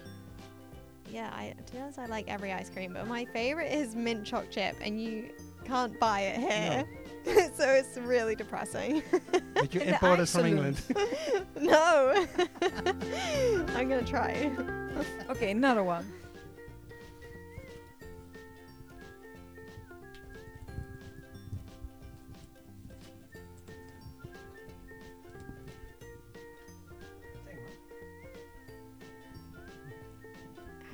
Yeah, 1.09 1.29
I 1.33 1.53
to 1.65 1.71
be 1.73 1.79
honest, 1.79 1.99
I 1.99 2.05
like 2.07 2.27
every 2.27 2.51
ice 2.51 2.69
cream, 2.69 2.91
but 2.95 3.07
my 3.07 3.23
favorite 3.23 3.71
is 3.71 3.95
mint 3.95 4.25
choc 4.25 4.51
chip, 4.51 4.75
and 4.81 5.01
you 5.01 5.29
can't 5.63 5.97
buy 6.01 6.19
it 6.35 6.37
here, 7.25 7.49
so 7.55 7.63
it's 7.69 7.95
really 7.97 8.35
depressing. 8.35 9.03
But 9.53 9.73
you 9.73 9.79
The 9.85 9.93
imported 9.93 10.23
ice 10.23 10.31
from. 10.33 10.45
England. 10.47 10.81
no, 11.61 12.25
I'm 13.77 13.87
gonna 13.87 14.03
try. 14.03 14.51
okay 15.29 15.51
another 15.51 15.83
one 15.83 16.05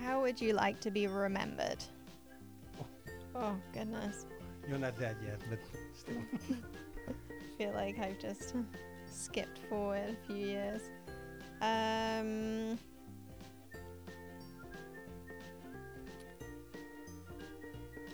How 0.06 0.22
would 0.22 0.40
you 0.40 0.54
like 0.54 0.80
to 0.82 0.92
be 0.92 1.08
remembered? 1.08 1.84
Oh 3.34 3.56
goodness, 3.74 4.28
You're 4.70 4.78
not 4.78 5.00
dead 5.00 5.18
yet, 5.26 5.40
but 5.50 5.60
still. 5.98 6.22
I 7.08 7.12
feel 7.58 7.72
like 7.74 7.98
I've 8.00 8.20
just 8.20 8.54
skipped 9.12 9.58
forward 9.68 10.16
a 10.16 10.28
few 10.28 10.46
years. 10.46 10.82
Um, 11.60 12.78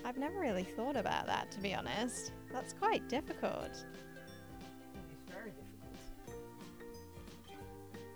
I've 0.04 0.16
never 0.16 0.38
really 0.38 0.64
thought 0.64 0.96
about 0.96 1.26
that, 1.26 1.50
to 1.52 1.60
be 1.60 1.74
honest. 1.74 2.32
That's 2.52 2.72
quite 2.72 3.08
difficult. 3.08 3.64
It's 3.70 3.84
very 5.28 5.52
difficult. 5.52 6.36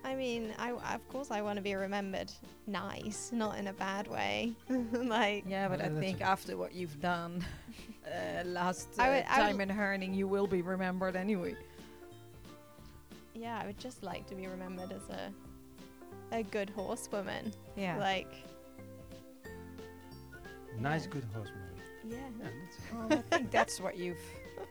I 0.05 0.15
mean, 0.15 0.53
I 0.59 0.71
of 0.95 1.09
course 1.09 1.31
I 1.31 1.43
want 1.43 1.57
to 1.57 1.63
be 1.63 1.75
remembered 1.75 2.31
nice, 2.67 3.31
not 3.33 3.59
in 3.59 3.69
a 3.69 3.73
bad 3.73 4.09
way. 4.09 4.53
like, 4.93 5.45
Yeah, 5.47 5.69
but 5.69 5.79
Yeah, 5.81 5.87
I 5.87 6.01
think 6.01 6.21
after 6.21 6.57
what 6.57 6.75
you've 6.75 7.01
done 7.01 7.45
uh, 8.07 8.45
last 8.45 8.89
uh, 8.99 9.07
would- 9.09 9.25
time 9.27 9.61
in 9.61 9.69
Herning, 9.69 10.15
you 10.15 10.27
will 10.29 10.47
be 10.47 10.63
remembered 10.63 11.17
anyway. 11.17 11.55
yeah, 13.35 13.61
I 13.63 13.67
would 13.67 13.79
just 13.79 14.03
like 14.03 14.27
to 14.29 14.35
be 14.35 14.47
remembered 14.47 14.93
as 14.93 15.09
a 15.11 15.33
a 16.33 16.43
good 16.43 16.71
horsewoman. 16.71 17.53
Yeah. 17.77 17.97
Like, 17.99 18.33
Nice, 20.81 21.05
Yeah. 21.05 21.13
good 21.13 21.25
horseman. 21.33 21.66
Yeah. 22.09 22.17
Yeah, 22.41 22.49
that's 22.63 23.11
Well, 23.11 23.19
I 23.31 23.37
think 23.37 23.51
that's 23.51 23.81
what 23.81 23.97
you've 23.97 24.21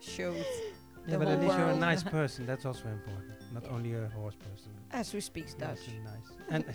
showed 0.02 0.36
yeah 0.38 1.12
The 1.12 1.18
but 1.20 1.28
at 1.28 1.38
whole 1.38 1.48
least 1.48 1.58
you're 1.60 1.70
a 1.70 1.76
nice 1.76 2.04
person. 2.04 2.46
That's 2.46 2.66
also 2.66 2.88
important. 2.88 3.32
Not 3.54 3.64
Yeah. 3.64 3.70
only 3.72 3.94
a 3.94 4.08
horse 4.10 4.36
person. 4.36 4.72
as 4.92 5.12
who 5.12 5.22
speaks 5.22 5.54
Dutch. 5.54 5.80
nice. 6.04 6.32
And 6.50 6.66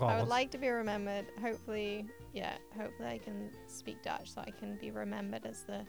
I 0.00 0.18
would 0.20 0.28
like 0.28 0.50
to 0.52 0.58
be 0.58 0.68
remembered. 0.68 1.26
Hopefully, 1.40 2.06
yeah. 2.32 2.54
Hopefully, 2.76 3.08
I 3.08 3.18
can 3.18 3.50
speak 3.66 4.02
Dutch 4.02 4.30
so 4.32 4.40
I 4.40 4.50
can 4.50 4.76
be 4.80 4.90
remembered 4.90 5.44
as 5.46 5.62
the 5.64 5.84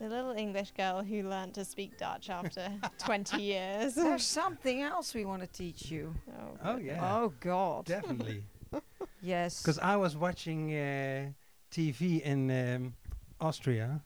the 0.00 0.08
little 0.08 0.32
English 0.32 0.70
girl 0.72 1.02
who 1.02 1.28
learned 1.28 1.52
to 1.54 1.64
speak 1.64 1.98
Dutch 1.98 2.30
after 2.30 2.68
20 2.98 3.42
years. 3.42 3.94
There's 3.94 4.24
something 4.24 4.80
else 4.80 5.12
we 5.14 5.24
want 5.26 5.42
to 5.42 5.48
teach 5.48 5.90
you. 5.90 6.14
Oh, 6.38 6.56
Oh 6.64 6.76
yeah, 6.78 6.98
Oh 7.22 7.32
God. 7.40 7.84
definitely. 7.86 8.44
Yes. 9.22 9.60
Because 9.62 9.78
I 9.78 9.96
was 9.96 10.16
watching 10.16 10.70
uh, 10.72 11.28
TV 11.70 12.22
in 12.22 12.50
um, 12.50 12.94
Austria, 13.40 14.02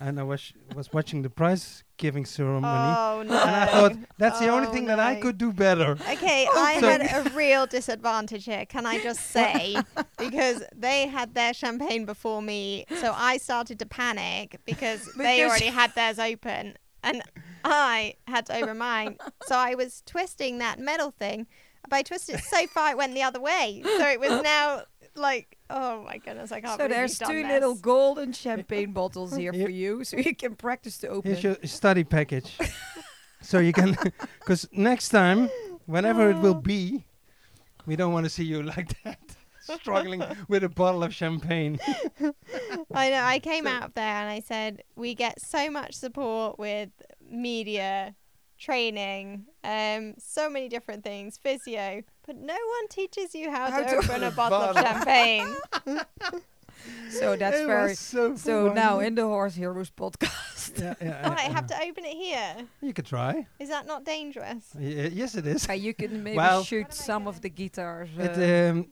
and 0.00 0.18
I 0.20 0.22
was 0.22 0.52
was 0.74 0.92
watching 0.92 1.22
the 1.22 1.30
prize 1.30 1.82
giving 1.96 2.24
ceremony, 2.24 2.66
Oh 2.96 3.22
no. 3.26 3.36
and 3.42 3.56
I 3.56 3.66
thought 3.66 3.96
that's 4.18 4.38
the 4.38 4.48
only 4.48 4.68
Oh, 4.68 4.72
thing 4.72 4.86
that 4.86 5.00
I 5.00 5.16
could 5.20 5.38
do 5.38 5.52
better. 5.52 5.92
Okay, 6.12 6.46
I 6.54 6.78
So- 6.80 6.88
had 6.88 7.26
a 7.26 7.30
real 7.34 7.66
disadvantage 7.66 8.44
here. 8.44 8.64
Can 8.66 8.86
I 8.86 9.02
just 9.02 9.30
say, 9.30 9.76
because 10.18 10.62
they 10.76 11.08
had 11.08 11.34
their 11.34 11.52
champagne 11.52 12.04
before 12.04 12.40
me, 12.42 12.84
so 13.00 13.12
I 13.16 13.38
started 13.38 13.78
to 13.80 13.86
panic 13.86 14.60
because, 14.64 15.10
they 15.16 15.44
already 15.44 15.66
had 15.66 15.94
theirs 15.94 16.18
open, 16.20 16.76
and 17.02 17.22
I 17.64 18.14
had 18.28 18.46
to 18.46 18.56
open 18.62 18.78
mine. 18.78 19.16
So 19.46 19.56
I 19.56 19.74
was 19.74 20.02
twisting 20.06 20.58
that 20.58 20.78
metal 20.78 21.10
thing, 21.18 21.46
but 21.88 21.96
I 21.96 22.02
twisted 22.02 22.36
it 22.36 22.44
so 22.44 22.66
far 22.68 22.90
it 22.90 22.96
went 22.96 23.14
the 23.14 23.22
other 23.22 23.40
way. 23.40 23.82
So 23.84 24.06
it 24.06 24.20
was 24.20 24.42
now 24.42 24.82
like, 25.18 25.58
oh 25.70 26.02
my 26.02 26.18
goodness, 26.18 26.52
I 26.52 26.60
can't. 26.60 26.80
So 26.80 26.88
there's 26.88 27.18
done 27.18 27.30
two 27.30 27.42
this. 27.42 27.52
little 27.52 27.74
golden 27.74 28.32
champagne 28.32 28.92
bottles 28.92 29.34
here 29.36 29.52
Here- 29.52 29.66
for 29.66 29.70
you, 29.70 30.04
so 30.04 30.16
you 30.16 30.34
can 30.34 30.54
practice 30.54 30.98
to 30.98 31.08
open 31.08 31.30
Here's 31.30 31.42
your 31.44 31.56
study 31.64 32.04
package, 32.04 32.56
so 33.42 33.58
you 33.58 33.72
can. 33.72 33.96
Because 34.40 34.66
next 34.72 35.10
time, 35.10 35.50
whenever 35.86 36.30
it 36.30 36.38
will 36.38 36.54
be, 36.54 37.04
we 37.86 37.96
don't 37.96 38.12
want 38.12 38.24
to 38.24 38.30
see 38.30 38.44
you 38.44 38.62
like 38.62 38.94
that, 39.04 39.18
struggling 39.80 40.22
with 40.48 40.64
a 40.64 40.68
bottle 40.70 41.02
of 41.02 41.12
champagne. 41.14 41.78
I 42.94 43.10
know. 43.10 43.22
I 43.22 43.38
came 43.38 43.66
out 43.66 43.82
of 43.84 43.94
there 43.94 44.04
and 44.04 44.30
I 44.30 44.40
said, 44.40 44.82
we 44.96 45.14
get 45.14 45.40
so 45.40 45.70
much 45.70 45.94
support 45.94 46.58
with 46.58 46.88
media, 47.30 48.14
training, 48.58 49.44
um, 49.64 50.14
so 50.18 50.50
many 50.50 50.68
different 50.68 51.04
things, 51.04 51.38
physio, 51.38 52.02
but 52.26 52.36
no 52.36 52.54
one 52.54 52.88
teaches 52.90 53.34
you 53.34 53.50
how, 53.50 53.70
How 53.70 53.82
to, 53.82 53.88
to 53.90 53.96
open 53.98 54.24
a 54.24 54.30
bottle 54.30 54.60
of 54.62 54.76
champagne. 54.84 55.56
So 57.10 57.36
that's 57.36 57.58
It 57.58 57.66
very. 57.66 57.94
so. 57.94 58.36
So 58.36 58.72
now 58.72 58.96
funny. 58.96 59.08
in 59.08 59.14
the 59.16 59.22
Horse 59.24 59.54
Heroes 59.54 59.90
podcast, 59.90 60.78
Yeah, 60.80 60.94
yeah, 61.00 61.22
oh, 61.24 61.32
I 61.32 61.42
have 61.52 61.66
to 61.68 61.74
open 61.82 62.04
it 62.04 62.16
here. 62.16 62.54
You 62.80 62.92
could 62.92 63.06
try. 63.06 63.46
Is 63.58 63.68
that 63.68 63.86
not 63.86 64.04
dangerous? 64.04 64.64
Y- 64.74 65.10
yes, 65.12 65.34
it 65.34 65.46
is. 65.46 65.68
uh, 65.68 65.72
you 65.72 65.92
can 65.92 66.22
maybe 66.22 66.36
Well- 66.36 66.62
shoot 66.64 66.92
some 66.94 67.26
of 67.26 67.40
the 67.40 67.48
guitars. 67.50 68.08
Uh, 68.18 68.22
It, 68.22 68.70
um, 68.70 68.86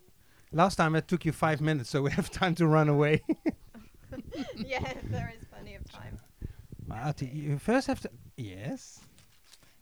last 0.52 0.76
time 0.76 0.94
it 0.97 1.06
took 1.09 1.24
you 1.24 1.32
five 1.32 1.60
minutes, 1.60 1.88
so 1.90 2.02
we 2.02 2.10
have 2.10 2.28
time 2.30 2.55
to 2.56 2.66
run 2.66 2.88
away. 2.88 3.22
yeah, 4.56 4.93
there 5.05 5.32
is 5.38 5.44
plenty 5.47 5.74
of 5.74 5.84
time. 5.90 6.18
Marty, 6.86 7.26
you 7.26 7.59
first 7.59 7.86
have 7.86 8.01
to. 8.01 8.10
Yes. 8.36 9.01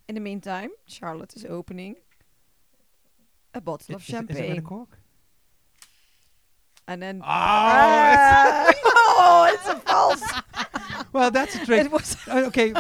In 0.08 0.14
the 0.14 0.20
meantime, 0.20 0.70
Charlotte 0.86 1.34
is 1.36 1.44
opening 1.44 1.96
a 3.54 3.60
bottle 3.60 3.94
I- 3.94 3.96
of 3.96 4.02
is, 4.02 4.08
it- 4.08 4.12
is 4.12 4.14
it 4.14 4.28
with 4.28 4.30
a 4.30 4.34
champagne, 4.44 4.62
cork? 4.62 4.98
and 6.86 7.02
then. 7.02 7.20
Oh, 7.22 7.26
Ah! 7.26 8.72
oh, 8.96 9.50
it's 9.54 9.68
a 9.68 9.76
false. 9.80 10.22
well, 11.12 11.30
that's 11.30 11.54
a 11.54 11.64
trick. 11.64 11.86
it 11.86 11.90
was. 11.92 12.16
Uh, 12.28 12.44
okay, 12.48 12.74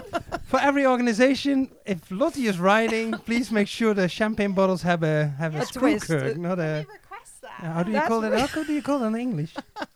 for 0.44 0.60
every 0.60 0.84
organization, 0.86 1.70
if 1.86 2.10
Lottie 2.10 2.46
is 2.46 2.58
riding, 2.58 3.12
please 3.12 3.50
make 3.50 3.68
sure 3.68 3.94
the 3.94 4.08
champagne 4.08 4.52
bottles 4.52 4.82
have 4.82 5.02
a 5.02 5.28
have 5.38 5.54
a, 5.54 5.60
A 5.60 5.66
screw 5.66 5.80
twist. 5.92 6.06
curd, 6.06 6.36
not 6.38 6.58
a. 6.58 6.84
We 6.86 6.92
request 6.94 7.40
that. 7.42 7.60
uh, 7.62 7.72
how 7.72 7.82
do 7.82 7.90
you 7.90 7.96
That's 7.96 8.08
call 8.08 8.24
it? 8.24 8.38
How 8.38 8.62
do 8.64 8.72
you 8.74 8.82
call 8.82 9.02
it 9.04 9.06
in 9.08 9.16
English? 9.16 9.54
What, 9.76 9.88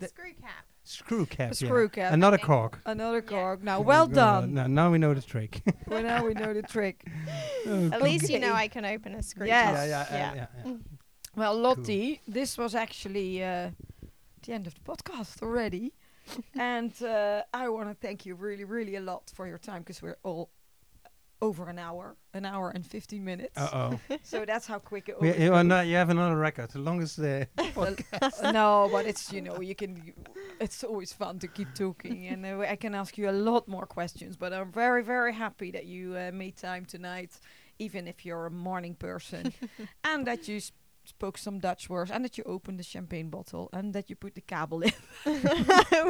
a 0.00 0.08
screw 0.08 0.32
cap. 0.40 0.64
Screw 0.98 1.26
cap. 1.26 1.52
A 1.52 1.54
yeah. 1.54 1.68
screw 1.68 1.88
cap. 1.88 2.12
And 2.12 2.20
not 2.20 2.32
a 2.34 2.36
Okay. 2.36 2.44
cork. 2.46 2.80
Another 2.86 3.22
Yeah. 3.24 3.36
cork. 3.38 3.62
Now, 3.62 3.80
well 3.80 4.04
Uh, 4.04 4.14
done. 4.22 4.54
no, 4.54 4.66
now 4.66 4.90
we 4.90 4.98
know 4.98 5.14
the 5.14 5.22
trick. 5.22 5.62
well, 5.86 6.02
now 6.02 6.24
we 6.26 6.34
know 6.34 6.52
the 6.54 6.62
trick. 6.62 7.06
At 7.94 8.02
least 8.02 8.28
you 8.30 8.38
know 8.38 8.52
I 8.52 8.68
can 8.68 8.84
open 8.84 9.14
a 9.14 9.22
screw 9.22 9.46
Yes. 9.46 9.66
top. 9.66 9.76
yeah, 9.76 9.86
yeah, 9.86 10.06
Yeah. 10.18 10.32
uh, 10.32 10.34
yeah, 10.36 10.46
yeah. 10.66 10.76
Well, 11.34 11.56
Lottie, 11.56 12.20
this 12.28 12.58
was 12.58 12.74
actually 12.74 13.42
uh, 13.42 13.70
the 14.42 14.52
end 14.52 14.66
of 14.66 14.74
the 14.74 14.80
podcast 14.80 15.42
already. 15.42 15.92
and 16.54 16.92
uh, 17.02 17.42
I 17.52 17.68
want 17.68 17.88
to 17.88 17.94
thank 17.94 18.24
you 18.26 18.34
really, 18.36 18.64
really 18.64 18.96
a 18.96 19.00
lot 19.00 19.30
for 19.34 19.46
your 19.46 19.58
time 19.58 19.80
because 19.82 20.02
we're 20.02 20.18
all 20.22 20.50
over 21.42 21.68
an 21.68 21.78
hour, 21.78 22.16
an 22.32 22.44
hour 22.46 22.70
and 22.74 22.86
15 22.86 23.22
minutes. 23.24 23.58
Uh 23.58 23.68
oh. 24.10 24.16
So 24.22 24.44
that's 24.46 24.66
how 24.66 24.78
quick 24.78 25.08
it 25.08 25.20
was. 25.20 25.36
you, 25.38 25.52
are 25.52 25.64
not- 25.64 25.86
you 25.86 25.96
have 25.96 26.08
another 26.10 26.36
record. 26.36 26.70
The 26.70 26.78
longest. 26.78 27.18
Uh, 27.18 27.44
Uh, 27.76 28.52
no, 28.52 28.88
but 28.92 29.04
it's, 29.06 29.32
you 29.32 29.42
know, 29.42 29.60
you 29.60 29.74
can, 29.74 29.96
you, 30.06 30.12
it's 30.60 30.84
always 30.84 31.12
fun 31.12 31.38
to 31.40 31.48
keep 31.48 31.68
talking. 31.74 32.26
And 32.32 32.46
uh, 32.46 32.60
I 32.74 32.76
can 32.76 32.94
ask 32.94 33.18
you 33.18 33.28
a 33.28 33.32
lot 33.50 33.66
more 33.68 33.86
questions. 33.86 34.36
But 34.36 34.52
I'm 34.52 34.70
very, 34.72 35.02
very 35.02 35.32
happy 35.34 35.70
that 35.72 35.84
you 35.86 36.16
uh, 36.16 36.30
made 36.32 36.56
time 36.56 36.84
tonight, 36.86 37.32
even 37.78 38.06
if 38.08 38.24
you're 38.24 38.46
a 38.46 38.50
morning 38.50 38.94
person, 38.94 39.52
and 40.04 40.26
that 40.26 40.46
you 40.48 40.60
sp- 40.62 40.78
spoke 41.04 41.36
some 41.38 41.58
Dutch 41.58 41.90
words, 41.90 42.10
and 42.12 42.24
that 42.24 42.38
you 42.38 42.44
opened 42.46 42.78
the 42.78 42.84
champagne 42.84 43.28
bottle, 43.30 43.68
and 43.72 43.92
that 43.94 44.08
you 44.08 44.14
put 44.16 44.34
the 44.34 44.40
cable 44.40 44.82
in. 44.82 44.92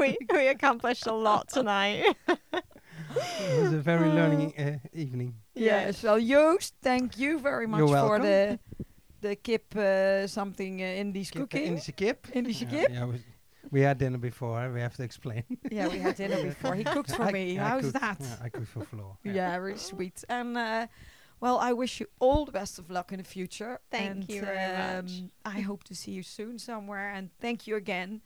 we, 0.01 0.17
we 0.31 0.49
accomplished 0.49 1.07
a 1.07 1.15
lot 1.15 1.49
tonight. 1.49 2.15
It 3.17 3.63
was 3.63 3.73
a 3.73 3.79
very 3.81 4.09
learning 4.09 4.55
uh, 4.59 4.79
evening. 4.93 5.35
Yes. 5.55 6.03
Well, 6.03 6.19
Joost, 6.21 6.75
thank 6.83 7.19
you 7.19 7.39
very 7.39 7.67
much 7.67 7.79
You're 7.81 7.89
for 7.89 8.19
the 8.19 8.59
the 9.21 9.37
kip 9.37 9.75
uh, 9.77 10.27
something 10.27 10.81
uh, 10.83 10.85
Indisch 10.85 11.31
Kip, 11.31 11.43
uh, 11.43 11.47
cooking. 11.47 11.77
Indische 11.77 11.95
kip. 11.97 12.27
Indische 12.35 12.63
Yeah, 12.63 12.81
kip. 12.81 12.91
yeah, 12.91 13.05
we, 13.07 13.23
we 13.71 13.81
had 13.81 13.99
dinner 13.99 14.19
before. 14.19 14.71
We 14.73 14.81
have 14.81 14.97
to 14.97 15.03
explain. 15.05 15.45
Yeah, 15.71 15.89
we 15.89 15.99
had 15.99 16.17
dinner 16.17 16.43
before. 16.43 16.75
He 16.75 16.85
cooked 16.85 17.15
for 17.15 17.23
I- 17.29 17.33
me. 17.33 17.59
I 17.59 17.69
How's 17.69 17.83
cooked- 17.83 18.01
that? 18.01 18.17
Yeah, 18.21 18.37
I 18.45 18.49
cooked 18.49 18.69
for 18.69 18.85
Floor. 18.85 19.17
Yeah, 19.25 19.57
really 19.57 19.79
sweet. 19.79 20.25
And 20.29 20.57
uh, 20.59 20.87
well, 21.41 21.59
I 21.59 21.73
wish 21.73 22.01
you 22.01 22.07
all 22.21 22.45
the 22.45 22.53
best 22.53 22.79
of 22.79 22.91
luck 22.91 23.13
in 23.13 23.19
the 23.19 23.25
future. 23.25 23.79
Thank 23.91 24.11
and, 24.11 24.29
you 24.29 24.41
very 24.43 24.73
much. 24.79 25.19
um, 25.21 25.31
I 25.45 25.61
hope 25.61 25.85
to 25.85 25.95
see 25.95 26.13
you 26.13 26.23
soon 26.23 26.59
somewhere. 26.59 27.11
And 27.11 27.31
thank 27.41 27.67
you 27.67 27.77
again. 27.77 28.23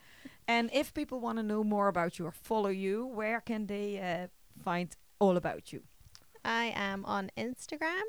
And 0.49 0.71
if 0.73 0.93
people 0.95 1.19
want 1.21 1.39
to 1.39 1.43
know 1.43 1.63
more 1.65 1.89
about 1.89 2.19
you 2.19 2.27
or 2.27 2.31
follow 2.33 2.69
you, 2.71 3.05
where 3.07 3.41
can 3.41 3.67
they 3.67 3.99
uh, 3.99 4.29
find 4.67 4.97
all 5.21 5.37
about 5.37 5.73
you? 5.73 5.81
I 6.45 6.73
am 6.75 7.05
on 7.05 7.31
Instagram. 7.39 8.03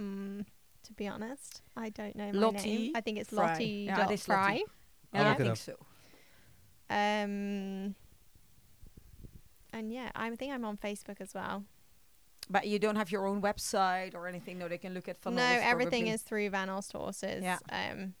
Mm, 0.00 0.44
to 0.84 0.92
be 0.92 1.08
honest, 1.08 1.62
I 1.76 1.88
don't 1.90 2.14
know 2.14 2.30
my 2.32 2.38
Lottie 2.38 2.78
name. 2.78 2.92
I 2.94 3.00
think 3.00 3.18
it's 3.18 3.30
Fry. 3.30 3.52
Lottie 3.52 3.86
Yeah, 3.88 3.96
dot 3.96 4.10
it 4.12 4.14
is 4.14 4.24
Fry. 4.24 4.36
Lottie. 4.50 4.64
I'll 5.12 5.20
Yeah, 5.22 5.26
I 5.26 5.28
look 5.30 5.38
think 5.38 5.50
up. 5.50 5.58
so. 5.58 5.72
Um, 6.88 7.94
and 9.72 9.92
yeah, 9.92 10.10
I 10.14 10.30
think 10.36 10.52
I'm 10.52 10.64
on 10.64 10.76
Facebook 10.76 11.20
as 11.20 11.34
well. 11.34 11.64
But 12.48 12.68
you 12.68 12.78
don't 12.78 12.94
have 12.94 13.10
your 13.10 13.26
own 13.26 13.42
website 13.42 14.14
or 14.14 14.28
anything, 14.28 14.58
no? 14.58 14.68
They 14.68 14.78
can 14.78 14.94
look 14.94 15.08
at 15.08 15.20
Van 15.22 15.34
no, 15.34 15.42
everything 15.42 16.02
probably. 16.04 16.10
is 16.14 16.22
through 16.22 16.50
Van 16.50 16.68
Olst 16.68 16.92
Horses. 16.92 17.42
Yeah. 17.42 17.58
Um, 17.70 18.14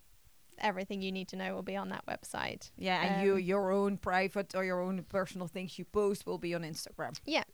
everything 0.58 1.02
you 1.02 1.12
need 1.12 1.28
to 1.28 1.36
know 1.36 1.54
will 1.54 1.62
be 1.62 1.76
on 1.76 1.88
that 1.90 2.04
website. 2.06 2.70
Yeah, 2.76 3.02
and 3.02 3.26
you 3.26 3.34
um, 3.34 3.40
your 3.40 3.70
own 3.72 3.96
private 3.98 4.54
or 4.54 4.64
your 4.64 4.80
own 4.80 5.02
personal 5.08 5.46
things 5.46 5.78
you 5.78 5.84
post 5.84 6.26
will 6.26 6.38
be 6.38 6.54
on 6.54 6.62
Instagram. 6.62 7.18
Yeah. 7.24 7.44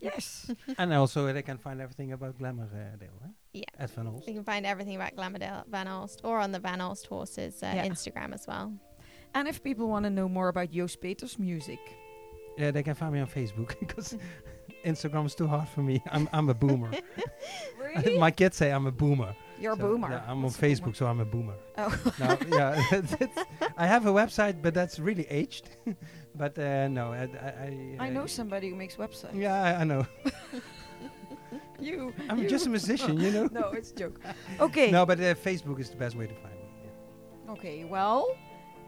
Yes. 0.00 0.50
and 0.78 0.92
also 0.92 1.32
they 1.32 1.42
can 1.42 1.58
find 1.58 1.80
everything 1.80 2.12
about 2.12 2.38
Glamour 2.38 2.68
uh, 2.72 3.04
eh? 3.04 3.28
Yeah. 3.52 3.64
At 3.78 3.90
Van 3.90 4.06
Olst. 4.06 4.28
You 4.28 4.34
can 4.34 4.44
find 4.44 4.64
everything 4.64 4.94
about 4.96 5.16
Glamourdale 5.16 5.66
Van 5.68 5.88
Olst 5.88 6.20
or 6.22 6.38
on 6.38 6.52
the 6.52 6.60
Van 6.60 6.78
Olst 6.80 7.06
Horses 7.06 7.62
uh, 7.62 7.72
Yeah. 7.74 7.86
Instagram 7.86 8.32
as 8.32 8.46
well. 8.46 8.72
and 9.34 9.48
if 9.48 9.62
people 9.62 9.88
want 9.88 10.04
to 10.04 10.10
know 10.10 10.28
more 10.28 10.48
about 10.48 10.70
Joost 10.70 11.00
Peters' 11.00 11.38
music, 11.38 11.80
Yeah, 12.56 12.70
they 12.70 12.82
can 12.82 12.94
find 12.94 13.12
me 13.12 13.20
on 13.20 13.26
Facebook 13.26 13.78
because 13.80 14.16
Instagram 14.84 15.26
is 15.26 15.34
too 15.34 15.48
hard 15.48 15.68
for 15.68 15.82
me. 15.82 16.00
I'm 16.12 16.28
I'm 16.32 16.48
a 16.48 16.54
boomer. 16.54 16.90
Really? 17.78 18.18
My 18.18 18.30
kids 18.30 18.56
say 18.56 18.70
I'm 18.70 18.86
a 18.86 18.92
boomer. 18.92 19.34
You're 19.60 19.72
a 19.72 19.76
boomer. 19.76 20.10
Yeah, 20.10 20.22
I'm 20.26 20.38
on 20.38 20.42
What's 20.44 20.56
boomer? 20.56 20.74
Facebook, 20.74 20.96
so 20.96 21.06
I'm 21.06 21.20
a 21.20 21.24
boomer. 21.24 21.54
Oh. 21.76 22.12
no, 22.20 22.38
yeah, 22.48 23.02
I 23.76 23.86
have 23.86 24.06
a 24.06 24.12
website, 24.12 24.62
but 24.62 24.74
that's 24.74 24.98
really 24.98 25.26
aged. 25.28 25.70
but 26.34 26.58
uh, 26.58 26.88
no, 26.88 27.12
I, 27.12 27.22
I, 27.22 27.48
I, 28.00 28.06
I 28.06 28.08
know 28.10 28.26
somebody 28.26 28.70
who 28.70 28.76
makes 28.76 28.96
websites. 28.96 29.34
Yeah, 29.34 29.54
I, 29.54 29.80
I 29.80 29.84
know. 29.84 30.06
You. 31.80 32.12
I'm 32.28 32.42
you. 32.42 32.48
just 32.48 32.66
a 32.66 32.70
musician, 32.70 33.20
you 33.20 33.30
know. 33.30 33.48
no, 33.52 33.70
it's 33.70 33.92
a 33.92 33.94
joke. 33.94 34.20
Okay. 34.60 34.90
No, 34.90 35.06
but 35.06 35.20
uh, 35.20 35.34
Facebook 35.34 35.78
is 35.78 35.90
the 35.90 35.96
best 35.96 36.16
way 36.16 36.26
to 36.26 36.34
find 36.34 36.54
me. 36.54 36.68
yeah. 36.84 37.52
Okay, 37.52 37.84
well, 37.84 38.36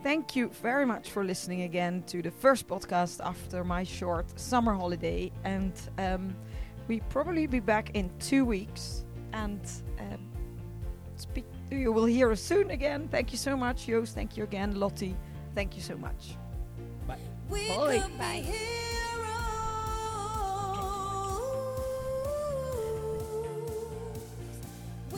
thank 0.02 0.34
you 0.34 0.48
very 0.60 0.84
much 0.84 1.10
for 1.10 1.24
listening 1.24 1.62
again 1.62 2.02
to 2.09 2.20
the 2.20 2.30
first 2.30 2.66
podcast 2.66 3.20
after 3.24 3.62
my 3.62 3.84
short 3.84 4.38
summer 4.38 4.74
holiday. 4.74 5.30
And 5.44 5.72
um, 5.98 6.36
we 6.88 7.01
probably 7.09 7.47
be 7.47 7.60
back 7.60 7.90
in 7.94 8.10
two 8.18 8.44
weeks. 8.44 9.05
And 9.32 9.60
um. 10.01 10.30
You 11.70 11.92
will 11.92 12.06
hear 12.06 12.30
us 12.30 12.40
soon 12.47 12.70
again. 12.70 13.09
Thank 13.10 13.30
you 13.30 13.38
so 13.38 13.56
much, 13.56 13.86
Joost. 13.86 14.14
Thank 14.14 14.36
you 14.36 14.47
again, 14.47 14.78
Lottie. 14.78 15.14
Thank 15.55 15.74
you 15.74 15.82
so 15.82 15.97
much. 15.97 16.36
We 17.48 17.68
Bye. 17.68 17.98
could 17.98 18.12
be 18.12 18.18
Bye. 18.18 18.42
heroes. 18.44 18.70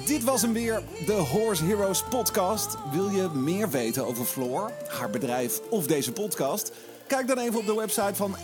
Dit 0.06 0.24
was 0.24 0.42
hem 0.42 0.52
weer, 0.52 0.82
de 1.06 1.12
Horse 1.12 1.64
Heroes 1.64 2.02
podcast. 2.02 2.76
Wil 2.92 3.08
je 3.08 3.28
meer 3.34 3.70
weten 3.70 4.06
over 4.06 4.24
Floor, 4.24 4.70
haar 4.88 5.10
bedrijf 5.10 5.60
of 5.70 5.86
deze 5.86 6.12
podcast? 6.12 6.72
Kijk 7.06 7.26
dan 7.28 7.38
even 7.38 7.58
op 7.58 7.66
de 7.66 7.74
website 7.74 8.14
van 8.14 8.36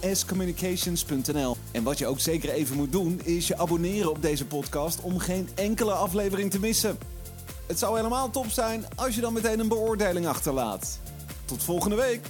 ehscommunications.nl. 0.00 1.56
En 1.72 1.82
wat 1.82 1.98
je 1.98 2.06
ook 2.06 2.20
zeker 2.20 2.50
even 2.50 2.76
moet 2.76 2.92
doen, 2.92 3.20
is 3.24 3.48
je 3.48 3.58
abonneren 3.58 4.10
op 4.10 4.22
deze 4.22 4.46
podcast 4.46 5.00
om 5.00 5.18
geen 5.18 5.48
enkele 5.54 5.92
aflevering 5.92 6.50
te 6.50 6.60
missen. 6.60 6.98
Het 7.66 7.78
zou 7.78 7.96
helemaal 7.96 8.30
top 8.30 8.50
zijn 8.50 8.84
als 8.94 9.14
je 9.14 9.20
dan 9.20 9.32
meteen 9.32 9.60
een 9.60 9.68
beoordeling 9.68 10.26
achterlaat. 10.26 10.98
Tot 11.44 11.62
volgende 11.62 11.96
week! 11.96 12.26